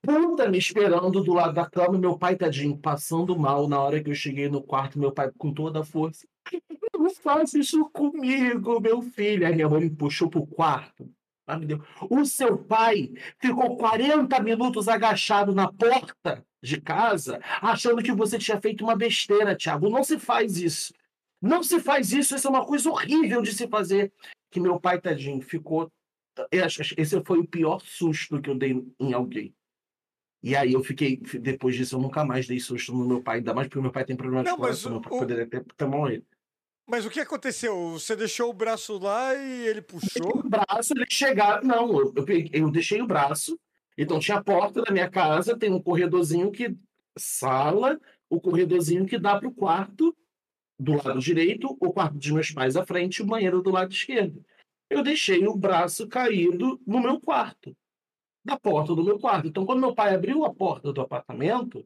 puta 0.05 0.47
me 0.47 0.57
esperando 0.57 1.23
do 1.23 1.33
lado 1.33 1.53
da 1.53 1.67
cama, 1.67 1.97
meu 1.97 2.17
pai, 2.17 2.35
tadinho, 2.35 2.77
passando 2.77 3.37
mal 3.37 3.67
na 3.67 3.79
hora 3.79 4.01
que 4.03 4.09
eu 4.11 4.15
cheguei 4.15 4.47
no 4.47 4.61
quarto, 4.61 4.99
meu 4.99 5.11
pai 5.11 5.31
com 5.35 5.51
toda 5.51 5.79
a 5.79 5.83
força. 5.83 6.27
Não 6.93 7.09
faça 7.09 7.57
isso 7.57 7.89
comigo, 7.89 8.79
meu 8.79 9.01
filho. 9.01 9.45
Aí 9.45 9.55
minha 9.55 9.67
mãe 9.67 9.81
me 9.81 9.89
puxou 9.89 10.29
pro 10.29 10.45
quarto. 10.45 11.09
Ah, 11.47 11.57
me 11.57 11.65
deu. 11.65 11.83
O 12.09 12.23
seu 12.25 12.57
pai 12.57 13.13
ficou 13.39 13.77
40 13.77 14.39
minutos 14.41 14.87
agachado 14.87 15.53
na 15.53 15.71
porta 15.71 16.43
de 16.61 16.81
casa, 16.81 17.39
achando 17.61 18.01
que 18.01 18.11
você 18.11 18.39
tinha 18.39 18.59
feito 18.59 18.83
uma 18.83 18.95
besteira, 18.95 19.55
Thiago. 19.55 19.89
Não 19.89 20.03
se 20.03 20.17
faz 20.17 20.57
isso. 20.57 20.93
Não 21.41 21.61
se 21.63 21.79
faz 21.79 22.11
isso, 22.11 22.35
isso 22.35 22.47
é 22.47 22.49
uma 22.49 22.65
coisa 22.65 22.89
horrível 22.89 23.41
de 23.41 23.53
se 23.53 23.67
fazer. 23.67 24.11
Que 24.49 24.59
meu 24.59 24.79
pai, 24.79 24.99
tadinho, 24.99 25.41
ficou. 25.41 25.91
Esse 26.51 27.21
foi 27.23 27.39
o 27.39 27.47
pior 27.47 27.81
susto 27.81 28.41
que 28.41 28.49
eu 28.49 28.55
dei 28.55 28.83
em 28.99 29.13
alguém. 29.13 29.53
E 30.43 30.55
aí 30.55 30.73
eu 30.73 30.83
fiquei, 30.83 31.17
depois 31.17 31.75
disso, 31.75 31.95
eu 31.95 31.99
nunca 32.01 32.23
mais 32.23 32.45
dei 32.45 32.59
susto 32.59 32.93
no 32.93 33.05
meu 33.07 33.21
pai, 33.21 33.37
ainda 33.37 33.53
mais 33.53 33.67
porque 33.67 33.81
meu 33.81 33.91
pai 33.91 34.05
tem 34.05 34.15
problema 34.15 34.43
de 34.43 34.49
Não, 34.49 34.57
mas 34.57 34.67
coração, 34.67 34.91
meu 34.91 35.01
pai 35.01 35.11
o- 35.13 35.19
poderia 35.19 35.47
ter, 35.47 35.63
ter 35.75 35.85
morrido. 35.85 36.25
Mas 36.87 37.03
o 37.03 37.09
que 37.09 37.19
aconteceu? 37.19 37.93
Você 37.93 38.15
deixou 38.15 38.51
o 38.51 38.53
braço 38.53 38.99
lá 38.99 39.33
e 39.33 39.67
ele 39.67 39.81
puxou? 39.81 40.37
O 40.37 40.47
braço, 40.47 40.93
eles 40.95 41.07
chegaram. 41.09 41.63
Não, 41.67 41.99
eu, 41.99 42.13
eu, 42.15 42.25
eu 42.53 42.69
deixei 42.71 43.01
o 43.01 43.07
braço. 43.07 43.59
Então 43.97 44.19
tinha 44.19 44.37
a 44.37 44.43
porta 44.43 44.83
da 44.83 44.91
minha 44.91 45.09
casa, 45.09 45.57
tem 45.57 45.71
um 45.71 45.81
corredorzinho 45.81 46.51
que. 46.51 46.75
Sala, 47.17 47.99
o 48.29 48.39
corredorzinho 48.41 49.05
que 49.05 49.17
dá 49.17 49.39
para 49.39 49.47
o 49.47 49.53
quarto 49.53 50.15
do 50.79 50.93
lado 50.95 51.19
direito, 51.19 51.67
o 51.79 51.93
quarto 51.93 52.15
dos 52.17 52.31
meus 52.31 52.51
pais 52.51 52.75
à 52.75 52.85
frente 52.85 53.17
e 53.17 53.23
o 53.23 53.25
banheiro 53.25 53.61
do 53.61 53.71
lado 53.71 53.91
esquerdo. 53.91 54.43
Eu 54.89 55.01
deixei 55.01 55.47
o 55.47 55.55
braço 55.55 56.07
caído 56.07 56.79
no 56.85 56.99
meu 56.99 57.19
quarto, 57.19 57.75
da 58.43 58.57
porta 58.59 58.93
do 58.93 59.03
meu 59.03 59.17
quarto. 59.17 59.47
Então, 59.47 59.65
quando 59.65 59.79
meu 59.79 59.95
pai 59.95 60.13
abriu 60.13 60.43
a 60.45 60.53
porta 60.53 60.93
do 60.93 61.01
apartamento, 61.01 61.85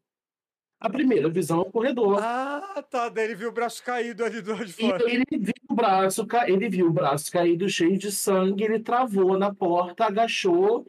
a 0.81 0.89
primeira 0.89 1.29
visão 1.29 1.59
é 1.59 1.61
o 1.61 1.71
corredor. 1.71 2.19
Ah, 2.21 2.83
tá. 2.89 3.09
Daí 3.09 3.25
ele 3.25 3.35
viu 3.35 3.49
o 3.49 3.53
braço 3.53 3.83
caído 3.83 4.23
ali 4.23 4.41
do 4.41 4.51
lado 4.51 4.65
de 4.65 4.71
E 4.71 4.75
fora. 4.89 5.11
ele 5.11 5.25
viu 5.31 5.53
o 5.69 5.75
braço, 5.75 6.25
ca- 6.25 6.49
ele 6.49 6.69
viu 6.69 6.87
o 6.87 6.93
braço 6.93 7.31
caído 7.31 7.67
cheio 7.69 7.97
de 7.97 8.11
sangue, 8.11 8.63
ele 8.63 8.79
travou 8.79 9.37
na 9.37 9.53
porta, 9.53 10.05
agachou. 10.05 10.85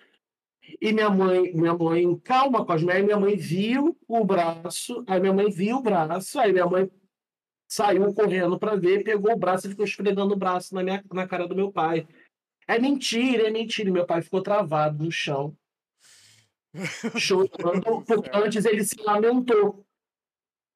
E 0.81 0.93
minha 0.93 1.11
mãe, 1.11 1.53
minha 1.53 1.75
mãe, 1.75 2.17
calma, 2.21 2.65
Cosme, 2.65 2.93
aí 2.93 3.03
minha 3.03 3.19
mãe 3.19 3.37
viu 3.37 3.97
o 4.07 4.25
braço, 4.25 5.03
aí 5.09 5.19
minha 5.21 5.33
mãe 5.33 5.51
viu 5.51 5.79
o 5.79 5.83
braço, 5.83 6.39
aí 6.39 6.53
minha 6.53 6.67
mãe 6.67 6.89
saiu 7.71 8.13
correndo 8.13 8.59
para 8.59 8.75
ver, 8.75 9.05
pegou 9.05 9.33
o 9.33 9.39
braço 9.39 9.67
e 9.67 9.71
ficou 9.71 9.85
esfregando 9.85 10.35
o 10.35 10.37
braço 10.37 10.75
na, 10.75 10.83
minha, 10.83 11.05
na 11.13 11.27
cara 11.27 11.47
do 11.47 11.55
meu 11.55 11.71
pai. 11.71 12.07
É 12.67 12.79
mentira, 12.79 13.49
é 13.49 13.51
mentira. 13.51 13.91
Meu 13.91 14.05
pai 14.05 14.23
ficou 14.23 14.43
travado 14.43 15.05
no 15.05 15.11
chão, 15.11 15.57
chorando, 17.19 18.03
porque 18.05 18.31
antes 18.35 18.65
ele 18.65 18.85
se 18.85 19.01
lamentou. 19.01 19.87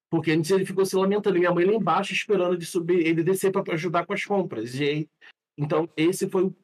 Porque 0.09 0.31
antes 0.31 0.51
ele 0.51 0.65
ficou 0.65 0.85
se 0.85 0.95
lamentando. 0.95 1.37
Minha 1.37 1.53
mãe 1.53 1.65
lá 1.65 1.73
embaixo 1.73 2.13
esperando 2.13 2.53
ele 2.53 2.65
subir, 2.65 3.05
ele 3.05 3.23
descer 3.23 3.51
para 3.51 3.73
ajudar 3.73 4.05
com 4.05 4.13
as 4.13 4.23
compras. 4.23 4.75
E 4.75 4.83
aí, 4.83 5.09
então, 5.57 5.89
esse 5.97 6.29
foi 6.29 6.45
o- 6.45 6.55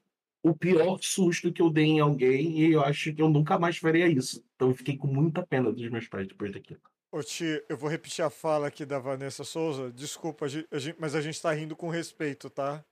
o 0.43 0.55
pior 0.55 0.97
susto 1.01 1.51
que 1.51 1.61
eu 1.61 1.69
dei 1.69 1.85
em 1.85 1.99
alguém. 1.99 2.59
E 2.59 2.71
eu 2.71 2.81
acho 2.81 3.13
que 3.13 3.21
eu 3.21 3.29
nunca 3.29 3.59
mais 3.59 3.77
faria 3.77 4.07
isso. 4.07 4.43
Então 4.55 4.69
eu 4.69 4.75
fiquei 4.75 4.97
com 4.97 5.07
muita 5.07 5.45
pena 5.45 5.71
dos 5.71 5.89
meus 5.89 6.07
pais 6.07 6.27
depois 6.27 6.51
daquilo. 6.51 6.79
Ô, 7.11 7.21
Ti, 7.23 7.63
eu 7.69 7.77
vou 7.77 7.89
repetir 7.89 8.23
a 8.23 8.29
fala 8.29 8.67
aqui 8.67 8.85
da 8.85 8.97
Vanessa 8.99 9.43
Souza. 9.43 9.91
Desculpa, 9.91 10.45
a 10.45 10.47
gen- 10.47 10.67
a 10.71 10.77
gen- 10.79 10.95
mas 10.99 11.13
a 11.15 11.21
gente 11.21 11.41
tá 11.41 11.51
rindo 11.51 11.75
com 11.75 11.89
respeito, 11.89 12.49
tá? 12.49 12.83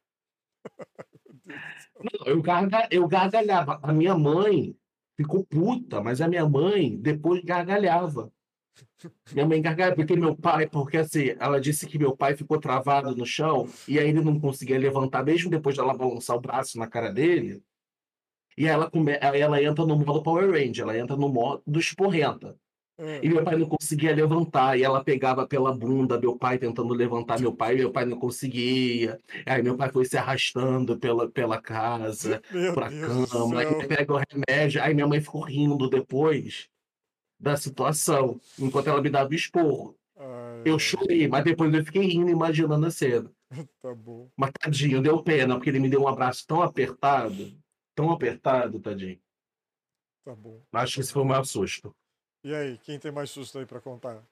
Eu, 2.26 2.42
garga, 2.42 2.88
eu 2.92 3.08
gargalhava. 3.08 3.80
A 3.84 3.92
minha 3.94 4.16
mãe 4.18 4.76
ficou 5.18 5.46
puta, 5.46 6.02
mas 6.02 6.22
a 6.22 6.28
minha 6.28 6.48
mãe 6.48 6.98
depois 6.98 7.44
gargalhava. 7.44 8.32
Minha 9.32 9.46
mãe 9.48 9.62
gargalhava, 9.62 9.96
porque 9.96 10.16
meu 10.16 10.36
pai, 10.36 10.68
porque 10.68 10.98
assim, 10.98 11.36
ela 11.40 11.60
disse 11.60 11.88
que 11.88 11.98
meu 12.00 12.16
pai 12.16 12.36
ficou 12.36 12.60
travado 12.60 13.16
no 13.16 13.26
chão 13.26 13.68
e 13.88 14.00
aí 14.00 14.10
ele 14.10 14.22
não 14.22 14.40
conseguia 14.40 14.78
levantar, 14.80 15.24
mesmo 15.24 15.50
depois 15.50 15.76
dela 15.78 15.94
balançar 15.96 16.36
o 16.36 16.42
braço 16.42 16.78
na 16.78 16.88
cara 16.88 17.12
dele. 17.12 17.64
E 18.58 18.68
ela, 18.68 18.90
come, 18.92 19.18
ela 19.22 19.62
entra 19.64 19.86
no 19.86 19.98
modo 19.98 20.24
Power 20.24 20.52
Ranger, 20.52 20.84
ela 20.84 20.98
entra 20.98 21.16
no 21.16 21.30
modo 21.30 21.64
esporrenta. 21.80 22.58
E 23.22 23.30
meu 23.30 23.44
pai 23.44 23.56
não 23.58 23.68
conseguia 23.68 24.14
levantar, 24.14 24.78
e 24.78 24.84
ela 24.84 25.04
pegava 25.04 25.48
pela 25.48 25.74
bunda, 25.74 26.20
meu 26.20 26.38
pai 26.38 26.58
tentando 26.58 26.94
levantar 26.94 27.40
meu 27.40 27.54
pai, 27.54 27.76
e 27.76 27.78
meu 27.78 27.92
pai 27.92 28.06
não 28.06 28.20
conseguia. 28.20 29.18
Aí 29.46 29.64
meu 29.64 29.78
pai 29.78 29.90
foi 29.90 30.04
se 30.04 30.18
arrastando 30.18 31.00
pela, 31.00 31.30
pela 31.30 31.62
casa, 31.62 32.42
Meu 32.52 32.74
pra 32.74 32.90
Deus 32.90 33.32
cama, 33.32 33.62
aí 33.62 33.88
pega 33.88 34.14
o 34.14 34.22
remédio, 34.30 34.84
aí 34.84 34.94
minha 34.94 35.08
mãe 35.08 35.22
ficou 35.22 35.42
rindo 35.42 35.90
depois 35.90 36.68
da 37.40 37.56
situação, 37.56 38.40
enquanto 38.60 38.88
ela 38.88 39.02
me 39.02 39.10
dava 39.10 39.30
o 39.30 39.34
esporro. 39.34 39.96
Ai, 40.18 40.64
Eu 40.66 40.78
chorei, 40.78 41.26
mas 41.28 41.46
depois 41.46 41.74
eu 41.74 41.86
fiquei 41.86 42.04
rindo, 42.04 42.30
imaginando 42.30 42.86
a 42.86 42.92
cena. 42.92 43.32
Tá 43.82 43.96
bom. 43.96 44.30
Mas 44.38 44.52
tadinho, 44.60 45.02
deu 45.02 45.24
pena, 45.24 45.56
porque 45.56 45.70
ele 45.70 45.80
me 45.80 45.90
deu 45.90 46.02
um 46.02 46.08
abraço 46.08 46.46
tão 46.46 46.62
apertado, 46.62 47.52
tão 47.96 48.12
apertado, 48.12 48.80
tadinho. 48.80 49.20
Tá 50.24 50.36
bom. 50.36 50.62
Acho 50.74 50.96
que 50.96 51.00
esse 51.00 51.14
foi 51.14 51.24
o 51.24 51.26
maior 51.26 51.46
susto. 51.46 51.96
E 52.44 52.54
aí, 52.56 52.78
quem 52.80 53.00
tem 53.00 53.12
mais 53.12 53.30
susto 53.30 53.60
aí 53.60 53.66
pra 53.66 53.82
contar? 53.82 54.24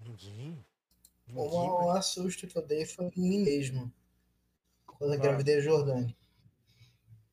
Ninguém? 0.00 0.64
O 1.34 1.78
maior 1.78 2.02
susto 2.02 2.46
que 2.46 2.56
eu 2.56 2.62
dei 2.62 2.84
foi 2.84 3.06
em 3.16 3.20
mim 3.20 3.42
mesmo. 3.44 3.92
Quando 4.86 5.10
eu 5.12 5.14
Ah. 5.14 5.16
engravidei 5.16 5.56
a 5.58 5.60
Jordânia. 5.60 6.14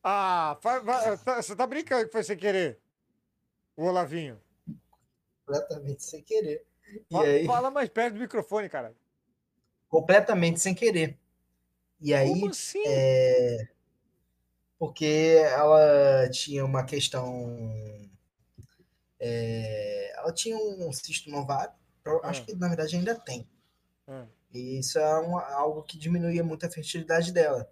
Ah, 0.03 0.59
va- 0.61 1.17
tá- 1.17 1.41
você 1.41 1.55
tá 1.55 1.65
brincando 1.65 2.05
que 2.05 2.11
foi 2.11 2.23
sem 2.23 2.37
querer? 2.37 2.79
O 3.75 3.85
Olavinho. 3.85 4.39
Completamente 5.45 6.03
sem 6.03 6.21
querer. 6.21 6.65
E 7.09 7.13
Fa- 7.13 7.23
aí, 7.23 7.45
Fala 7.45 7.71
mais 7.71 7.89
perto 7.89 8.15
do 8.15 8.19
microfone, 8.19 8.69
cara. 8.69 8.95
completamente 9.87 10.59
sem 10.59 10.73
querer. 10.73 11.17
E 12.01 12.13
aí, 12.13 12.27
Como 12.29 12.49
assim? 12.49 12.81
é, 12.87 13.67
porque 14.79 15.35
ela 15.45 16.27
tinha 16.31 16.65
uma 16.65 16.83
questão. 16.83 18.02
É, 19.25 20.13
ela 20.17 20.33
tinha 20.33 20.57
um 20.57 20.91
cisto 20.91 21.33
ovário, 21.33 21.73
pro- 22.03 22.19
acho 22.25 22.41
Ah. 22.41 22.45
que 22.45 22.55
na 22.55 22.67
verdade 22.67 22.95
ainda 22.97 23.15
tem. 23.15 23.47
Ah, 24.07 24.25
E 24.53 24.77
isso 24.79 24.99
é 24.99 25.19
uma- 25.19 25.45
algo 25.53 25.81
que 25.83 25.97
diminuía 25.97 26.43
muito 26.43 26.65
a 26.65 26.69
fertilidade 26.69 27.31
dela. 27.31 27.67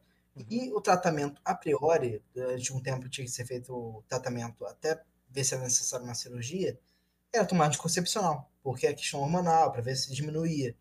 E 0.49 0.71
o 0.73 0.81
tratamento, 0.81 1.39
a 1.45 1.53
priori, 1.53 2.23
de 2.57 2.73
um 2.73 2.81
tempo 2.81 3.09
tinha 3.09 3.25
que 3.25 3.31
ser 3.31 3.45
feito 3.45 3.73
o 3.75 4.03
tratamento 4.07 4.65
até 4.65 5.03
ver 5.29 5.43
se 5.43 5.53
era 5.53 5.63
necessário 5.63 6.05
uma 6.05 6.15
cirurgia, 6.15 6.79
era 7.33 7.45
tomar 7.45 7.67
anticoncepcional, 7.67 8.49
porque 8.63 8.87
é 8.87 8.93
questão 8.93 9.21
hormonal, 9.21 9.71
para 9.71 9.81
ver 9.81 9.95
se 9.95 10.11
diminuía. 10.13 10.75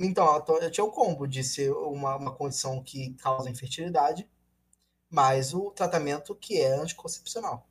Então, 0.00 0.44
eu 0.60 0.70
tinha 0.70 0.84
o 0.84 0.90
combo 0.92 1.26
de 1.26 1.42
ser 1.44 1.70
uma, 1.72 2.16
uma 2.16 2.34
condição 2.34 2.82
que 2.82 3.14
causa 3.14 3.50
infertilidade, 3.50 4.28
mais 5.10 5.52
o 5.54 5.70
tratamento 5.70 6.34
que 6.34 6.60
é 6.60 6.72
anticoncepcional. 6.74 7.67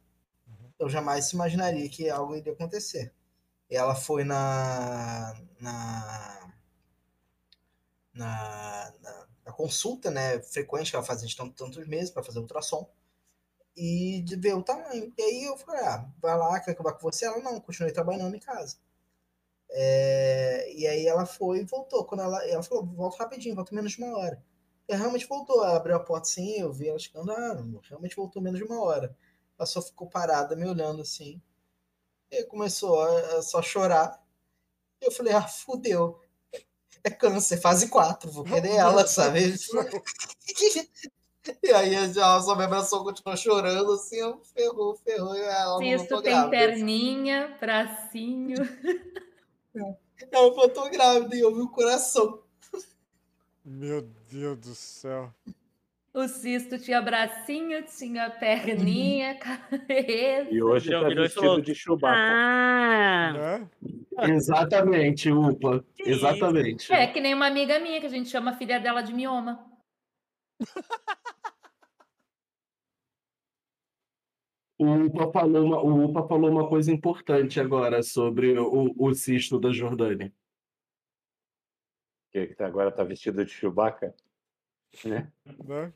Eu 0.79 0.89
jamais 0.89 1.25
se 1.25 1.35
imaginaria 1.35 1.89
que 1.89 2.09
algo 2.09 2.35
iria 2.35 2.53
acontecer. 2.53 3.13
Ela 3.69 3.95
foi 3.95 4.23
na, 4.25 5.33
na, 5.59 6.53
na, 8.13 8.91
na, 9.01 9.27
na 9.45 9.51
consulta, 9.53 10.09
né, 10.11 10.41
frequente 10.41 10.89
que 10.91 10.95
ela 10.95 11.05
de 11.15 11.35
tanto- 11.35 11.55
tantos 11.55 11.87
meses 11.87 12.09
para 12.11 12.23
fazer 12.23 12.39
ultrassom 12.39 12.89
e 13.77 14.21
de 14.23 14.35
ver 14.37 14.55
o 14.55 14.63
tamanho. 14.63 15.13
E 15.17 15.23
aí 15.23 15.45
eu 15.45 15.57
falei, 15.57 15.81
ah, 15.83 16.09
vai 16.21 16.37
lá, 16.37 16.59
quer 16.61 16.71
acabar 16.71 16.93
com 16.93 17.01
você? 17.11 17.25
Ela 17.25 17.39
não, 17.41 17.59
continuei 17.61 17.93
trabalhando 17.93 18.35
em 18.35 18.39
casa. 18.39 18.77
É, 19.71 20.73
e 20.75 20.87
aí 20.87 21.05
ela 21.07 21.25
foi 21.25 21.59
e 21.59 21.65
voltou. 21.65 22.05
Quando 22.05 22.21
ela, 22.23 22.45
ela 22.47 22.63
falou, 22.63 22.85
volta 22.85 23.17
rapidinho, 23.23 23.55
volta 23.55 23.75
menos 23.75 23.91
de 23.93 24.03
uma 24.03 24.17
hora. 24.17 24.43
E 24.87 24.95
realmente 24.95 25.27
voltou. 25.27 25.63
Ela 25.65 25.77
abriu 25.77 25.95
a 25.95 25.99
porta 25.99 26.27
assim, 26.29 26.59
eu 26.59 26.71
vi 26.73 26.89
ela 26.89 26.99
chegando, 26.99 27.31
ah, 27.31 27.63
realmente 27.89 28.15
voltou 28.15 28.41
menos 28.41 28.59
de 28.59 28.65
uma 28.65 28.81
hora. 28.81 29.15
Ela 29.57 29.65
só 29.65 29.81
ficou 29.81 30.07
parada 30.09 30.55
me 30.55 30.65
olhando 30.65 31.01
assim. 31.01 31.41
E 32.29 32.43
começou 32.43 33.01
a, 33.01 33.37
a 33.37 33.41
só 33.41 33.61
chorar. 33.61 34.21
E 35.01 35.05
eu 35.05 35.11
falei, 35.11 35.33
ah, 35.33 35.47
fudeu. 35.47 36.21
É 37.03 37.09
câncer, 37.09 37.57
fase 37.57 37.87
4, 37.87 38.31
vou 38.31 38.43
querer 38.43 38.75
ela, 38.77 39.07
sabe? 39.07 39.39
E 41.63 41.71
aí 41.71 41.93
ela 41.95 42.41
só 42.41 42.55
me 42.55 42.65
abraçou, 42.65 43.05
continuou 43.05 43.37
chorando, 43.37 43.93
assim, 43.93 44.17
eu, 44.17 44.41
ferrou, 44.53 44.95
ferrou. 44.97 45.33
E 45.33 45.41
ela 45.41 45.79
tô 46.05 46.21
tem 46.21 46.49
perninha, 46.49 47.55
bracinho. 47.57 48.57
Ela 50.31 50.51
falou, 50.51 50.69
tô 50.69 50.89
grávida, 50.89 51.35
e 51.35 51.39
eu 51.39 51.53
vi 51.53 51.61
o 51.61 51.69
coração. 51.69 52.41
Meu 53.63 54.01
Deus 54.01 54.57
do 54.57 54.73
céu. 54.73 55.31
O 56.17 56.27
cisto 56.27 56.79
tinha 56.79 56.99
bracinho, 56.99 57.85
tinha 57.85 58.27
perninha, 58.31 59.37
cabeça. 59.37 60.49
E 60.49 60.63
hoje 60.63 60.89
Virou- 60.89 61.03
tá 61.03 61.09
vestido 61.09 61.61
de 61.61 61.75
Chewbacca. 61.75 62.17
Ah, 62.17 63.33
Né? 63.33 63.69
Exatamente, 64.33 65.31
Upa. 65.31 65.85
Que 65.95 66.09
Exatamente. 66.09 66.91
É 66.91 67.05
que 67.05 67.21
nem 67.21 67.35
uma 67.35 67.45
amiga 67.45 67.79
minha 67.79 67.99
que 67.99 68.07
a 68.07 68.09
gente 68.09 68.29
chama 68.29 68.49
a 68.49 68.57
filha 68.57 68.79
dela 68.79 69.03
de 69.03 69.13
mioma. 69.13 69.63
O 74.79 75.05
Upa 75.05 75.31
falou 75.31 75.65
uma, 75.65 75.81
o 75.81 76.05
Upa 76.05 76.27
falou 76.27 76.51
uma 76.51 76.69
coisa 76.69 76.91
importante 76.91 77.59
agora 77.59 78.03
sobre 78.03 78.59
o, 78.59 78.93
o 78.95 79.13
cisto 79.15 79.59
da 79.59 79.71
Jordânia. 79.71 80.31
Que 82.31 82.47
que 82.53 82.61
agora 82.61 82.91
tá 82.91 83.03
vestido 83.03 83.43
de 83.43 83.51
Chewbacca. 83.51 84.13
Né? 85.03 85.31
né? 85.65 85.93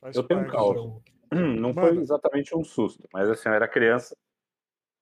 Faz 0.00 0.16
Eu 0.16 0.22
tenho 0.22 0.40
um 0.40 0.48
caos. 0.48 1.02
Não 1.60 1.72
foi 1.72 1.96
exatamente 1.98 2.56
um 2.56 2.64
susto, 2.64 3.08
mas 3.12 3.28
assim, 3.28 3.48
eu 3.48 3.54
era 3.54 3.68
criança 3.68 4.16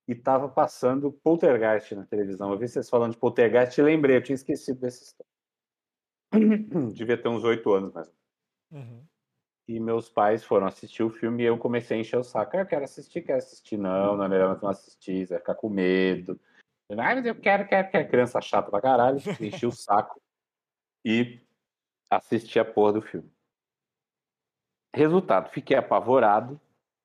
e 0.06 0.14
tava 0.14 0.48
passando 0.48 1.12
Poltergeist 1.12 1.94
na 1.94 2.04
televisão. 2.06 2.50
Eu 2.50 2.58
vi 2.58 2.66
vocês 2.66 2.88
falando 2.88 3.12
de 3.12 3.18
Poltergeist 3.18 3.78
e 3.78 3.82
lembrei, 3.82 4.16
eu 4.16 4.22
tinha 4.22 4.34
esquecido 4.34 4.80
dessa 4.80 5.04
história. 5.04 5.28
Devia 6.92 7.16
ter 7.16 7.28
uns 7.28 7.44
oito 7.44 7.72
anos 7.72 7.92
mais. 7.92 8.10
Uhum. 8.70 9.04
E 9.68 9.78
meus 9.78 10.08
pais 10.08 10.42
foram 10.42 10.66
assistir 10.66 11.02
o 11.02 11.10
filme 11.10 11.42
e 11.42 11.46
eu 11.46 11.58
comecei 11.58 11.96
a 11.96 12.00
encher 12.00 12.18
o 12.18 12.24
saco. 12.24 12.56
Ah, 12.56 12.60
eu 12.60 12.66
quero 12.66 12.84
assistir, 12.84 13.20
quero 13.20 13.38
assistir. 13.38 13.76
Não, 13.76 14.16
não 14.16 14.24
é 14.24 14.28
melhor 14.28 14.58
não 14.62 14.70
assistir, 14.70 15.26
você 15.26 15.34
vai 15.34 15.40
ficar 15.40 15.54
com 15.54 15.68
medo. 15.68 16.40
Ah, 16.90 17.14
mas 17.14 17.26
eu 17.26 17.34
quero, 17.34 17.68
quero, 17.68 17.90
quero. 17.90 18.08
Criança 18.08 18.40
chata 18.40 18.70
pra 18.70 18.80
caralho. 18.80 19.18
Enchi 19.38 19.66
o 19.66 19.70
saco 19.70 20.18
e 21.04 21.38
assisti 22.10 22.58
a 22.58 22.64
porra 22.64 22.94
do 22.94 23.02
filme. 23.02 23.30
Resultado, 24.94 25.50
fiquei 25.50 25.76
apavorado, 25.76 26.60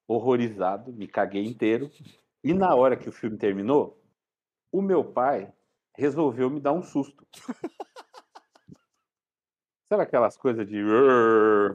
horrorizado, 0.08 0.92
me 0.94 1.08
caguei 1.08 1.46
inteiro. 1.46 1.90
E 2.44 2.54
na 2.54 2.76
hora 2.76 2.98
que 2.98 3.10
o 3.10 3.12
filme 3.14 3.38
terminou, 3.38 4.02
o 4.72 4.82
meu 4.82 5.04
pai 5.04 5.54
resolveu 5.98 6.50
me 6.50 6.60
dar 6.62 6.74
um 6.74 6.84
susto. 6.84 7.26
Sabe 9.90 10.04
aquelas 10.04 10.36
coisas 10.38 10.68
de 10.68 10.82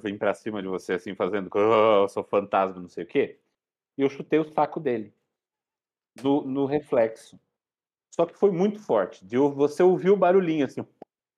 vem 0.03 0.19
pra 0.19 0.35
cima 0.35 0.61
de 0.63 0.69
você 0.69 0.95
assim, 0.95 1.15
fazendo 1.15 1.49
"Oh, 1.55 2.03
eu 2.05 2.09
sou 2.09 2.25
fantasma, 2.25 2.81
não 2.81 2.89
sei 2.89 3.05
o 3.05 3.07
quê? 3.07 3.39
E 3.99 4.03
eu 4.03 4.11
chutei 4.11 4.39
o 4.41 4.53
saco 4.53 4.81
dele 4.81 5.15
no, 6.23 6.43
no 6.43 6.67
reflexo. 6.67 7.39
Só 8.15 8.27
que 8.27 8.39
foi 8.39 8.53
muito 8.53 8.81
forte. 8.81 9.25
De 9.27 9.39
você 9.39 9.83
ouviu 9.83 10.15
o 10.15 10.19
barulhinho 10.19 10.67
assim, 10.67 10.87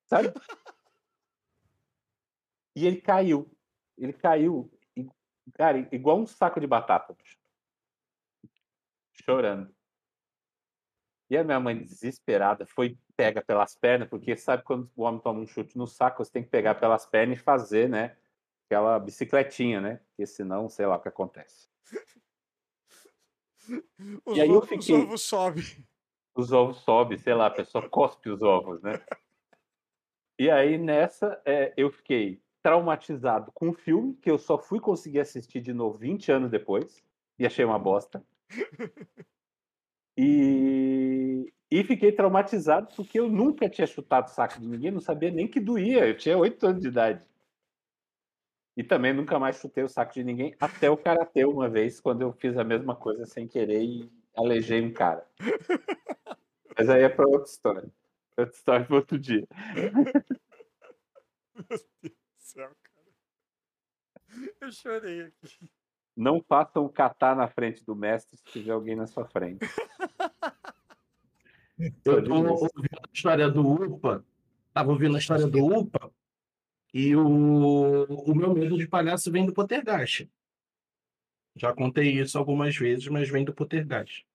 sabe? 0.09 0.33
E 2.75 2.85
ele 2.87 3.01
caiu. 3.01 3.49
Ele 4.01 4.15
caiu, 4.15 4.73
cara, 5.55 5.87
igual 5.93 6.19
um 6.19 6.27
saco 6.27 6.59
de 6.59 6.67
batata. 6.67 7.15
Chorando. 9.13 9.73
E 11.29 11.37
a 11.37 11.45
minha 11.45 11.61
mãe, 11.61 11.79
desesperada, 11.79 12.67
foi 12.67 12.99
pega 13.15 13.43
pelas 13.43 13.77
pernas, 13.77 14.09
porque 14.09 14.35
sabe 14.37 14.65
quando 14.65 14.91
o 14.97 15.03
homem 15.03 15.21
toma 15.21 15.41
um 15.41 15.47
chute 15.47 15.77
no 15.77 15.87
saco, 15.87 16.25
você 16.25 16.33
tem 16.33 16.43
que 16.43 16.49
pegar 16.49 16.75
pelas 16.77 17.05
pernas 17.07 17.39
e 17.39 17.43
fazer, 17.43 17.89
né? 17.89 18.17
Aquela 18.67 18.99
bicicletinha, 18.99 19.81
né? 19.81 19.97
Porque 20.09 20.27
senão, 20.27 20.69
sei 20.69 20.87
lá 20.87 20.97
o 20.97 21.01
que 21.01 21.09
acontece. 21.09 21.69
Os, 24.25 24.37
E 24.37 24.41
aí 24.41 24.49
eu 24.49 24.63
fiquei- 24.63 24.97
os 24.97 25.03
ovos 25.05 25.23
sobem. 25.23 25.65
Os 26.35 26.53
ovos 26.53 26.79
sobem, 26.79 27.19
sei 27.19 27.35
lá, 27.35 27.47
a 27.47 27.51
pessoa 27.51 27.89
cospe 27.89 28.31
os 28.31 28.43
ovos, 28.43 28.81
né? 28.83 29.05
E 30.39 30.51
aí 30.51 30.79
nessa, 30.79 31.41
é, 31.45 31.75
eu 31.77 31.91
fiquei 31.93 32.43
traumatizado 32.63 33.51
com 33.53 33.71
o 33.71 33.75
filme, 33.75 34.15
que 34.17 34.31
eu 34.31 34.39
só 34.39 34.59
fui 34.59 34.81
conseguir 34.81 35.21
assistir 35.21 35.61
de 35.61 35.73
novo 35.73 35.97
20 35.99 36.31
anos 36.33 36.51
depois, 36.51 37.03
e 37.39 37.47
achei 37.47 37.65
uma 37.65 37.79
bosta. 37.79 38.25
E, 40.17 41.53
e 41.71 41.85
fiquei 41.85 42.13
traumatizado 42.13 42.89
porque 42.95 43.19
eu 43.19 43.29
nunca 43.29 43.69
tinha 43.69 43.87
chutado 43.87 44.27
o 44.27 44.31
saco 44.31 44.61
de 44.61 44.67
ninguém, 44.69 44.91
não 44.91 45.01
sabia 45.01 45.31
nem 45.31 45.49
que 45.49 45.61
doía, 45.61 46.07
eu 46.07 46.17
tinha 46.17 46.37
8 46.37 46.67
anos 46.67 46.83
de 46.83 46.89
idade. 46.89 47.23
E 48.77 48.85
também 48.85 49.13
nunca 49.13 49.39
mais 49.39 49.57
chutei 49.57 49.83
o 49.85 49.89
saco 49.89 50.15
de 50.15 50.25
ninguém, 50.25 50.55
até 50.61 50.89
o 50.91 50.97
karatê 50.97 51.45
uma 51.45 51.69
vez, 51.69 52.01
quando 52.01 52.23
eu 52.23 52.33
fiz 52.33 52.57
a 52.57 52.65
mesma 52.65 52.95
coisa 52.97 53.27
sem 53.27 53.47
querer 53.47 53.83
e 53.83 54.11
aleijei 54.37 54.81
um 54.81 54.93
cara. 54.93 55.27
Mas 56.79 56.89
aí 56.89 57.03
é 57.03 57.09
para 57.09 57.27
outra 57.29 57.51
história. 57.51 57.91
Outra 58.37 58.55
história 58.57 58.87
para 58.87 58.97
outro 58.97 59.19
dia. 59.19 59.47
Meu 59.75 59.91
Deus. 59.93 60.15
Eu 64.61 64.73
chorei 64.73 65.23
aqui. 65.23 65.71
não 66.17 66.43
façam 66.43 66.89
catar 66.89 67.37
na 67.37 67.49
frente 67.49 67.85
do 67.85 67.95
mestre 67.95 68.37
se 68.37 68.45
tiver 68.45 68.73
alguém 68.73 68.97
na 68.97 69.07
sua 69.07 69.27
frente. 69.27 69.61
Eu 72.05 72.23
tô 72.23 72.35
ouvindo 72.35 72.99
a 72.99 73.09
história 73.11 73.49
do 73.49 73.67
UPA, 73.67 74.23
tava 74.75 74.91
ouvindo 74.91 75.17
a 75.17 75.19
história 75.19 75.47
do 75.47 75.65
UPA, 75.65 76.13
e 76.93 77.17
o, 77.17 78.05
o 78.05 78.35
meu 78.35 78.53
medo 78.53 78.77
de 78.77 78.87
palhaço 78.87 79.33
vem 79.33 79.47
do 79.47 79.55
Pottergast. 79.55 80.31
Já 81.57 81.73
contei 81.73 82.21
isso 82.21 82.37
algumas 82.37 82.77
vezes, 82.77 83.09
mas 83.09 83.31
vem 83.31 83.45
do 83.45 83.55
Pottergast. 83.55 84.27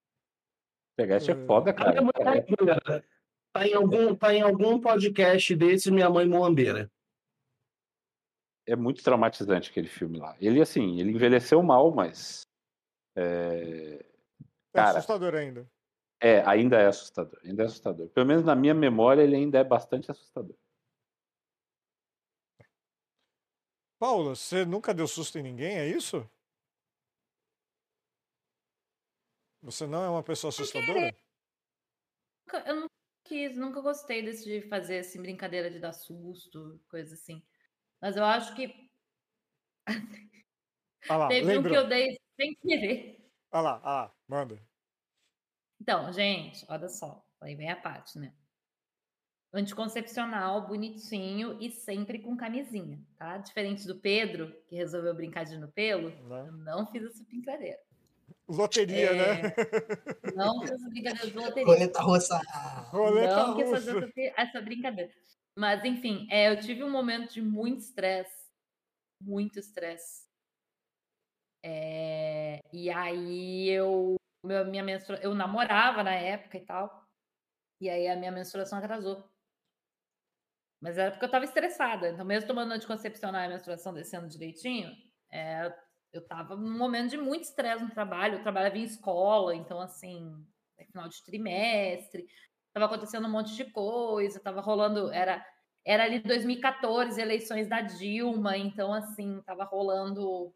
Pegaste 0.96 1.32
é 1.32 1.46
foda, 1.46 1.72
cara. 1.74 2.02
Tá 3.54 3.68
em 3.68 3.74
algum, 3.74 4.16
tá 4.16 4.34
em 4.34 4.42
algum 4.42 4.80
podcast 4.80 5.56
desse, 5.56 5.92
minha 5.92 6.10
mãe 6.10 6.28
moambeira. 6.28 6.92
É 8.68 8.76
muito 8.76 9.04
traumatizante 9.04 9.70
aquele 9.70 9.88
filme 9.88 10.18
lá. 10.18 10.36
Ele, 10.40 10.62
assim, 10.62 11.00
ele 11.00 11.12
envelheceu 11.12 11.62
mal, 11.62 11.92
mas. 11.94 12.48
É, 13.16 14.04
É 14.04 14.06
Cara. 14.74 14.98
assustador 14.98 15.36
ainda. 15.36 15.70
é, 16.20 16.42
ainda 16.42 16.78
é 16.80 16.88
assustador. 16.88 17.40
Ainda 17.44 17.64
é 17.64 17.66
assustador. 17.66 18.10
Pelo 18.10 18.26
menos 18.26 18.44
na 18.44 18.56
minha 18.56 18.74
memória, 18.74 19.22
ele 19.22 19.36
ainda 19.36 19.60
é 19.60 19.64
bastante 19.64 20.10
assustador. 20.12 20.56
Paula, 24.00 24.36
você 24.36 24.66
nunca 24.66 24.94
deu 24.94 25.08
susto 25.08 25.38
em 25.40 25.44
ninguém, 25.44 25.78
é 25.78 25.88
isso? 25.88 26.30
Você 29.62 29.88
não 29.88 30.04
é 30.04 30.10
uma 30.10 30.22
pessoa 30.24 30.50
assustadora? 30.50 31.16
Eu 32.66 32.76
nunca 32.76 32.92
quis, 33.24 33.58
nunca 33.58 33.82
gostei 33.82 34.22
desse 34.22 34.44
de 34.44 34.68
fazer 34.68 35.00
assim, 35.00 35.22
brincadeira 35.22 35.72
de 35.72 35.80
dar 35.80 35.94
susto, 35.94 36.80
coisa 36.88 37.16
assim. 37.16 37.44
Mas 38.06 38.16
eu 38.16 38.24
acho 38.24 38.54
que 38.56 38.72
Ah 41.10 41.18
lá, 41.18 41.28
teve 41.28 41.46
um 41.46 41.64
que 41.64 41.70
lembrou. 41.70 41.76
eu 41.76 41.88
dei 41.88 42.20
sem 42.40 42.54
querer. 42.62 43.28
Ah 43.52 43.62
lá, 43.62 43.82
ah 43.84 43.96
lá, 43.96 44.14
manda. 44.28 44.62
Então, 45.82 46.14
gente, 46.14 46.64
olha 46.70 46.88
só, 46.88 47.26
aí 47.42 47.56
vem 47.56 47.72
a 47.72 47.76
parte, 47.76 48.20
né? 48.20 48.32
Anticoncepcional, 49.52 50.68
bonitinho 50.68 51.58
e 51.60 51.72
sempre 51.72 52.20
com 52.20 52.38
camisinha, 52.38 53.04
tá? 53.18 53.40
Diferente 53.40 53.88
do 53.88 54.00
Pedro, 54.00 54.56
que 54.68 54.76
resolveu 54.76 55.16
brincar 55.16 55.44
de 55.44 55.58
no 55.58 55.68
pelo, 55.72 56.10
Né? 56.10 56.46
eu 56.48 56.52
não 56.52 56.86
fiz 56.86 57.02
essa 57.06 57.24
brincadeira. 57.24 57.80
Loteria, 58.48 59.10
É, 59.10 59.14
né? 59.16 59.54
Não 60.36 60.62
fiz 60.62 60.72
essa 60.74 60.90
brincadeira 60.90 61.28
de 61.28 61.36
loteria. 61.38 61.66
Roleta 61.66 62.02
russa. 62.04 62.40
Roleta 62.92 63.48
não 63.48 63.56
quis 63.56 63.70
fazer 63.72 63.94
russa. 63.94 64.12
essa 64.38 64.62
brincadeira. 64.62 65.12
Mas, 65.58 65.84
enfim, 65.86 66.28
é, 66.32 66.50
eu 66.50 66.60
tive 66.60 66.84
um 66.84 66.90
momento 66.92 67.34
de 67.34 67.42
muito 67.42 67.80
estresse. 67.80 68.50
Muito 69.22 69.60
estresse. 69.60 70.26
É, 71.64 72.60
e 72.72 72.90
aí 72.92 73.70
eu, 73.70 74.16
meu- 74.44 74.66
minha 74.66 74.84
menstrua, 74.84 75.20
eu 75.22 75.34
namorava 75.34 76.04
na 76.04 76.14
época 76.14 76.58
e 76.58 76.66
tal. 76.66 77.06
E 77.82 77.90
aí 77.90 78.08
a 78.08 78.16
minha 78.18 78.32
menstruação 78.32 78.80
atrasou. 78.80 79.24
Mas 80.82 80.98
era 80.98 81.12
porque 81.12 81.26
eu 81.26 81.32
tava 81.32 81.46
estressada. 81.46 82.10
Então, 82.10 82.26
mesmo 82.26 82.48
tomando 82.48 82.74
anticoncepcional 82.74 83.42
e 83.42 83.46
a 83.46 83.50
menstruação 83.50 83.94
descendo 83.94 84.28
direitinho, 84.28 84.92
é, 85.32 85.74
eu 86.14 86.26
tava 86.28 86.56
num 86.56 86.78
momento 86.78 87.12
de 87.12 87.18
muito 87.18 87.44
estresse 87.44 87.84
no 87.84 87.90
trabalho. 87.92 88.36
Eu 88.36 88.44
trabalhava 88.44 88.78
em 88.78 88.84
escola, 88.84 89.56
então, 89.56 89.80
assim, 89.82 90.46
é 90.78 90.86
final 90.86 91.08
de 91.08 91.24
trimestre, 91.24 92.28
tava 92.76 92.88
acontecendo 92.88 93.28
um 93.28 93.32
monte 93.32 93.56
de 93.56 93.66
coisa, 93.66 94.42
tava 94.42 94.62
rolando, 94.62 95.12
era 95.14 95.46
era 95.88 96.04
ali 96.06 96.20
2014, 96.20 97.22
eleições 97.22 97.68
da 97.70 97.82
Dilma, 97.82 98.58
então 98.58 98.94
assim, 98.94 99.42
tava 99.46 99.66
rolando 99.66 100.54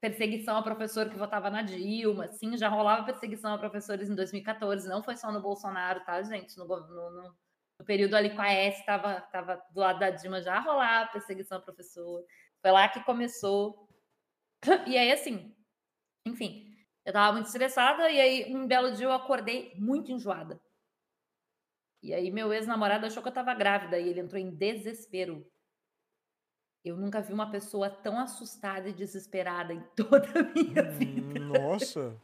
perseguição 0.00 0.56
a 0.56 0.62
professor 0.62 1.08
que 1.08 1.16
votava 1.16 1.50
na 1.50 1.62
Dilma, 1.62 2.28
sim, 2.28 2.56
já 2.56 2.68
rolava 2.68 3.04
perseguição 3.04 3.54
a 3.54 3.58
professores 3.58 4.08
em 4.10 4.14
2014, 4.14 4.88
não 4.88 5.02
foi 5.02 5.16
só 5.16 5.30
no 5.32 5.40
Bolsonaro, 5.40 6.04
tá, 6.04 6.22
gente? 6.22 6.56
No, 6.58 6.66
no- 6.66 7.10
no- 7.10 7.34
no 7.80 7.84
período 7.84 8.14
ali 8.14 8.30
com 8.34 8.40
a 8.42 8.52
S, 8.52 8.84
tava, 8.86 9.20
tava 9.32 9.62
do 9.70 9.80
lado 9.80 9.98
da 9.98 10.10
Dilma, 10.10 10.40
já 10.42 10.58
rolava 10.60 11.10
perseguição 11.12 11.58
a 11.58 11.60
professor. 11.60 12.24
Foi 12.62 12.70
lá 12.70 12.88
que 12.88 13.02
começou. 13.04 13.88
E 14.86 14.96
aí, 14.98 15.12
assim, 15.12 15.54
enfim, 16.26 16.74
eu 17.04 17.12
tava 17.12 17.32
muito 17.34 17.46
estressada 17.46 18.10
e 18.10 18.20
aí 18.20 18.54
um 18.54 18.66
belo 18.66 18.92
dia 18.92 19.06
eu 19.06 19.12
acordei 19.12 19.74
muito 19.78 20.12
enjoada. 20.12 20.60
E 22.04 22.12
aí 22.12 22.30
meu 22.30 22.52
ex-namorado 22.52 23.06
achou 23.06 23.22
que 23.22 23.30
eu 23.30 23.32
tava 23.32 23.54
grávida 23.54 23.98
e 23.98 24.10
ele 24.10 24.20
entrou 24.20 24.38
em 24.38 24.50
desespero. 24.50 25.42
Eu 26.84 26.98
nunca 26.98 27.22
vi 27.22 27.32
uma 27.32 27.50
pessoa 27.50 27.88
tão 27.88 28.20
assustada 28.20 28.90
e 28.90 28.92
desesperada 28.92 29.72
em 29.72 29.80
toda 29.96 30.28
a 30.38 30.42
minha 30.42 30.82
vida. 30.82 31.40
Nossa. 31.40 32.14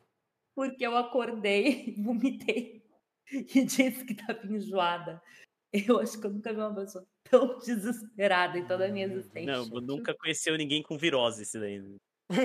Porque 0.54 0.86
eu 0.86 0.94
acordei, 0.98 1.94
vomitei 2.04 2.84
e 3.32 3.64
disse 3.64 4.04
que 4.04 4.14
tava 4.14 4.46
enjoada. 4.46 5.22
Eu 5.72 5.98
acho 5.98 6.20
que 6.20 6.26
eu 6.26 6.30
nunca 6.30 6.52
vi 6.52 6.60
uma 6.60 6.74
pessoa 6.74 7.06
tão 7.24 7.56
desesperada 7.64 8.58
em 8.58 8.66
toda 8.66 8.84
a 8.84 8.88
minha 8.88 9.06
existência. 9.06 9.50
Não, 9.50 9.64
nunca 9.80 10.14
conheceu 10.14 10.58
ninguém 10.58 10.82
com 10.82 10.98
virose 10.98 11.44
esse 11.44 11.58
daí. 11.58 11.80
né? 11.80 11.96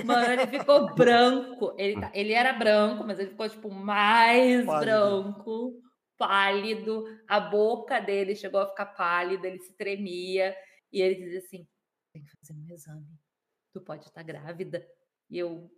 Mano, 0.05 0.31
ele 0.31 0.47
ficou 0.47 0.95
branco. 0.95 1.75
Ele, 1.77 1.95
ele 2.13 2.31
era 2.31 2.53
branco, 2.53 3.03
mas 3.03 3.19
ele 3.19 3.31
ficou, 3.31 3.49
tipo, 3.49 3.69
mais 3.69 4.65
Pálido. 4.65 4.85
branco, 4.85 5.84
pálido. 6.17 7.05
A 7.27 7.39
boca 7.39 7.99
dele 7.99 8.35
chegou 8.35 8.59
a 8.59 8.69
ficar 8.69 8.87
pálida, 8.87 9.47
ele 9.47 9.59
se 9.59 9.75
tremia. 9.75 10.55
E 10.91 11.01
ele 11.01 11.15
dizia 11.15 11.39
assim: 11.39 11.67
tem 12.13 12.23
que 12.23 12.31
fazer 12.37 12.53
um 12.53 12.69
exame. 12.69 13.19
Tu 13.73 13.81
pode 13.81 14.05
estar 14.05 14.23
grávida. 14.23 14.87
E 15.29 15.37
eu. 15.37 15.71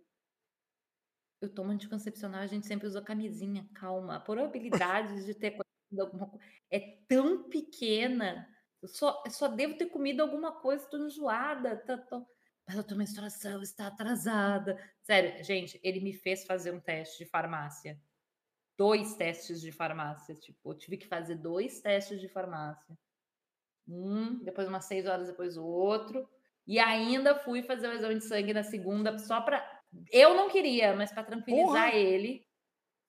Eu 1.40 1.52
tomo 1.54 1.70
anticoncepcional, 1.70 2.40
a 2.40 2.46
gente 2.46 2.66
sempre 2.66 2.86
usou 2.86 3.02
camisinha. 3.02 3.68
Calma. 3.74 4.16
A 4.16 4.20
probabilidade 4.20 5.24
de 5.24 5.34
ter 5.34 5.48
acontecido 5.48 6.00
alguma 6.00 6.28
coisa 6.28 6.44
é 6.70 6.80
tão 7.08 7.48
pequena. 7.48 8.48
Eu 8.82 8.88
só, 8.88 9.22
eu 9.24 9.30
só 9.30 9.48
devo 9.48 9.76
ter 9.76 9.86
comido 9.86 10.20
alguma 10.20 10.60
coisa, 10.60 10.88
tô 10.88 10.98
enjoada. 10.98 11.76
Tô, 11.84 11.98
tô... 12.06 12.26
Mas 12.66 12.78
a 12.78 12.82
tua 12.82 12.96
menstruação 12.96 13.62
está 13.62 13.86
atrasada. 13.86 14.76
Sério, 15.02 15.42
gente, 15.44 15.80
ele 15.82 16.00
me 16.00 16.12
fez 16.12 16.44
fazer 16.44 16.72
um 16.72 16.80
teste 16.80 17.24
de 17.24 17.30
farmácia. 17.30 18.00
Dois 18.78 19.16
testes 19.16 19.60
de 19.60 19.72
farmácia. 19.72 20.34
Tipo, 20.34 20.70
eu 20.70 20.78
tive 20.78 20.96
que 20.96 21.06
fazer 21.06 21.34
dois 21.34 21.80
testes 21.80 22.20
de 22.20 22.28
farmácia. 22.28 22.96
Um, 23.88 24.42
depois 24.44 24.68
umas 24.68 24.84
seis 24.84 25.04
horas 25.04 25.26
depois 25.26 25.56
o 25.56 25.64
outro. 25.64 26.26
E 26.66 26.78
ainda 26.78 27.34
fui 27.34 27.62
fazer 27.62 27.88
o 27.88 27.92
exame 27.92 28.16
de 28.16 28.24
sangue 28.24 28.54
na 28.54 28.62
segunda, 28.62 29.18
só 29.18 29.40
para. 29.40 29.66
Eu 30.12 30.34
não 30.34 30.48
queria, 30.48 30.94
mas 30.94 31.10
para 31.10 31.24
tranquilizar 31.24 31.90
Porra! 31.90 31.96
ele, 31.96 32.46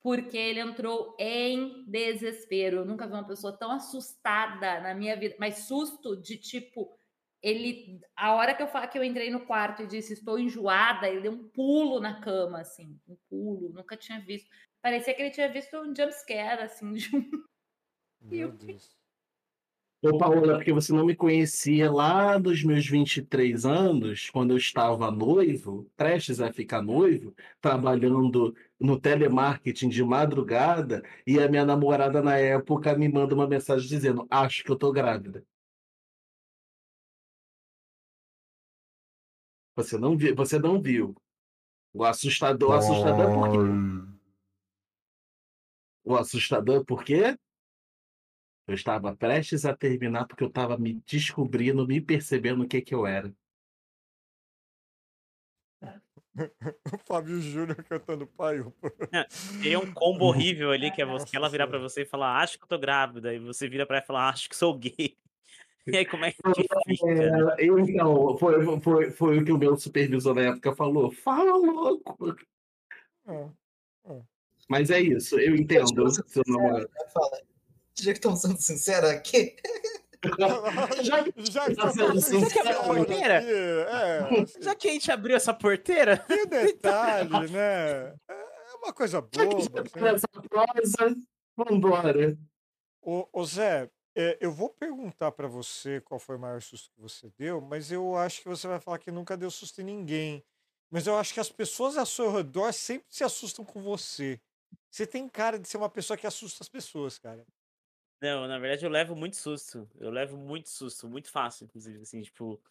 porque 0.02 0.38
ele 0.38 0.62
entrou 0.62 1.16
em 1.20 1.86
desespero. 1.86 2.78
Eu 2.78 2.86
nunca 2.86 3.06
vi 3.06 3.14
uma 3.14 3.28
pessoa 3.28 3.56
tão 3.58 3.72
assustada 3.72 4.80
na 4.80 4.96
minha 4.96 5.16
vida, 5.18 5.36
mas 5.40 5.68
susto 5.68 6.20
de 6.22 6.38
tipo 6.38 6.98
ele 7.42 8.02
a 8.16 8.34
hora 8.34 8.54
que 8.54 8.62
eu 8.62 8.68
que 8.90 8.98
eu 8.98 9.04
entrei 9.04 9.30
no 9.30 9.46
quarto 9.46 9.84
e 9.84 9.88
disse 9.88 10.14
estou 10.14 10.38
enjoada, 10.38 11.08
ele 11.08 11.22
deu 11.22 11.32
um 11.32 11.48
pulo 11.50 12.00
na 12.00 12.20
cama 12.20 12.60
assim, 12.60 13.00
um 13.08 13.16
pulo, 13.30 13.70
nunca 13.70 13.96
tinha 13.96 14.20
visto. 14.20 14.50
Parecia 14.82 15.14
que 15.14 15.22
ele 15.22 15.32
tinha 15.32 15.52
visto 15.52 15.78
um 15.78 15.94
jump 15.96 16.12
scare 16.14 16.62
assim, 16.62 16.94
de 16.94 17.16
um... 17.16 17.30
Meu 18.22 18.52
Deus. 18.52 18.98
Ô, 20.02 20.18
Paola, 20.18 20.56
porque 20.56 20.72
você 20.72 20.94
não 20.94 21.06
me 21.06 21.14
conhecia 21.14 21.92
lá 21.92 22.38
dos 22.38 22.64
meus 22.64 22.88
23 22.88 23.66
anos, 23.66 24.30
quando 24.30 24.52
eu 24.52 24.58
estava 24.58 25.12
noivo, 25.12 25.92
prestes 25.98 26.40
a 26.40 26.54
ficar 26.54 26.82
noivo, 26.82 27.36
trabalhando 27.60 28.56
no 28.80 28.98
telemarketing 28.98 29.90
de 29.90 30.02
madrugada, 30.02 31.04
e 31.28 31.38
a 31.38 31.50
minha 31.50 31.66
namorada 31.66 32.22
na 32.22 32.38
época 32.38 32.98
me 32.98 33.10
manda 33.10 33.36
uma 33.36 33.46
mensagem 33.46 33.90
dizendo: 33.90 34.26
Acho 34.30 34.64
que 34.64 34.72
eu 34.72 34.78
tô 34.78 34.90
grávida. 34.90 35.46
Você 39.76 39.98
não 39.98 40.18
viu, 40.18 40.34
você 40.34 40.58
não 40.58 40.82
viu. 40.82 41.14
O 41.94 42.06
assustador, 42.06 42.70
o 42.70 42.74
assustador 42.74 43.34
por 43.34 43.52
quê? 43.52 44.09
O 46.10 46.16
assustador 46.16 46.84
por 46.84 47.04
quê? 47.04 47.38
Eu 48.68 48.74
estava 48.74 49.16
prestes 49.16 49.64
a 49.64 49.76
terminar 49.76 50.26
porque 50.26 50.44
eu 50.44 50.48
estava 50.48 50.76
me 50.76 50.96
descobrindo, 51.06 51.86
me 51.86 52.02
percebendo 52.02 52.64
o 52.64 52.68
que 52.68 52.82
que 52.82 52.96
eu 52.96 53.06
era. 53.06 53.32
O 56.94 56.98
Fábio 57.06 57.40
Júnior 57.42 57.84
cantando 57.84 58.26
pai. 58.26 58.58
Tem 59.62 59.78
um 59.78 59.94
combo 59.94 60.26
horrível 60.26 60.72
ali 60.72 60.90
que 60.90 61.02
é 61.02 61.06
você, 61.06 61.26
Nossa 61.26 61.38
ela 61.38 61.50
virar 61.50 61.68
pra 61.68 61.78
Senhora. 61.78 61.90
você 61.90 62.02
e 62.02 62.06
falar, 62.06 62.42
acho 62.42 62.58
que 62.58 62.64
eu 62.64 62.68
tô 62.68 62.80
grávida, 62.80 63.34
e 63.34 63.40
você 63.40 63.68
vira 63.70 63.86
pra 63.86 63.98
ela 63.98 64.04
e 64.04 64.08
fala, 64.08 64.30
acho 64.30 64.50
que 64.50 64.56
sou 64.56 64.76
gay. 64.76 64.96
E 65.88 65.98
aí, 65.98 66.06
como 66.06 66.24
é 66.24 66.32
que 66.32 66.38
fica? 66.38 67.06
né? 67.06 67.56
É, 67.58 67.66
eu, 67.66 67.80
então, 67.80 68.38
foi, 68.38 68.80
foi, 68.80 69.12
foi 69.12 69.40
o 69.40 69.46
que 69.46 69.52
o 69.52 69.58
meu 69.58 69.76
supervisor 69.76 70.36
na 70.36 70.42
época 70.42 70.76
falou. 70.76 71.12
Fala 71.12 71.58
louco! 71.58 72.36
É. 73.28 73.50
Mas 74.70 74.90
é 74.90 75.02
isso, 75.02 75.40
eu 75.40 75.56
entendo. 75.56 76.10
Seu 76.12 76.44
namorado. 76.48 76.90
Fala. 77.14 77.42
Já 78.00 78.12
que 78.14 78.20
estamos 78.20 78.42
sendo 78.42 78.62
sinceros 78.62 79.10
aqui, 79.10 79.56
Já 81.02 81.24
que 81.24 81.34
Já 81.52 81.66
que 81.66 81.76
tá 81.76 81.88
eu 81.88 81.92
sendo 81.92 82.22
sincero 82.22 82.70
aqui, 82.70 82.86
porteira? 82.86 83.44
é, 83.44 84.46
Já 84.62 84.76
que 84.76 84.90
a 84.90 84.92
gente 84.92 85.12
abriu 85.12 85.36
essa 85.36 85.54
porteira, 85.54 86.18
tem 86.28 86.44
um 86.44 86.48
detalhe, 86.48 87.52
né? 87.52 88.14
É 88.28 88.76
uma 88.84 88.94
coisa 88.94 89.22
que 89.22 89.40
já 89.40 89.46
assim. 89.46 89.70
tá 89.70 90.42
prosa, 90.42 91.16
vambora. 91.56 92.38
Ô, 93.02 93.28
ô 93.32 93.46
Zé, 93.46 93.90
é, 94.16 94.38
eu 94.42 94.52
vou 94.52 94.70
perguntar 94.70 95.32
pra 95.32 95.48
você 95.48 96.02
qual 96.02 96.20
foi 96.20 96.36
o 96.36 96.40
maior 96.40 96.62
susto 96.62 96.92
que 96.92 97.02
você 97.02 97.32
deu, 97.38 97.62
mas 97.62 97.92
eu 97.92 98.16
acho 98.16 98.42
que 98.42 98.50
você 98.50 98.68
vai 98.68 98.80
falar 98.80 99.00
que 99.00 99.12
nunca 99.12 99.38
deu 99.38 99.50
susto 99.50 99.82
em 99.82 99.86
ninguém. 99.86 100.44
Mas 100.92 101.08
eu 101.08 101.16
acho 101.18 101.34
que 101.34 101.40
as 101.40 101.52
pessoas 101.52 101.98
ao 101.98 102.06
seu 102.06 102.32
redor 102.32 102.74
sempre 102.74 103.08
se 103.10 103.24
assustam 103.24 103.64
com 103.64 103.82
você. 103.82 104.40
Você 104.90 105.08
tem 105.08 105.28
cara 105.30 105.60
de 105.60 105.68
ser 105.68 105.78
uma 105.78 105.90
pessoa 105.90 106.18
que 106.18 106.28
assusta 106.28 106.64
as 106.64 106.70
pessoas, 106.70 107.18
cara. 107.18 107.46
Não, 108.22 108.48
na 108.48 108.60
verdade 108.60 108.86
eu 108.86 108.90
levo 108.90 109.16
muito 109.16 109.36
susto. 109.38 109.90
Eu 109.96 110.10
levo 110.12 110.38
muito 110.38 110.70
susto, 110.70 111.08
muito 111.08 111.30
fácil, 111.30 111.66
inclusive. 111.66 112.02
Assim, 112.02 112.22
tipo, 112.22 112.62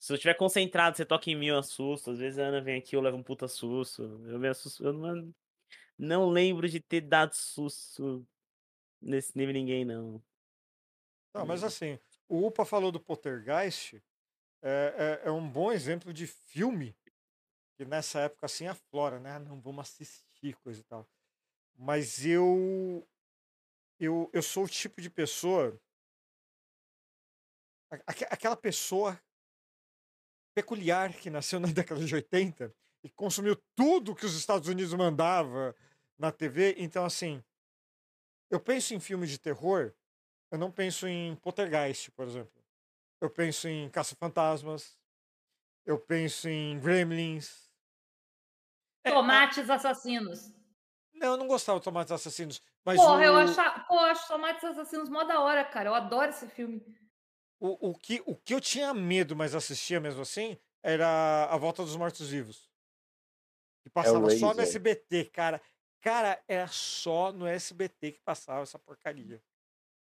se 0.00 0.12
eu 0.12 0.16
estiver 0.16 0.34
concentrado, 0.34 0.96
você 0.96 1.04
toca 1.06 1.30
em 1.30 1.36
mim, 1.36 1.46
eu 1.46 1.58
assusto. 1.58 2.10
Às 2.10 2.18
vezes 2.18 2.38
a 2.38 2.44
Ana 2.46 2.60
vem 2.60 2.78
aqui, 2.78 2.96
eu 2.96 3.00
levo 3.00 3.16
um 3.16 3.22
puta 3.22 3.46
susto. 3.48 4.02
Eu 4.02 4.38
me 4.38 4.48
assusto. 4.48 4.84
Eu 4.84 4.92
não, 4.92 5.34
não 5.98 6.30
lembro 6.30 6.68
de 6.68 6.80
ter 6.80 7.02
dado 7.02 7.34
susto 7.34 8.26
nesse 9.02 9.36
nível 9.38 9.54
ninguém, 9.54 9.84
não. 9.84 10.22
Não, 11.34 11.44
mas 11.46 11.62
Hum. 11.62 11.66
assim, 11.66 11.98
o 12.28 12.46
Upa 12.46 12.64
falou 12.64 12.90
do 12.90 13.00
Poltergeist, 13.00 14.02
é, 14.62 15.20
é, 15.24 15.28
é 15.28 15.32
um 15.32 15.50
bom 15.50 15.72
exemplo 15.72 16.12
de 16.12 16.26
filme 16.26 16.96
que 17.78 17.84
nessa 17.86 18.20
época 18.22 18.46
assim 18.46 18.66
aflora, 18.68 19.20
né? 19.20 19.32
Ah, 19.32 19.40
Não, 19.40 19.60
vamos 19.60 19.82
assistir, 19.90 20.56
coisa 20.58 20.80
e 20.80 20.84
tal. 20.84 21.08
Mas 21.78 22.24
eu, 22.24 23.06
eu, 24.00 24.30
eu 24.32 24.42
sou 24.42 24.64
o 24.64 24.68
tipo 24.68 25.00
de 25.00 25.10
pessoa, 25.10 25.80
aquela 28.06 28.56
pessoa 28.56 29.20
peculiar 30.54 31.12
que 31.12 31.28
nasceu 31.28 31.60
na 31.60 31.68
década 31.72 32.04
de 32.04 32.14
80 32.14 32.74
e 33.04 33.10
consumiu 33.10 33.56
tudo 33.74 34.14
que 34.14 34.24
os 34.24 34.34
Estados 34.34 34.68
Unidos 34.68 34.94
mandava 34.94 35.76
na 36.18 36.32
TV. 36.32 36.74
Então, 36.78 37.04
assim, 37.04 37.42
eu 38.50 38.58
penso 38.58 38.94
em 38.94 39.00
filme 39.00 39.26
de 39.26 39.38
terror, 39.38 39.92
eu 40.50 40.58
não 40.58 40.72
penso 40.72 41.06
em 41.06 41.36
Poltergeist, 41.36 42.10
por 42.12 42.26
exemplo. 42.26 42.64
Eu 43.20 43.30
penso 43.30 43.68
em 43.68 43.90
Caça-Fantasmas. 43.90 44.98
Eu 45.84 45.98
penso 45.98 46.48
em 46.48 46.78
Gremlins. 46.80 47.70
É, 49.04 49.10
a- 49.10 49.12
Tomates 49.14 49.70
assassinos. 49.70 50.55
Não, 51.16 51.32
eu 51.32 51.36
não 51.36 51.46
gostava 51.46 51.78
de 51.78 51.84
Tomates 51.84 52.12
Assassinos. 52.12 52.62
Mas 52.84 53.00
Porra, 53.00 53.24
eu 53.24 53.32
o, 53.32 53.36
acho, 53.36 53.86
pô, 53.86 53.94
eu 53.94 54.00
acho 54.00 54.28
Tomates 54.28 54.64
Assassinos 54.64 55.08
mó 55.08 55.24
da 55.24 55.40
hora, 55.40 55.64
cara. 55.64 55.88
Eu 55.88 55.94
adoro 55.94 56.28
esse 56.30 56.46
filme. 56.48 56.82
o, 57.58 57.90
o, 57.90 57.94
que, 57.98 58.22
o 58.26 58.36
que 58.36 58.54
eu 58.54 58.60
tinha 58.60 58.92
medo, 58.92 59.34
mas 59.34 59.54
assistia 59.54 59.98
mesmo 60.00 60.22
assim, 60.22 60.58
era 60.82 61.44
A 61.50 61.56
Volta 61.56 61.82
dos 61.82 61.96
Mortos-Vivos. 61.96 62.70
Que 63.82 63.90
passava 63.90 64.28
só 64.30 64.52
no. 64.52 64.60
SBT, 64.60 65.26
cara. 65.26 65.60
Cara, 66.00 66.40
era 66.46 66.68
só 66.68 67.32
no 67.32 67.46
SBT 67.46 68.12
que 68.12 68.20
passava 68.20 68.62
essa 68.62 68.78
porcaria. 68.78 69.42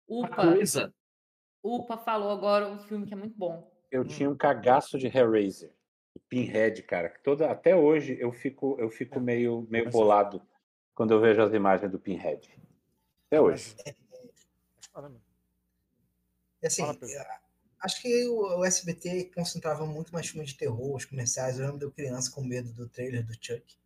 Upa, 0.08 0.34
coisa. 0.52 0.92
Upa 1.64 1.96
falou 1.98 2.30
agora 2.30 2.68
um 2.68 2.78
filme 2.80 3.06
que 3.06 3.14
é 3.14 3.16
muito 3.16 3.36
bom. 3.36 3.70
Eu 3.90 4.04
tinha 4.04 4.28
um 4.28 4.36
cagaço 4.36 4.98
de 4.98 5.06
Hellraiser. 5.06 5.72
o 6.14 6.20
Pinhead, 6.20 6.82
cara. 6.82 7.08
que 7.10 7.22
Toda, 7.22 7.50
até 7.50 7.76
hoje 7.76 8.16
eu 8.18 8.32
fico, 8.32 8.76
eu 8.80 8.90
fico 8.90 9.18
É, 9.18 9.20
meio, 9.20 9.66
meio 9.70 9.84
mas- 9.86 9.92
bolado 9.94 10.42
quando 11.02 11.14
eu 11.14 11.20
vejo 11.20 11.42
as 11.42 11.52
imagens 11.52 11.90
do 11.90 11.98
Pinhead. 11.98 12.48
Até 13.26 13.40
hoje. 13.40 13.74
Fala 14.92 15.08
mesmo. 15.08 15.24
E 16.62 16.66
assim, 16.68 16.84
eh, 16.84 17.26
acho 17.80 18.00
que 18.00 18.28
o, 18.28 18.60
o 18.60 18.64
SBT 18.64 19.32
concentrava 19.34 19.84
muito 19.84 20.12
mais 20.12 20.28
filmes 20.28 20.50
de 20.50 20.58
terror, 20.58 20.94
os 20.94 21.04
comerciais. 21.04 21.58
Eu 21.58 21.64
lembro 21.64 21.80
de 21.80 21.86
eu 21.86 21.90
criança 21.90 22.30
com 22.30 22.40
medo 22.40 22.72
do 22.72 22.88
trailer 22.88 23.26
do 23.26 23.32
Chuck. 23.32 23.76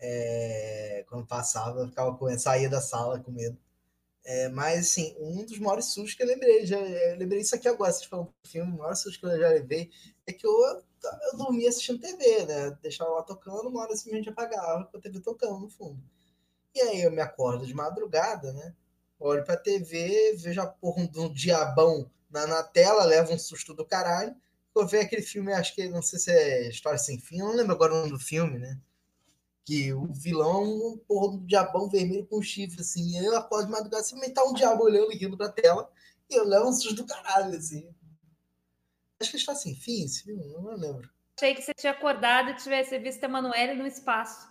É, 0.00 1.04
quando 1.08 1.24
passava, 1.24 1.82
eu 1.82 1.88
ficava 1.88 2.16
com, 2.16 2.36
saía 2.36 2.68
da 2.68 2.80
sala 2.80 3.20
com 3.20 3.30
medo. 3.30 3.56
É, 4.24 4.48
mas, 4.48 4.80
assim, 4.80 5.14
um 5.20 5.44
dos 5.44 5.58
maiores 5.60 5.92
sustos 5.92 6.14
que 6.14 6.24
eu 6.24 6.26
lembrei, 6.26 6.66
já, 6.66 6.80
eu 6.80 7.16
lembrei 7.16 7.42
isso 7.42 7.54
aqui 7.54 7.68
agora, 7.68 7.92
vocês 7.92 8.06
falam 8.06 8.24
do 8.24 8.50
filme, 8.50 8.72
o 8.72 8.78
maior 8.78 8.96
susto 8.96 9.20
que 9.20 9.26
eu 9.26 9.38
já 9.38 9.50
levei 9.50 9.88
é 10.26 10.32
que 10.32 10.44
eu, 10.44 10.52
eu 11.30 11.36
dormia 11.36 11.68
assistindo 11.68 12.00
TV, 12.00 12.44
né? 12.44 12.76
Deixava 12.82 13.10
lá 13.10 13.22
tocando, 13.22 13.68
uma 13.68 13.82
hora 13.82 13.94
simplesmente 13.94 14.30
apagava 14.30 14.86
com 14.86 14.96
a 14.96 15.00
TV 15.00 15.20
tocando 15.20 15.60
no 15.60 15.70
fundo. 15.70 16.02
E 16.74 16.80
aí 16.80 17.02
eu 17.02 17.10
me 17.10 17.20
acordo 17.20 17.66
de 17.66 17.74
madrugada, 17.74 18.52
né? 18.52 18.74
Olho 19.18 19.44
pra 19.44 19.56
TV, 19.56 20.36
vejo 20.36 20.60
a 20.60 20.66
porra 20.66 21.06
de 21.06 21.18
um 21.18 21.32
diabão 21.32 22.10
na, 22.30 22.46
na 22.46 22.62
tela, 22.62 23.04
levo 23.04 23.32
um 23.32 23.38
susto 23.38 23.74
do 23.74 23.84
caralho. 23.84 24.34
Eu 24.74 24.86
vejo 24.86 25.04
aquele 25.04 25.22
filme, 25.22 25.52
acho 25.52 25.74
que, 25.74 25.88
não 25.88 26.00
sei 26.00 26.18
se 26.18 26.30
é 26.30 26.68
História 26.68 26.98
Sem 26.98 27.18
Fim, 27.18 27.40
eu 27.40 27.46
não 27.46 27.54
lembro 27.54 27.72
agora 27.72 27.92
o 27.92 27.96
nome 27.96 28.10
do 28.10 28.18
filme, 28.18 28.58
né? 28.58 28.78
Que 29.64 29.92
o 29.92 30.06
vilão 30.12 30.62
é 30.62 30.64
um 30.64 30.98
porra 31.06 31.36
do 31.36 31.46
diabão 31.46 31.88
vermelho 31.88 32.26
com 32.26 32.40
chifre, 32.40 32.80
assim. 32.80 33.18
E 33.18 33.24
eu 33.24 33.36
acordo 33.36 33.66
de 33.66 33.72
madrugada, 33.72 34.02
simplesmente 34.04 34.34
tá 34.34 34.44
um 34.44 34.54
diabo 34.54 34.84
olhando 34.84 35.12
e 35.12 35.16
rindo 35.16 35.36
pra 35.36 35.50
tela. 35.50 35.90
E 36.28 36.34
eu 36.34 36.44
levo 36.44 36.68
um 36.68 36.72
susto 36.72 36.94
do 36.94 37.06
caralho, 37.06 37.56
assim. 37.58 37.92
Acho 39.20 39.32
que 39.32 39.36
está 39.36 39.54
sem 39.54 39.74
fim 39.74 40.04
esse 40.04 40.22
filme, 40.22 40.46
não 40.46 40.76
lembro. 40.76 41.10
Achei 41.36 41.54
que 41.54 41.62
você 41.62 41.74
tinha 41.74 41.92
acordado 41.92 42.50
e 42.50 42.54
tivesse 42.54 42.98
visto 42.98 43.22
Emanuele 43.22 43.74
no 43.74 43.86
espaço. 43.86 44.49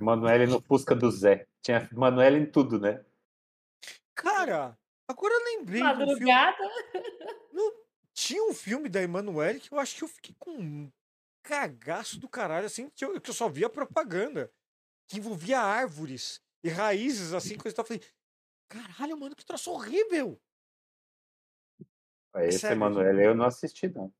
Emanuele 0.00 0.46
no 0.46 0.60
Fusca 0.60 0.94
do 0.94 1.10
Zé. 1.10 1.46
Tinha 1.62 1.88
Emanuele 1.90 2.38
em 2.38 2.46
tudo, 2.46 2.78
né? 2.78 3.04
Cara, 4.14 4.78
agora 5.08 5.34
eu 5.34 5.44
lembrei 5.44 5.80
de 5.80 5.86
um 5.86 5.96
filme. 5.96 6.06
Madrugada. 6.06 6.70
Tinha 8.12 8.42
um 8.44 8.54
filme 8.54 8.88
da 8.88 9.02
Emanuele 9.02 9.60
que 9.60 9.72
eu 9.72 9.78
acho 9.78 9.96
que 9.96 10.04
eu 10.04 10.08
fiquei 10.08 10.34
com 10.38 10.52
um 10.52 10.92
cagaço 11.42 12.18
do 12.18 12.28
caralho, 12.28 12.66
assim, 12.66 12.90
que 12.90 13.04
eu, 13.04 13.20
que 13.20 13.30
eu 13.30 13.34
só 13.34 13.48
via 13.48 13.68
propaganda. 13.68 14.52
Que 15.08 15.18
envolvia 15.18 15.60
árvores 15.60 16.40
e 16.64 16.68
raízes, 16.68 17.32
assim, 17.32 17.56
coisa 17.56 17.74
e 17.74 17.76
tal. 17.76 17.84
Eu 17.84 17.86
falei, 17.86 18.02
caralho, 18.68 19.16
mano, 19.18 19.36
que 19.36 19.44
troço 19.44 19.70
horrível! 19.70 20.40
Esse 22.36 22.58
sério. 22.58 22.76
Emanuele 22.76 23.24
eu 23.24 23.34
não 23.34 23.46
assisti, 23.46 23.88
não. 23.88 24.12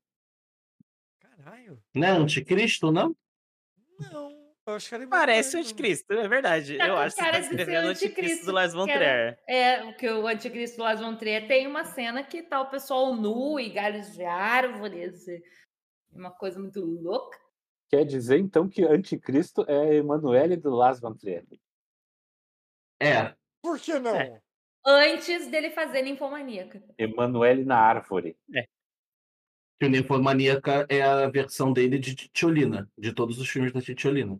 Caralho. 1.19 1.83
Não 1.93 2.07
é 2.07 2.11
anticristo, 2.11 2.91
não? 2.91 3.15
Não, 3.99 4.36
eu 4.67 4.75
acho 4.75 4.89
que 4.89 4.95
era 4.95 5.07
Parece 5.07 5.55
o 5.55 5.59
anticristo, 5.59 6.13
é 6.13 6.27
verdade. 6.27 6.77
Tá 6.77 6.87
eu 6.87 6.97
acho 6.97 7.15
que 7.15 7.23
você 7.23 7.31
tá 7.31 7.39
escrevendo 7.39 7.85
o 7.85 7.89
anticristo 7.89 8.19
anticristo, 8.19 8.45
do 8.45 8.51
Lars 8.51 8.73
von 8.73 8.85
Trier. 8.85 9.39
É, 9.47 9.83
o 9.83 9.95
que 9.95 10.09
o 10.09 10.27
anticristo 10.27 10.77
do 10.77 10.83
Lars 10.83 10.99
von 10.99 11.15
Trier 11.15 11.47
tem 11.47 11.65
uma 11.67 11.85
cena 11.85 12.23
que 12.23 12.43
tá 12.43 12.61
o 12.61 12.69
pessoal 12.69 13.15
nu 13.15 13.59
e 13.59 13.69
galhos 13.69 14.13
de 14.13 14.23
árvores. 14.23 15.25
Uma 16.11 16.31
coisa 16.31 16.59
muito 16.59 16.81
louca. 16.81 17.37
Quer 17.89 18.03
dizer, 18.05 18.39
então, 18.39 18.67
que 18.67 18.83
Anticristo 18.83 19.65
é 19.67 19.95
Emanuele 19.95 20.57
do 20.57 20.71
Las 20.71 20.99
Van 20.99 21.15
Trier. 21.15 21.45
É. 22.99 23.33
Por 23.61 23.79
que 23.79 23.97
não? 23.97 24.15
É. 24.15 24.41
Antes 24.85 25.47
dele 25.47 25.69
fazer 25.71 26.01
ninfomaníaca. 26.01 26.83
Emanuele 26.97 27.63
na 27.63 27.77
árvore. 27.77 28.37
Que 29.79 29.85
o 29.85 29.89
Ninfomaníaca 29.89 30.87
é 30.89 31.03
a 31.03 31.29
versão 31.29 31.71
dele 31.71 31.99
de 31.99 32.15
Titiolina, 32.15 32.89
de 32.97 33.13
todos 33.13 33.37
os 33.37 33.47
filmes 33.47 33.71
da 33.71 33.79
Titiolina. 33.79 34.39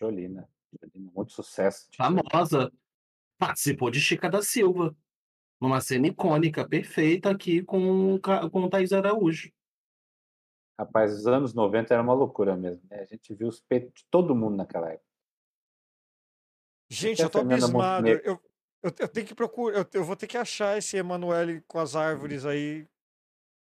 Titiolina. 0.00 0.48
Titiolina, 0.70 1.12
Muito 1.14 1.32
sucesso. 1.32 1.90
Titiolina. 1.90 2.22
Famosa. 2.30 2.72
Participou 3.38 3.90
de 3.90 4.00
Chica 4.00 4.30
da 4.30 4.42
Silva. 4.42 4.96
Numa 5.60 5.80
cena 5.80 6.06
icônica, 6.06 6.66
perfeita 6.66 7.30
aqui 7.30 7.62
com, 7.62 8.18
com 8.50 8.62
o 8.62 8.70
Thaís 8.70 8.92
Araújo. 8.92 9.52
Rapaz, 10.78 11.12
os 11.12 11.26
anos 11.26 11.52
90 11.52 11.92
era 11.92 12.02
uma 12.02 12.14
loucura 12.14 12.56
mesmo. 12.56 12.82
né? 12.88 13.00
A 13.00 13.04
gente 13.04 13.34
viu 13.34 13.48
os 13.48 13.60
peitos 13.60 13.92
de 13.92 14.06
todo 14.10 14.34
mundo 14.34 14.56
naquela 14.56 14.90
época. 14.90 15.04
Gente, 16.88 17.20
eu 17.20 17.28
tô 17.28 17.40
abismado. 17.40 18.08
Eu, 18.08 18.40
eu, 18.82 18.94
eu 18.98 19.08
tenho 19.08 19.26
que 19.26 19.34
procurar. 19.34 19.76
Eu, 19.78 19.86
eu 19.92 20.04
vou 20.04 20.16
ter 20.16 20.26
que 20.26 20.38
achar 20.38 20.78
esse 20.78 20.96
Emanuele 20.96 21.60
com 21.68 21.78
as 21.78 21.94
árvores 21.94 22.46
aí. 22.46 22.88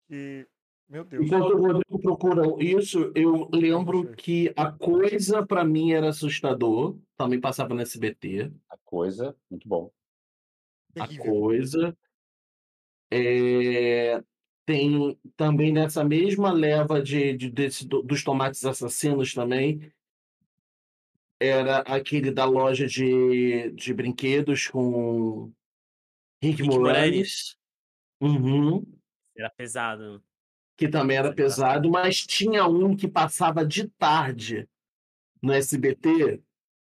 Que. 0.07 0.47
Meu 0.93 1.03
Deus. 1.03 1.25
Enquanto 1.25 1.55
o 1.55 1.57
Rodrigo 1.59 1.99
procura 2.03 2.43
isso, 2.63 3.11
eu 3.15 3.49
lembro 3.51 4.15
que 4.15 4.53
a 4.55 4.71
coisa 4.71 5.43
pra 5.43 5.65
mim 5.65 5.91
era 5.91 6.09
assustador. 6.09 6.95
Também 7.17 7.41
passava 7.41 7.73
no 7.73 7.81
SBT. 7.81 8.51
A 8.69 8.77
coisa, 8.77 9.35
muito 9.49 9.67
bom. 9.67 9.91
A 10.99 11.07
coisa. 11.17 11.97
É, 13.11 14.23
Tem 14.67 15.19
também 15.35 15.73
nessa 15.73 16.03
mesma 16.03 16.51
leva 16.51 17.01
de, 17.01 17.35
de- 17.35 17.49
desse- 17.49 17.87
do- 17.87 18.03
dos 18.03 18.23
tomates 18.23 18.63
assassinos 18.63 19.33
também. 19.33 19.91
Era 21.39 21.79
aquele 21.79 22.29
da 22.31 22.45
loja 22.45 22.85
de, 22.85 23.71
de 23.71 23.93
brinquedos 23.95 24.67
com 24.67 25.51
Rick, 26.41 26.61
Rick 26.61 26.63
Moranis. 26.63 27.57
Uhum. 28.21 28.85
Era 29.35 29.49
pesado. 29.49 30.23
Que 30.83 30.89
também 30.89 31.15
era 31.15 31.31
pesado, 31.33 31.89
mas 31.89 32.25
tinha 32.27 32.67
um 32.67 32.93
que 32.93 33.07
passava 33.07 33.65
de 33.65 33.87
tarde 33.87 34.67
no 35.41 35.53
SBT, 35.53 36.41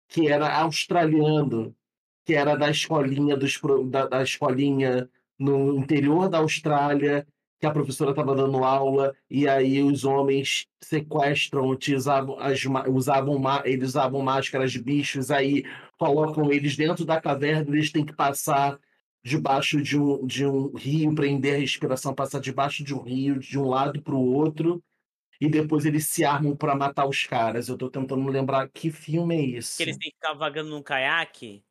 que 0.09 0.27
era 0.27 0.59
australiano, 0.59 1.77
que 2.25 2.35
era 2.35 2.57
da 2.57 2.71
escolinha 2.71 3.37
dos 3.37 3.61
da, 3.91 4.07
da 4.07 4.23
escolinha 4.23 5.07
no 5.39 5.77
interior 5.77 6.31
da 6.31 6.39
Austrália, 6.39 7.27
que 7.61 7.67
a 7.67 7.71
professora 7.71 8.13
estava 8.13 8.35
dando 8.35 8.65
aula, 8.65 9.15
e 9.29 9.47
aí 9.47 9.83
os 9.83 10.05
homens 10.05 10.67
sequestram, 10.83 11.69
utilizavam 11.69 12.39
as, 12.39 12.65
usavam, 12.89 13.43
eles 13.67 13.91
usavam 13.91 14.23
máscaras 14.23 14.73
de 14.73 14.83
bichos, 14.83 15.31
aí 15.31 15.63
colocam 15.99 16.51
eles 16.51 16.75
dentro 16.75 17.05
da 17.05 17.21
caverna, 17.21 17.77
eles 17.77 17.93
têm 17.93 18.07
que 18.07 18.15
passar 18.15 18.79
debaixo 19.25 19.81
de 19.81 19.99
um, 19.99 20.27
de 20.27 20.45
um 20.45 20.75
rio, 20.75 21.15
prender 21.15 21.55
a 21.55 21.59
respiração, 21.59 22.15
passar 22.15 22.41
debaixo 22.41 22.85
de 22.85 22.95
um 22.95 23.01
rio, 23.01 23.39
de 23.39 23.59
um 23.59 23.67
lado 23.67 24.03
para 24.03 24.15
o 24.15 24.33
outro, 24.33 24.85
e 25.41 25.49
depois 25.49 25.87
eles 25.87 26.07
se 26.07 26.25
armam 26.25 26.55
para 26.55 26.77
matar 26.77 27.09
os 27.09 27.25
caras. 27.25 27.69
Eu 27.69 27.79
tô 27.79 27.89
tentando 27.89 28.29
lembrar 28.29 28.69
que 28.69 28.91
filme 28.91 29.35
é 29.35 29.59
esse. 29.59 29.79
Que 29.79 29.83
eles 29.85 29.97
têm 29.97 30.11
que 30.11 30.17
ficar 30.17 30.35
vagando 30.35 30.69
num 30.69 30.83
caiaque. 30.83 31.65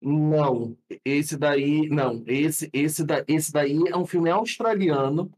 Não, 0.00 0.76
esse 1.04 1.36
daí, 1.36 1.88
não, 1.88 2.22
esse, 2.26 2.68
esse, 2.72 3.04
da, 3.04 3.24
esse 3.26 3.52
daí 3.52 3.76
é 3.88 3.96
um 3.96 4.06
filme 4.06 4.28
australiano. 4.28 5.30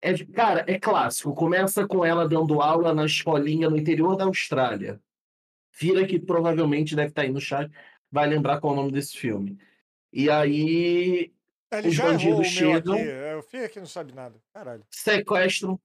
É, 0.00 0.16
cara, 0.24 0.64
é 0.68 0.78
clássico. 0.78 1.34
Começa 1.34 1.86
com 1.86 2.04
ela 2.04 2.28
dando 2.28 2.60
aula 2.60 2.94
na 2.94 3.04
escolinha 3.04 3.68
no 3.68 3.76
interior 3.76 4.16
da 4.16 4.24
Austrália. 4.24 5.00
Vira 5.78 6.06
que 6.06 6.18
provavelmente 6.18 6.96
deve 6.96 7.08
estar 7.08 7.22
aí 7.22 7.30
no 7.30 7.40
chat, 7.40 7.70
vai 8.10 8.28
lembrar 8.28 8.60
qual 8.60 8.74
é 8.74 8.76
o 8.78 8.80
nome 8.80 8.92
desse 8.92 9.16
filme. 9.16 9.58
E 10.12 10.30
aí 10.30 11.32
Ele 11.70 11.88
Os 11.88 11.94
já 11.94 12.04
bandidos 12.04 12.46
chegam. 12.46 12.94
aqui. 12.94 13.02
É, 13.08 13.36
O 13.36 13.42
Fih 13.42 13.58
aqui 13.58 13.78
não 13.78 13.86
sabe 13.86 14.12
nada. 14.14 14.34
Caralho. 14.54 14.84
sequestram. 14.90 15.78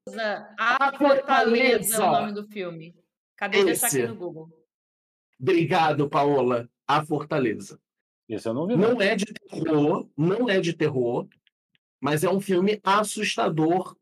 A 0.58 0.88
A 0.88 0.98
Fortaleza 0.98 1.95
é 1.95 2.00
o 2.08 2.12
nome 2.12 2.32
do 2.34 2.44
filme. 2.48 2.95
Acabei 3.36 3.64
de 3.66 3.72
achar 3.72 3.88
aqui 3.88 3.98
Esse. 3.98 4.08
no 4.08 4.16
Google. 4.16 4.50
Obrigado, 5.40 6.10
Paola. 6.10 6.70
A 6.88 7.04
Fortaleza. 7.06 7.80
Isso 8.30 8.48
eu 8.48 8.54
não 8.54 8.66
vi. 8.68 8.76
Não. 8.78 8.94
Não 8.94 9.02
é 9.02 9.16
de 9.16 9.26
terror, 9.26 10.08
não 10.18 10.50
é 10.50 10.60
de 10.62 10.74
terror, 10.74 11.28
mas 12.00 12.24
é 12.24 12.30
um 12.30 12.40
filme 12.40 12.80
assustador 12.84 13.95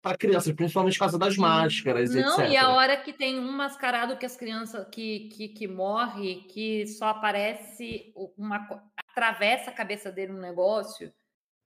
para 0.00 0.16
crianças, 0.18 0.52
principalmente 0.52 0.94
por 0.94 1.00
causa 1.00 1.18
das 1.18 1.36
máscaras, 1.36 2.14
Não, 2.14 2.34
etc. 2.38 2.50
e 2.52 2.56
a 2.58 2.68
hora 2.70 2.96
que 2.98 3.12
tem 3.12 3.38
um 3.40 3.50
mascarado 3.50 4.16
que 4.18 4.26
as 4.26 4.36
crianças 4.36 4.86
que, 4.90 5.30
que, 5.30 5.48
que 5.48 5.66
morre, 5.66 6.42
que 6.48 6.86
só 6.86 7.06
aparece 7.06 8.12
uma 8.36 8.68
atravessa 9.14 9.70
a 9.70 9.74
cabeça 9.74 10.10
dele 10.10 10.32
um 10.32 10.40
negócio. 10.40 11.12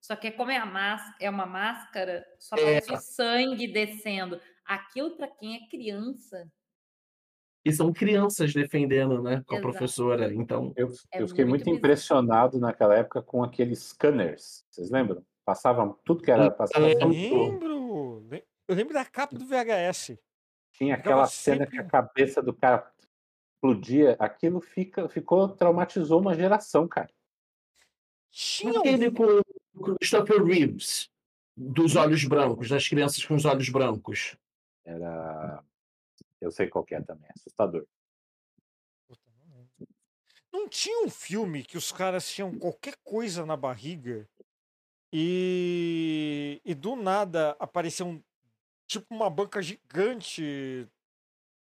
Só 0.01 0.15
que 0.15 0.31
como 0.31 0.51
é 0.51 0.57
a 0.59 0.67
máscara, 0.67 1.17
é 1.19 1.31
uma 1.31 1.47
máscara, 1.47 2.25
só 2.39 2.55
É. 2.57 2.81
sangue 2.99 3.67
descendo. 3.73 4.41
Aquilo 4.65 5.17
para 5.17 5.27
quem 5.29 5.57
é 5.57 5.69
criança 5.69 6.47
E 7.65 7.73
são 7.73 7.93
crianças 7.93 8.53
defendendo, 8.55 9.21
né, 9.23 9.43
com 9.47 9.55
a 9.55 9.59
Exato. 9.59 9.63
professora. 9.63 10.33
Então, 10.33 10.73
Eu, 10.77 10.89
É 11.13 11.21
eu 11.23 11.29
fiquei 11.29 11.45
muito 11.45 11.65
muito, 11.67 11.79
impressionado 11.79 12.59
naquela 12.61 12.95
época 12.95 13.21
com 13.23 13.43
aqueles 13.43 13.81
scanners. 13.81 14.65
Vocês 14.71 14.91
lembram? 14.91 15.25
Passavam 15.45 15.99
tudo 16.05 16.23
que 16.23 16.31
era. 16.31 16.51
Passava, 16.51 16.89
Eu 16.89 17.09
Lembro. 17.09 18.27
Le- 18.31 18.45
Eu 18.69 18.75
lembro 18.75 18.95
da 18.95 19.05
capa 19.05 19.37
do 19.37 19.45
VHS. 19.47 20.19
tinha 20.73 20.95
aquela 20.95 21.27
cena 21.27 21.65
sempre- 21.65 21.77
que 21.77 21.83
a 21.83 21.89
cabeça 21.89 22.41
do 22.43 22.55
cara 22.55 22.91
explodia. 23.57 24.17
Aquilo 24.21 24.61
fica, 24.61 25.09
ficou, 25.09 25.49
traumatizou 25.49 26.21
uma 26.21 26.35
geração, 26.35 26.87
cara. 26.87 27.11
Tinha 28.31 28.79
aquele 28.79 29.11
com 29.11 29.41
o 29.75 29.97
Christopher 29.97 30.43
Reeves, 30.45 31.11
dos 31.57 31.97
olhos 31.97 32.25
brancos, 32.25 32.69
das 32.69 32.89
crianças 32.89 33.25
com 33.25 33.35
os 33.35 33.45
olhos 33.45 33.69
brancos. 33.69 34.37
Era. 34.85 35.65
Eu 36.41 36.51
sei 36.51 36.69
qual 36.69 36.85
que 36.85 36.95
é 36.95 37.01
também, 37.01 37.29
assustador. 37.35 37.87
Puta, 39.09 39.21
não 40.53 40.69
tinha 40.69 41.05
um 41.05 41.11
filme 41.11 41.65
que 41.65 41.77
os 41.77 41.91
caras 41.91 42.31
tinham 42.31 42.57
qualquer 42.59 42.97
coisa 43.03 43.45
na 43.45 43.57
barriga 43.57 44.29
e, 45.13 46.61
e 46.65 46.75
do 46.75 46.95
nada 46.95 47.57
aparecia 47.59 48.05
um 48.05 48.23
tipo 48.87 49.15
uma 49.15 49.29
banca 49.29 49.61
gigante 49.61 50.89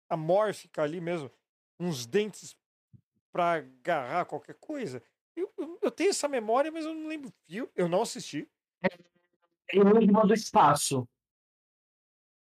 amórfica 0.10 0.84
ali 0.84 1.00
mesmo, 1.00 1.32
uns 1.80 2.06
dentes 2.06 2.56
pra 3.32 3.54
agarrar 3.54 4.26
qualquer 4.26 4.56
coisa. 4.56 5.02
Eu, 5.40 5.52
eu, 5.58 5.80
eu 5.82 5.92
tenho 5.92 6.10
essa 6.10 6.28
memória, 6.28 6.72
mas 6.72 6.86
eu 6.86 6.94
não 6.94 7.08
lembro 7.08 7.30
o 7.30 7.34
filme. 7.48 7.70
Eu 7.76 7.88
não 7.88 8.02
assisti. 8.02 8.48
Enigma 9.72 10.26
do 10.26 10.34
Espaço. 10.34 11.08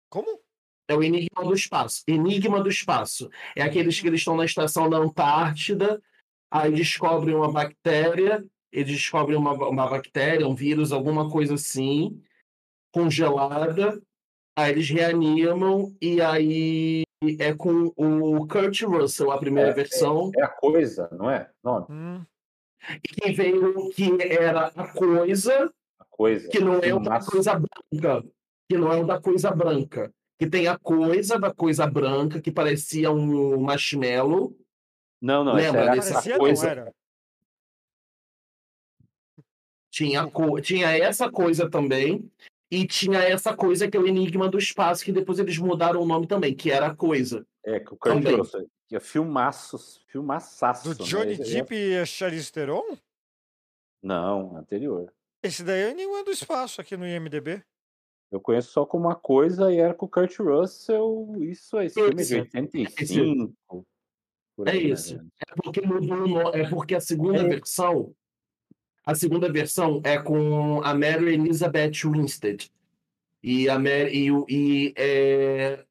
Como? 0.08 0.40
É 0.88 0.94
o 0.94 1.02
Enigma 1.02 1.44
do 1.44 1.52
Espaço. 1.52 2.02
Enigma 2.06 2.62
do 2.62 2.68
Espaço. 2.68 3.28
É 3.54 3.62
aqueles 3.62 4.00
que 4.00 4.06
eles 4.06 4.20
estão 4.20 4.36
na 4.36 4.44
estação 4.44 4.88
da 4.88 4.96
Antártida, 4.96 6.02
aí 6.50 6.72
descobrem 6.72 7.34
uma 7.34 7.52
bactéria, 7.52 8.42
eles 8.72 8.92
descobrem 8.92 9.36
uma, 9.36 9.52
uma 9.52 9.88
bactéria, 9.88 10.48
um 10.48 10.54
vírus, 10.54 10.92
alguma 10.92 11.30
coisa 11.30 11.54
assim, 11.54 12.22
congelada, 12.90 14.00
aí 14.56 14.72
eles 14.72 14.88
reanimam, 14.88 15.94
e 16.00 16.22
aí 16.22 17.02
é 17.38 17.52
com 17.52 17.92
o 17.96 18.46
Kurt 18.46 18.82
Russell, 18.82 19.30
a 19.30 19.38
primeira 19.38 19.70
É, 19.70 19.74
versão, 19.74 20.30
É 20.36 20.42
a 20.42 20.48
coisa, 20.48 21.08
não 21.12 21.30
é? 21.30 21.50
Não, 21.62 21.86
Hum, 21.90 22.24
e 22.96 23.08
que 23.08 23.32
veio, 23.32 23.90
que 23.90 24.10
era 24.22 24.66
a 24.68 24.88
coisa, 24.92 25.72
a 25.98 26.04
coisa. 26.08 26.48
que 26.48 26.58
não 26.60 26.78
é 26.80 26.94
o 26.94 27.00
da 27.00 27.20
coisa 27.24 27.54
branca, 27.90 28.24
que 28.68 28.76
não 28.78 28.92
é 28.92 28.96
o 28.96 29.06
da 29.06 29.20
coisa 29.20 29.50
branca, 29.50 30.12
que 30.38 30.48
tem 30.48 30.68
a 30.68 30.78
coisa 30.78 31.38
da 31.38 31.52
coisa 31.52 31.86
branca, 31.86 32.40
que 32.40 32.50
parecia 32.50 33.10
um 33.10 33.60
marshmallow, 33.60 34.56
Não, 35.20 35.44
não, 35.44 35.58
essa 35.58 35.66
Lembra 35.66 35.80
era 35.82 35.94
desse- 35.96 36.10
a 36.10 36.14
parecia 36.14 36.32
não 36.32 36.38
coisa. 36.38 36.68
era. 36.68 36.92
Tinha, 39.90 40.26
co- 40.30 40.60
tinha 40.60 40.96
essa 40.96 41.30
coisa 41.30 41.68
também, 41.68 42.30
e 42.70 42.86
tinha 42.86 43.18
essa 43.20 43.56
coisa 43.56 43.90
que 43.90 43.96
é 43.96 44.00
o 44.00 44.06
Enigma 44.06 44.48
do 44.48 44.58
Espaço, 44.58 45.04
que 45.04 45.10
depois 45.12 45.38
eles 45.38 45.56
mudaram 45.58 46.02
o 46.02 46.06
nome 46.06 46.26
também, 46.26 46.54
que 46.54 46.70
era 46.70 46.88
a 46.88 46.94
coisa. 46.94 47.44
É, 47.64 47.80
que 47.80 47.94
o 47.94 47.96
Kurt 47.96 48.14
Também. 48.14 48.36
Russell. 48.36 48.66
Que 48.88 48.96
é 48.96 49.00
filmaços, 49.00 50.00
filmaçaço. 50.08 50.94
Do 50.94 51.02
né? 51.02 51.08
Johnny 51.08 51.32
Esse- 51.32 51.52
Depp 51.54 51.74
e 51.74 51.98
a 51.98 52.06
Charlize 52.06 52.50
Theron? 52.50 52.96
Não, 54.02 54.56
anterior. 54.56 55.12
Esse 55.42 55.62
daí 55.62 55.82
é 55.82 55.90
Enigma 55.90 56.24
do 56.24 56.30
Espaço 56.30 56.80
aqui 56.80 56.96
no 56.96 57.06
IMDB. 57.06 57.62
Eu 58.30 58.40
conheço 58.40 58.72
só 58.72 58.84
como 58.86 59.06
uma 59.06 59.14
coisa 59.16 59.72
e 59.72 59.78
era 59.78 59.94
com 59.94 60.06
o 60.06 60.08
Kurt 60.08 60.38
Russell. 60.38 61.34
Isso, 61.38 61.78
esse 61.80 61.94
filme 61.94 62.10
é 62.10 62.14
de 62.16 62.22
Esse. 62.22 62.34
85. 62.40 63.86
Por 64.56 64.68
É 64.68 64.72
aí, 64.72 64.90
isso. 64.90 65.16
né? 65.16 65.24
É 65.48 65.54
porque 65.62 65.80
mudou 65.80 66.54
é 66.54 66.68
porque 66.68 66.94
a 66.94 67.00
segunda 67.00 67.40
É. 67.40 67.48
versão, 67.48 68.14
a 69.06 69.14
segunda 69.14 69.50
versão 69.50 70.00
é 70.04 70.18
com 70.20 70.82
a 70.82 70.92
Mary 70.94 71.34
Elizabeth 71.34 71.92
Winstead. 72.04 72.70
E 73.42 73.68
a 73.68 73.78
Mary, 73.78 74.28
e, 74.28 74.32
e 74.48 74.94
é 74.96 75.86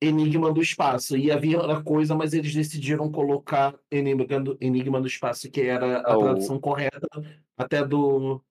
Enigma 0.00 0.52
do 0.52 0.60
Espaço. 0.60 1.16
E 1.16 1.30
havia 1.30 1.58
outra 1.58 1.82
coisa, 1.82 2.14
mas 2.14 2.32
eles 2.34 2.54
decidiram 2.54 3.10
colocar 3.10 3.74
Enigma 3.90 4.40
do, 4.40 4.56
Enigma 4.60 5.00
do 5.00 5.06
Espaço, 5.06 5.50
que 5.50 5.62
era 5.62 5.98
a 6.00 6.12
Ah, 6.12 6.16
o- 6.16 6.22
tradução 6.22 6.60
correta 6.60 7.08
até 7.56 7.84
do, 7.84 8.42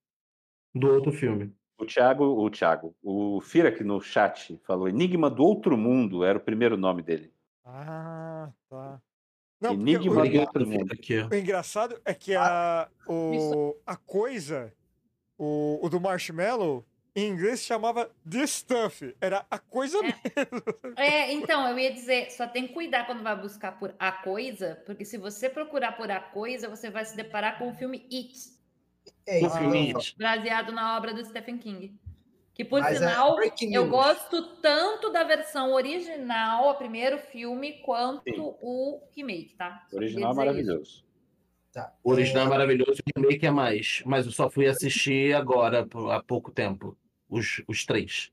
do 0.74 0.88
outro 0.88 1.12
filme. 1.12 1.54
O 1.78 1.86
Thiago, 1.86 2.24
o 2.24 2.50
Thiago, 2.50 2.96
o 3.04 3.42
Fira 3.42 3.68
aqui 3.70 3.84
no 3.84 4.00
chat 4.00 4.58
falou 4.64 4.88
Enigma 4.88 5.30
do 5.30 5.44
Outro 5.44 5.78
Mundo, 5.78 6.24
era 6.24 6.38
o 6.38 6.42
primeiro 6.42 6.78
nome 6.78 7.02
dele. 7.02 7.32
Ah, 7.66 8.50
tá. 8.70 9.02
Não, 9.60 9.74
Enigma 9.74 10.00
o, 10.12 10.14
do 10.14 10.20
Obrigado, 10.20 10.48
Outro 10.48 10.68
Mundo. 10.68 10.92
Aqui. 10.94 11.20
o 11.20 11.36
engraçado 11.36 12.00
é 12.06 12.14
que 12.14 12.34
a, 12.34 12.88
o, 13.08 13.76
a 13.86 13.96
coisa, 13.98 14.74
o, 15.38 15.80
o 15.86 15.90
do 15.90 16.00
Marshmallow, 16.00 16.86
em 17.16 17.30
inglês 17.30 17.62
chamava 17.64 18.12
The 18.30 18.46
Stuff. 18.46 19.16
Era 19.22 19.46
a 19.50 19.58
coisa 19.60 19.98
É. 20.00 20.02
mesmo. 20.02 20.64
É, 20.98 21.32
então, 21.34 21.68
eu 21.70 21.80
ia 21.80 21.92
dizer, 21.94 22.32
só 22.32 22.48
tem 22.48 22.68
que 22.68 22.74
cuidar 22.74 23.06
quando 23.06 23.24
vai 23.24 23.36
buscar 23.40 23.74
por 23.80 23.96
a 23.98 24.12
coisa, 24.12 24.82
porque 24.86 25.06
se 25.06 25.18
você 25.18 25.50
procurar 25.50 25.94
por 25.94 26.12
a 26.12 26.20
coisa, 26.20 26.68
você 26.70 26.90
vai 26.90 27.06
se 27.06 27.16
deparar 27.16 27.58
com 27.58 27.70
o 27.70 27.74
filme 27.74 28.06
It, 28.12 28.34
É 29.28 29.42
O 29.44 29.48
isso. 29.48 29.98
It. 29.98 30.16
baseado 30.20 30.72
na 30.72 30.98
obra 30.98 31.14
do 31.14 31.24
Stephen 31.26 31.58
King. 31.58 31.98
Que, 32.54 32.64
por 32.64 32.80
Mas 32.82 33.02
é 33.02 33.10
sinal, 33.10 33.36
breaking 33.36 33.74
eu 33.74 33.82
news. 33.84 33.92
gosto 33.92 34.42
tanto 34.62 35.10
da 35.12 35.24
versão 35.26 35.74
original, 35.74 36.70
o 36.70 36.76
primeiro 36.76 37.18
filme, 37.18 37.82
quanto 37.82 38.24
Sim. 38.24 38.36
o 38.40 39.02
remake, 39.14 39.56
tá? 39.56 39.86
O 39.92 39.98
original 39.98 40.00
é 40.00 40.06
dizer 40.06 40.30
isso. 40.32 40.36
maravilhoso. 40.36 41.06
Tá. 41.74 41.94
O 42.02 42.12
original 42.12 42.46
é 42.46 42.50
maravilhoso, 42.50 43.02
o 43.14 43.20
remake 43.20 43.46
é 43.46 43.52
mais. 43.52 44.02
Mas 44.06 44.26
eu 44.26 44.32
só 44.32 44.50
fui 44.50 44.68
assistir 44.68 45.36
agora, 45.36 45.86
há 46.12 46.24
pouco 46.24 46.50
tempo. 46.50 46.98
Os, 47.30 47.62
os 47.68 47.86
três. 47.86 48.32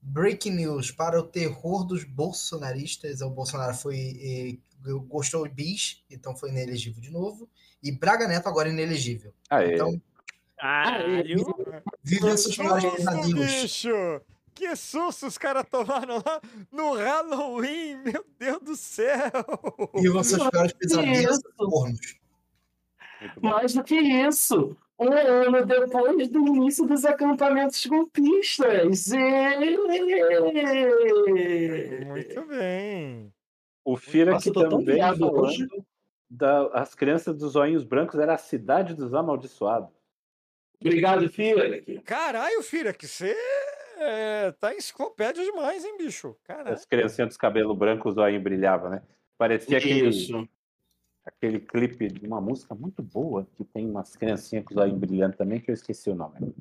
Breaking 0.00 0.52
news 0.52 0.90
para 0.90 1.18
o 1.18 1.24
terror 1.24 1.84
dos 1.84 2.04
bolsonaristas. 2.04 3.20
O 3.20 3.30
Bolsonaro 3.30 3.74
foi 3.74 3.96
eh, 4.20 4.58
gostou 5.08 5.46
de 5.46 5.54
bis, 5.54 6.04
então 6.10 6.36
foi 6.36 6.50
inelegível 6.50 7.00
de 7.00 7.10
novo. 7.10 7.48
E 7.82 7.92
Braga 7.92 8.26
Neto 8.26 8.48
agora 8.48 8.68
inelegível. 8.68 9.32
Ah, 9.50 9.62
é. 9.62 9.74
Então, 9.74 10.00
Caralho. 10.56 11.82
vivem 12.02 12.36
seus 12.36 12.56
piores 12.56 12.90
pesadelos. 12.94 13.34
bicho! 13.34 14.20
Que 14.54 14.74
susto 14.74 15.26
os 15.26 15.38
caras 15.38 15.64
tomaram 15.70 16.16
lá 16.16 16.40
no 16.72 16.94
Halloween! 16.94 18.02
Meu 18.02 18.24
Deus 18.38 18.60
do 18.62 18.76
céu! 18.76 19.30
Vivam 19.94 20.24
seus 20.24 20.50
piores 20.50 20.72
pesadelos 20.72 21.38
cornos. 21.56 22.18
Mais 23.40 23.74
do 23.74 23.84
que 23.84 23.96
isso, 23.96 24.76
Um 24.98 25.12
ano 25.12 25.64
depois 25.64 26.28
do 26.28 26.40
início 26.48 26.84
dos 26.84 27.04
acampamentos 27.04 27.86
golpistas. 27.86 29.12
Ê! 29.12 29.56
Muito 32.04 32.46
bem. 32.46 33.32
O 33.84 33.96
Fira 33.96 34.32
Nossa, 34.32 34.50
que 34.50 34.68
também 34.68 35.00
hoje. 35.22 35.66
da, 36.28 36.66
as 36.74 36.94
crianças 36.94 37.36
dos 37.36 37.54
olhinhos 37.54 37.84
brancos 37.84 38.18
era 38.18 38.34
a 38.34 38.38
cidade 38.38 38.94
dos 38.94 39.14
amaldiçoados. 39.14 39.96
Obrigado, 40.80 41.28
filho. 41.28 42.02
Caralho, 42.02 42.62
filha, 42.62 42.92
que 42.92 43.06
você 43.06 43.36
é, 43.98 44.52
tá 44.52 44.74
enciclopédia 44.74 45.44
demais, 45.44 45.84
hein, 45.84 45.96
bicho? 45.96 46.36
Caralho. 46.44 46.74
As 46.74 46.84
criancinhas 46.84 47.28
dos 47.28 47.36
cabelos 47.36 47.76
brancos, 47.76 48.16
o 48.16 48.20
olhinho 48.20 48.42
brilhava, 48.42 48.90
né? 48.90 49.02
Parecia 49.36 49.78
aquele, 49.78 50.08
Isso. 50.08 50.48
Aquele 51.28 51.60
clipe 51.60 52.08
de 52.08 52.26
uma 52.26 52.40
música 52.40 52.74
muito 52.74 53.02
boa 53.02 53.46
que 53.56 53.64
tem 53.64 53.88
umas 53.88 54.16
criancinhas 54.16 54.64
com 54.64 54.72
os 54.72 54.76
olhinhos 54.76 54.98
brilhando 55.00 55.36
também, 55.36 55.60
que 55.60 55.70
eu 55.70 55.74
esqueci 55.74 56.10
o 56.10 56.14
nome. 56.14 56.52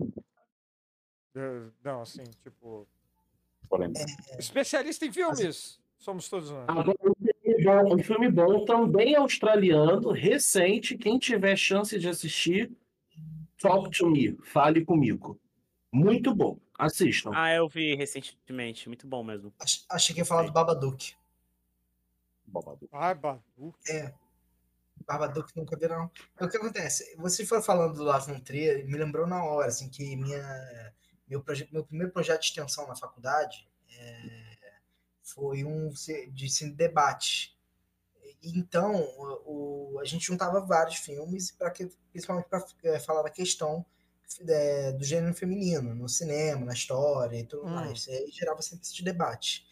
É, 1.36 1.62
Não, 1.84 2.02
assim, 2.02 2.24
tipo. 2.44 2.88
Lembrar. 3.72 4.06
Especialista 4.40 5.06
em 5.06 5.12
filmes. 5.12 5.80
Somos 5.98 6.30
todos 6.30 6.50
nós. 6.52 6.66
Agora, 6.70 6.90
um 7.02 7.14
filme 7.24 7.64
bom, 7.64 7.96
um 7.96 8.00
filme 8.00 8.32
bom, 8.32 8.66
também 8.66 9.16
australiano, 9.16 10.12
recente. 10.12 10.98
Quem 10.98 11.18
tiver 11.20 11.56
chance 11.58 11.98
de 12.00 12.08
assistir, 12.08 12.72
talk 13.60 13.90
to 13.98 14.08
me, 14.10 14.38
fale 14.44 14.86
comigo. 14.86 15.40
Muito 15.92 16.34
bom. 16.36 16.60
Assistam. 16.78 17.32
Ah, 17.34 17.54
eu 17.54 17.68
vi 17.68 17.96
recentemente. 17.96 18.88
Muito 18.88 19.08
bom 19.08 19.24
mesmo. 19.24 19.52
Ach- 19.60 19.84
Achei 19.90 20.14
que 20.14 20.22
ia 20.22 20.26
falar 20.26 20.44
do 20.44 20.52
Babadook. 20.54 21.14
Babadook. 22.46 22.88
Badu. 22.92 23.74
É. 23.90 24.14
Babadook 25.08 25.56
nunca 25.56 25.78
vi, 25.78 25.88
não. 25.88 26.12
O 26.40 26.48
que 26.50 26.58
acontece? 26.58 27.16
Você 27.18 27.46
foi 27.46 27.62
falando 27.62 27.96
do 27.96 28.04
Lars 28.04 28.28
von 28.28 28.40
Trier, 28.40 28.86
me 28.86 28.98
lembrou 28.98 29.26
na 29.26 29.44
hora, 29.44 29.68
assim, 29.70 29.90
que 29.90 30.16
minha, 30.16 30.44
meu, 31.28 31.42
proje- 31.42 31.70
meu 31.72 31.86
primeiro 31.86 32.12
projeto 32.12 32.42
de 32.42 32.48
extensão 32.48 32.88
na 32.88 32.96
faculdade 32.96 33.68
é, 33.90 34.58
foi 35.24 35.64
um 35.64 35.90
de 36.32 36.50
cine 36.50 36.74
debate. 36.74 37.58
Então, 38.44 38.94
o, 39.46 39.98
a 40.02 40.06
gente 40.06 40.26
juntava 40.26 40.62
vários 40.62 40.98
filmes, 40.98 41.52
pra 41.52 41.72
que, 41.72 41.88
principalmente 42.12 42.48
para 42.48 43.00
falar 43.00 43.24
da 43.24 43.30
questão 43.30 43.86
é, 44.48 44.92
do 44.92 45.04
gênero 45.04 45.34
feminino, 45.34 45.96
no 45.96 46.08
cinema, 46.08 46.66
na 46.66 46.74
história 46.74 47.38
e 47.40 47.46
tudo 47.46 47.66
Hum. 47.66 47.74
mais. 47.74 48.08
E 48.08 48.30
gerava 48.32 48.62
sempre 48.62 48.86
esse 48.86 49.04
debate. 49.04 49.66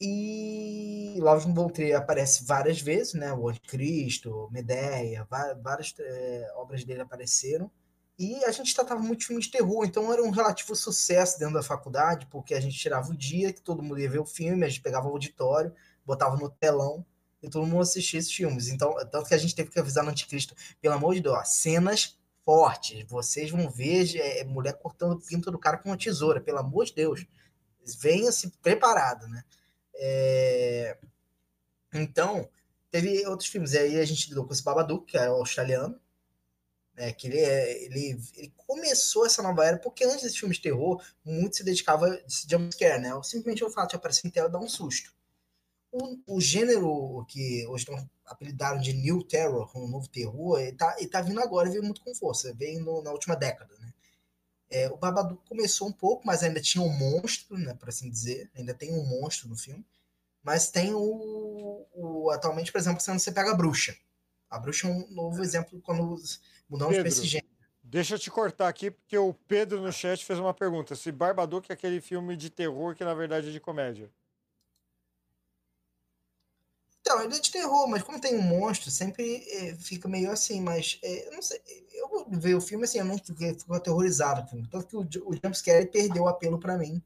E 0.00 1.16
Lars 1.20 1.44
von 1.44 1.68
Trier 1.68 1.96
aparece 1.96 2.44
várias 2.44 2.80
vezes, 2.80 3.14
né? 3.14 3.32
O 3.32 3.48
Anticristo, 3.48 4.48
Medeia, 4.52 5.26
várias 5.60 5.94
é, 5.98 6.52
obras 6.56 6.84
dele 6.84 7.00
apareceram. 7.00 7.70
E 8.18 8.44
a 8.44 8.50
gente 8.50 8.74
tratava 8.74 9.00
muito 9.00 9.20
de 9.20 9.26
filmes 9.26 9.44
de 9.46 9.52
terror, 9.52 9.84
então 9.84 10.12
era 10.12 10.22
um 10.22 10.30
relativo 10.30 10.74
sucesso 10.74 11.38
dentro 11.38 11.54
da 11.54 11.62
faculdade, 11.62 12.26
porque 12.26 12.52
a 12.52 12.60
gente 12.60 12.76
tirava 12.76 13.10
o 13.10 13.16
dia 13.16 13.52
que 13.52 13.60
todo 13.62 13.82
mundo 13.82 14.00
ia 14.00 14.10
ver 14.10 14.18
o 14.18 14.26
filme, 14.26 14.64
a 14.64 14.68
gente 14.68 14.80
pegava 14.80 15.06
o 15.06 15.12
auditório, 15.12 15.72
botava 16.04 16.36
no 16.36 16.50
telão 16.50 17.06
e 17.40 17.48
todo 17.48 17.64
mundo 17.64 17.82
assistia 17.82 18.18
esses 18.18 18.32
filmes. 18.32 18.68
Então, 18.68 18.92
tanto 19.12 19.28
que 19.28 19.34
a 19.34 19.38
gente 19.38 19.54
teve 19.54 19.70
que 19.70 19.78
avisar 19.78 20.02
no 20.02 20.10
Anticristo, 20.10 20.54
pelo 20.80 20.94
amor 20.94 21.14
de 21.14 21.20
Deus, 21.20 21.48
cenas 21.48 22.18
fortes, 22.44 23.04
vocês 23.08 23.50
vão 23.50 23.70
ver 23.70 24.16
é, 24.16 24.42
mulher 24.42 24.72
cortando 24.72 25.12
o 25.12 25.20
pinto 25.20 25.50
do 25.52 25.58
cara 25.58 25.78
com 25.78 25.90
uma 25.90 25.96
tesoura, 25.96 26.40
pelo 26.40 26.58
amor 26.58 26.86
de 26.86 26.94
Deus. 26.94 27.24
Venha-se 28.00 28.50
preparado, 28.60 29.28
né? 29.28 29.44
É, 29.98 30.96
Então, 31.92 32.48
teve 32.90 33.26
outros 33.26 33.48
filmes. 33.48 33.72
E 33.72 33.78
aí 33.78 33.98
a 34.00 34.04
gente 34.04 34.28
lidou 34.28 34.46
com 34.46 34.52
esse 34.52 34.62
Babadook, 34.62 35.06
que 35.12 35.18
é 35.18 35.30
o 35.30 35.34
australiano. 35.34 36.00
né, 36.94 37.12
que 37.12 37.28
ele, 37.28 37.38
é- 37.38 37.84
ele, 37.84 38.18
ele 38.36 38.52
começou 38.56 39.24
essa 39.24 39.42
nova 39.42 39.64
era, 39.64 39.78
porque 39.78 40.04
antes 40.04 40.22
desse 40.22 40.38
filme 40.38 40.54
de 40.54 40.60
terror, 40.60 41.02
muito 41.24 41.56
se 41.56 41.64
dedicava 41.64 42.06
a 42.06 42.14
esse 42.26 42.46
jumpscare, 42.50 43.00
né? 43.00 43.10
Simplesmente 43.22 43.64
o 43.64 43.70
fato 43.70 43.90
de 43.90 43.96
aparecer 43.96 44.26
em 44.26 44.30
tela 44.30 44.48
dar 44.48 44.58
um 44.58 44.68
susto. 44.68 45.12
O, 45.92 46.36
o 46.36 46.40
gênero 46.40 47.24
que 47.28 47.66
hoje 47.68 47.84
estão 47.84 48.10
apelidaram 48.26 48.80
de 48.80 48.92
New 48.94 49.24
Terror, 49.24 49.70
um 49.76 49.88
novo 49.88 50.08
terror, 50.08 50.60
ele 50.60 50.72
tá, 50.76 50.96
ele 50.98 51.08
tá 51.08 51.20
vindo 51.22 51.40
agora 51.40 51.68
e 51.68 51.72
veio 51.72 51.84
muito 51.84 52.02
com 52.02 52.14
força, 52.14 52.54
veio 52.54 52.80
no- 52.84 53.02
na 53.02 53.12
última 53.12 53.36
década, 53.36 53.74
né? 53.80 53.92
É, 54.70 54.88
o 54.90 54.96
Babadook 54.96 55.46
começou 55.48 55.88
um 55.88 55.92
pouco, 55.92 56.26
mas 56.26 56.42
ainda 56.42 56.60
tinha 56.60 56.82
um 56.82 56.90
monstro, 56.90 57.56
né, 57.56 57.74
por 57.74 57.88
assim 57.88 58.10
dizer. 58.10 58.50
Ainda 58.54 58.74
tem 58.74 58.92
um 58.92 59.04
monstro 59.04 59.48
no 59.48 59.56
filme. 59.56 59.84
Mas 60.42 60.70
tem 60.70 60.94
o, 60.94 61.86
o- 61.94 62.30
atualmente, 62.30 62.72
por 62.72 62.78
exemplo, 62.78 63.00
você 63.00 63.32
pega 63.32 63.50
a 63.50 63.54
bruxa. 63.54 63.96
A 64.48 64.58
bruxa 64.58 64.88
é 64.88 64.90
um 64.90 65.10
novo 65.10 65.42
exemplo 65.42 65.80
quando 65.82 66.16
mudamos 66.68 66.96
para 66.96 67.08
esse 67.08 67.26
gênero. 67.26 67.48
Deixa 67.82 68.14
eu 68.14 68.18
te 68.18 68.30
cortar 68.30 68.68
aqui, 68.68 68.90
porque 68.90 69.16
o 69.16 69.32
Pedro 69.32 69.80
no 69.80 69.92
chat 69.92 70.24
fez 70.24 70.38
uma 70.38 70.52
pergunta. 70.54 70.94
Se 70.94 71.10
Barbadook 71.10 71.70
é 71.70 71.74
aquele 71.74 72.00
filme 72.00 72.36
de 72.36 72.50
terror 72.50 72.94
que 72.94 73.04
na 73.04 73.14
verdade 73.14 73.48
é 73.48 73.52
de 73.52 73.60
comédia. 73.60 74.10
Então, 77.10 77.22
ele 77.22 77.36
é 77.36 77.40
de 77.40 77.50
terror, 77.50 77.88
mas 77.88 78.02
como 78.02 78.20
tem 78.20 78.36
um 78.36 78.42
monstro, 78.42 78.90
sempre 78.90 79.42
eh, 79.48 79.74
fica 79.76 80.06
meio 80.06 80.30
assim, 80.30 80.60
mas 80.60 81.00
eh, 81.02 81.26
eu 81.26 81.32
não 81.32 81.40
sei. 81.40 81.58
Eu 81.90 82.26
ver 82.28 82.54
o 82.54 82.60
filme 82.60 82.84
assim, 82.84 82.98
eu 82.98 83.04
não 83.06 83.16
fiquei, 83.16 83.54
fico 83.54 83.72
aterrorizado 83.72 84.42
com 84.42 84.46
o 84.46 84.50
filme. 84.50 84.68
Tanto 84.68 84.86
que 84.86 84.94
o, 84.94 85.30
o 85.30 85.34
jumpscare 85.34 85.90
perdeu 85.90 86.24
o 86.24 86.28
apelo 86.28 86.60
pra 86.60 86.76
mim. 86.76 87.02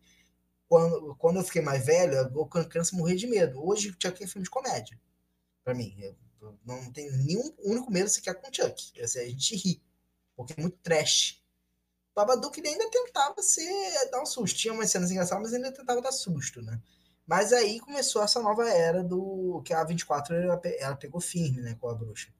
Quando, 0.68 1.14
quando 1.14 1.36
eu 1.36 1.44
fiquei 1.44 1.62
mais 1.62 1.86
velho, 1.86 2.14
eu 2.34 2.46
criança 2.64 2.96
morria 2.96 3.14
de 3.14 3.28
medo. 3.28 3.64
Hoje 3.64 3.94
Chuck 3.96 4.24
é 4.24 4.26
filme 4.26 4.42
de 4.42 4.50
comédia. 4.50 5.00
Pra 5.62 5.72
mim. 5.72 5.94
Eu, 5.96 6.16
eu 6.40 6.58
não 6.66 6.92
tenho 6.92 7.12
nenhum 7.18 7.54
único 7.60 7.92
medo 7.92 8.08
sequer 8.08 8.34
com 8.34 8.48
o 8.48 8.52
Chuck. 8.52 9.00
Assim, 9.00 9.20
a 9.20 9.28
gente 9.28 9.54
ri. 9.54 9.80
Porque 10.34 10.54
é 10.58 10.60
muito 10.60 10.78
trash. 10.82 11.40
Babadook 12.12 12.60
ainda 12.66 12.90
tentava 12.90 13.40
ser, 13.40 14.10
dar 14.10 14.20
um 14.20 14.26
susto. 14.26 14.58
Tinha 14.58 14.74
umas 14.74 14.90
cenas 14.90 15.12
engraçadas, 15.12 15.44
mas 15.44 15.54
ainda 15.54 15.70
tentava 15.70 16.02
dar 16.02 16.10
susto, 16.10 16.60
né? 16.60 16.82
Mas 17.26 17.52
aí 17.52 17.80
começou 17.80 18.22
essa 18.22 18.40
nova 18.42 18.68
era 18.68 19.02
do 19.02 19.62
que 19.64 19.72
a 19.72 19.84
24 19.84 20.34
ela, 20.34 20.60
ela 20.78 20.96
pegou 20.96 21.20
firme, 21.20 21.60
né, 21.62 21.76
com 21.80 21.88
a 21.88 21.94
bruxa. 21.94 22.32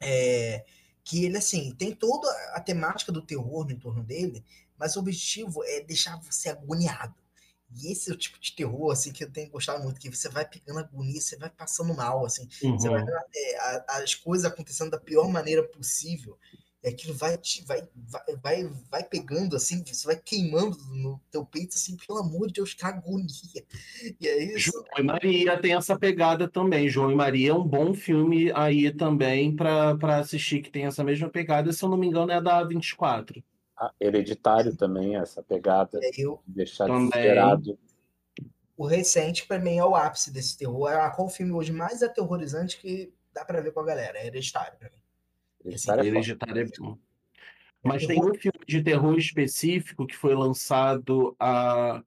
É, 0.00 0.64
que 1.04 1.24
ele 1.24 1.38
assim 1.38 1.74
tem 1.74 1.94
toda 1.94 2.28
a 2.54 2.60
temática 2.60 3.10
do 3.10 3.22
terror 3.24 3.64
no 3.64 3.72
entorno 3.72 4.02
dele, 4.04 4.44
mas 4.76 4.96
o 4.96 5.00
objetivo 5.00 5.64
é 5.64 5.80
deixar 5.80 6.20
você 6.20 6.50
agoniado. 6.50 7.14
E 7.74 7.90
esse 7.90 8.10
é 8.10 8.14
o 8.14 8.16
tipo 8.16 8.38
de 8.38 8.54
terror 8.54 8.92
assim 8.92 9.12
que 9.12 9.24
eu 9.24 9.32
tenho 9.32 9.50
gostado 9.50 9.82
muito, 9.82 10.00
que 10.00 10.10
você 10.14 10.28
vai 10.28 10.48
pegando 10.48 10.80
agonia, 10.80 11.20
você 11.20 11.36
vai 11.36 11.50
passando 11.50 11.94
mal, 11.94 12.24
assim, 12.24 12.48
você 12.76 12.90
vai 12.90 13.00
Uhum. 13.00 13.06
vendo 13.06 13.16
é, 13.34 13.84
as 13.88 14.14
coisas 14.14 14.44
acontecendo 14.50 14.90
da 14.90 14.98
pior 15.00 15.28
maneira 15.28 15.66
possível. 15.66 16.38
E 16.84 16.88
aquilo 16.88 17.14
vai 17.14 17.36
te 17.38 17.64
vai, 17.64 17.82
vai, 17.94 18.36
vai, 18.42 18.72
vai 18.90 19.04
pegando 19.04 19.56
assim, 19.56 19.82
você 19.84 20.06
vai 20.06 20.16
queimando 20.16 20.76
no 20.94 21.20
teu 21.30 21.44
peito 21.44 21.74
assim, 21.74 21.96
pelo 21.96 22.18
amor 22.18 22.46
de 22.48 22.54
Deus, 22.54 22.74
que 22.74 22.84
agonia. 22.84 23.26
E 24.20 24.28
é 24.28 24.42
isso. 24.54 24.70
João 24.70 24.84
e 24.98 25.02
Maria 25.02 25.60
tem 25.60 25.74
essa 25.74 25.98
pegada 25.98 26.48
também. 26.48 26.88
João 26.88 27.10
e 27.10 27.14
Maria 27.14 27.50
é 27.50 27.54
um 27.54 27.66
bom 27.66 27.92
filme 27.94 28.52
aí 28.54 28.92
também 28.92 29.54
para 29.56 29.96
para 29.96 30.18
assistir, 30.18 30.60
que 30.62 30.70
tem 30.70 30.84
essa 30.86 31.02
mesma 31.02 31.28
pegada. 31.28 31.72
Se 31.72 31.82
eu 31.82 31.88
não 31.88 31.96
me 31.96 32.06
engano, 32.06 32.30
é 32.30 32.40
da 32.40 32.62
24. 32.62 33.42
Ah, 33.78 33.92
hereditário 34.00 34.74
também, 34.74 35.16
essa 35.16 35.42
pegada 35.42 35.98
É, 36.02 36.10
eu, 36.16 36.40
de 36.46 36.54
deixar 36.54 36.86
Também. 36.86 37.10
desesperado. 37.10 37.78
o 38.76 38.86
recente, 38.86 39.46
pra 39.46 39.58
mim, 39.58 39.76
é 39.76 39.84
o 39.84 39.94
ápice 39.96 40.32
desse 40.32 40.56
terror. 40.56 40.90
É 40.90 41.10
qual 41.10 41.26
o 41.26 41.30
filme 41.30 41.52
hoje 41.52 41.72
mais 41.72 42.02
aterrorizante 42.02 42.78
que 42.80 43.12
dá 43.34 43.44
pra 43.44 43.60
ver 43.60 43.72
com 43.72 43.80
a 43.80 43.84
galera? 43.84 44.18
É 44.18 44.26
Hereditário, 44.28 44.78
pra 44.78 44.88
mim. 44.88 44.96
Hereditário 45.66 46.00
é 46.00 46.04
foda. 46.04 46.18
Hereditário 46.18 46.62
é 46.62 46.78
bom. 46.78 46.98
Mas 47.82 48.06
tem 48.06 48.20
um 48.20 48.34
filme 48.34 48.64
de 48.66 48.82
terror 48.82 49.16
específico 49.16 50.06
que 50.06 50.16
foi 50.16 50.34
lançado 50.34 51.36
há 51.38 52.02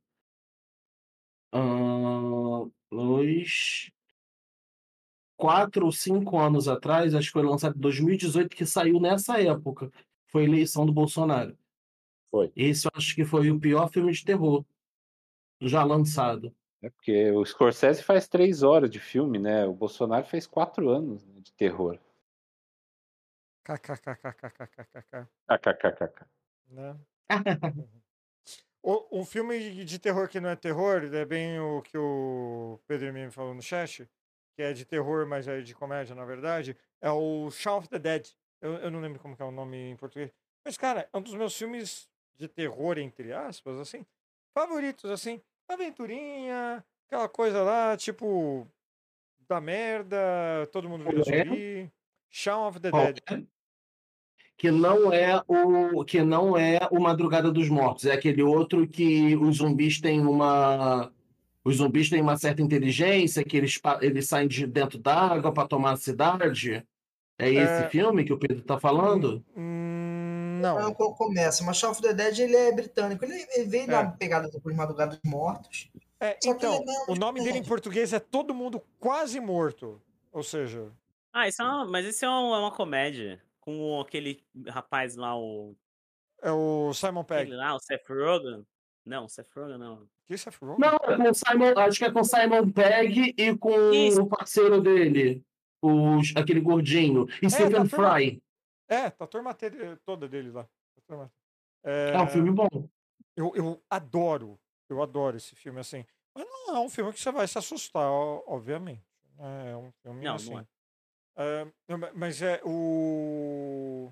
ah, 1.53 2.65
dois, 2.91 3.91
quatro 5.38 5.86
ou 5.86 5.91
cinco 5.91 6.38
anos 6.38 6.68
atrás, 6.68 7.15
acho 7.15 7.27
que 7.27 7.34
foi 7.34 7.44
lançado 7.44 7.77
em 7.77 7.80
2018, 7.80 8.56
que 8.56 8.65
saiu 8.65 8.99
nessa 8.99 9.41
época. 9.41 9.91
Foi 10.27 10.44
a 10.44 10.45
eleição 10.45 10.86
do 10.86 10.91
Bolsonaro. 10.91 11.57
Foi. 12.30 12.52
Esse 12.56 12.88
eu 12.88 12.91
acho 12.94 13.15
que 13.15 13.26
foi 13.26 13.49
o 13.49 13.60
pior 13.60 13.90
filme 13.90 14.11
de 14.11 14.23
terror 14.23 14.64
já 15.61 15.84
lançado. 15.84 16.53
É 16.81 16.90
porque 16.90 17.31
o 17.31 17.44
Scorsese 17.45 18.03
faz 18.03 18.27
três 18.27 18.64
horas 18.64 18.90
de 18.90 18.99
filme, 18.99 19.40
né? 19.40 19.65
O 19.65 19.73
Bolsonaro 19.73 20.26
fez 20.26 20.45
quatro 20.45 20.90
anos 20.90 21.26
né, 21.26 21.40
de 21.41 21.52
terror. 21.53 21.99
KKKKKKKK. 23.77 25.27
Né? 26.69 26.99
Um 28.83 29.25
é 40.81 40.89
é 40.89 40.89
é 40.89 40.89
é 40.89 40.99
é 40.99 41.01
é 41.01 41.09
é 41.13 41.17
um 41.17 41.21
assim, 41.21 41.67
assim. 45.09 45.41
Tipo, 53.13 53.33
é? 53.33 53.59
É? 54.60 54.72
que 54.72 54.72
não 54.72 55.14
é 55.14 55.41
o 55.48 56.03
que 56.03 56.22
não 56.22 56.57
é 56.57 56.80
o 56.91 56.99
Madrugada 56.99 57.52
dos 57.52 57.69
Mortos, 57.69 58.06
é 58.06 58.11
aquele 58.14 58.44
outro 58.44 58.88
que 58.88 59.36
os 59.38 59.57
zumbis 59.57 59.99
têm 60.02 60.19
uma 60.26 61.11
os 61.64 61.77
zumbis 61.77 62.10
têm 62.10 62.22
uma 62.22 62.38
certa 62.38 62.61
inteligência, 62.61 63.44
que 63.44 63.56
eles, 63.57 63.80
eles 64.02 64.27
saem 64.27 64.48
de 64.48 64.65
dentro 64.65 64.98
d'água 64.98 65.52
para 65.53 65.68
tomar 65.68 65.91
a 65.94 65.98
cidade. 65.98 66.84
É 67.38 67.49
esse 67.49 67.84
É. 67.84 67.90
filme 67.90 68.23
que 68.26 68.34
o 68.34 68.38
Pedro 68.40 68.61
tá 68.64 68.80
falando? 68.80 69.44
Hum, 69.56 70.60
Não, 70.61 70.80
não. 70.80 70.94
quando 70.94 71.15
começa, 71.15 71.64
mas 71.64 71.77
Shaun 71.77 71.91
of 71.91 72.02
the 72.02 72.14
Dead 72.14 72.38
ele 72.40 72.56
é 72.56 72.72
britânico. 72.73 73.23
Ele, 73.23 73.45
ele 73.56 73.65
veio 73.65 73.84
É. 73.84 73.88
na 73.88 74.06
pegada 74.11 74.49
depois 74.49 74.73
de 74.73 74.77
Madrugada 74.77 75.11
dos 75.22 75.31
Mortos. 75.31 75.90
É, 76.19 76.38
então, 76.45 76.73
é 77.07 77.11
o 77.11 77.15
nome 77.15 77.41
dele 77.41 77.60
em 77.60 77.64
português 77.64 78.11
é 78.11 78.19
Todo 78.19 78.53
Mundo 78.53 78.81
Quase 78.99 79.40
Morto. 79.40 80.02
Ou 80.34 80.44
seja, 80.44 80.91
Ah, 81.31 81.48
isso 81.48 81.61
é 81.61 81.65
uma, 81.65 81.86
mas 81.86 82.06
isso 82.06 82.26
é 82.26 82.30
uma, 82.30 82.57
é 82.57 82.60
uma 82.60 82.72
comédia. 82.72 83.40
Com 83.69 84.01
aquele 84.01 84.43
rapaz 84.67 85.15
lá, 85.15 85.37
o. 85.37 85.75
é 86.41 86.51
o 86.51 86.91
Simon 86.93 87.23
Pegg. 87.23 87.41
Aquele 87.43 87.57
lá, 87.57 87.75
o 87.75 87.79
Seth 87.79 88.07
Rogen. 88.09 88.65
Não, 89.05 89.25
o 89.25 89.29
Seth 89.29 89.47
Rogen 89.55 89.77
não. 89.77 90.07
Que 90.25 90.33
é 90.33 90.37
Rogen? 90.61 90.77
Não, 90.79 90.95
é 90.95 91.17
com 91.17 91.29
o 91.29 91.33
Simon, 91.33 91.79
acho 91.79 91.99
que 91.99 92.05
é 92.05 92.11
com 92.11 92.21
o 92.21 92.23
Simon 92.23 92.71
Pegg 92.71 93.33
e 93.37 93.57
com 93.57 93.91
Isso. 93.93 94.23
o 94.23 94.27
parceiro 94.27 94.81
dele, 94.81 95.43
os, 95.81 96.33
aquele 96.35 96.59
gordinho, 96.61 97.27
e 97.41 97.49
Stephen 97.49 97.87
tá 97.87 98.17
Fry. 98.17 98.41
É, 98.87 99.09
tá 99.11 99.25
a 99.25 99.27
turma 99.27 99.55
toda 100.03 100.27
dele 100.27 100.51
lá. 100.51 100.67
É, 101.83 102.11
É 102.13 102.19
um 102.19 102.27
filme 102.27 102.51
bom. 102.51 102.67
eu, 103.35 103.51
eu 103.55 103.83
adoro, 103.89 104.59
eu 104.89 105.01
adoro 105.01 105.37
esse 105.37 105.55
filme, 105.55 105.79
assim. 105.79 106.03
Mas 106.35 106.45
não 106.47 106.75
é 106.75 106.79
um 106.79 106.89
filme 106.89 107.13
que 107.13 107.19
você 107.19 107.31
vai 107.31 107.47
se 107.47 107.57
assustar, 107.57 108.09
obviamente. 108.09 109.03
É 109.39 109.75
um 109.75 109.91
filme 110.03 110.25
Não, 110.25 110.35
assim. 110.35 110.51
não 110.51 110.59
é. 110.59 110.67
Ma- 111.88 112.11
mas 112.14 112.41
é 112.41 112.61
o. 112.64 114.11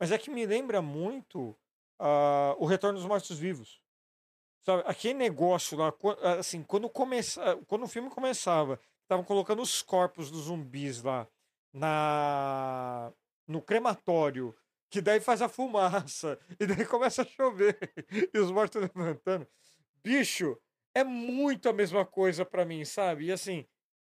Mas 0.00 0.12
é 0.12 0.18
que 0.18 0.30
me 0.30 0.46
lembra 0.46 0.82
muito 0.82 1.56
ah, 1.98 2.54
o 2.58 2.66
Retorno 2.66 2.98
dos 2.98 3.06
Mortos 3.08 3.38
Vivos. 3.38 3.80
Sabe, 4.64 4.82
aquele 4.86 5.14
negócio 5.14 5.76
lá, 5.78 5.92
qua- 5.92 6.16
assim, 6.38 6.62
quando, 6.62 6.88
começa, 6.88 7.56
quando 7.66 7.84
o 7.84 7.88
filme 7.88 8.10
começava, 8.10 8.80
estavam 9.02 9.24
colocando 9.24 9.62
os 9.62 9.82
corpos 9.82 10.30
dos 10.30 10.44
zumbis 10.44 11.02
lá 11.02 11.28
na 11.72 13.12
no 13.46 13.60
crematório, 13.62 14.54
que 14.90 15.00
daí 15.02 15.20
faz 15.20 15.42
a 15.42 15.48
fumaça, 15.48 16.38
e 16.60 16.66
daí 16.66 16.86
começa 16.86 17.22
a 17.22 17.24
chover, 17.26 17.78
e 18.34 18.38
os 18.38 18.50
mortos 18.52 18.80
levantando. 18.82 19.46
Bicho, 20.04 20.58
é 20.94 21.04
muito 21.04 21.68
a 21.68 21.72
mesma 21.72 22.04
coisa 22.06 22.44
pra 22.44 22.64
mim, 22.64 22.84
sabe? 22.84 23.26
E 23.26 23.32
assim, 23.32 23.66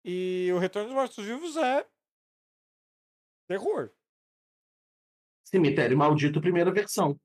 e 0.03 0.51
o 0.53 0.59
Retorno 0.59 0.89
dos 0.89 0.95
Mortos 0.97 1.25
Vivos 1.25 1.57
é 1.57 1.85
terror. 3.47 3.91
Cemitério 5.43 5.97
Maldito, 5.97 6.41
primeira 6.41 6.71
versão. 6.71 7.19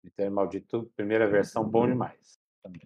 Cemitério 0.00 0.32
Maldito, 0.32 0.90
primeira 0.96 1.28
versão, 1.28 1.68
bom 1.68 1.86
demais. 1.86 2.38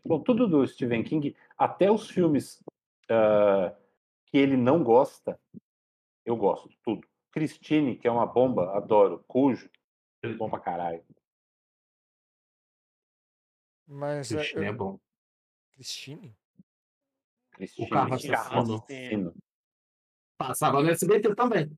Bom, 0.04 0.20
tudo 0.22 0.48
do 0.48 0.66
Stephen 0.66 1.02
King, 1.04 1.36
até 1.58 1.90
os 1.90 2.08
filmes 2.08 2.62
ah, 3.10 3.76
que 4.26 4.38
ele 4.38 4.56
não 4.56 4.82
gosta, 4.82 5.38
eu 6.24 6.36
gosto, 6.36 6.70
tudo. 6.82 7.06
Christine, 7.30 7.96
que 7.96 8.06
é 8.06 8.10
uma 8.10 8.26
bomba, 8.26 8.76
adoro. 8.76 9.22
Cujo, 9.26 9.68
bom 10.38 10.48
pra 10.48 10.60
caralho. 10.60 11.04
Mas 13.86 14.32
é, 14.32 14.36
Christine 14.36 14.64
eu- 14.64 14.68
é 14.68 14.72
bom. 14.72 15.00
Christine? 15.72 16.36
Christine, 17.52 17.90
Carro 17.90 18.08
carro 18.08 18.60
Assassino. 18.60 19.34
Passava 20.38 20.82
no 20.82 20.90
SBT 20.90 21.34
também. 21.34 21.70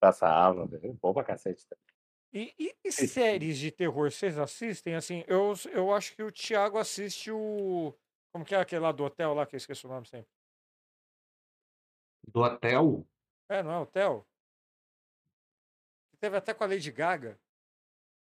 Passava, 0.00 0.68
bom 1.00 1.12
pra 1.12 1.24
cacete. 1.24 1.64
E, 2.32 2.52
e- 2.58 2.74
e 2.84 2.92
séries 2.92 3.58
de 3.58 3.70
terror, 3.70 4.10
vocês 4.10 4.36
assistem? 4.38 4.94
Assim, 4.94 5.24
eu, 5.26 5.54
eu 5.72 5.92
acho 5.92 6.14
que 6.14 6.22
o 6.22 6.32
Thiago 6.32 6.78
assiste 6.78 7.30
o. 7.30 7.94
Como 8.32 8.44
que 8.44 8.54
é 8.54 8.58
aquele 8.58 8.80
lá 8.82 8.90
do 8.92 9.04
hotel 9.04 9.32
lá, 9.34 9.46
que 9.46 9.54
eu 9.54 9.58
esqueço 9.58 9.86
o 9.86 9.90
nome 9.90 10.06
sempre? 10.06 10.26
Do 12.26 12.40
hotel. 12.40 13.06
É, 13.48 13.62
não 13.62 13.70
é 13.72 13.78
hotel? 13.78 14.26
Teve 16.18 16.36
até 16.36 16.52
com 16.54 16.64
a 16.64 16.66
Lady 16.66 16.90
Gaga. 16.90 17.38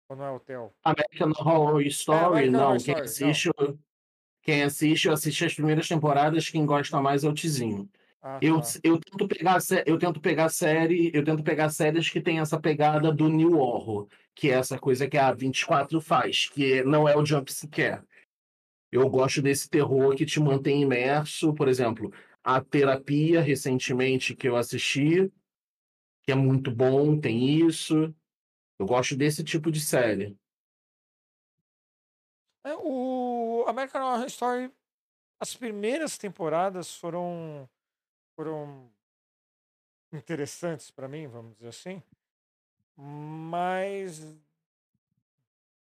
Ou 0.10 0.16
não 0.16 0.26
é 0.26 0.32
hotel? 0.32 0.76
American 0.84 1.32
Horror 1.32 1.82
Story, 1.88 2.26
American 2.26 2.52
não. 2.52 2.68
Horror 2.68 2.84
quem 2.84 2.94
Story, 3.06 3.32
assiste, 3.32 3.50
quem 4.44 4.64
assiste, 4.64 5.08
eu 5.08 5.14
assisti 5.14 5.46
as 5.46 5.54
primeiras 5.56 5.88
temporadas, 5.88 6.48
quem 6.50 6.66
gosta 6.66 7.02
mais 7.02 7.24
é 7.24 7.30
o 7.30 7.34
Tizinho. 7.34 7.90
Ah, 8.28 8.40
Eu, 8.42 8.60
tá. 8.60 8.68
eu 8.84 9.00
tento 9.00 9.28
pegar 9.28 9.60
eu 9.86 10.00
tento 10.00 10.20
pegar 10.20 10.50
série, 10.50 11.12
eu 11.14 11.24
tento 11.24 11.44
pegar 11.44 11.70
séries 11.70 12.10
que 12.10 12.20
tem 12.20 12.40
essa 12.40 12.60
pegada 12.60 13.12
do 13.12 13.30
New 13.30 13.60
Horror, 13.60 14.08
que 14.34 14.50
é 14.50 14.56
essa 14.56 14.80
coisa 14.80 15.08
que 15.08 15.16
a 15.16 15.32
24 15.32 16.02
faz, 16.02 16.50
que 16.50 16.84
não 16.84 17.08
é 17.08 17.16
o 17.16 17.24
jump 17.24 17.54
scare. 17.54 18.04
Eu 18.92 19.08
gosto 19.10 19.44
desse 19.44 19.70
terror 19.70 20.16
que 20.16 20.26
te 20.26 20.40
mantém 20.40 20.82
imerso, 20.82 21.54
por 21.54 21.68
exemplo, 21.68 22.12
a 22.44 22.60
terapia 22.60 23.42
recentemente 23.42 24.36
que 24.36 24.50
eu 24.50 24.56
assisti, 24.56 25.32
que 26.24 26.32
é 26.32 26.36
muito 26.36 26.72
bom, 26.72 27.20
tem 27.20 27.60
isso. 27.64 28.12
Eu 28.80 28.88
gosto 28.88 29.16
desse 29.16 29.44
tipo 29.44 29.70
de 29.70 29.80
série. 29.80 30.36
É, 32.66 32.76
o 32.76 33.66
American 33.68 34.02
Horror 34.02 34.26
Story, 34.26 34.72
as 35.40 35.56
primeiras 35.56 36.18
temporadas 36.18 36.96
foram 36.96 37.70
foram 38.36 38.92
interessantes 40.12 40.92
pra 40.92 41.08
mim, 41.08 41.28
vamos 41.28 41.56
dizer 41.56 41.70
assim. 41.70 42.02
Mas 42.98 44.36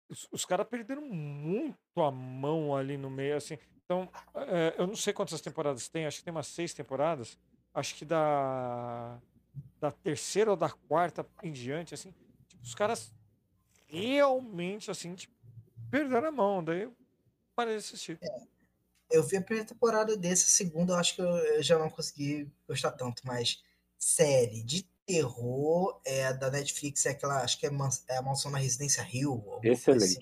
os, 0.08 0.28
os 0.30 0.44
caras 0.44 0.66
perderam 0.66 1.02
muito 1.02 1.78
a 1.96 2.10
mão 2.10 2.74
ali 2.76 2.96
no 2.96 3.10
meio, 3.10 3.36
assim. 3.36 3.58
Então, 3.84 4.08
é, 4.34 4.74
eu 4.78 4.86
não 4.86 4.96
sei 4.96 5.12
quantas 5.12 5.40
temporadas 5.40 5.88
tem, 5.88 6.06
acho 6.06 6.18
que 6.18 6.24
tem 6.24 6.32
umas 6.32 6.46
seis 6.46 6.72
temporadas. 6.72 7.38
Acho 7.74 7.94
que 7.94 8.04
da 8.04 9.18
da 9.78 9.90
terceira 9.90 10.50
ou 10.50 10.56
da 10.56 10.70
quarta 10.70 11.26
em 11.42 11.52
diante, 11.52 11.92
assim, 11.92 12.14
tipo, 12.48 12.62
os 12.62 12.74
caras 12.74 13.12
realmente 13.86 14.90
assim, 14.90 15.14
tipo, 15.14 15.34
perderam 15.90 16.28
a 16.28 16.32
mão, 16.32 16.64
daí 16.64 16.82
eu 16.82 16.96
parei 17.54 17.74
de 17.74 17.80
assistir. 17.80 18.18
Eu 19.12 19.22
vi 19.22 19.36
a 19.36 19.42
primeira 19.42 19.68
temporada 19.68 20.16
desse, 20.16 20.44
a 20.44 20.48
segunda 20.48 20.94
eu 20.94 20.96
acho 20.96 21.14
que 21.14 21.22
eu, 21.22 21.26
eu 21.26 21.62
já 21.62 21.78
não 21.78 21.90
consegui 21.90 22.50
gostar 22.66 22.92
tanto, 22.92 23.22
mas 23.24 23.62
série 23.98 24.62
de 24.62 24.84
terror 25.06 26.00
é 26.04 26.32
da 26.32 26.50
Netflix, 26.50 27.04
é 27.06 27.10
aquela, 27.10 27.42
acho 27.42 27.58
que 27.58 27.66
é, 27.66 27.70
é 28.08 28.16
a 28.16 28.22
Mansão 28.22 28.50
na 28.50 28.58
Residência 28.58 29.02
Rio. 29.02 29.44
Excelente. 29.62 30.02
assim. 30.02 30.18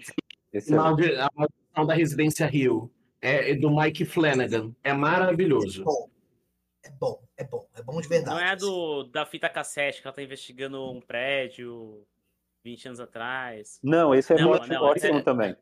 Excelente. 0.52 1.14
A 1.16 1.28
maldição 1.34 1.86
da 1.86 1.94
Residência 1.94 2.46
Rio. 2.46 2.90
É, 3.22 3.50
é 3.50 3.54
do 3.54 3.70
Mike 3.70 4.04
Flanagan. 4.04 4.74
É 4.82 4.92
maravilhoso. 4.92 5.84
Bom, 5.84 6.10
é 6.82 6.90
bom, 6.90 7.22
é 7.36 7.44
bom, 7.44 7.68
é 7.74 7.82
bom 7.82 8.00
de 8.00 8.08
verdade. 8.08 8.34
Não 8.34 8.42
é 8.42 8.52
assim. 8.52 8.66
do, 8.66 9.04
da 9.04 9.26
fita 9.26 9.48
cassete 9.48 10.00
que 10.00 10.06
ela 10.06 10.16
tá 10.16 10.22
investigando 10.22 10.90
um 10.90 11.00
prédio 11.00 12.06
20 12.64 12.86
anos 12.86 13.00
atrás. 13.00 13.78
Não, 13.82 14.14
esse 14.14 14.32
é 14.32 14.38
Não, 14.38 14.50
ótimo, 14.50 14.74
não, 14.74 14.82
ótimo 14.84 15.18
é- 15.18 15.22
também. 15.22 15.56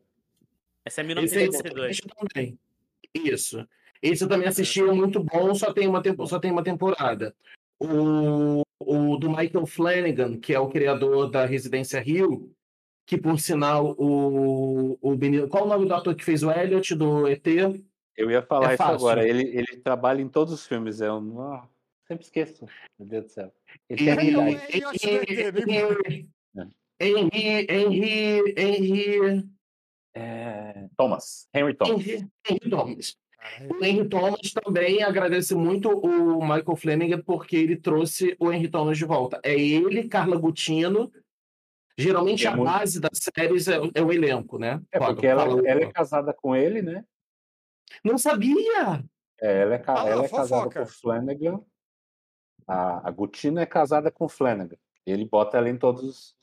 Essa 0.85 1.01
é 1.01 1.03
Esse 1.03 1.37
aí 1.37 1.45
eu 1.45 1.51
1982. 1.51 1.89
assisti 1.91 2.07
também. 2.07 2.59
Isso. 3.13 3.67
Esse 4.01 4.23
eu 4.23 4.29
também 4.29 4.47
assisti, 4.47 4.79
é 4.81 4.85
muito 4.85 5.21
bom, 5.23 5.53
só 5.53 5.73
tem 5.73 5.87
uma, 5.87 6.01
tempo, 6.01 6.25
só 6.25 6.39
tem 6.39 6.51
uma 6.51 6.63
temporada. 6.63 7.35
O, 7.79 8.61
o 8.79 9.17
do 9.17 9.29
Michael 9.29 9.65
Flanagan, 9.65 10.39
que 10.39 10.53
é 10.53 10.59
o 10.59 10.69
criador 10.69 11.29
da 11.29 11.45
Residência 11.45 11.99
Rio, 11.99 12.53
que 13.05 13.17
por 13.17 13.39
sinal, 13.39 13.95
o, 13.97 14.97
o 15.01 15.15
menino. 15.15 15.47
Qual 15.49 15.65
o 15.65 15.67
nome 15.67 15.85
do 15.87 15.93
ator 15.93 16.15
que 16.15 16.23
fez 16.23 16.43
o 16.43 16.51
Elliot 16.51 16.95
do 16.95 17.27
ET? 17.27 17.45
Eu 18.15 18.29
ia 18.29 18.41
falar 18.41 18.71
É 18.71 18.73
isso 18.73 18.77
fácil. 18.77 18.95
agora. 18.95 19.27
Ele, 19.27 19.43
ele 19.57 19.77
trabalha 19.77 20.21
em 20.21 20.29
todos 20.29 20.53
os 20.53 20.67
filmes. 20.67 21.01
Eu 21.01 21.19
não, 21.19 21.53
ah, 21.53 21.67
sempre 22.07 22.25
esqueço. 22.25 22.65
Meu 22.99 23.07
Deus 23.07 23.25
do 23.25 23.31
céu. 23.31 23.51
Ele 23.89 24.03
tem 24.03 24.11
a 24.11 24.19
Aí, 24.19 24.25
minha 24.27 24.39
ó, 24.39 24.47
idade. 24.47 24.61
é 24.61 24.77
Henry, 27.01 27.01
Henry, 27.01 27.65
Henry, 27.69 28.53
Henry, 28.57 29.49
É, 30.13 30.87
Thomas. 30.97 31.47
Henry 31.53 31.73
Thomas. 31.75 32.05
Henry, 32.07 32.27
Henry 32.49 32.69
Thomas. 32.69 33.17
Caralho. 33.37 33.73
O 33.79 33.85
Henry 33.85 34.09
Thomas 34.09 34.51
também 34.53 35.01
agradece 35.03 35.55
muito 35.55 35.89
o 35.89 36.41
Michael 36.41 36.75
Flanagan 36.75 37.21
porque 37.21 37.55
ele 37.55 37.77
trouxe 37.77 38.35
o 38.39 38.51
Henry 38.51 38.67
Thomas 38.67 38.97
de 38.97 39.05
volta. 39.05 39.39
É 39.43 39.53
ele, 39.57 40.07
Carla 40.09 40.35
Gutino. 40.37 41.11
Geralmente 41.97 42.45
É 42.45 42.49
a 42.49 42.55
muito- 42.55 42.69
base 42.71 42.99
das 42.99 43.11
séries 43.35 43.67
é, 43.67 43.75
é 43.93 44.01
o 44.01 44.11
elenco, 44.11 44.57
né? 44.57 44.81
É 44.91 44.99
porque 44.99 45.27
ela, 45.27 45.43
ela 45.67 45.81
é 45.81 45.91
casada 45.91 46.33
com 46.33 46.55
ele, 46.55 46.81
né? 46.81 47.03
Não 48.03 48.17
sabia! 48.17 49.03
É, 49.41 49.61
ela 49.61 49.75
é, 49.75 49.79
ca- 49.79 50.01
Ah, 50.03 50.07
ela 50.07 50.25
é 50.25 50.29
casada 50.29 50.69
com 50.69 50.81
o 50.81 50.85
Flanagan. 50.85 51.61
A, 52.67 53.07
a 53.07 53.11
Gutina 53.11 53.61
é 53.61 53.65
casada 53.65 54.11
com 54.11 54.25
o 54.25 54.29
Flanagan. 54.29 54.77
Ele 55.05 55.25
bota 55.25 55.57
ela 55.57 55.69
em 55.69 55.77
todas 55.77 56.35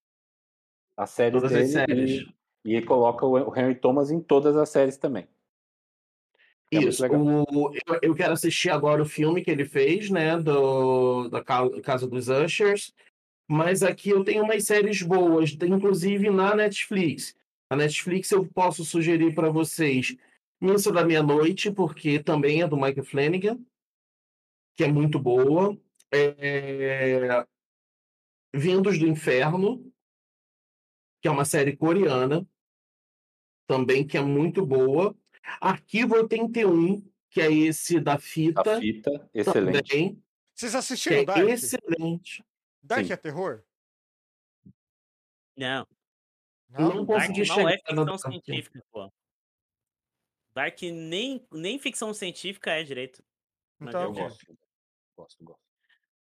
as 0.96 1.10
séries 1.10 1.34
Todas 1.40 1.52
dele 1.52 1.64
as 1.64 1.70
séries. 1.70 2.10
E, 2.22 2.35
e 2.66 2.82
coloca 2.82 3.24
o 3.24 3.56
Henry 3.56 3.76
Thomas 3.76 4.10
em 4.10 4.20
todas 4.20 4.56
as 4.56 4.68
séries 4.68 4.96
também. 4.96 5.26
É 6.72 6.78
Isso. 6.78 7.06
O, 7.06 7.72
eu, 7.72 7.98
eu 8.02 8.14
quero 8.14 8.32
assistir 8.32 8.70
agora 8.70 9.00
o 9.00 9.06
filme 9.06 9.42
que 9.42 9.50
ele 9.50 9.64
fez, 9.64 10.10
né? 10.10 10.36
Do, 10.36 11.28
da 11.28 11.42
Ca- 11.42 11.80
Casa 11.80 12.08
dos 12.08 12.28
Ushers. 12.28 12.92
Mas 13.48 13.84
aqui 13.84 14.10
eu 14.10 14.24
tenho 14.24 14.42
umas 14.42 14.64
séries 14.64 15.00
boas, 15.00 15.56
inclusive 15.62 16.28
na 16.30 16.56
Netflix. 16.56 17.36
A 17.70 17.76
Netflix 17.76 18.32
eu 18.32 18.44
posso 18.44 18.84
sugerir 18.84 19.34
para 19.34 19.48
vocês 19.48 20.16
Missa 20.60 20.90
da 20.90 21.04
Meia-Noite, 21.04 21.70
porque 21.70 22.18
também 22.20 22.62
é 22.62 22.66
do 22.66 22.76
Mike 22.76 23.02
Flanagan, 23.02 23.58
que 24.76 24.82
é 24.82 24.88
muito 24.88 25.20
boa. 25.20 25.78
É... 26.12 27.46
Vindos 28.52 28.98
do 28.98 29.06
Inferno, 29.06 29.92
que 31.20 31.28
é 31.28 31.30
uma 31.30 31.44
série 31.44 31.76
coreana, 31.76 32.44
também 33.66 34.06
que 34.06 34.16
é 34.16 34.20
muito 34.22 34.64
boa. 34.64 35.14
Arquivo 35.60 36.16
81, 36.16 37.02
que 37.30 37.40
é 37.40 37.52
esse 37.52 38.00
da 38.00 38.18
fita. 38.18 38.76
A 38.76 38.80
fita, 38.80 39.30
excelente. 39.34 39.88
Também, 39.88 40.22
Vocês 40.54 40.74
assistiram 40.74 41.18
é 41.18 41.24
Dark? 41.24 41.48
excelente. 41.48 42.44
Dark 42.82 43.06
Sim. 43.06 43.12
é 43.12 43.16
terror? 43.16 43.62
Não, 45.56 45.86
Não 46.70 47.04
Dark 47.04 47.26
consegui 47.28 47.46
não 47.48 47.68
é 47.68 47.78
chegar 47.78 47.94
no 47.94 48.06
ficção 48.12 48.30
Dark. 48.30 48.44
científica, 48.44 48.84
pô. 48.90 49.12
Dark 50.54 50.82
nem, 50.82 51.46
nem 51.52 51.78
ficção 51.78 52.14
científica 52.14 52.70
é 52.70 52.82
direito. 52.82 53.22
Então, 53.80 54.02
eu 54.02 54.12
gosto. 54.12 54.58
Gosto, 55.16 55.44
gosto. 55.44 55.66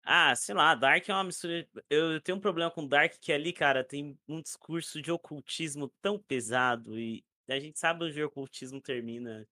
Ah, 0.03 0.35
sei 0.35 0.55
lá, 0.55 0.75
Dark 0.75 1.07
é 1.09 1.13
uma 1.13 1.25
mistura. 1.25 1.69
Eu 1.91 2.21
tenho 2.21 2.39
um 2.39 2.41
problema 2.41 2.71
com 2.71 2.87
Dark 2.87 3.15
que 3.21 3.31
ali, 3.33 3.53
cara, 3.53 3.85
tem 3.85 4.19
um 4.27 4.41
discurso 4.41 5.03
de 5.03 5.13
ocultismo 5.13 5.89
tão 6.01 6.19
pesado 6.19 6.99
e 6.99 7.23
a 7.55 7.61
gente 7.61 7.79
sabe 7.79 8.05
onde 8.05 8.23
o 8.23 8.27
ocultismo 8.27 8.81
termina. 8.81 9.47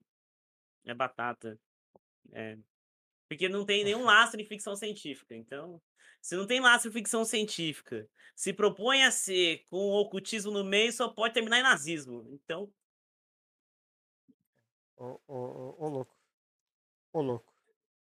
É 0.85 0.95
batata. 0.95 1.59
É. 2.33 2.59
Porque 3.29 3.49
não 3.49 3.65
tem 3.65 3.85
nenhum 3.85 4.05
lastro 4.05 4.41
em 4.41 4.45
ficção 4.45 4.77
científica. 4.77 5.35
Então, 5.35 5.81
se 6.23 6.37
não 6.37 6.47
tem 6.47 6.61
lastro 6.61 6.91
em 6.91 6.93
ficção 6.93 7.25
científica, 7.25 8.09
se 8.35 8.53
propõe 8.53 9.03
a 9.03 9.11
ser 9.11 9.65
com 9.69 9.77
o 9.77 10.01
ocultismo 10.01 10.53
no 10.53 10.65
meio, 10.65 10.93
só 10.93 11.09
pode 11.09 11.35
terminar 11.35 11.59
em 11.59 11.63
nazismo. 11.63 12.25
Então, 12.31 12.73
Ô, 14.97 15.21
ô, 15.27 15.35
ô, 15.35 15.77
ô, 15.79 15.89
louco. 15.89 16.17
Ô, 17.13 17.21
louco. 17.21 17.53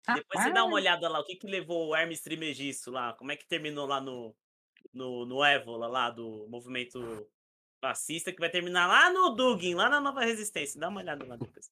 depois 0.07 0.43
você 0.43 0.51
dá 0.51 0.63
uma 0.63 0.73
olhada 0.73 1.07
lá, 1.07 1.19
o 1.19 1.23
que 1.23 1.35
que 1.35 1.45
levou 1.45 1.89
o 1.89 1.95
Hermes 1.95 2.21
Trimegisto 2.21 2.89
lá, 2.89 3.13
como 3.13 3.31
é 3.31 3.35
que 3.37 3.47
terminou 3.47 3.85
lá 3.85 4.01
no, 4.01 4.35
no, 4.91 5.25
no 5.25 5.43
Évola, 5.43 5.87
lá 5.87 6.09
do 6.09 6.47
movimento 6.49 7.29
fascista, 7.81 8.31
que 8.31 8.39
vai 8.39 8.49
terminar 8.49 8.87
lá 8.87 9.11
no 9.11 9.29
Dugin, 9.31 9.73
lá 9.75 9.89
na 9.89 9.99
Nova 9.99 10.21
Resistência. 10.21 10.79
Dá 10.79 10.89
uma 10.89 11.01
olhada 11.01 11.25
lá 11.25 11.35
depois. 11.35 11.69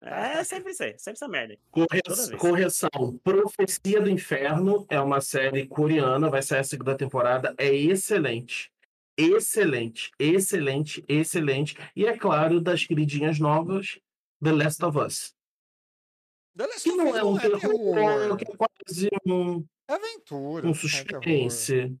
É 0.00 0.42
sempre 0.44 0.72
isso 0.72 0.82
aí, 0.82 0.94
sempre 0.98 1.12
essa 1.18 1.28
merda. 1.28 1.56
Corre- 1.70 2.02
Toda 2.02 2.26
vez. 2.26 2.40
Correção. 2.40 3.18
Profecia 3.22 4.00
do 4.00 4.10
Inferno 4.10 4.86
é 4.88 5.00
uma 5.00 5.20
série 5.20 5.66
coreana, 5.66 6.30
vai 6.30 6.42
sair 6.42 6.60
a 6.60 6.64
segunda 6.64 6.96
temporada, 6.96 7.54
é 7.58 7.72
excelente. 7.74 8.70
Excelente, 9.16 10.10
excelente, 10.18 11.04
excelente. 11.06 11.76
E 11.94 12.06
é 12.06 12.16
claro, 12.16 12.60
das 12.60 12.84
queridinhas 12.84 13.38
novas, 13.38 13.98
The 14.42 14.52
Last 14.52 14.82
of 14.84 14.98
Us. 14.98 15.34
The 16.56 16.66
Last 16.66 16.82
Que 16.82 16.90
of 16.90 16.98
não 16.98 17.16
é 17.16 17.22
um 17.22 17.36
terror, 17.38 17.60
terror. 17.60 18.36
que 18.38 18.44
é 18.50 18.56
quase 18.56 19.08
um, 19.26 19.64
É 19.88 19.94
aventura. 19.94 20.66
um 20.66 20.70
é 20.70 20.72
terror. 20.72 20.74
suspense. 20.74 21.94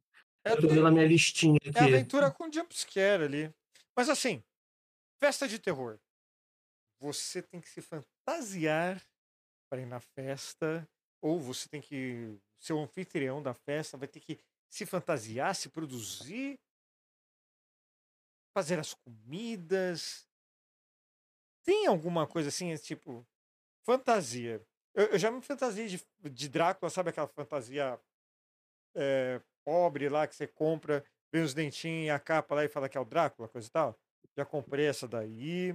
É, 0.44 0.52
Eu 0.52 0.60
tô 0.60 0.68
vendo 0.68 0.86
a 0.86 0.90
minha 0.90 1.06
listinha 1.06 1.58
é 1.64 1.68
aqui. 1.68 1.78
aventura 1.78 2.30
com 2.30 2.50
jumpscare 2.50 3.24
ali. 3.24 3.54
Mas 3.96 4.08
assim, 4.08 4.42
festa 5.20 5.46
de 5.46 5.58
terror. 5.58 5.98
Você 7.00 7.42
tem 7.42 7.60
que 7.60 7.68
se 7.68 7.80
fantasiar 7.80 9.00
para 9.70 9.80
ir 9.80 9.86
na 9.86 10.00
festa, 10.00 10.88
ou 11.20 11.38
você 11.40 11.68
tem 11.68 11.80
que 11.80 12.38
ser 12.58 12.72
o 12.72 12.80
anfitrião 12.80 13.42
da 13.42 13.54
festa, 13.54 13.96
vai 13.96 14.06
ter 14.06 14.20
que 14.20 14.38
se 14.68 14.86
fantasiar, 14.86 15.54
se 15.54 15.68
produzir, 15.68 16.58
fazer 18.56 18.78
as 18.78 18.94
comidas. 18.94 20.26
Tem 21.64 21.86
alguma 21.86 22.26
coisa 22.26 22.48
assim, 22.48 22.76
tipo, 22.76 23.26
fantasia. 23.84 24.64
Eu, 24.94 25.06
eu 25.06 25.18
já 25.18 25.30
me 25.30 25.40
fantasiei 25.40 25.88
de, 25.88 26.04
de 26.30 26.48
Drácula, 26.48 26.90
sabe 26.90 27.10
aquela 27.10 27.28
fantasia 27.28 28.00
é, 28.94 29.40
pobre 29.64 30.08
lá 30.08 30.26
que 30.26 30.34
você 30.34 30.46
compra, 30.46 31.04
vem 31.32 31.42
os 31.42 31.54
dentinhos 31.54 32.06
e 32.06 32.10
a 32.10 32.18
capa 32.18 32.54
lá 32.54 32.64
e 32.64 32.68
fala 32.68 32.88
que 32.88 32.96
é 32.96 33.00
o 33.00 33.04
Drácula, 33.04 33.48
coisa 33.48 33.68
e 33.68 33.70
tal. 33.70 33.98
Já 34.36 34.44
comprei 34.44 34.86
essa 34.86 35.06
daí. 35.06 35.74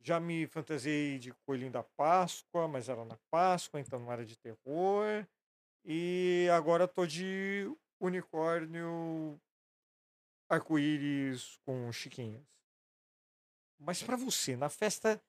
Já 0.00 0.18
me 0.18 0.46
fantasiei 0.48 1.18
de 1.18 1.32
coelhinho 1.46 1.70
da 1.70 1.82
Páscoa, 1.82 2.66
mas 2.66 2.88
era 2.88 3.04
na 3.04 3.16
Páscoa, 3.30 3.80
então 3.80 4.00
não 4.00 4.10
era 4.10 4.24
de 4.24 4.36
terror. 4.36 5.26
E 5.84 6.48
agora 6.52 6.88
tô 6.88 7.06
de 7.06 7.70
unicórnio 8.00 9.40
arco-íris 10.48 11.56
com 11.64 11.90
chiquinhas. 11.92 12.44
Mas 13.78 14.02
pra 14.02 14.16
você, 14.16 14.56
na 14.56 14.68
festa 14.68 15.20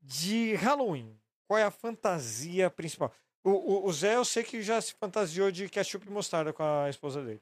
de 0.00 0.54
Halloween, 0.54 1.18
qual 1.46 1.58
é 1.58 1.64
a 1.64 1.70
fantasia 1.70 2.70
principal? 2.70 3.12
O, 3.44 3.50
o, 3.50 3.86
o 3.86 3.92
Zé, 3.92 4.16
eu 4.16 4.24
sei 4.24 4.42
que 4.42 4.60
já 4.62 4.80
se 4.80 4.94
fantasiou 4.94 5.50
de 5.50 5.68
ketchup 5.68 6.06
e 6.06 6.10
mostarda 6.10 6.52
com 6.52 6.62
a 6.62 6.88
esposa 6.90 7.22
dele. 7.24 7.40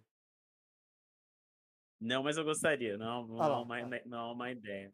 Não, 2.01 2.23
mas 2.23 2.37
eu 2.37 2.45
gostaria. 2.45 2.97
Não, 2.97 3.27
não, 3.27 3.41
Ah 3.41 3.49
lá, 3.49 3.61
uma, 3.63 3.81
ide- 3.81 4.03
não 4.07 4.31
é 4.31 4.33
uma 4.33 4.51
ideia. 4.51 4.93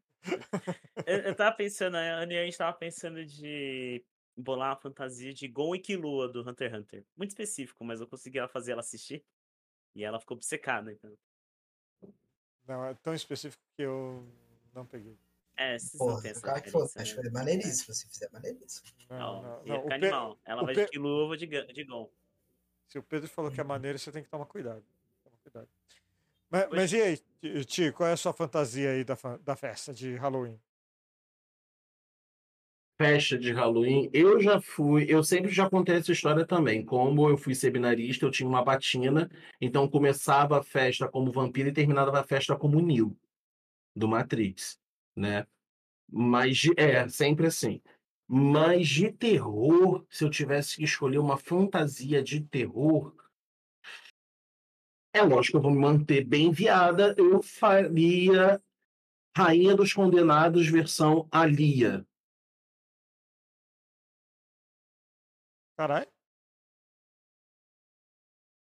eu, 1.06 1.18
eu 1.18 1.34
tava 1.34 1.54
pensando, 1.56 1.96
a 1.96 2.20
a 2.20 2.26
gente 2.26 2.56
tava 2.56 2.76
pensando 2.76 3.24
de 3.24 4.04
bolar 4.36 4.70
uma 4.70 4.76
fantasia 4.80 5.32
de 5.34 5.48
Gon 5.48 5.74
e 5.74 5.80
Killua 5.80 6.28
do 6.28 6.48
Hunter 6.48 6.70
x 6.70 6.78
Hunter. 6.80 7.04
Muito 7.16 7.30
específico, 7.30 7.84
mas 7.84 8.00
eu 8.00 8.06
consegui 8.06 8.38
fazer 8.48 8.72
ela 8.72 8.80
assistir. 8.80 9.24
E 9.94 10.04
ela 10.04 10.20
ficou 10.20 10.36
obcecada, 10.36 10.92
então. 10.92 11.12
Não, 12.66 12.84
é 12.86 12.94
tão 12.94 13.12
específico 13.14 13.62
que 13.76 13.82
eu 13.82 14.26
não 14.72 14.86
peguei. 14.86 15.18
É, 15.62 15.78
vocês 15.78 15.92
não 15.94 16.06
Porra, 16.06 16.32
claro 16.40 16.62
que 16.62 16.68
Acho 16.68 16.98
né? 16.98 17.04
que 17.04 17.14
foi 17.14 17.30
maneiríssimo 17.30 17.94
se 17.94 18.08
fizer 18.08 18.28
maneiríssimo. 18.32 18.88
Não, 19.08 19.18
Não, 19.18 19.42
não, 19.42 19.64
não. 19.64 19.76
O 19.78 19.82
ficar 19.82 19.88
Pe- 19.88 19.94
animal. 20.06 20.38
Ela 20.44 20.62
o 20.62 20.66
vai 20.66 20.74
Pe- 20.74 20.86
de 20.90 20.98
vou 20.98 21.36
de, 21.36 21.46
de 21.46 21.84
Gon. 21.84 22.10
Se 22.88 22.98
o 22.98 23.02
Pedro 23.02 23.28
falou 23.28 23.50
que 23.50 23.60
é 23.60 23.64
maneiro, 23.64 23.98
você 23.98 24.10
tem 24.10 24.22
que 24.22 24.28
tomar 24.28 24.46
cuidado. 24.46 24.84
Toma 25.22 25.36
cuidado. 25.42 25.68
Mas, 26.50 26.68
mas 26.70 26.92
e 26.92 27.00
aí, 27.00 27.64
Ti- 27.64 27.92
qual 27.92 28.08
é 28.08 28.12
a 28.12 28.16
sua 28.16 28.32
fantasia 28.32 28.90
aí 28.90 29.04
da, 29.04 29.16
da 29.42 29.56
festa 29.56 29.94
de 29.94 30.16
Halloween? 30.16 30.60
Festa 33.00 33.38
de 33.38 33.52
Halloween, 33.52 34.10
eu 34.12 34.40
já 34.40 34.60
fui, 34.60 35.06
eu 35.08 35.24
sempre 35.24 35.50
já 35.50 35.68
contei 35.68 35.96
essa 35.96 36.12
história 36.12 36.46
também. 36.46 36.84
Como 36.84 37.28
eu 37.28 37.36
fui 37.36 37.54
seminarista, 37.54 38.26
eu 38.26 38.30
tinha 38.30 38.48
uma 38.48 38.62
batina, 38.64 39.30
então 39.60 39.88
começava 39.88 40.58
a 40.58 40.62
festa 40.62 41.08
como 41.08 41.32
vampiro 41.32 41.68
e 41.68 41.72
terminava 41.72 42.20
a 42.20 42.24
festa 42.24 42.54
como 42.54 42.80
Neo, 42.80 43.16
do 43.96 44.06
Matrix, 44.06 44.78
né? 45.16 45.46
Mas 46.10 46.62
é, 46.76 47.08
sempre 47.08 47.46
assim. 47.46 47.80
Mas 48.28 48.88
de 48.88 49.12
terror, 49.12 50.06
se 50.10 50.24
eu 50.24 50.30
tivesse 50.30 50.76
que 50.76 50.84
escolher 50.84 51.18
uma 51.18 51.36
fantasia 51.36 52.22
de 52.22 52.40
terror, 52.40 53.14
é 55.14 55.22
lógico 55.22 55.52
que 55.52 55.56
eu 55.58 55.62
vou 55.62 55.70
me 55.70 55.78
manter 55.78 56.24
bem 56.24 56.50
viada, 56.50 57.14
eu 57.18 57.42
faria 57.42 58.60
Rainha 59.36 59.74
dos 59.74 59.92
Condenados 59.92 60.68
versão 60.68 61.28
Alia. 61.30 62.06
Carai. 65.76 66.06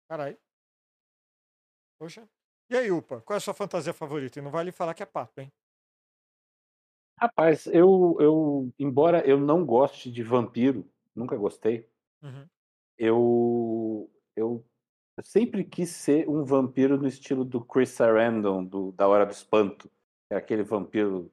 Carai. 0.08 0.38
Poxa. 2.00 2.28
E 2.70 2.76
aí, 2.78 2.92
Upa, 2.92 3.22
qual 3.22 3.36
é 3.36 3.38
a 3.38 3.42
sua 3.42 3.54
fantasia 3.54 3.94
favorita? 3.94 4.40
E 4.40 4.42
não 4.42 4.52
vale 4.52 4.72
falar 4.72 4.94
que 4.94 5.04
é 5.04 5.06
papo, 5.06 5.42
hein? 5.42 5.52
Rapaz, 7.22 7.68
eu, 7.68 8.18
eu, 8.20 8.74
embora 8.80 9.24
eu 9.28 9.40
não 9.40 9.64
goste 9.66 10.12
de 10.12 10.24
vampiro, 10.24 10.90
nunca 11.16 11.38
gostei, 11.38 11.88
Uhum. 12.24 12.46
eu, 12.98 14.10
eu 14.36 14.66
sempre 15.22 15.64
quis 15.64 15.90
ser 15.90 16.28
um 16.30 16.44
vampiro 16.44 16.98
no 16.98 17.08
estilo 17.08 17.44
do 17.46 17.64
Chris 17.64 17.90
Sarandon, 17.90 18.64
do, 18.64 18.92
da 18.94 19.08
Hora 19.08 19.26
do 19.26 19.32
Espanto. 19.32 19.90
É 20.32 20.36
aquele 20.36 20.64
vampiro, 20.64 21.32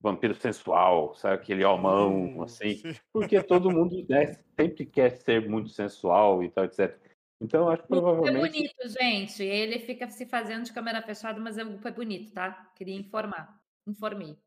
vampiro 0.00 0.34
sensual, 0.34 1.14
sabe? 1.14 1.36
Aquele 1.36 1.64
homão, 1.64 2.38
Uh, 2.38 2.42
assim. 2.44 2.76
sim. 2.76 2.94
Porque 3.12 3.42
todo 3.42 3.70
mundo 3.70 4.04
né, 4.08 4.34
sempre 4.58 4.84
quer 4.86 5.10
ser 5.10 5.48
muito 5.48 5.70
sensual 5.70 6.42
e 6.44 6.50
tal, 6.50 6.64
etc. 6.64 7.00
Então, 7.40 7.64
eu 7.64 7.68
acho 7.70 7.82
que 7.82 7.86
é 7.86 7.88
provavelmente. 7.88 8.52
bonito, 8.52 8.88
gente. 9.00 9.42
Ele 9.42 9.78
fica 9.80 10.08
se 10.08 10.26
fazendo 10.26 10.64
de 10.64 10.72
câmera 10.72 11.02
fechada, 11.02 11.38
mas 11.40 11.58
é 11.58 11.64
bonito, 11.64 12.32
tá? 12.32 12.70
Queria 12.74 12.96
informar. 12.96 13.60
Informei. 13.86 14.38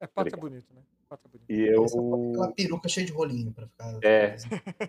É 0.00 0.06
pato 0.06 0.28
é 0.28 0.36
Obrigado. 0.36 0.40
bonito, 0.40 0.74
né? 0.74 0.82
Pato 1.08 1.26
é 1.26 1.30
bonito. 1.30 1.50
E 1.50 1.66
eu. 1.66 1.84
Aquela 1.84 2.52
peruca 2.52 2.88
cheia 2.88 3.06
de 3.06 3.12
rolinho 3.12 3.52
pra 3.52 3.66
ficar. 3.66 3.98
É. 4.02 4.36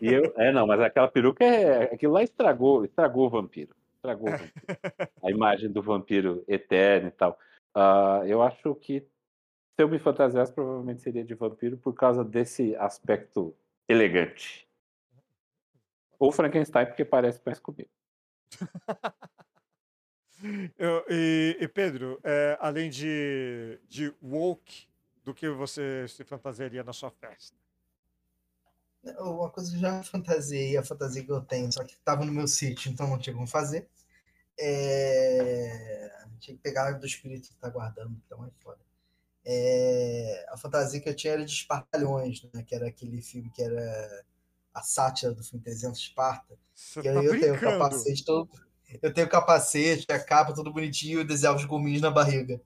E 0.01 0.13
eu, 0.13 0.33
é, 0.37 0.51
não, 0.51 0.67
mas 0.67 0.79
aquela 0.81 1.07
peruca 1.07 1.43
é. 1.43 1.93
Aquilo 1.93 2.13
lá 2.13 2.23
estragou, 2.23 2.83
estragou 2.83 3.27
o 3.27 3.29
vampiro. 3.29 3.75
Estragou 3.95 4.27
o 4.27 4.31
vampiro. 4.31 4.51
A 5.23 5.31
imagem 5.31 5.71
do 5.71 5.81
vampiro 5.81 6.43
eterno 6.47 7.07
e 7.07 7.11
tal. 7.11 7.39
Ah, 7.73 8.21
eu 8.25 8.41
acho 8.41 8.75
que 8.75 8.99
se 9.01 9.83
eu 9.83 9.87
me 9.87 9.99
fantasiasse, 9.99 10.51
provavelmente 10.51 11.01
seria 11.01 11.23
de 11.23 11.35
vampiro 11.35 11.77
por 11.77 11.93
causa 11.93 12.23
desse 12.23 12.75
aspecto 12.77 13.55
elegante. 13.87 14.67
Ou 16.19 16.31
Frankenstein, 16.31 16.87
porque 16.87 17.05
parece 17.05 17.39
mais 17.45 17.59
comigo. 17.59 17.89
Eu- 20.77 21.03
e, 21.09 21.57
e, 21.59 21.67
Pedro, 21.67 22.19
é, 22.23 22.57
além 22.59 22.89
de, 22.89 23.79
de 23.87 24.13
woke, 24.21 24.87
do 25.27 25.33
que 25.33 25.49
você 25.49 26.07
se 26.07 26.23
fantasiaria 26.23 26.85
na 26.85 26.93
sua 26.93 27.11
festa? 27.11 27.53
Uma 29.19 29.49
coisa 29.49 29.69
que 29.69 29.75
eu 29.75 29.81
já 29.81 30.01
fantasiei, 30.01 30.77
a 30.77 30.83
fantasia 30.83 31.21
que 31.21 31.29
eu 31.29 31.41
tenho, 31.41 31.69
só 31.69 31.83
que 31.83 31.97
tava 31.97 32.23
no 32.23 32.31
meu 32.31 32.47
sítio, 32.47 32.89
então 32.89 33.09
não 33.09 33.19
tinha 33.19 33.35
como 33.35 33.45
fazer. 33.45 33.89
É... 34.57 36.09
Tinha 36.39 36.55
que 36.55 36.63
pegar 36.63 36.91
do 36.93 37.05
espírito 37.05 37.49
que 37.49 37.55
tá 37.55 37.69
guardando, 37.69 38.17
então 38.25 38.45
é 38.45 38.49
foda. 38.63 38.79
É... 39.43 40.45
A 40.47 40.55
fantasia 40.55 41.01
que 41.01 41.09
eu 41.09 41.15
tinha 41.15 41.33
era 41.33 41.43
de 41.43 41.51
Espartalhões, 41.51 42.41
né? 42.53 42.63
Que 42.63 42.73
era 42.73 42.87
aquele 42.87 43.21
filme 43.21 43.49
que 43.49 43.61
era 43.61 44.25
a 44.73 44.81
sátira 44.81 45.33
do 45.33 45.43
filme 45.43 45.61
300 45.61 45.99
Esparta. 45.99 46.57
Você 46.73 47.01
Que 47.01 47.11
tá 47.11 47.21
eu 47.21 47.37
tenho 47.37 47.59
capacete 47.59 48.23
todo. 48.23 48.49
Eu 49.01 49.13
tenho 49.13 49.27
capacete, 49.27 50.09
a 50.09 50.23
capa, 50.23 50.53
tudo 50.53 50.71
bonitinho 50.71 51.19
e 51.19 51.25
desenhava 51.25 51.57
os 51.57 51.65
gominhos 51.65 52.01
na 52.01 52.11
barriga. 52.11 52.61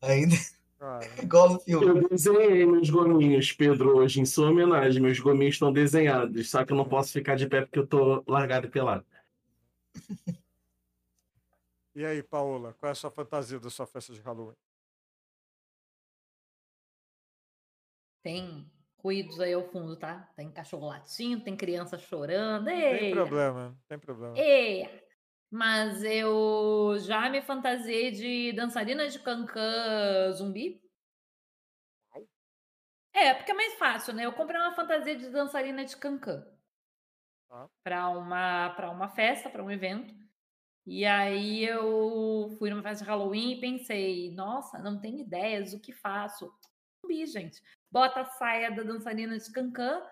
Ainda 0.00 0.34
Cara, 0.78 1.00
igual 1.22 1.54
no 1.54 1.60
filme. 1.60 1.86
Eu 1.86 2.08
desenhei 2.08 2.64
meus 2.64 2.88
gominhos, 2.88 3.52
Pedro, 3.52 3.96
hoje, 3.96 4.20
em 4.20 4.24
sua 4.24 4.50
homenagem. 4.50 5.02
Meus 5.02 5.18
gominhos 5.18 5.56
estão 5.56 5.72
desenhados, 5.72 6.50
só 6.50 6.64
que 6.64 6.72
eu 6.72 6.76
não 6.76 6.88
posso 6.88 7.12
ficar 7.12 7.34
de 7.36 7.48
pé 7.48 7.62
porque 7.62 7.78
eu 7.78 7.86
tô 7.86 8.24
largado 8.26 8.66
e 8.66 8.70
pelado. 8.70 9.04
E 11.94 12.04
aí, 12.06 12.22
Paola, 12.22 12.72
qual 12.74 12.90
é 12.90 12.92
a 12.92 12.94
sua 12.94 13.10
fantasia 13.10 13.58
da 13.58 13.68
sua 13.68 13.84
festa 13.84 14.12
de 14.12 14.20
Halloween? 14.20 14.54
Tem 18.22 18.70
ruídos 19.02 19.40
aí 19.40 19.52
ao 19.52 19.64
fundo, 19.64 19.96
tá? 19.96 20.30
Tem 20.36 20.48
cachorro 20.48 20.86
latindo, 20.86 21.42
tem 21.42 21.56
criança 21.56 21.98
chorando. 21.98 22.66
Tem 22.66 23.06
Ei, 23.06 23.10
problema, 23.10 23.76
tem 23.88 23.98
problema. 23.98 24.38
ei. 24.38 25.07
Mas 25.50 26.02
eu 26.04 26.96
já 27.00 27.28
me 27.30 27.40
fantasiei 27.40 28.10
de 28.10 28.52
dançarina 28.52 29.08
de 29.08 29.18
cancã 29.18 30.30
zumbi. 30.32 30.80
É, 33.14 33.34
porque 33.34 33.50
é 33.50 33.54
mais 33.54 33.74
fácil, 33.74 34.14
né? 34.14 34.24
Eu 34.26 34.32
comprei 34.32 34.60
uma 34.60 34.74
fantasia 34.74 35.16
de 35.16 35.30
dançarina 35.30 35.84
de 35.84 35.96
cancã 35.96 36.46
Tá. 37.48 37.68
para 37.82 38.08
uma 38.10 38.70
para 38.70 38.90
uma 38.90 39.08
festa, 39.08 39.48
para 39.48 39.62
um 39.64 39.70
evento. 39.70 40.14
E 40.86 41.04
aí 41.04 41.64
eu 41.64 42.48
fui 42.58 42.70
numa 42.70 42.82
festa 42.82 43.04
de 43.04 43.10
Halloween 43.10 43.52
e 43.54 43.60
pensei, 43.60 44.32
nossa, 44.34 44.78
não 44.78 45.00
tenho 45.00 45.18
ideias 45.20 45.72
do 45.72 45.80
que 45.80 45.92
faço. 45.92 46.52
Zumbi, 47.00 47.26
gente. 47.26 47.62
Bota 47.90 48.20
a 48.20 48.24
saia 48.24 48.70
da 48.70 48.82
dançarina 48.82 49.38
de 49.38 49.52
cancã, 49.52 50.02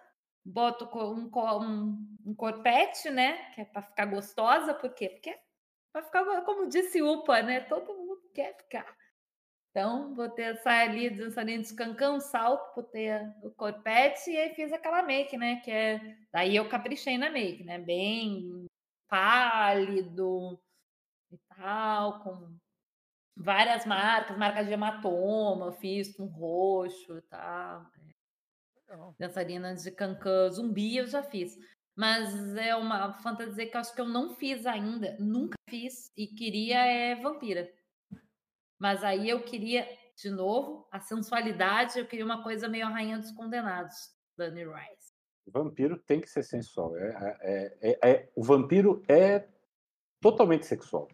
bota 0.47 0.85
o 0.85 0.89
co- 0.89 1.12
um, 1.12 1.28
um, 1.62 2.16
um 2.27 2.35
corpete, 2.35 3.10
né? 3.10 3.51
Que 3.55 3.62
é 3.62 3.64
para 3.64 3.82
ficar 3.82 4.06
gostosa, 4.06 4.74
por 4.74 4.94
quê? 4.94 5.09
Porque 5.10 5.31
é 5.31 5.40
para 5.93 6.02
ficar, 6.05 6.43
como 6.44 6.68
disse 6.68 7.02
Upa, 7.02 7.43
né? 7.43 7.60
Todo 7.62 7.94
mundo 7.94 8.20
quer 8.35 8.56
ficar. 8.56 8.86
Então, 9.70 10.14
botei 10.14 10.47
a 10.47 10.56
saia 10.56 10.90
ali 10.90 11.10
dançarina 11.10 11.62
de 11.62 11.74
cancã, 11.74 12.12
um 12.12 12.20
salto, 12.20 12.74
botei 12.74 13.10
o 13.43 13.51
corpete 13.52 14.31
e 14.31 14.39
aí 14.39 14.55
fiz 14.55 14.73
aquela 14.73 15.02
make, 15.02 15.36
né? 15.36 15.60
Que 15.64 15.70
é. 15.70 16.16
Daí 16.32 16.56
eu 16.56 16.68
caprichei 16.68 17.18
na 17.18 17.31
make, 17.31 17.64
né? 17.64 17.78
Bem 17.78 18.66
pálido 19.09 20.59
e 21.32 21.39
tal, 21.56 22.23
com 22.23 22.56
várias 23.36 23.86
marcas, 23.86 24.36
marcas 24.39 24.66
de 24.66 24.73
hematoma, 24.73 25.66
eu 25.66 25.73
fiz 25.73 26.16
com 26.16 26.27
roxo 26.27 27.18
e 27.18 27.23
tal. 27.23 27.86
Legal. 28.88 29.14
Dançarina 29.18 29.74
de 29.74 29.90
cancã 29.90 30.48
zumbi 30.50 30.96
eu 30.96 31.06
já 31.06 31.22
fiz. 31.22 31.58
Mas 31.96 32.54
é 32.56 32.76
uma 32.76 33.14
fantasia 33.14 33.68
que 33.68 33.74
eu 33.76 33.80
acho 33.80 33.94
que 33.94 34.00
eu 34.00 34.08
não 34.08 34.34
fiz 34.34 34.66
ainda, 34.66 35.16
nunca 35.18 35.56
fiz, 35.70 36.12
e 36.14 36.26
queria 36.26 36.84
é 36.84 37.14
vampira. 37.14 37.72
Mas 38.78 39.02
aí 39.02 39.30
eu 39.30 39.42
queria, 39.42 39.88
de 40.14 40.28
novo, 40.28 40.86
a 40.92 41.00
sensualidade, 41.00 41.98
eu 41.98 42.06
queria 42.06 42.24
uma 42.24 42.42
coisa 42.42 42.68
meio 42.68 42.86
a 42.86 42.90
Rainha 42.90 43.18
dos 43.18 43.32
Condenados, 43.32 44.14
Dani 44.36 44.64
Rice. 44.64 45.10
Vampiro 45.48 45.98
tem 45.98 46.20
que 46.20 46.28
ser 46.28 46.42
sensual. 46.42 46.94
É, 46.98 47.38
é- 47.40 47.78
é- 47.80 48.10
é- 48.10 48.32
o 48.36 48.42
vampiro 48.42 49.02
é 49.08 49.48
totalmente 50.20 50.66
sexual. 50.66 51.08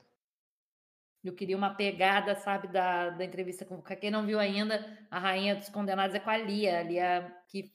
Eu 1.25 1.35
queria 1.35 1.57
uma 1.57 1.75
pegada, 1.75 2.35
sabe, 2.35 2.67
da, 2.69 3.11
da 3.11 3.25
entrevista 3.25 3.65
com 3.65 3.81
Quem 3.81 4.11
não 4.11 4.27
viu 4.27 4.41
ainda, 4.41 4.85
a 5.11 5.19
Rainha 5.19 5.55
dos 5.55 5.69
Condenados 5.69 6.17
é 6.17 6.21
com 6.21 6.31
a 6.31 6.37
Lia, 6.37 6.81
a 6.81 6.83
Lia 6.83 7.37
que 7.49 7.73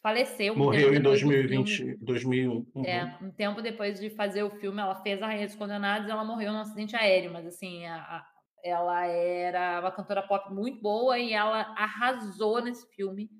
faleceu. 0.00 0.56
Morreu 0.56 0.90
em 0.94 0.96
depois 0.98 1.20
do 1.20 1.28
filme. 1.28 1.46
2020, 1.48 1.96
2001. 2.02 2.66
Uhum. 2.74 2.84
É, 2.84 3.18
um 3.20 3.30
tempo 3.30 3.60
depois 3.60 4.00
de 4.00 4.08
fazer 4.10 4.42
o 4.42 4.50
filme, 4.50 4.80
ela 4.80 4.94
fez 5.02 5.22
a 5.22 5.26
Rainha 5.26 5.46
dos 5.46 5.56
Condenados 5.56 6.08
e 6.08 6.10
ela 6.10 6.24
morreu 6.24 6.52
num 6.52 6.60
acidente 6.60 6.96
aéreo, 6.96 7.32
mas 7.32 7.46
assim, 7.46 7.84
a- 7.86 7.96
a- 8.02 8.26
ela 8.62 9.04
era 9.06 9.80
uma 9.80 9.92
cantora 9.92 10.22
pop 10.22 10.50
muito 10.54 10.80
boa 10.80 11.18
e 11.18 11.34
ela 11.34 11.60
arrasou 11.76 12.62
nesse 12.62 12.86
filme. 12.94 13.30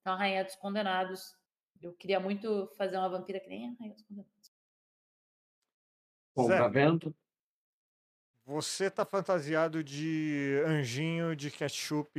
Então, 0.00 0.12
a 0.12 0.16
Rainha 0.16 0.44
dos 0.44 0.54
Condenados. 0.56 1.34
Eu 1.80 1.94
queria 1.94 2.20
muito 2.20 2.70
fazer 2.76 2.96
uma 2.96 3.08
vampira 3.08 3.40
que 3.40 3.48
nem 3.48 3.68
a 3.68 3.72
Rainha 3.80 3.94
dos 3.94 4.02
Condenados. 4.04 4.52
Bom, 6.34 6.48
tá 6.48 6.68
vendo? 6.68 7.14
Você 8.46 8.88
tá 8.88 9.04
fantasiado 9.04 9.82
de 9.82 10.62
anjinho 10.64 11.34
de 11.34 11.50
ketchup 11.50 12.16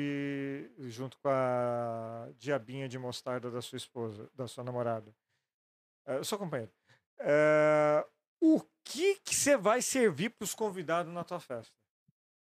junto 0.80 1.18
com 1.20 1.30
a 1.30 2.28
diabinha 2.38 2.90
de 2.90 3.00
mostarda 3.00 3.50
da 3.50 3.62
sua 3.62 3.78
esposa, 3.78 4.30
da 4.36 4.46
sua 4.46 4.62
namorada. 4.62 5.16
É, 6.06 6.22
sua 6.24 6.38
companheira. 6.38 6.70
É, 7.20 8.06
o 8.42 8.62
que 8.84 9.16
que 9.22 9.34
você 9.34 9.56
vai 9.56 9.82
servir 9.82 10.32
para 10.32 10.44
os 10.44 10.54
convidados 10.54 11.14
na 11.14 11.24
tua 11.24 11.40
festa? 11.40 11.74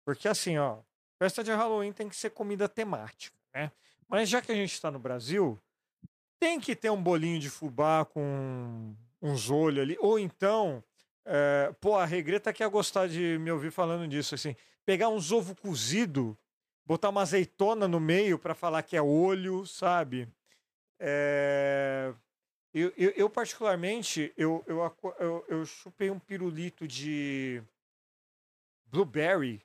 Porque 0.04 0.28
assim, 0.28 0.58
ó, 0.58 0.82
festa 1.18 1.42
de 1.42 1.50
Halloween 1.50 1.94
tem 1.94 2.10
que 2.10 2.16
ser 2.16 2.28
comida 2.28 2.68
temática, 2.68 3.34
né? 3.54 3.72
Mas 4.06 4.28
já 4.28 4.42
que 4.42 4.52
a 4.52 4.54
gente 4.54 4.74
está 4.74 4.90
no 4.90 4.98
Brasil, 4.98 5.58
tem 6.38 6.60
que 6.60 6.76
ter 6.76 6.90
um 6.90 7.02
bolinho 7.02 7.40
de 7.40 7.48
fubá 7.48 8.04
com 8.04 8.94
uns 9.22 9.48
olhos 9.48 9.82
ali, 9.82 9.96
ou 9.98 10.18
então 10.18 10.84
é, 11.24 11.72
pô, 11.80 11.96
a 11.96 12.04
Regreta 12.04 12.52
que 12.52 12.62
ia 12.62 12.68
gostar 12.68 13.08
de 13.08 13.38
me 13.38 13.50
ouvir 13.50 13.70
falando 13.70 14.08
disso, 14.08 14.34
assim. 14.34 14.56
Pegar 14.84 15.08
uns 15.08 15.30
ovo 15.32 15.54
cozido, 15.54 16.36
botar 16.84 17.08
uma 17.10 17.22
azeitona 17.22 17.86
no 17.86 18.00
meio 18.00 18.38
para 18.38 18.54
falar 18.54 18.82
que 18.82 18.96
é 18.96 19.02
olho, 19.02 19.64
sabe? 19.66 20.28
É, 20.98 22.12
Eu, 22.74 22.92
eu, 22.96 23.10
eu, 23.10 23.30
particularmente, 23.30 24.32
eu, 24.36 24.64
eu, 24.66 24.80
eu, 25.18 25.44
eu 25.48 25.66
chupei 25.66 26.10
um 26.10 26.18
pirulito 26.18 26.88
de 26.88 27.62
blueberry 28.86 29.60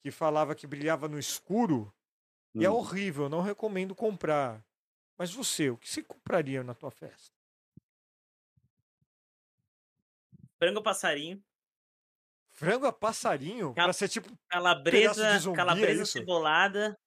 que 0.00 0.10
falava 0.10 0.54
que 0.54 0.66
brilhava 0.66 1.08
no 1.08 1.18
escuro 1.18 1.92
e 2.54 2.64
é 2.64 2.70
Hum. 2.70 2.74
horrível, 2.74 3.28
não 3.28 3.42
recomendo 3.42 3.94
comprar. 3.94 4.64
Mas 5.16 5.32
você, 5.32 5.70
o 5.70 5.76
que 5.76 5.88
você 5.88 6.02
compraria 6.02 6.62
na 6.62 6.74
tua 6.74 6.90
festa? 6.90 7.37
Frango 10.58 10.82
passarinho, 10.82 11.42
Frango 12.50 12.86
a 12.86 12.92
passarinho? 12.92 13.72
Cal- 13.74 13.86
Pra 13.86 13.92
ser 13.92 14.08
tipo 14.08 14.28
calabresa, 14.48 15.38
zumbi, 15.38 15.54
é 15.54 15.56
calabresa 15.56 16.02
isso? 16.02 16.12
cebolada, 16.12 16.98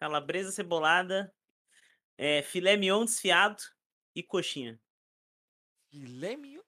calabresa 0.00 0.50
cebolada, 0.52 1.32
é, 2.18 2.42
filé 2.42 2.76
mignon 2.76 3.04
desfiado 3.04 3.62
e 4.14 4.22
coxinha. 4.22 4.80
filé 5.90 6.36
mignon? 6.36 6.62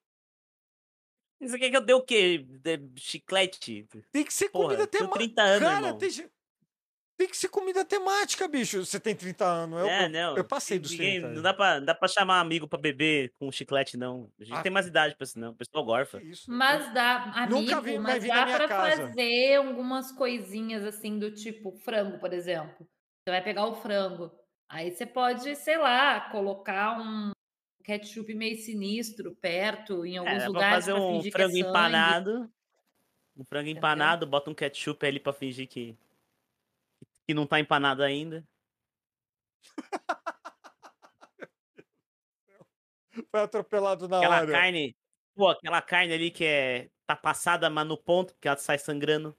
Isso 1.40 1.56
quer 1.58 1.70
que 1.70 1.76
eu 1.76 1.80
dê 1.84 1.92
o 1.94 2.02
quê? 2.04 2.38
De- 2.38 3.00
chiclete? 3.00 3.86
Tem 4.10 4.24
que 4.24 4.32
ser 4.32 4.48
Porra, 4.50 4.64
comida 4.66 4.86
tenho 4.86 5.04
temática. 5.04 5.18
30 5.24 5.42
anos, 5.42 5.68
Cara, 5.68 5.86
irmão. 5.86 5.98
tem, 5.98 6.10
tem 7.18 7.28
que 7.28 7.36
ser 7.36 7.48
comida 7.48 7.84
temática, 7.84 8.46
bicho. 8.48 8.86
Você 8.86 8.98
tem 9.00 9.14
30 9.14 9.44
anos. 9.44 9.80
Eu, 9.80 9.86
é, 9.88 10.04
eu, 10.04 10.08
não. 10.08 10.36
eu 10.36 10.44
passei 10.44 10.78
dos 10.78 10.92
ninguém- 10.92 11.20
30. 11.20 11.34
Não 11.34 11.42
dá, 11.42 11.52
pra, 11.52 11.78
não 11.80 11.84
dá 11.84 11.94
pra 11.94 12.06
chamar 12.08 12.38
amigo 12.40 12.68
pra 12.68 12.78
beber 12.78 13.32
com 13.38 13.50
chiclete, 13.50 13.96
não. 13.96 14.30
A 14.40 14.44
gente 14.44 14.56
Ah. 14.56 14.62
tem 14.62 14.70
mais 14.72 14.86
idade 14.86 15.16
pra 15.16 15.24
isso, 15.24 15.38
não. 15.38 15.50
O 15.50 15.54
pessoal 15.56 15.84
gorfa. 15.84 16.22
Isso? 16.22 16.48
Mas 16.50 16.94
dá, 16.94 17.24
amigo, 17.34 17.60
Nunca 17.60 17.80
vi- 17.80 17.98
mas 17.98 18.24
na 18.24 18.44
dá 18.46 18.56
pra 18.56 18.68
casa. 18.68 19.08
fazer 19.08 19.56
algumas 19.56 20.12
coisinhas 20.12 20.84
assim 20.84 21.18
do 21.18 21.30
tipo 21.34 21.72
frango, 21.80 22.18
por 22.20 22.32
exemplo. 22.32 22.86
Você 23.26 23.30
vai 23.32 23.42
pegar 23.42 23.66
o 23.66 23.74
frango, 23.74 24.30
aí 24.70 24.90
você 24.90 25.04
pode, 25.04 25.54
sei 25.56 25.76
lá, 25.76 26.20
colocar 26.30 26.98
um 27.00 27.32
ketchup 27.84 28.32
meio 28.34 28.56
sinistro 28.56 29.34
perto 29.40 30.06
em 30.06 30.18
alguns 30.18 30.30
É, 30.32 30.36
dá 30.36 30.40
pra 30.44 30.48
lugares 30.52 30.84
fazer 30.86 30.92
pra 30.92 31.02
um 31.02 31.18
é 31.18 31.30
frango 31.30 31.50
sangue. 31.56 31.60
empanado. 31.68 32.50
Um 33.36 33.44
frango 33.44 33.68
empanado, 33.68 34.26
bota 34.26 34.50
um 34.50 34.54
ketchup 34.54 35.04
ali 35.06 35.18
pra 35.20 35.32
fingir 35.32 35.66
que, 35.68 35.96
que 37.28 37.34
não 37.34 37.46
tá 37.46 37.60
empanado 37.60 38.02
ainda. 38.02 38.42
Foi 43.30 43.40
atropelado 43.40 44.08
na 44.08 44.18
Aquela 44.18 44.40
hora. 44.40 44.52
carne, 44.52 44.96
pô, 45.34 45.48
aquela 45.50 45.82
carne 45.82 46.14
ali 46.14 46.30
que 46.30 46.44
é 46.44 46.88
tá 47.06 47.14
passada, 47.14 47.68
mas 47.68 47.86
no 47.86 47.98
ponto, 47.98 48.32
porque 48.34 48.48
ela 48.48 48.56
sai 48.56 48.78
sangrando. 48.78 49.36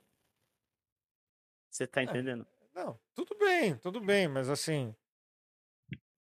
Você 1.71 1.87
tá 1.87 2.03
entendendo? 2.03 2.45
Não, 2.73 2.99
tudo 3.15 3.35
bem, 3.39 3.75
tudo 3.77 3.99
bem, 4.01 4.27
mas 4.27 4.49
assim. 4.49 4.93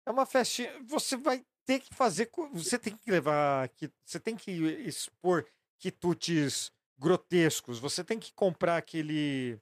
É 0.05 0.11
uma 0.11 0.25
festinha. 0.25 0.71
Você 0.85 1.15
vai 1.15 1.45
ter 1.65 1.79
que 1.79 1.93
fazer. 1.93 2.29
Você 2.53 2.79
tem 2.79 2.97
que 2.97 3.11
levar. 3.11 3.69
que- 3.69 3.91
Você 4.03 4.19
tem 4.19 4.35
que 4.35 4.51
expor 4.51 5.45
quitutes 5.79 6.71
grotescos. 6.97 7.79
Você 7.79 8.03
tem 8.03 8.19
que 8.19 8.33
comprar 8.33 8.77
aquele. 8.77 9.59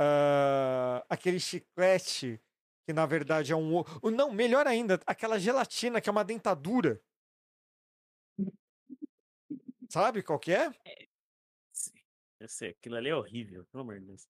Ah, 0.00 1.04
aquele 1.08 1.40
chiclete 1.40 2.40
que 2.86 2.92
na 2.92 3.04
verdade 3.04 3.52
é 3.52 3.56
um. 3.56 3.82
Não, 4.14 4.30
melhor 4.30 4.66
ainda, 4.66 5.00
aquela 5.04 5.38
gelatina 5.38 6.00
que 6.00 6.08
é 6.08 6.12
uma 6.12 6.24
dentadura. 6.24 7.02
Sabe 9.90 10.22
qual 10.22 10.38
que 10.38 10.52
é? 10.52 10.70
Eu 12.38 12.48
sei, 12.48 12.70
aquilo 12.70 12.94
ali 12.94 13.08
é 13.08 13.16
horrível, 13.16 13.66
pelo 13.72 13.82
amor 13.82 13.98
de 13.98 14.06
Deus. 14.06 14.28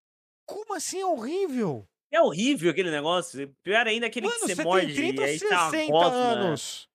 Como 0.47 0.73
assim 0.73 1.01
é 1.01 1.07
horrível? 1.07 1.89
É 2.13 2.21
horrível 2.21 2.71
aquele 2.71 2.93
negócio. 2.93 3.53
Pior 3.65 3.87
ainda 3.89 4.07
aquele 4.07 4.27
Mano, 4.29 4.39
que 4.39 4.47
você 4.47 4.55
você 4.55 4.63
morde 4.63 4.95
tem 4.95 5.15
30 5.15 5.21
e 5.21 5.25
ou 5.25 5.31
aí 5.31 5.39
tá 5.41 5.63
uma 5.65 5.71
60 5.71 5.93
gosma. 5.93 6.17
anos. 6.17 6.89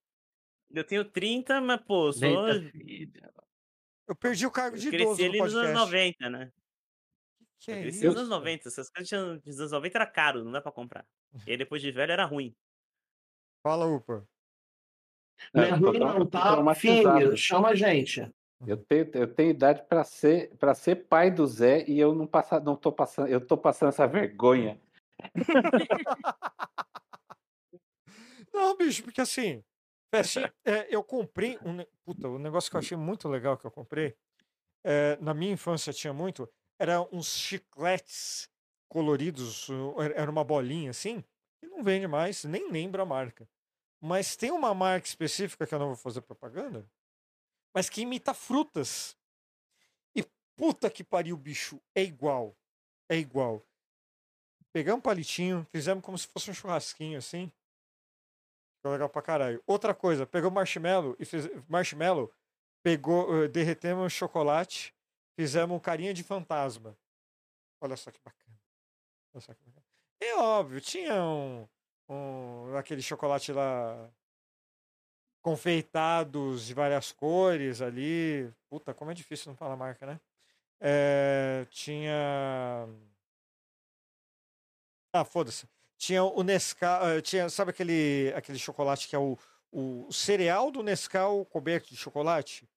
Eu 0.74 0.84
tenho 0.86 1.04
30, 1.04 1.60
mas 1.60 1.82
pô, 1.82 2.14
sou... 2.14 2.48
Eu. 2.48 2.72
Eu 4.08 4.16
perdi 4.16 4.46
o 4.46 4.52
cargo 4.52 4.78
de 4.78 4.88
idoso 4.88 5.18
cresci 5.18 5.24
no 5.24 5.30
ali 5.30 5.40
nos 5.42 5.56
anos 5.56 5.80
podcast. 5.80 6.24
90, 6.24 6.30
né? 6.30 6.52
Que 7.62 7.72
é 7.72 7.88
isso? 7.88 8.06
nos 8.06 8.16
anos 8.18 8.30
90. 8.30 8.68
Essas 8.68 8.90
coisas 8.90 9.08
tinham- 9.08 9.38
dos 9.38 9.60
anos 9.60 9.72
90 9.72 9.98
era 9.98 10.08
caro, 10.08 10.44
não 10.44 10.52
dá 10.52 10.62
pra 10.62 10.72
comprar. 10.72 11.06
E 11.46 11.52
aí 11.52 11.58
depois 11.58 11.82
de 11.82 11.92
velho 11.92 12.12
era 12.12 12.26
ruim. 12.26 12.56
Fala, 13.64 13.86
Upa. 13.86 14.28
Não 15.54 15.64
é 15.64 15.72
eu 15.72 15.80
tô 15.80 15.86
ruim 15.92 16.00
não, 16.00 16.26
tá? 16.26 16.76
Filho, 16.76 17.38
chama 17.38 17.70
a 17.70 17.76
gente. 17.76 18.30
Eu 18.66 18.78
tenho, 18.78 19.10
eu 19.14 19.34
tenho 19.34 19.50
idade 19.52 19.84
para 19.88 20.04
ser 20.04 20.56
para 20.58 20.76
ser 20.76 21.08
pai 21.08 21.32
do 21.32 21.48
Zé 21.48 21.84
e 21.88 22.00
eu 22.00 22.14
não 22.14 22.28
passa, 22.28 22.60
não 22.60 22.76
tô 22.76 22.92
passando, 22.92 23.28
eu 23.28 23.46
tô 23.46 23.58
passando 23.58 23.90
essa 23.90 24.08
vergonha. 24.08 24.80
Não, 28.54 28.78
bicho, 28.78 29.04
porque 29.04 29.22
assim, 29.22 29.64
é, 30.66 30.94
eu 30.96 31.04
comprei 31.04 31.58
um, 31.66 31.84
puta, 32.06 32.28
o 32.28 32.38
negócio 32.38 32.70
que 32.70 32.76
eu 32.76 32.80
achei 32.80 32.98
muito 32.98 33.28
legal 33.28 33.58
que 33.58 33.66
eu 33.66 33.72
comprei, 33.72 34.16
é, 34.84 35.18
na 35.22 35.34
minha 35.34 35.54
infância 35.54 35.92
tinha 35.94 36.14
muito, 36.14 36.48
era 36.82 37.00
uns 37.16 37.38
chicletes 37.38 38.50
coloridos, 38.90 39.68
era 40.16 40.32
uma 40.32 40.44
bolinha 40.44 40.90
assim, 40.90 41.24
que 41.60 41.68
não 41.68 41.84
vende 41.84 42.08
mais, 42.08 42.44
nem 42.44 42.72
lembro 42.72 43.00
a 43.04 43.06
marca. 43.06 43.48
Mas 44.02 44.36
tem 44.36 44.50
uma 44.50 44.74
marca 44.74 45.06
específica 45.06 45.68
que 45.68 45.76
eu 45.76 45.78
não 45.78 45.90
vou 45.90 45.96
fazer 45.96 46.22
propaganda, 46.22 46.84
mas 47.72 47.88
que 47.88 48.02
imita 48.02 48.34
frutas. 48.34 49.16
E 50.16 50.24
puta 50.56 50.90
que 50.90 51.04
pariu, 51.04 51.38
bicho, 51.38 51.80
é 51.94 52.02
igual. 52.02 52.58
É 53.08 53.16
igual. 53.16 53.64
Pegamos 54.74 54.98
um 54.98 55.04
palitinho, 55.04 55.68
fizemos 55.72 56.04
como 56.04 56.18
se 56.18 56.26
fosse 56.26 56.50
um 56.50 56.54
churrasquinho 56.54 57.20
assim. 57.20 57.52
Ficou 58.78 58.92
legal 58.92 59.08
pra 59.08 59.22
caralho. 59.22 59.62
Outra 59.68 59.94
coisa, 59.94 60.26
pegou 60.26 60.50
marshmallow 60.50 61.16
e 61.20 61.26
fez 61.26 61.48
marshmallow, 61.70 62.34
pegou, 62.82 63.44
eh, 63.44 63.48
derretemos 63.48 64.12
chocolate, 64.12 64.96
fizemos 65.42 65.82
carinha 65.82 66.14
de 66.14 66.24
fantasma. 66.24 66.96
Olha 67.80 67.98
só 67.98 68.12
que 68.12 68.20
bacana. 68.24 68.56
Olha 69.34 69.42
só 69.42 69.54
que 69.56 69.64
bacana. 69.64 69.86
E 70.22 70.34
óbvio, 70.36 70.80
tinha 70.80 71.16
um, 71.24 71.68
um 72.08 72.78
aquele 72.78 73.02
chocolate 73.02 73.52
lá 73.52 74.08
confeitados 75.42 76.68
de 76.68 76.76
várias 76.76 77.12
cores 77.12 77.82
ali. 77.82 78.54
Puta, 78.70 78.94
como 78.94 79.10
é 79.10 79.16
difícil 79.16 79.50
não 79.50 79.56
falar 79.56 79.76
marca, 79.76 80.06
né? 80.06 80.20
Eh, 80.80 81.66
tinha 81.72 82.88
ah, 85.12 85.26
foda-se. 85.26 85.68
Tinha 85.98 86.24
o 86.24 86.44
Nescau, 86.44 87.10
eh, 87.10 87.22
tinha, 87.22 87.50
sabe 87.50 87.72
aquele, 87.72 88.32
aquele 88.36 88.60
chocolate 88.60 89.08
que 89.08 89.16
é 89.16 89.20
o, 89.20 89.38
o 89.72 90.12
cereal 90.12 90.70
do 90.70 90.84
Nescau 90.84 91.46
coberto 91.46 91.90
de 91.90 91.98
chocolate? 91.98 92.70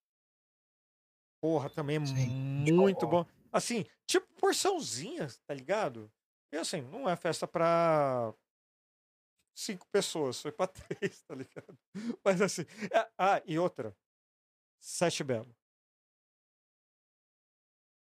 Porra, 1.45 1.69
também 1.69 1.97
é 1.97 2.07
Sim, 2.07 2.73
muito 2.73 3.07
bom. 3.07 3.27
Assim, 3.53 3.85
tipo 4.07 4.27
porçãozinha, 4.41 5.29
tá 5.47 5.53
ligado? 5.53 6.11
E 6.51 6.57
assim, 6.57 6.81
não 6.81 7.07
é 7.07 7.15
festa 7.17 7.47
pra 7.47 8.33
cinco 9.55 9.87
pessoas, 9.93 10.41
foi 10.41 10.51
pra 10.51 10.67
três, 10.73 11.21
tá 11.21 11.35
ligado? 11.35 11.79
Mas 12.25 12.41
assim, 12.41 12.63
é- 12.91 13.11
ah, 13.19 13.43
e 13.45 13.59
outra. 13.59 13.95
Sete 14.81 15.23
Belo. 15.23 15.55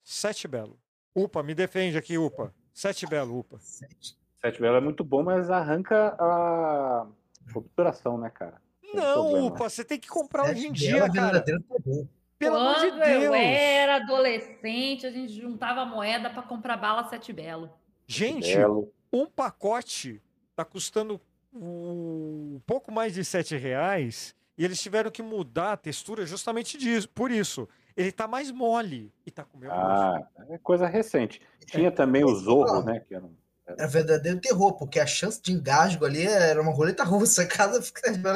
Sete 0.06 0.48
Belo. 0.48 0.80
Upa, 1.14 1.44
me 1.44 1.54
defende 1.54 1.98
aqui, 1.98 2.18
Upa. 2.18 2.56
Sete 2.74 3.06
Belo, 3.06 3.40
Upa. 3.40 3.60
Sete 3.60 4.62
Belo 4.62 4.78
é 4.78 4.82
muito 4.82 5.04
bom, 5.04 5.22
mas 5.22 5.50
arranca 5.50 6.16
a 6.18 7.06
obturação, 7.54 8.18
né, 8.18 8.30
cara? 8.30 8.62
Tem 8.82 8.96
Não, 8.96 9.14
problema. 9.14 9.48
Upa, 9.48 9.70
você 9.70 9.84
tem 9.84 10.00
que 10.00 10.08
comprar 10.08 10.46
hoje 10.46 10.66
em 10.66 10.70
Sete 10.70 10.80
dia, 10.80 11.00
Belo 11.02 11.14
cara. 11.14 11.32
verdadeiro 11.34 11.62
terror. 11.64 12.08
Pelo 12.40 12.56
amor 12.58 12.76
de 12.76 12.90
Quando 12.92 13.02
eu 13.04 13.32
Deus. 13.32 13.36
era 13.36 13.96
adolescente, 13.96 15.08
a 15.08 15.12
gente 15.12 15.34
juntava 15.34 15.86
moeda 15.86 16.30
pra 16.30 16.44
comprar 16.44 16.78
bala 16.78 17.08
Sete 17.10 17.34
Belo. 17.34 17.70
Gente, 18.06 18.56
Belo. 18.56 18.92
um 19.12 19.26
pacote 19.26 20.22
tá 20.56 20.64
custando 20.64 21.20
um 21.54 22.62
pouco 22.66 22.92
mais 22.92 23.14
de 23.14 23.24
sete 23.26 23.56
reais 23.58 24.36
e 24.58 24.64
eles 24.64 24.82
tiveram 24.82 25.10
que 25.12 25.22
mudar 25.24 25.74
a 25.74 25.78
textura 25.78 26.26
justamente 26.26 26.78
disso, 26.78 27.10
por 27.10 27.32
isso. 27.32 27.68
Ele 27.96 28.12
tá 28.12 28.28
mais 28.28 28.52
mole 28.52 29.12
e 29.26 29.32
tá 29.32 29.44
com 29.44 29.58
o 29.58 29.60
meu 29.60 29.70
gosto. 29.72 29.84
Ah, 29.84 30.28
é 30.50 30.58
coisa 30.60 30.86
recente. 30.86 31.42
Tinha 31.66 31.92
também 31.92 32.24
o 32.24 32.36
Zorro, 32.36 32.84
né? 32.84 33.00
Que 33.00 33.16
era 33.16 33.26
um- 33.26 33.36
Era 33.68 33.88
verdadeiro 33.88 34.40
terror, 34.40 34.74
porque 34.78 35.00
a 35.00 35.06
chance 35.06 35.42
de 35.42 35.52
engasgo 35.52 36.06
ali 36.06 36.26
era 36.26 36.62
uma 36.62 36.72
roleta 36.72 37.04
russa. 37.04 37.46
Cada 37.48 37.80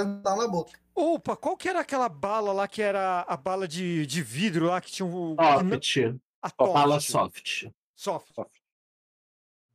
não 0.04 0.22
tava 0.22 0.44
na 0.44 0.48
boca. 0.48 0.78
Opa, 0.94 1.38
qual 1.38 1.56
que 1.56 1.70
era 1.70 1.80
aquela 1.80 2.10
bala 2.10 2.52
lá 2.52 2.68
que 2.68 2.82
era 2.82 3.22
a 3.28 3.38
bala 3.38 3.68
de, 3.68 4.06
de 4.06 4.22
vidro 4.22 4.66
lá 4.68 4.82
que 4.82 4.92
tinha 4.92 5.06
um... 5.06 5.36
Soft. 5.36 6.20
a 6.42 6.50
Bala 6.58 7.00
Soft. 7.00 7.70
soft. 7.96 8.34
Soft. 8.36 8.62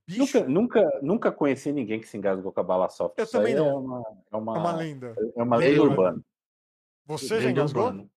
Bicho, 0.06 0.20
Nunca, 0.20 0.48
nunca, 0.48 1.00
nunca 1.02 1.32
conheci 1.32 1.72
ninguém 1.72 2.00
que 2.00 2.06
se 2.06 2.16
engasgou 2.16 2.52
com 2.52 2.60
a 2.60 2.62
bala 2.62 2.88
soft. 2.88 3.18
Eu 3.18 3.24
Isso 3.24 3.32
também 3.32 3.54
não. 3.54 3.66
É 3.66 3.74
uma, 3.74 4.02
é 4.30 4.36
uma, 4.36 4.56
é 4.56 4.60
uma 4.60 4.72
lenda. 4.72 5.14
é 5.36 5.42
uma 5.42 5.56
lenda 5.56 5.70
Lenda. 5.82 5.82
urbana. 5.82 6.22
Você 7.06 7.40
já 7.40 7.50
engasgou? 7.50 7.86
urbana. 7.86 8.08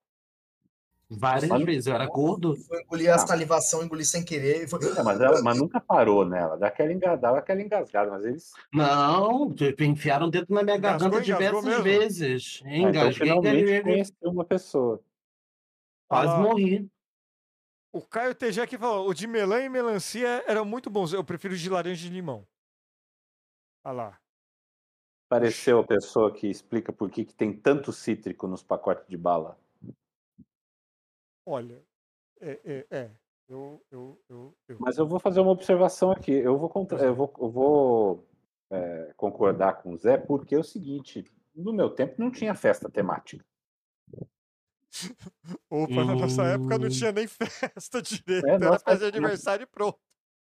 Várias 1.11 1.49
Mas- 1.49 1.65
vezes. 1.65 1.87
Eu 1.87 1.95
era 1.95 2.05
gordo. 2.05 2.55
Foi 2.55 2.81
engolir 2.83 3.11
a 3.11 3.15
Ah. 3.15 3.17
salivação, 3.19 3.81
engolir 3.83 4.05
sem 4.05 4.23
querer. 4.23 4.67
Foi... 4.69 4.79
É, 4.95 5.01
mas, 5.01 5.19
ela, 5.19 5.41
mas 5.41 5.57
nunca 5.57 5.79
parou 5.81 6.23
nela. 6.23 6.55
Dá 6.55 6.67
aquela 6.67 6.93
engasgada, 6.93 7.39
aquela 7.39 7.61
engasgada, 7.61 8.11
mas 8.11 8.23
eles. 8.25 8.51
Não, 8.71 9.51
tipo, 9.53 9.83
enfiaram 9.83 10.29
dentro 10.29 10.53
na 10.53 10.61
minha 10.61 10.77
Engasgou, 10.77 11.09
garganta 11.09 11.31
engasgou 11.31 11.61
diversas 11.61 11.65
mesmo? 11.65 11.83
vezes. 11.83 12.61
Ah, 12.63 12.69
então, 12.69 12.89
Engasguei, 12.89 13.13
finalmente 13.27 13.57
engasguei, 13.57 13.81
conheci 13.81 14.13
uma 14.23 14.45
pessoa. 14.45 15.01
quase 16.07 16.33
Ah, 16.33 16.37
morri. 16.37 16.87
O 17.91 18.01
Caio 18.01 18.35
TG 18.35 18.61
aqui 18.61 18.77
falou: 18.77 19.09
o 19.09 19.13
de 19.15 19.25
melã 19.25 19.63
e 19.63 19.69
melancia 19.69 20.43
eram 20.47 20.63
muito 20.63 20.91
bons. 20.91 21.11
Eu 21.11 21.23
prefiro 21.23 21.57
de 21.57 21.69
laranja 21.69 22.05
e 22.05 22.11
limão. 22.11 22.45
Olha 23.83 23.93
lá. 23.95 24.19
Pareceu 25.27 25.79
a 25.79 25.83
pessoa 25.83 26.31
que 26.31 26.47
explica 26.47 26.91
por 26.93 27.09
que, 27.09 27.25
que 27.25 27.33
tem 27.33 27.51
tanto 27.51 27.91
cítrico 27.91 28.47
nos 28.47 28.61
pacotes 28.63 29.07
de 29.07 29.17
bala. 29.17 29.57
Olha. 31.49 31.81
É, 32.39 32.59
é, 32.63 32.87
é. 32.91 33.11
Eu, 33.47 33.83
eu, 33.91 34.21
eu, 34.29 34.55
eu. 34.67 34.77
Mas 34.79 34.97
eu 34.99 35.07
vou 35.07 35.19
fazer 35.19 35.39
uma 35.39 35.51
observação 35.51 36.11
aqui. 36.11 36.31
Eu 36.31 36.57
vou, 36.59 36.69
contra- 36.69 37.01
eu 37.03 37.15
vou, 37.15 37.33
eu 37.39 37.49
vou 37.49 38.27
é, 38.69 39.13
concordar 39.17 39.81
com 39.81 39.91
o 39.93 39.97
Zé, 39.97 40.17
porque 40.17 40.53
é 40.53 40.59
o 40.59 40.63
seguinte: 40.63 41.25
no 41.55 41.73
meu 41.73 41.89
tempo 41.89 42.13
não 42.19 42.29
tinha 42.29 42.53
festa 42.53 42.87
temática. 42.89 43.43
Opa, 45.69 46.03
na 46.05 46.15
nossa 46.15 46.43
época 46.43 46.77
não 46.77 46.89
tinha 46.89 47.11
nem 47.11 47.27
festa 47.27 48.01
direito. 48.01 48.45
É, 48.47 48.51
Era 48.51 48.57
de 48.59 48.65
época- 48.75 49.07
aniversário 49.07 49.63
e 49.63 49.67
pronto. 49.67 49.99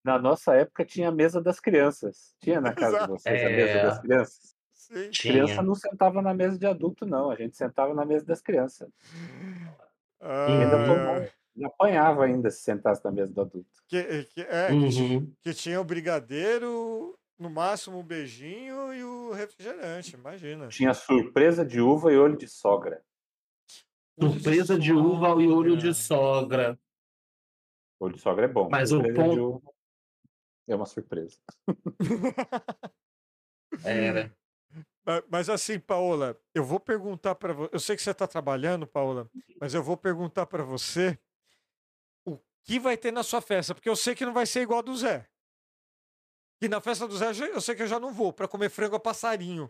Na 0.03 0.19
nossa 0.19 0.53
época 0.55 0.85
tinha 0.85 1.09
a 1.09 1.11
mesa 1.11 1.41
das 1.41 1.59
crianças. 1.59 2.35
Tinha 2.39 2.61
na 2.61 2.73
casa 2.73 2.91
de 2.91 2.95
Exato. 2.97 3.13
vocês 3.13 3.43
a 3.43 3.49
mesa 3.49 3.71
É. 3.71 3.83
das 3.83 3.99
crianças? 3.99 4.55
Sim. 4.73 5.09
Criança 5.19 5.53
Tinha. 5.53 5.63
não 5.63 5.73
sentava 5.73 6.21
na 6.21 6.31
mesa 6.33 6.59
de 6.59 6.65
adulto, 6.67 7.05
não. 7.07 7.31
A 7.31 7.35
gente 7.35 7.57
sentava 7.57 7.91
na 7.93 8.05
mesa 8.05 8.23
das 8.23 8.39
crianças. 8.39 8.87
Ainda 10.25 10.75
Ah, 10.77 11.29
e 11.55 11.63
apanhava 11.63 12.25
ainda 12.25 12.49
se 12.49 12.61
sentasse 12.61 13.03
na 13.05 13.11
mesa 13.11 13.31
do 13.31 13.41
adulto. 13.41 13.69
que, 13.87 14.23
que, 14.25 14.41
é, 14.41 14.67
que, 14.69 14.89
ti- 14.89 15.01
Uhum. 15.01 15.33
que 15.41 15.53
tinha 15.53 15.79
o 15.79 15.83
brigadeiro, 15.85 17.17
no 17.37 17.49
máximo 17.49 17.99
o 17.99 18.03
beijinho 18.03 18.93
e 18.93 19.03
o 19.03 19.31
refrigerante, 19.31 20.15
imagina. 20.15 20.67
Tinha 20.69 20.93
surpresa 20.93 21.63
de 21.65 21.79
uva 21.79 22.11
e 22.11 22.17
olho 22.17 22.37
de 22.37 22.47
sogra. 22.47 23.01
Surpresa 24.19 24.79
de 24.79 24.91
uva 24.93 25.27
e 25.41 25.47
olho 25.47 25.77
de 25.77 25.93
sogra. 25.93 26.79
Olho 27.99 28.15
de 28.15 28.21
sogra 28.21 28.45
é 28.45 28.47
bom. 28.47 28.69
Mas 28.69 28.91
o 28.91 29.01
ponto- 29.01 29.49
uva 29.57 29.71
é 30.67 30.75
uma 30.75 30.85
surpresa. 30.85 31.37
Era. 33.83 34.35
Ma- 35.05 35.23
Mas 35.29 35.49
assim, 35.49 35.79
Paola, 35.79 36.39
eu 36.53 36.63
vou 36.63 36.79
perguntar 36.79 37.35
para 37.35 37.53
você. 37.53 37.69
Eu 37.75 37.79
sei 37.79 37.95
que 37.95 38.01
você 38.01 38.11
está 38.11 38.27
trabalhando, 38.27 38.87
Paola, 38.87 39.29
mas 39.59 39.73
eu 39.73 39.83
vou 39.83 39.95
perguntar 39.95 40.45
para 40.47 40.63
você 40.63 41.17
o 42.25 42.39
que 42.63 42.79
vai 42.79 42.97
ter 42.97 43.11
na 43.11 43.21
sua 43.23 43.41
festa, 43.41 43.75
porque 43.75 43.89
eu 43.89 43.95
sei 43.95 44.15
que 44.15 44.25
não 44.25 44.33
vai 44.33 44.45
ser 44.45 44.61
igual 44.61 44.79
a 44.79 44.81
do 44.83 44.95
Zé. 44.95 45.29
E 46.61 46.67
na 46.67 46.81
festa 46.81 47.07
do 47.07 47.15
Zé 47.15 47.29
eu 47.53 47.61
sei 47.61 47.75
que 47.75 47.83
eu 47.83 47.87
já 47.87 47.99
não 47.99 48.11
vou 48.11 48.33
para 48.33 48.47
comer 48.47 48.69
frango 48.69 48.95
a 48.95 48.99
passarinho 48.99 49.69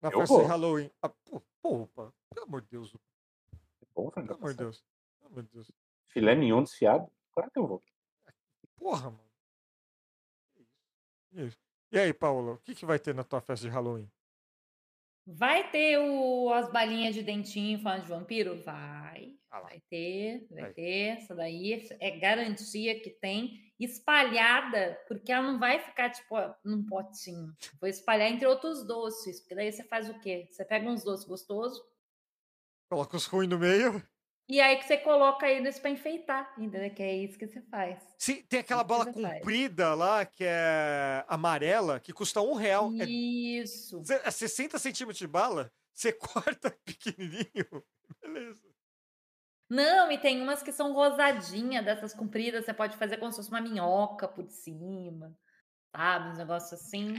na 0.00 0.08
Eu 0.08 0.20
festa 0.20 0.34
de 0.36 0.40
vou. 0.40 0.48
Halloween. 0.48 0.90
Ah, 1.02 1.08
pô, 1.08 1.42
pô, 1.60 1.86
pelo 2.34 2.46
amor 2.46 2.62
de 2.62 2.68
Deus, 2.68 2.94
É 3.82 3.86
bom, 3.94 4.10
frango 4.10 4.28
pelo 4.28 4.38
amor 4.38 4.52
de. 4.52 4.58
Deus, 4.58 4.84
pelo 5.18 5.30
amor 5.32 5.42
de 5.42 5.48
Deus. 5.50 5.70
Filé 6.06 6.34
mignon 6.34 6.62
desfiado? 6.62 7.10
Claro 7.32 7.50
que 7.50 7.58
eu 7.58 7.66
vou. 7.66 7.82
Porra, 8.76 9.10
mano. 9.10 9.32
E 11.90 11.98
aí, 11.98 12.12
Paula, 12.12 12.52
o 12.52 12.58
que, 12.58 12.74
que 12.74 12.86
vai 12.86 12.98
ter 12.98 13.14
na 13.14 13.24
tua 13.24 13.40
festa 13.40 13.66
de 13.66 13.72
Halloween? 13.72 14.10
Vai 15.26 15.70
ter 15.70 15.98
o, 15.98 16.50
as 16.52 16.70
balinhas 16.72 17.14
de 17.14 17.22
dentinho 17.22 17.80
falando 17.80 18.02
de 18.02 18.08
vampiro? 18.08 18.62
Vai. 18.62 19.36
Ah. 19.50 19.60
Vai 19.60 19.80
ter, 19.88 20.46
vai 20.50 20.62
Vai. 20.62 20.72
ter. 20.72 21.18
Essa 21.18 21.34
daí 21.34 21.86
é 22.00 22.18
garantia 22.18 23.00
que 23.00 23.10
tem 23.10 23.60
espalhada, 23.78 24.98
porque 25.06 25.30
ela 25.30 25.52
não 25.52 25.58
vai 25.58 25.78
ficar 25.78 26.10
tipo 26.10 26.34
num 26.64 26.84
potinho. 26.86 27.52
Vou 27.80 27.88
espalhar 27.88 28.30
entre 28.30 28.46
outros 28.46 28.86
doces, 28.86 29.40
porque 29.40 29.54
daí 29.54 29.70
você 29.70 29.84
faz 29.84 30.08
o 30.08 30.18
quê? 30.20 30.46
Você 30.48 30.64
pega 30.64 30.88
uns 30.88 31.04
doces 31.04 31.26
gostosos 31.26 31.80
Coloca 32.88 33.16
os 33.16 33.24
ruins 33.26 33.48
no 33.48 33.58
meio. 33.58 34.02
E 34.48 34.60
aí 34.60 34.76
que 34.76 34.84
você 34.84 34.98
coloca 34.98 35.48
eles 35.48 35.78
para 35.78 35.90
enfeitar, 35.90 36.54
entendeu? 36.58 36.92
Que 36.94 37.02
é 37.02 37.16
isso 37.16 37.38
que 37.38 37.46
você 37.46 37.60
faz. 37.62 37.98
Sim, 38.18 38.42
tem 38.48 38.60
aquela 38.60 38.82
Isso 38.82 38.88
bola 38.88 39.04
você 39.04 39.12
faz. 39.14 39.44
comprida 39.44 39.94
lá, 39.94 40.24
que 40.24 40.44
é 40.44 41.24
amarela, 41.26 41.98
que 41.98 42.12
custa 42.12 42.40
um 42.40 42.54
real. 42.54 42.94
É, 42.98 43.04
Isso. 43.04 44.10
é 44.24 44.30
60 44.30 44.78
centímetros 44.78 45.18
de 45.18 45.26
bala, 45.26 45.72
você 45.92 46.12
corta 46.14 46.70
pequenininho. 46.84 47.84
Beleza. 48.20 48.62
Não, 49.68 50.12
e 50.12 50.18
tem 50.18 50.40
umas 50.42 50.62
que 50.62 50.70
são 50.72 50.92
rosadinhas, 50.92 51.84
dessas 51.84 52.12
compridas, 52.14 52.64
você 52.64 52.74
pode 52.74 52.96
fazer 52.96 53.16
como 53.16 53.32
se 53.32 53.38
fosse 53.38 53.48
uma 53.50 53.60
minhoca 53.60 54.28
por 54.28 54.46
cima, 54.48 55.34
sabe? 55.96 56.30
Uns 56.30 56.38
negócios 56.38 56.72
assim. 56.74 57.14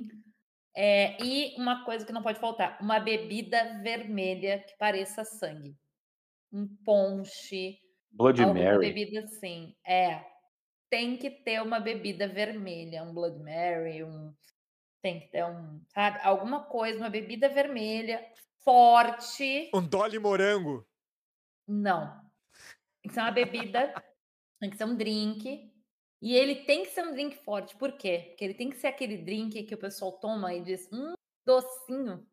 É, 0.75 1.21
e 1.23 1.55
uma 1.61 1.85
coisa 1.85 2.05
que 2.05 2.13
não 2.13 2.23
pode 2.23 2.39
faltar: 2.39 2.79
uma 2.81 2.99
bebida 2.99 3.81
vermelha 3.81 4.59
que 4.63 4.77
pareça 4.77 5.23
sangue. 5.25 5.77
Um 6.53 6.67
ponche, 6.85 7.80
Blood 8.11 8.45
Mary. 8.45 8.93
bebida 8.93 9.21
assim. 9.21 9.75
É. 9.85 10.23
Tem 10.89 11.17
que 11.17 11.31
ter 11.31 11.59
uma 11.61 11.80
bebida 11.80 12.27
vermelha, 12.27 13.03
um 13.03 13.13
Blood 13.13 13.39
Mary, 13.39 14.03
um. 14.03 14.31
Tem 15.01 15.19
que 15.19 15.27
ter 15.27 15.43
um, 15.43 15.81
sabe? 15.89 16.19
Alguma 16.21 16.63
coisa, 16.65 16.99
uma 16.99 17.09
bebida 17.09 17.49
vermelha, 17.49 18.23
forte. 18.63 19.69
Um 19.73 19.85
Dolly 19.85 20.19
Morango. 20.19 20.88
Não. 21.67 22.07
Tem 23.01 23.09
que 23.09 23.13
ser 23.13 23.21
uma 23.21 23.31
bebida, 23.31 23.93
tem 24.59 24.69
que 24.69 24.77
ser 24.77 24.85
um 24.85 24.95
drink. 24.95 25.71
E 26.21 26.35
ele 26.35 26.63
tem 26.63 26.84
que 26.84 26.91
ser 26.91 27.03
um 27.03 27.11
drink 27.11 27.35
forte. 27.43 27.75
Por 27.75 27.91
quê? 27.93 28.27
Porque 28.30 28.45
ele 28.45 28.53
tem 28.53 28.69
que 28.69 28.77
ser 28.77 28.88
aquele 28.88 29.17
drink 29.17 29.63
que 29.63 29.75
o 29.75 29.80
pessoal 29.80 30.13
toma 30.13 30.53
e 30.53 30.61
diz, 30.61 30.88
hum, 30.93 31.15
docinho. 31.45 32.25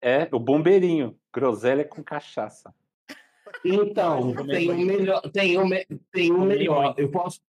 É, 0.00 0.28
o 0.32 0.38
bombeirinho. 0.38 1.18
Groselha 1.34 1.84
com 1.84 2.02
cachaça. 2.02 2.74
Então, 3.64 4.34
tem 4.46 4.70
um 4.70 4.84
melhor. 4.84 5.20
Tem 5.32 5.58
um, 5.58 5.66
me- 5.66 5.86
tem 6.12 6.32
um 6.32 6.44
melhor. 6.44 6.94
Eu 6.98 7.10
posso. 7.10 7.40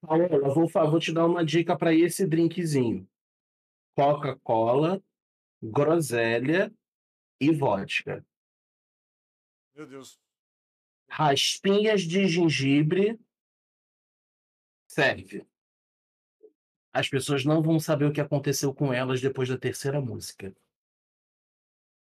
Paola, 0.00 0.24
eu 0.26 0.54
vou, 0.54 0.68
vou 0.68 1.00
te 1.00 1.12
dar 1.12 1.26
uma 1.26 1.44
dica 1.44 1.76
para 1.76 1.94
esse 1.94 2.26
drinkzinho: 2.26 3.08
Coca-Cola, 3.94 5.02
groselha 5.62 6.72
e 7.40 7.50
vodka. 7.50 8.24
Meu 9.74 9.86
Deus. 9.86 10.18
Raspinhas 11.08 12.02
de 12.02 12.26
gengibre. 12.26 13.18
Serve. 14.88 15.46
As 16.92 17.08
pessoas 17.08 17.44
não 17.44 17.62
vão 17.62 17.78
saber 17.78 18.06
o 18.06 18.12
que 18.12 18.20
aconteceu 18.20 18.72
com 18.72 18.92
elas 18.92 19.20
depois 19.20 19.48
da 19.48 19.58
terceira 19.58 20.00
música. 20.00 20.56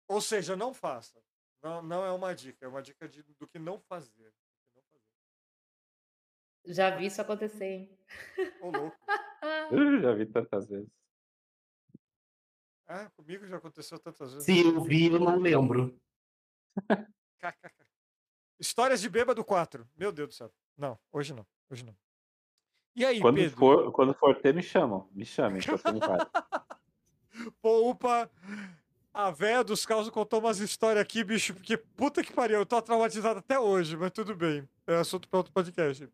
Ou 0.09 0.21
seja, 0.21 0.55
não 0.55 0.75
faça. 0.75 1.23
Não, 1.63 1.83
não 1.83 2.05
é 2.05 2.13
uma 2.13 2.35
dica, 2.35 2.65
é 2.65 2.69
uma 2.69 2.83
dica 2.83 3.09
de- 3.09 3.23
do 3.23 3.47
que 3.49 3.59
não 3.59 3.79
fazer. 3.81 4.31
Do 4.31 4.33
que 4.33 4.75
não 4.75 4.83
fazer. 4.83 6.75
Já 6.75 6.91
vi 6.97 7.07
isso 7.07 7.21
acontecer, 7.21 7.65
hein? 7.65 7.99
Ô, 8.61 8.71
louco. 8.71 8.97
Eu 9.73 10.01
já 10.01 10.13
vi 10.13 10.27
tantas 10.27 10.67
vezes. 10.69 10.89
Ah, 12.89 13.11
comigo 13.11 13.47
já 13.47 13.57
aconteceu 13.57 13.99
tantas 13.99 14.33
vezes. 14.33 14.45
Se 14.47 14.61
eu 14.61 14.81
vi, 14.81 15.07
eu 15.07 15.19
não 15.19 15.39
lembro. 15.41 16.01
Histórias 18.61 19.01
de 19.01 19.09
bêbado 19.09 19.45
4. 19.45 19.89
Meu 19.97 20.13
Deus 20.13 20.29
do 20.29 20.35
céu. 20.35 20.53
Não, 20.77 20.97
hoje 21.11 21.35
não. 21.35 21.45
Hoje 21.69 21.85
não. 21.85 21.97
E 22.95 23.05
aí, 23.05 23.21
Quando 23.21 23.37
Pedro? 23.37 23.57
for, 23.59 23.93
quando 23.93 24.15
for 24.15 24.41
ter, 24.41 24.55
me 24.55 24.63
chamam. 24.63 25.09
Me 25.13 25.25
chamem, 25.25 25.61
que 25.61 25.67
A 29.17 29.31
véia 29.31 29.65
dos 29.65 29.87
causos 29.87 30.13
contou 30.13 30.41
umas 30.41 30.59
histórias 30.59 31.01
aqui, 31.01 31.25
bicho, 31.25 31.55
porque 31.55 31.79
puta 31.79 32.23
que 32.23 32.35
pariu, 32.35 32.59
eu 32.59 32.67
tô 32.67 32.83
traumatizado 32.83 33.39
até 33.39 33.59
hoje, 33.59 33.97
mas 33.97 34.11
tudo 34.11 34.37
bem. 34.37 34.69
É 34.87 34.97
assunto 34.97 35.27
para 35.27 35.39
outro 35.39 35.55
podcast. 35.55 36.07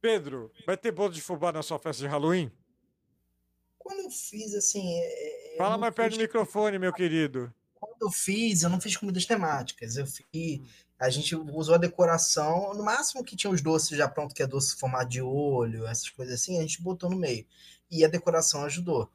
Pedro, 0.00 0.50
vai 0.66 0.76
ter 0.76 0.90
bolo 0.90 1.12
de 1.12 1.22
fubá 1.22 1.52
na 1.52 1.62
sua 1.62 1.78
festa 1.78 2.02
de 2.02 2.08
Halloween? 2.08 2.50
Quando 3.78 4.00
eu 4.00 4.10
fiz, 4.10 4.52
assim. 4.52 4.98
é, 4.98 5.52
eu 5.54 5.58
Fala 5.58 5.78
mais 5.78 5.94
perto 5.94 6.14
do 6.14 6.22
microfone, 6.22 6.76
meu 6.76 6.92
querido. 6.92 7.54
Quando 7.72 8.02
eu 8.02 8.10
fiz, 8.10 8.64
eu 8.64 8.68
não 8.68 8.80
fiz 8.80 8.96
comidas 8.96 9.24
temáticas. 9.24 9.96
Eu 9.96 10.04
fiz. 10.04 10.60
A 10.98 11.08
gente 11.10 11.36
usou 11.36 11.76
a 11.76 11.78
decoração, 11.78 12.74
no 12.74 12.82
máximo 12.82 13.22
que 13.22 13.36
tinha 13.36 13.52
os 13.52 13.62
doces 13.62 13.96
já 13.96 14.08
pronto, 14.08 14.34
que 14.34 14.42
é 14.42 14.46
doce 14.48 14.74
formato 14.74 15.08
de 15.08 15.22
olho, 15.22 15.86
essas 15.86 16.10
coisas 16.10 16.34
assim, 16.34 16.58
a 16.58 16.62
gente 16.62 16.82
botou 16.82 17.08
no 17.08 17.16
meio. 17.16 17.46
E 17.88 18.04
a 18.04 18.08
decoração 18.08 18.64
ajudou. 18.64 19.08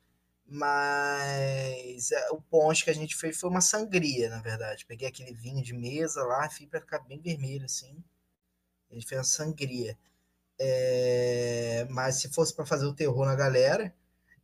Mas 0.51 2.11
é, 2.11 2.29
o 2.31 2.41
ponche 2.41 2.83
que 2.83 2.89
a 2.89 2.93
gente 2.93 3.15
fez 3.15 3.39
foi 3.39 3.49
uma 3.49 3.61
sangria, 3.61 4.29
na 4.29 4.41
verdade. 4.41 4.85
Peguei 4.85 5.07
aquele 5.07 5.33
vinho 5.33 5.63
de 5.63 5.73
mesa 5.73 6.23
lá, 6.23 6.49
fiz 6.49 6.67
pra 6.67 6.81
ficar 6.81 6.99
bem 6.99 7.21
vermelho, 7.21 7.65
assim. 7.65 8.03
A 8.89 8.95
gente 8.95 9.07
fez 9.07 9.19
uma 9.19 9.23
sangria. 9.25 9.97
É, 10.59 11.87
Mas 11.89 12.17
se 12.17 12.29
fosse 12.29 12.53
para 12.55 12.65
fazer 12.65 12.85
o 12.85 12.93
terror 12.93 13.25
na 13.25 13.35
galera, 13.35 13.93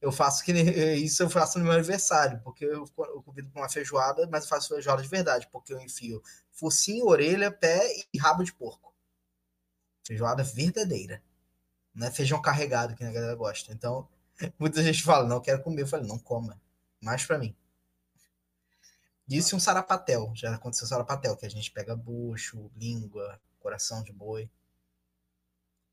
eu 0.02 0.11
faço 0.11 0.44
que 0.45 0.52
isso 0.95 1.23
eu 1.23 1.30
faço 1.30 1.57
no 1.60 1.65
meu 1.65 1.73
aniversário, 1.73 2.40
porque 2.44 2.65
eu, 2.65 2.86
eu 2.98 3.23
convido 3.23 3.49
para 3.49 3.61
uma 3.64 3.69
feijoada, 3.69 4.27
mas 4.27 4.44
eu 4.44 4.49
faço 4.49 4.69
feijoada 4.69 5.02
de 5.02 5.10
verdade, 5.10 5.48
porque 5.52 5.73
eu 5.73 5.82
enfio 5.82 6.22
focinho, 6.52 7.07
orelha, 7.07 7.52
pé 7.52 7.82
e 8.14 8.18
rabo 8.19 8.44
de 8.44 8.53
porco. 8.53 8.94
Feijoada 10.06 10.44
verdadeira. 10.44 11.22
Não 11.94 12.07
é 12.07 12.11
feijão 12.11 12.41
carregado 12.41 12.95
que 12.95 13.03
a 13.03 13.11
galera 13.11 13.36
gosta. 13.36 13.72
Então, 13.73 14.07
muita 14.60 14.84
gente 14.84 15.03
fala, 15.03 15.28
não 15.28 15.41
quero 15.41 15.62
comer. 15.64 15.84
Eu 15.84 15.88
falei, 15.88 16.07
não 16.07 16.20
coma. 16.20 16.60
Mais 17.02 17.26
para 17.26 17.38
mim. 17.38 17.56
Isso 19.28 19.56
e 19.56 19.57
um 19.57 19.60
sarapatel. 19.60 20.32
Já 20.36 20.53
aconteceu 20.56 20.88
sarapatel, 20.88 21.36
que 21.36 21.45
a 21.45 21.49
gente 21.49 21.72
pega 21.72 21.95
bucho, 21.95 22.72
língua, 22.76 23.40
coração 23.60 24.03
de 24.03 24.12
boi. 24.14 24.49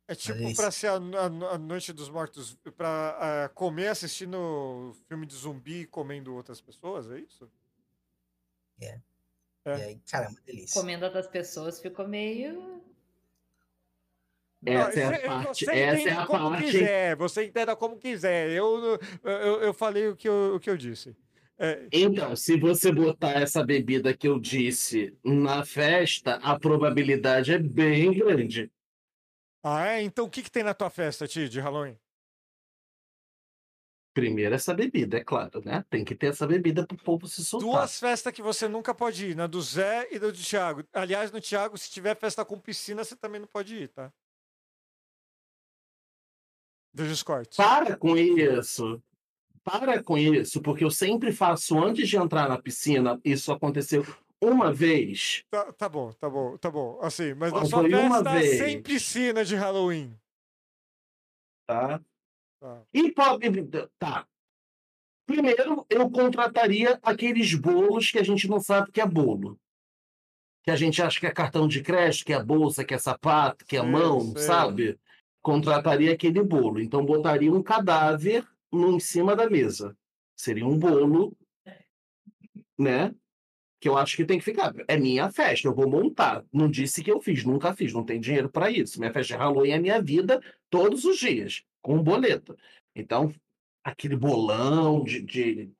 É 0.06 0.14
tipo 0.14 0.39
isso. 0.43 0.60
pra 0.60 0.70
ser 0.70 0.89
a, 0.89 0.94
a- 0.97 1.55
a 1.55 1.59
Noite 1.59 1.93
dos 1.93 2.10
Mortos, 2.10 2.55
pra 2.77 3.44
ah, 3.44 3.48
comer 3.51 3.89
assistindo 3.89 4.94
filme 5.09 5.24
de 5.24 5.35
zumbi 5.35 5.82
e 5.82 5.86
comendo 5.86 6.35
outras 6.35 6.60
pessoas, 6.60 7.10
é 7.10 7.20
isso? 7.20 7.51
É. 8.81 9.01
É. 9.64 9.78
E 9.78 9.82
aí, 9.82 10.01
cara, 10.10 10.27
é 10.27 10.28
uma 10.28 10.40
delícia. 10.40 10.78
Comendo 10.81 11.05
outras 11.06 11.27
pessoas 11.28 11.81
ficou 11.81 12.06
meio. 12.06 12.82
Essa 14.64 15.01
é 15.01 15.05
a 15.05 15.20
parte. 15.26 15.64
Você 15.64 15.70
Essa 15.72 16.09
é 16.09 16.12
a 16.12 16.26
como 16.26 16.51
parte. 16.51 16.64
quiser, 16.64 17.16
você 17.16 17.44
entenda 17.44 17.76
como 17.76 17.98
quiser. 17.98 18.51
Eu, 18.51 18.98
eu, 19.24 19.62
eu 19.62 19.74
falei 19.74 20.09
o 20.09 20.16
que 20.16 20.28
eu, 20.28 20.55
o 20.56 20.60
que 20.60 20.70
eu 20.70 20.76
disse. 20.76 21.16
É, 21.59 21.86
Então, 21.93 22.34
se 22.34 22.59
você 22.59 22.90
botar 22.93 23.32
essa 23.40 23.64
bebida 23.64 24.16
que 24.16 24.26
eu 24.26 24.39
disse 24.40 25.16
na 25.24 25.64
festa, 25.64 26.36
a 26.36 26.59
probabilidade 26.59 27.52
é 27.52 27.59
bem 27.59 28.12
grande. 28.12 28.70
ah, 29.62 29.86
é? 29.89 30.02
Então 30.02 30.24
o 30.26 30.30
que, 30.30 30.43
que 30.43 30.51
tem 30.51 30.62
na 30.62 30.74
tua 30.74 30.90
festa, 30.90 31.26
Ti, 31.26 31.48
de 31.48 31.60
Halloween? 31.60 31.98
Primeiro 34.14 34.55
essa 34.55 34.74
bebida, 34.74 35.16
é 35.16 35.24
claro, 35.24 35.62
né? 35.64 35.84
Tem 35.89 36.05
que 36.05 36.14
ter 36.14 36.26
essa 36.26 36.47
bebida 36.47 36.86
pro 36.86 36.98
povo 36.98 37.26
se 37.26 37.43
soltar. 37.43 37.66
Duas 37.70 37.98
festas 37.98 38.30
que 38.32 38.43
você 38.43 38.68
nunca 38.68 38.94
pode 38.94 39.28
ir, 39.30 39.34
na 39.34 39.47
do 39.47 39.62
Zé 39.62 40.06
e 40.10 40.18
do 40.18 40.30
Thiago. 40.32 40.84
Aliás, 40.93 41.32
no 41.32 41.40
Thiago, 41.40 41.78
se 41.78 41.90
tiver 41.90 42.14
festa 42.16 42.44
com 42.44 42.59
piscina, 42.59 43.05
você 43.05 43.16
também 43.16 43.40
não 43.40 43.48
pode 43.48 43.74
ir, 43.74 43.89
tá? 43.89 44.12
Veja 46.94 47.12
os 47.12 47.23
cortes. 47.23 47.56
Para 47.56 47.97
com 47.97 48.16
isso. 48.16 49.02
Para 49.64 50.02
com 50.02 50.19
isso, 50.19 50.60
porque 50.60 50.85
eu 50.85 50.90
sempre 50.90 51.32
faço 51.32 51.78
antes 51.78 52.09
de 52.09 52.16
entrar 52.16 52.48
na 52.48 52.60
piscina. 52.60 53.20
Isso 53.24 53.52
aconteceu 53.52 54.05
uma 54.40 54.73
vez. 54.73 55.44
Tá, 55.48 55.73
tá 55.73 55.89
bom, 55.89 56.12
tá 56.12 56.28
bom, 56.28 56.56
tá 56.59 56.70
bom. 56.70 56.98
Assim, 57.01 57.32
mas 57.35 57.52
na 57.52 57.64
sua 57.64 57.82
uma 57.82 58.16
festa 58.24 58.32
vez. 58.32 58.59
sem 58.59 58.82
piscina 58.82 59.44
de 59.44 59.55
Halloween. 59.55 60.19
Tá? 61.66 62.01
Tá. 62.60 62.82
E. 62.93 63.12
Tá. 63.98 64.27
Primeiro, 65.27 65.86
eu 65.89 66.10
contrataria 66.10 66.98
aqueles 67.02 67.55
bolos 67.55 68.10
que 68.10 68.19
a 68.19 68.24
gente 68.24 68.48
não 68.48 68.60
sabe 68.60 68.90
que 68.90 69.01
é 69.01 69.06
bolo. 69.06 69.59
Que 70.64 70.70
a 70.70 70.77
gente 70.77 71.01
acha 71.01 71.19
que 71.19 71.27
é 71.27 71.31
cartão 71.31 71.69
de 71.69 71.82
crédito, 71.82 72.24
que 72.24 72.32
é 72.32 72.43
bolsa, 72.43 72.85
que 72.85 72.94
é 72.94 72.98
sapato, 72.98 73.64
que 73.64 73.77
é 73.77 73.81
Sei, 73.81 73.89
mão, 73.89 74.32
sei. 74.32 74.43
sabe? 74.43 75.01
Contrataria 75.43 76.12
aquele 76.12 76.43
bolo. 76.43 76.81
Então, 76.81 77.05
botaria 77.05 77.52
um 77.52 77.62
cadáver 77.62 78.47
no, 78.70 78.97
em 78.97 79.01
cima 79.01 79.36
da 79.36 79.51
mesa. 79.51 79.97
Seria 80.36 80.66
um 80.66 80.78
bolo, 80.78 81.36
né? 82.78 83.14
que 83.82 83.89
eu 83.89 83.98
acho 83.98 84.16
que 84.16 84.24
tem 84.24 84.39
que 84.39 84.44
ficar. 84.44 84.73
É 84.86 84.97
minha 84.97 85.28
festa, 85.28 85.66
eu 85.66 85.74
vou 85.74 85.90
montar. 85.90 86.44
Não 86.52 86.70
disse 86.70 87.02
que 87.02 87.10
eu 87.10 87.20
fiz, 87.20 87.44
nunca 87.44 87.74
fiz, 87.74 87.93
não 87.93 88.05
tem 88.05 88.20
dinheiro 88.20 88.48
para 88.48 88.70
isso. 88.70 89.01
Minha 89.01 89.12
festa 89.12 89.35
de 89.35 89.40
Halloween 89.40 89.73
é 89.73 89.78
minha 89.81 90.01
vida 90.01 90.40
todos 90.70 91.05
os 91.05 91.19
dias, 91.19 91.64
com 91.82 91.97
um 91.97 92.02
boleto. 92.02 92.56
Então, 92.94 93.35
aquele 93.82 94.14
bolão 94.14 95.02
de, 95.02 95.20
de, 95.20 95.70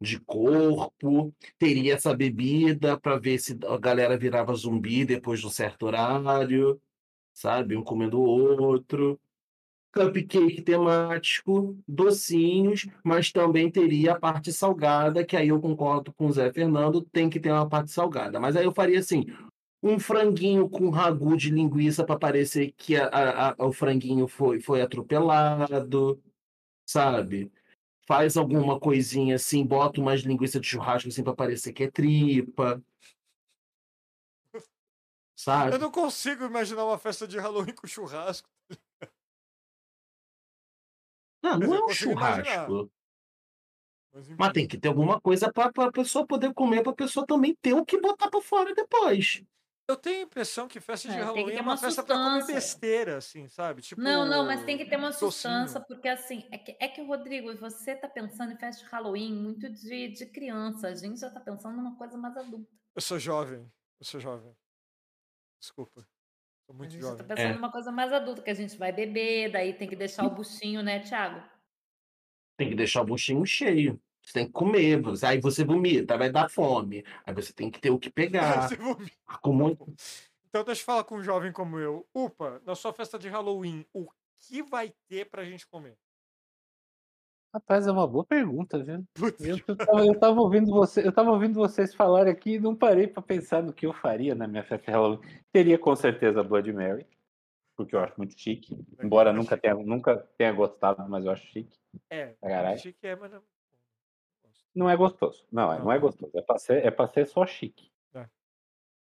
de 0.00 0.18
corpo, 0.20 1.34
teria 1.58 1.92
essa 1.92 2.16
bebida 2.16 2.98
para 2.98 3.18
ver 3.18 3.38
se 3.38 3.58
a 3.68 3.76
galera 3.76 4.16
virava 4.16 4.54
zumbi 4.54 5.04
depois 5.04 5.40
de 5.40 5.46
um 5.46 5.50
certo 5.50 5.84
horário, 5.84 6.80
sabe? 7.34 7.76
Um 7.76 7.82
comendo 7.82 8.20
o 8.20 8.62
outro 8.62 9.20
cupcake 9.92 10.60
temático, 10.62 11.76
docinhos, 11.86 12.86
mas 13.04 13.30
também 13.30 13.70
teria 13.70 14.12
a 14.12 14.18
parte 14.18 14.52
salgada, 14.52 15.24
que 15.24 15.36
aí 15.36 15.48
eu 15.48 15.60
concordo 15.60 16.12
com 16.12 16.26
o 16.26 16.32
Zé 16.32 16.52
Fernando, 16.52 17.02
tem 17.12 17.30
que 17.30 17.38
ter 17.38 17.52
uma 17.52 17.68
parte 17.68 17.92
salgada. 17.92 18.40
Mas 18.40 18.56
aí 18.56 18.64
eu 18.64 18.72
faria 18.72 18.98
assim, 18.98 19.24
um 19.80 19.98
franguinho 19.98 20.68
com 20.68 20.90
ragu 20.90 21.36
de 21.36 21.50
linguiça 21.50 22.04
para 22.04 22.18
parecer 22.18 22.72
que 22.76 22.96
a, 22.96 23.06
a, 23.06 23.50
a, 23.50 23.66
o 23.66 23.72
franguinho 23.72 24.26
foi, 24.26 24.58
foi 24.60 24.82
atropelado, 24.82 26.20
sabe? 26.86 27.52
Faz 28.06 28.36
alguma 28.36 28.80
coisinha 28.80 29.36
assim, 29.36 29.64
bota 29.64 30.00
umas 30.00 30.22
linguiças 30.22 30.60
de 30.60 30.66
churrasco 30.66 31.08
assim 31.08 31.22
para 31.22 31.34
parecer 31.34 31.72
que 31.72 31.84
é 31.84 31.90
tripa. 31.90 32.82
Sabe? 35.36 35.74
Eu 35.74 35.78
não 35.78 35.90
consigo 35.90 36.44
imaginar 36.44 36.84
uma 36.84 36.98
festa 36.98 37.26
de 37.26 37.38
Halloween 37.38 37.74
com 37.74 37.86
churrasco. 37.86 38.48
Não, 41.42 41.58
não 41.58 41.74
é 41.74 41.80
um 41.80 41.84
imaginar. 41.84 42.44
churrasco. 42.44 42.90
Mas. 44.12 44.28
Mas 44.38 44.52
tem 44.52 44.66
que 44.68 44.78
ter 44.78 44.88
alguma 44.88 45.20
coisa 45.20 45.52
para 45.52 45.70
a 45.86 45.92
pessoa 45.92 46.24
poder 46.24 46.54
comer, 46.54 46.82
para 46.82 46.92
a 46.92 46.96
pessoa 46.96 47.26
também 47.26 47.54
ter 47.60 47.74
o 47.74 47.84
que 47.84 48.00
botar 48.00 48.30
para 48.30 48.40
fora 48.40 48.72
depois. 48.72 49.42
Eu 49.86 49.96
tenho 49.96 50.20
a 50.20 50.22
impressão 50.22 50.66
que 50.66 50.80
festa 50.80 51.08
de 51.08 51.14
É, 51.14 51.18
tem 51.18 51.20
que 51.20 51.26
Halloween 51.26 51.52
ter 51.52 51.58
é 51.58 51.62
uma 51.62 51.72
uma 51.72 51.76
festa 51.76 52.02
pra 52.02 52.14
comer 52.16 52.46
besteira, 52.46 53.16
assim, 53.18 53.48
sabe? 53.48 53.82
Tipo, 53.82 54.00
Não, 54.00 54.24
não, 54.24 54.46
mas 54.46 54.64
tem 54.64 54.78
que 54.78 54.86
ter 54.86 54.96
uma 54.96 55.10
docinho. 55.10 55.30
sustância, 55.30 55.80
porque 55.80 56.08
assim, 56.08 56.48
é 56.50 56.56
que, 56.56 56.76
é 56.80 56.88
que, 56.88 57.02
Rodrigo, 57.02 57.54
você 57.56 57.94
tá 57.94 58.08
pensando 58.08 58.52
em 58.52 58.56
festa 58.56 58.82
de 58.84 58.90
Halloween 58.90 59.34
muito 59.34 59.68
de, 59.68 60.08
de 60.08 60.26
criança, 60.26 60.88
a 60.88 60.94
gente 60.94 61.20
já 61.20 61.28
tá 61.28 61.40
pensando 61.40 61.76
numa 61.76 61.96
coisa 61.96 62.16
mais 62.16 62.34
adulta. 62.36 62.70
Eu 62.94 63.02
sou 63.02 63.18
jovem. 63.18 63.70
Eu 64.00 64.06
sou 64.06 64.20
jovem. 64.20 64.54
Desculpa. 65.64 66.06
Sou 66.66 66.74
A 66.74 66.78
muito 66.78 66.92
tá 66.94 67.00
jovem. 67.00 67.26
pensando 67.26 67.48
É. 67.50 67.54
numa 67.54 67.72
coisa 67.72 67.90
mais 67.90 68.12
adulta, 68.12 68.42
que 68.42 68.50
a 68.50 68.54
gente 68.54 68.76
vai 68.76 68.92
beber, 68.92 69.50
daí 69.50 69.72
tem 69.72 69.88
que 69.88 69.96
deixar 69.96 70.24
o 70.26 70.30
buchinho, 70.34 70.82
né, 70.82 71.00
Thiago? 71.00 71.42
Tem 72.58 72.68
que 72.68 72.74
deixar 72.74 73.00
o 73.00 73.06
buchinho 73.06 73.44
cheio. 73.46 73.98
Você 74.22 74.32
tem 74.34 74.46
que 74.46 74.52
comer, 74.52 75.00
você- 75.00 75.26
aí 75.26 75.40
você 75.40 75.64
vomita, 75.64 76.16
vai 76.18 76.30
dar 76.30 76.50
fome. 76.50 77.02
Aí 77.26 77.34
você 77.34 77.52
tem 77.52 77.70
que 77.70 77.80
ter 77.80 77.90
o 77.90 77.98
que 77.98 78.10
pegar. 78.60 78.68
Você 78.68 78.76
vomita. 78.76 79.16
Como... 79.42 79.70
Então 80.48 80.62
deixa 80.64 80.82
eu 80.82 80.84
falar 80.86 81.04
com 81.04 81.16
um 81.16 81.22
jovem 81.22 81.50
como 81.50 81.78
eu. 81.78 82.06
Upa, 82.14 82.60
na 82.64 82.74
sua 82.74 82.92
festa 82.92 83.18
de 83.18 83.28
Halloween, 83.28 83.86
o 83.92 84.06
que 84.38 84.62
vai 84.62 84.92
ter 85.08 85.28
pra 85.30 85.44
gente 85.44 85.66
comer? 85.66 85.96
Rapaz, 87.54 87.86
é 87.86 87.92
uma 87.92 88.04
boa 88.04 88.24
pergunta, 88.24 88.82
viu? 88.82 89.06
Eu, 89.38 89.56
eu, 89.68 89.76
tava, 89.76 90.04
eu 90.06 90.18
tava 90.18 90.40
ouvindo 90.40 90.72
você, 90.72 91.06
eu 91.06 91.12
tava 91.12 91.30
ouvindo 91.30 91.54
vocês 91.54 91.94
falarem 91.94 92.32
aqui 92.32 92.54
e 92.54 92.58
não 92.58 92.74
parei 92.74 93.06
pra 93.06 93.22
pensar 93.22 93.62
no 93.62 93.72
que 93.72 93.86
eu 93.86 93.92
faria 93.92 94.34
na 94.34 94.48
minha 94.48 94.64
festa 94.64 94.86
de 94.86 94.90
Halloween. 94.90 95.20
Teria 95.52 95.78
com 95.78 95.94
certeza 95.94 96.42
Blood 96.42 96.72
Mary, 96.72 97.06
porque 97.76 97.94
eu 97.94 98.00
acho 98.00 98.14
muito 98.18 98.36
chique. 98.36 98.76
Embora 99.00 99.32
nunca 99.32 99.56
tenha, 99.56 99.76
nunca 99.76 100.16
tenha 100.36 100.50
gostado, 100.50 101.08
mas 101.08 101.24
eu 101.24 101.30
acho 101.30 101.46
chique. 101.46 101.78
é, 102.10 102.34
caralho. 102.42 102.74
achei 102.74 102.92
que 102.92 103.06
é, 103.06 103.14
mas 103.14 103.30
não. 103.30 103.42
Não 104.74 104.90
é 104.90 104.96
gostoso. 104.96 105.46
Não, 105.52 105.72
é- 105.72 105.78
não 105.78 105.92
é 105.92 105.94
Não. 105.94 106.00
gostoso. 106.00 106.32
É 106.36 106.42
pra 106.42 106.58
ser, 106.58 106.84
é 106.84 106.90
pra 106.90 107.06
ser 107.06 107.24
só 107.28 107.46
chique. 107.46 107.88
É. 108.14 108.26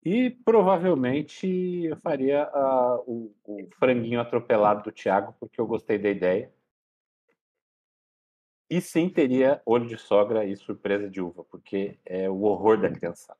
E 0.05 0.29
provavelmente 0.29 1.47
eu 1.85 1.97
faria 1.97 2.43
ah, 2.43 2.99
o, 3.07 3.33
o 3.45 3.67
franguinho 3.79 4.21
atropelado 4.21 4.83
do 4.83 4.91
Thiago, 4.91 5.33
porque 5.39 5.59
eu 5.59 5.65
gostei 5.65 5.97
da 5.97 6.09
ideia. 6.09 6.53
E 8.69 8.81
sim, 8.81 9.09
teria 9.09 9.61
olho 9.65 9.87
de 9.87 9.97
sogra 9.97 10.45
e 10.45 10.55
surpresa 10.57 11.09
de 11.09 11.21
uva, 11.21 11.43
porque 11.45 11.97
é 12.05 12.29
o 12.29 12.41
horror 12.41 12.81
da 12.81 12.91
criança. 12.91 13.37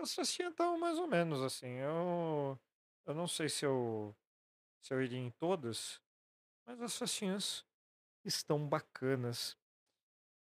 As 0.00 0.14
festinhas 0.14 0.50
estão 0.50 0.78
mais 0.78 0.98
ou 0.98 1.06
menos 1.06 1.40
assim. 1.42 1.68
Eu, 1.78 2.58
eu 3.06 3.14
não 3.14 3.26
sei 3.26 3.48
se 3.48 3.64
eu, 3.64 4.14
se 4.82 4.94
eu 4.94 5.02
iria 5.02 5.18
em 5.18 5.30
todas, 5.30 6.00
mas 6.66 6.80
as 6.82 6.96
festinhas 6.98 7.66
estão 8.24 8.68
bacanas. 8.68 9.58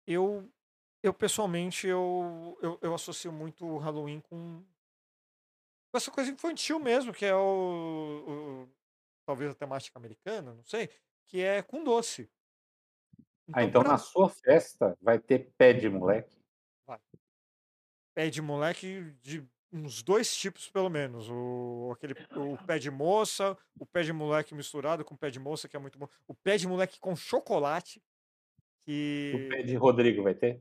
Eu, 0.06 0.50
eu 1.02 1.14
pessoalmente, 1.14 1.86
eu, 1.86 2.58
eu, 2.62 2.78
eu 2.82 2.94
associo 2.94 3.32
muito 3.32 3.66
o 3.66 3.78
Halloween 3.78 4.20
com, 4.20 4.64
com 5.90 5.96
essa 5.96 6.10
coisa 6.10 6.30
infantil 6.30 6.78
mesmo, 6.78 7.12
que 7.12 7.24
é 7.24 7.34
o, 7.34 8.64
o- 8.66 8.68
talvez 9.26 9.50
a 9.50 9.54
temática 9.54 9.98
americana, 9.98 10.54
não 10.54 10.64
sei, 10.64 10.90
que 11.30 11.40
é 11.40 11.62
com 11.62 11.84
doce. 11.84 12.28
Ah, 13.52 13.62
então 13.62 13.82
pra- 13.82 13.92
na 13.92 13.98
sua 13.98 14.28
festa 14.28 14.98
vai 15.00 15.16
ter 15.18 15.52
pé 15.56 15.72
de 15.72 15.88
moleque? 15.88 16.36
pé 18.12 18.28
de 18.28 18.42
moleque 18.42 19.14
de 19.22 19.46
uns 19.72 20.02
dois 20.02 20.36
tipos, 20.36 20.68
pelo 20.68 20.90
menos. 20.90 21.28
O, 21.30 21.92
aquele, 21.94 22.14
o 22.34 22.58
pé 22.66 22.78
de 22.80 22.90
moça, 22.90 23.56
o 23.78 23.86
pé 23.86 24.02
de 24.02 24.12
moleque 24.12 24.52
misturado 24.52 25.04
com 25.04 25.14
o 25.14 25.18
pé 25.18 25.30
de 25.30 25.38
moça, 25.38 25.68
que 25.68 25.76
é 25.76 25.78
muito 25.78 25.96
bom. 25.96 26.08
O 26.26 26.34
pé 26.34 26.56
de 26.56 26.66
moleque 26.66 26.98
com 26.98 27.14
chocolate, 27.14 28.02
O 28.58 28.82
que... 28.84 29.48
pé 29.48 29.62
de 29.62 29.76
Rodrigo 29.76 30.24
vai 30.24 30.34
ter? 30.34 30.60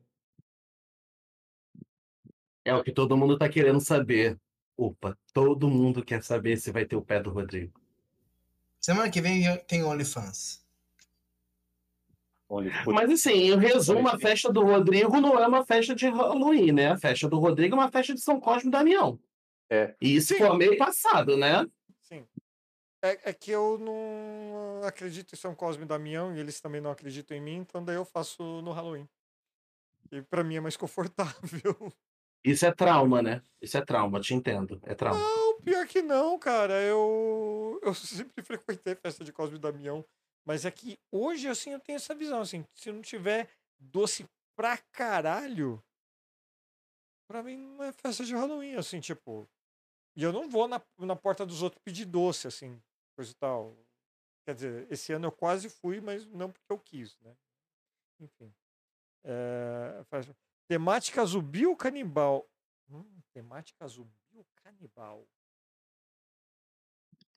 É 2.63 2.75
o 2.75 2.83
que 2.83 2.91
todo 2.91 3.17
mundo 3.17 3.37
tá 3.39 3.49
querendo 3.49 3.81
saber. 3.81 4.39
Opa, 4.77 5.17
todo 5.33 5.67
mundo 5.67 6.05
quer 6.05 6.23
saber 6.23 6.57
se 6.57 6.71
vai 6.71 6.85
ter 6.85 6.95
o 6.95 7.01
pé 7.01 7.19
do 7.19 7.31
Rodrigo. 7.31 7.81
Semana 8.81 9.09
que 9.09 9.21
vem 9.21 9.57
tem 9.67 9.83
OnlyFans. 9.83 10.59
Mas 12.87 13.11
assim, 13.11 13.51
em 13.51 13.59
resumo, 13.59 14.07
a 14.07 14.17
festa 14.17 14.51
do 14.51 14.63
Rodrigo 14.63 15.21
não 15.21 15.37
é 15.37 15.47
uma 15.47 15.63
festa 15.63 15.93
de 15.93 16.07
Halloween, 16.07 16.71
né? 16.71 16.87
A 16.91 16.97
festa 16.97 17.29
do 17.29 17.37
Rodrigo 17.37 17.75
é 17.75 17.79
uma 17.79 17.91
festa 17.91 18.15
de 18.15 18.21
São 18.21 18.39
Cosme 18.39 18.69
e 18.69 18.71
Damião. 18.71 19.19
É. 19.69 19.95
E 20.01 20.15
isso 20.15 20.33
Sim. 20.33 20.39
foi 20.39 20.57
meio 20.57 20.75
passado, 20.75 21.37
né? 21.37 21.63
Sim. 22.01 22.25
É, 23.03 23.29
é 23.29 23.33
que 23.33 23.51
eu 23.51 23.77
não 23.77 24.81
acredito 24.87 25.33
em 25.33 25.37
São 25.37 25.53
Cosme 25.53 25.83
e 25.83 25.87
Damião, 25.87 26.35
e 26.35 26.39
eles 26.39 26.59
também 26.59 26.81
não 26.81 26.89
acreditam 26.89 27.37
em 27.37 27.41
mim, 27.41 27.57
então 27.57 27.85
daí 27.85 27.95
eu 27.95 28.05
faço 28.05 28.41
no 28.63 28.71
Halloween. 28.71 29.07
E 30.11 30.23
pra 30.23 30.43
mim 30.43 30.55
é 30.55 30.59
mais 30.59 30.75
confortável. 30.77 31.93
Isso 32.43 32.65
é 32.65 32.71
trauma, 32.71 33.21
né? 33.21 33.43
Isso 33.61 33.77
é 33.77 33.81
trauma, 33.81 34.19
te 34.19 34.33
entendo. 34.33 34.81
É 34.83 34.95
trauma. 34.95 35.19
Não, 35.19 35.48
pior 35.63 35.87
que 35.87 36.01
não, 36.01 36.37
cara. 36.39 36.81
Eu, 36.81 37.79
eu 37.83 37.93
sempre 37.95 38.43
frequentei 38.43 38.95
festa 38.95 39.23
de 39.23 39.31
Cosme 39.33 39.57
e 39.57 39.59
Damião. 39.59 40.05
Mas 40.45 40.65
é 40.65 40.71
que 40.71 40.97
hoje, 41.11 41.47
assim, 41.47 41.71
eu 41.71 41.79
tenho 41.79 41.97
essa 41.97 42.15
visão, 42.15 42.41
assim, 42.41 42.65
se 42.73 42.91
não 42.91 43.01
tiver 43.01 43.49
doce 43.79 44.25
pra 44.55 44.77
caralho, 44.91 45.83
pra 47.27 47.43
mim 47.43 47.57
não 47.57 47.83
é 47.83 47.91
festa 47.91 48.23
de 48.23 48.33
Halloween, 48.33 48.75
assim, 48.75 48.99
tipo. 48.99 49.47
E 50.15 50.23
eu 50.23 50.33
não 50.33 50.49
vou 50.49 50.67
na, 50.67 50.81
na 50.99 51.15
porta 51.15 51.45
dos 51.45 51.61
outros 51.61 51.81
pedir 51.83 52.05
doce, 52.05 52.47
assim, 52.47 52.81
coisa 53.15 53.31
e 53.31 53.35
tal. 53.35 53.77
Quer 54.45 54.55
dizer, 54.55 54.91
esse 54.91 55.13
ano 55.13 55.27
eu 55.27 55.31
quase 55.31 55.69
fui, 55.69 56.01
mas 56.01 56.25
não 56.25 56.51
porque 56.51 56.71
eu 56.71 56.79
quis, 56.79 57.17
né? 57.19 57.35
Enfim. 58.19 58.53
É, 59.23 60.03
faz- 60.05 60.29
Temática 60.67 61.25
zumbi 61.25 61.65
ou 61.67 61.75
canibal? 61.75 62.47
Hum, 62.89 63.21
temática 63.33 63.87
zumbi 63.87 64.37
ou 64.37 64.45
canibal? 64.55 65.27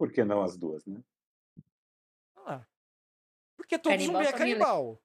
Por 0.03 0.11
que 0.11 0.25
não 0.25 0.43
as 0.43 0.57
duas, 0.57 0.85
né? 0.85 1.01
Ah, 2.45 2.67
porque 3.57 3.79
todo 3.79 3.93
Canibal 3.93 4.17
zumbi 4.25 4.27
é 4.27 4.33
canibal. 4.37 5.03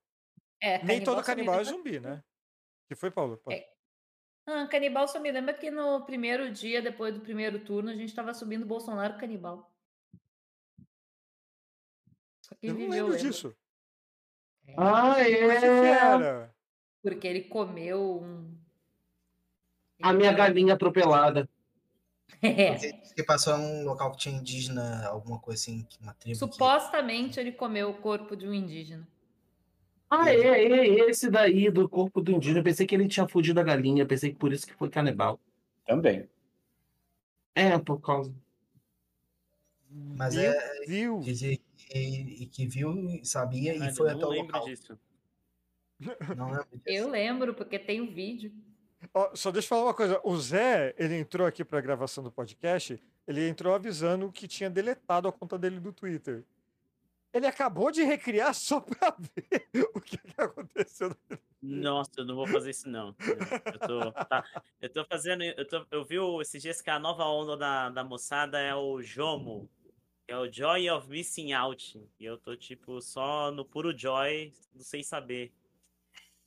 É, 0.59 0.83
Nem 0.83 1.03
todo 1.03 1.23
canibal 1.23 1.59
é 1.59 1.63
zumbi, 1.63 1.99
né? 1.99 2.23
Que 2.87 2.95
foi, 2.95 3.11
Paulo? 3.11 3.37
Pode- 3.37 3.57
É. 3.57 3.71
Ah, 4.47 4.65
canibal 4.67 5.07
só 5.07 5.19
me 5.19 5.31
lembra 5.31 5.53
que 5.53 5.69
no 5.69 6.03
primeiro 6.03 6.51
dia, 6.51 6.81
depois 6.81 7.13
do 7.13 7.21
primeiro 7.21 7.63
turno, 7.63 7.91
a 7.91 7.95
gente 7.95 8.15
tava 8.15 8.33
subindo 8.33 8.65
Bolsonaro 8.65 9.19
canibal. 9.19 9.71
Só 12.41 12.55
quem 12.55 12.71
Eu 12.71 12.73
não 12.75 12.89
lembro 12.89 13.11
lembra. 13.13 13.17
disso. 13.19 13.55
Ah, 14.75 15.13
que 15.23 15.25
que 15.25 15.31
é! 15.31 16.49
Porque 17.03 17.27
ele 17.27 17.41
comeu 17.43 18.19
um. 18.23 18.57
A 20.01 20.11
minha 20.11 20.33
galinha 20.33 20.73
atropelada. 20.73 21.47
É. 22.41 22.75
Que 23.15 23.23
passou 23.23 23.57
em 23.57 23.61
um 23.61 23.83
local 23.85 24.11
que 24.11 24.17
tinha 24.17 24.35
indígena, 24.37 25.07
alguma 25.07 25.39
coisa 25.39 25.59
assim, 25.61 25.83
que 25.89 25.99
uma 26.01 26.13
tribo. 26.13 26.33
que- 26.33 26.39
Supostamente 26.39 27.39
ele 27.39 27.51
comeu 27.51 27.89
o 27.89 27.93
corpo 27.95 28.35
de 28.35 28.47
um 28.47 28.53
indígena. 28.53 29.07
Ah, 30.09 30.29
é, 30.31 30.35
é, 30.63 31.09
esse 31.09 31.29
daí 31.29 31.69
do 31.71 31.89
corpo 31.89 32.21
do 32.21 32.31
indígena. 32.31 32.59
Eu 32.59 32.63
pensei 32.63 32.85
que 32.85 32.93
ele 32.95 33.07
tinha 33.07 33.27
fugido 33.27 33.55
da 33.55 33.63
galinha. 33.63 34.03
eu 34.03 34.07
Pensei 34.07 34.31
que 34.31 34.37
por 34.37 34.53
isso 34.53 34.65
que 34.67 34.73
foi 34.75 34.89
canibal. 34.89 35.39
Também. 35.85 36.29
É, 37.55 37.77
por 37.79 37.99
causa. 37.99 38.33
Mas 39.89 40.35
Meu 40.35 40.51
é 40.51 40.85
Deus. 40.85 41.25
dizer 41.25 41.59
que, 41.75 41.97
e 41.97 42.45
que 42.45 42.67
viu, 42.67 43.19
sabia 43.23 43.73
e 43.75 43.95
foi 43.95 44.11
até 44.11 44.25
o 44.25 44.31
local. 44.31 44.65
disso. 44.65 44.97
Não 46.37 46.51
lembro 46.51 46.67
disso. 46.73 46.83
Eu 46.85 47.09
lembro, 47.09 47.53
porque 47.55 47.79
tem 47.79 47.99
o 48.01 48.13
vídeo. 48.13 48.51
Ó, 49.13 49.35
só 49.35 49.51
deixa 49.51 49.65
eu 49.65 49.69
falar 49.69 49.83
uma 49.83 49.93
coisa. 49.93 50.19
O 50.23 50.37
Zé, 50.37 50.93
ele 50.97 51.15
entrou 51.15 51.45
aqui 51.45 51.63
pra 51.63 51.81
gravação 51.81 52.23
do 52.23 52.31
podcast, 52.31 53.01
ele 53.27 53.47
entrou 53.47 53.73
avisando 53.73 54.31
que 54.31 54.47
tinha 54.47 54.69
deletado 54.69 55.27
a 55.27 55.31
conta 55.31 55.57
dele 55.57 55.79
do 55.79 55.93
Twitter. 55.93 56.43
Ele 57.33 57.45
acabou 57.45 57.91
de 57.91 58.03
recriar 58.03 58.53
só 58.53 58.79
pra 58.79 59.15
ver 59.19 59.87
o 59.93 60.01
que, 60.01 60.17
que 60.17 60.41
aconteceu. 60.41 61.15
Nossa, 61.61 62.11
eu 62.17 62.25
não 62.25 62.35
vou 62.35 62.47
fazer 62.47 62.71
isso 62.71 62.89
não. 62.89 63.15
Eu 63.19 63.79
tô, 63.79 64.11
tá, 64.11 64.43
eu 64.81 64.89
tô 64.89 65.05
fazendo, 65.05 65.43
eu, 65.43 65.67
tô, 65.67 65.85
eu 65.91 66.05
vi 66.05 66.15
esses 66.41 66.61
dias 66.61 66.81
que 66.81 66.89
a 66.89 66.97
nova 66.97 67.25
onda 67.25 67.57
da, 67.57 67.89
da 67.89 68.03
moçada 68.03 68.59
é 68.59 68.73
o 68.73 69.01
Jomo, 69.01 69.69
é 70.27 70.37
o 70.37 70.51
Joy 70.51 70.89
of 70.89 71.09
Missing 71.09 71.53
Out. 71.53 72.01
E 72.19 72.25
eu 72.25 72.37
tô 72.37 72.55
tipo 72.55 73.01
só 73.01 73.51
no 73.51 73.65
puro 73.65 73.97
joy, 73.97 74.53
não 74.73 74.83
sei 74.83 75.03
saber. 75.03 75.51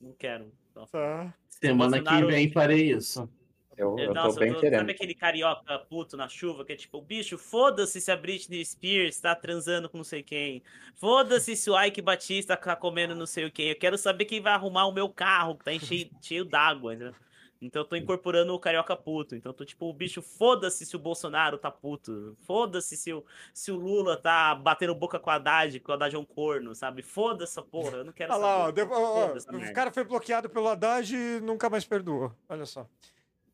Não 0.01 0.13
quero. 0.13 0.51
Tá. 0.73 1.33
Semana 1.49 1.97
Bolsonaro- 1.97 2.27
que 2.27 2.31
vem 2.33 2.51
farei 2.51 2.91
isso. 2.91 3.29
Eu, 3.77 3.97
Eu- 3.97 3.99
eu 3.99 4.07
tô 4.09 4.13
Nossa, 4.13 4.39
bem 4.39 4.49
eu 4.49 4.55
tô, 4.55 4.61
querendo. 4.61 4.79
sabe 4.79 4.91
aquele 4.91 5.15
carioca 5.15 5.79
puto 5.79 6.15
na 6.17 6.27
chuva 6.27 6.63
que 6.65 6.73
é 6.73 6.75
tipo, 6.75 7.01
bicho, 7.01 7.37
foda-se 7.37 7.99
se 8.01 8.11
a 8.11 8.17
Britney 8.17 8.63
Spears 8.65 9.19
tá 9.19 9.33
transando 9.33 9.89
com 9.89 9.97
não 9.97 10.03
sei 10.03 10.21
quem. 10.21 10.61
Foda-se 10.95 11.55
se 11.55 11.69
o 11.69 11.81
Ike 11.83 12.01
Batista 12.01 12.55
tá 12.57 12.75
comendo 12.75 13.15
não 13.15 13.25
sei 13.25 13.45
o 13.45 13.51
quem. 13.51 13.69
Eu 13.69 13.75
quero 13.77 13.97
saber 13.97 14.25
quem 14.25 14.41
vai 14.41 14.53
arrumar 14.53 14.85
o 14.87 14.91
meu 14.91 15.09
carro 15.09 15.55
que 15.55 15.65
tá 15.65 15.73
enche- 15.73 16.11
cheio 16.21 16.45
d'água. 16.45 16.93
entendeu? 16.93 17.15
Então 17.61 17.83
eu 17.83 17.85
tô 17.85 17.95
incorporando 17.95 18.53
o 18.55 18.59
carioca 18.59 18.95
puto. 18.95 19.35
Então 19.35 19.51
eu 19.51 19.53
tô 19.53 19.63
tipo, 19.63 19.93
bicho, 19.93 20.21
foda-se 20.21 20.83
se 20.83 20.95
o 20.95 20.99
Bolsonaro 20.99 21.59
tá 21.59 21.69
puto. 21.69 22.35
Foda-se 22.41 22.97
se 22.97 23.13
o, 23.13 23.23
se 23.53 23.71
o 23.71 23.75
Lula 23.75 24.17
tá 24.17 24.55
batendo 24.55 24.95
boca 24.95 25.19
com 25.19 25.29
a 25.29 25.35
Haddad, 25.35 25.79
que 25.79 25.89
o 25.89 25.93
Haddad 25.93 26.15
é 26.15 26.19
um 26.19 26.25
corno, 26.25 26.73
sabe? 26.73 27.03
Foda-se 27.03 27.51
essa 27.51 27.61
porra, 27.61 27.97
eu 27.97 28.03
não 28.03 28.11
quero 28.11 28.33
Olha 28.33 28.41
lá, 28.41 28.57
ó, 28.57 28.73
ó, 28.91 29.27
o 29.27 29.57
merda. 29.57 29.73
cara 29.73 29.91
foi 29.91 30.03
bloqueado 30.03 30.49
pelo 30.49 30.67
Haddad 30.67 31.15
e 31.15 31.39
nunca 31.41 31.69
mais 31.69 31.85
perdoou. 31.85 32.33
Olha 32.49 32.65
só. 32.65 32.87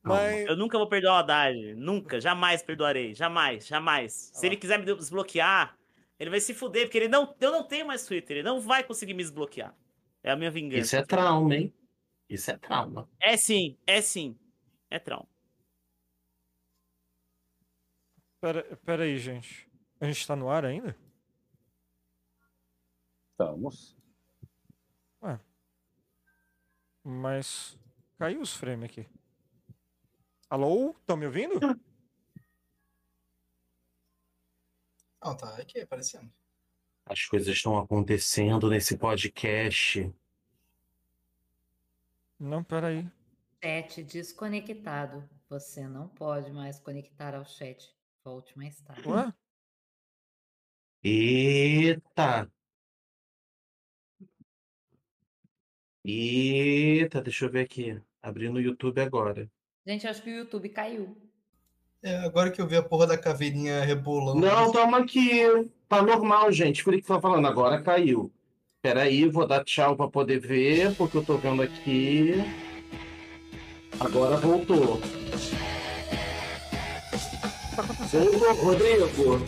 Mas, 0.03 0.47
Eu 0.47 0.55
nunca 0.55 0.77
vou 0.77 0.87
perdoar 0.87 1.15
o 1.15 1.17
Haddad. 1.17 1.75
Nunca, 1.75 2.21
jamais 2.21 2.63
perdoarei. 2.63 3.13
Jamais, 3.13 3.67
jamais. 3.67 4.31
Se 4.33 4.45
ele 4.45 4.55
quiser 4.55 4.79
me 4.79 4.85
desbloquear, 4.85 5.77
ele 6.17 6.29
vai 6.29 6.39
se 6.39 6.53
fuder, 6.53 6.83
porque 6.85 6.97
ele 6.97 7.09
não, 7.09 7.35
eu 7.41 7.51
não 7.51 7.63
tenho 7.63 7.85
mais 7.85 8.05
Twitter. 8.05 8.37
Ele 8.37 8.47
não 8.47 8.61
vai 8.61 8.83
conseguir 8.83 9.13
me 9.13 9.21
desbloquear. 9.21 9.75
É 10.23 10.31
a 10.31 10.35
minha 10.35 10.49
vingança. 10.49 10.81
Isso 10.81 10.95
é 10.95 11.03
trauma, 11.03 11.55
hein? 11.55 11.73
Isso 12.29 12.51
é 12.51 12.57
trauma. 12.57 13.09
É 13.19 13.37
sim, 13.37 13.77
é 13.85 14.01
sim. 14.01 14.37
É 14.89 14.99
trauma. 14.99 15.27
pera, 18.39 18.77
pera 18.77 19.03
aí, 19.03 19.17
gente. 19.17 19.69
A 19.99 20.05
gente 20.05 20.25
tá 20.27 20.35
no 20.35 20.49
ar 20.49 20.65
ainda? 20.65 20.95
Estamos. 23.31 23.97
Mas 27.09 27.79
caiu 28.19 28.41
os 28.41 28.53
frames 28.53 28.89
aqui. 28.89 29.07
Alô? 30.49 30.91
Estão 30.91 31.15
me 31.15 31.25
ouvindo? 31.25 31.57
Não, 35.23 35.37
tá 35.37 35.55
aqui 35.55 35.79
aparecendo. 35.79 36.29
As 37.05 37.25
coisas 37.25 37.47
estão 37.47 37.77
acontecendo 37.77 38.69
nesse 38.69 38.97
podcast. 38.97 40.13
Não, 42.39 42.63
pera 42.63 42.87
aí. 42.87 43.07
Chat 43.63 44.03
desconectado. 44.03 45.27
Você 45.49 45.87
não 45.87 46.07
pode 46.07 46.51
mais 46.51 46.79
conectar 46.79 47.33
ao 47.33 47.45
chat. 47.45 47.95
Volte 48.23 48.57
mais 48.57 48.79
tarde. 48.81 49.07
Ué? 49.07 49.33
Eita! 51.03 52.51
Eita, 56.03 57.21
deixa 57.21 57.45
eu 57.45 57.49
ver 57.49 57.61
aqui. 57.61 58.01
Abrindo 58.21 58.57
o 58.57 58.61
YouTube 58.61 59.01
agora. 59.01 59.49
Gente, 59.85 60.05
acho 60.07 60.21
que 60.21 60.29
o 60.29 60.37
YouTube 60.37 60.69
caiu. 60.69 61.17
É, 62.03 62.17
agora 62.17 62.51
que 62.51 62.61
eu 62.61 62.67
vi 62.67 62.75
a 62.75 62.83
porra 62.83 63.07
da 63.07 63.17
caveirinha 63.17 63.81
rebolando. 63.83 64.39
Não, 64.39 64.71
tamo 64.71 64.95
aqui. 64.95 65.41
Tá 65.87 66.01
normal, 66.01 66.51
gente. 66.51 66.83
Por 66.83 66.93
que 66.93 67.01
que 67.01 67.07
tá 67.07 67.19
falando? 67.19 67.47
Agora 67.47 67.81
caiu. 67.81 68.31
Peraí, 68.87 69.27
vou 69.27 69.45
dar 69.45 69.65
tchau 69.65 69.97
pra 69.97 70.07
poder 70.07 70.39
ver, 70.39 70.95
porque 70.95 71.17
eu 71.17 71.21
tô 71.21 71.35
vendo 71.37 71.61
aqui. 71.61 72.41
Agora 73.99 74.37
voltou. 74.37 75.01
Voltou, 78.13 78.53
Rodrigo. 78.63 79.41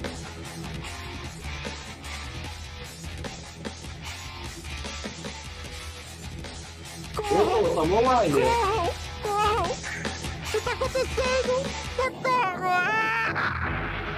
Ô, 7.18 7.76
tamo 7.76 7.96
online. 7.96 8.42
Corram! 8.42 8.94
Corram! 9.24 9.72
O 9.72 10.52
que 10.52 10.60
tá 10.60 10.72
acontecendo? 10.74 11.64
Socorro! 11.96 12.68
Ah! 12.68 14.09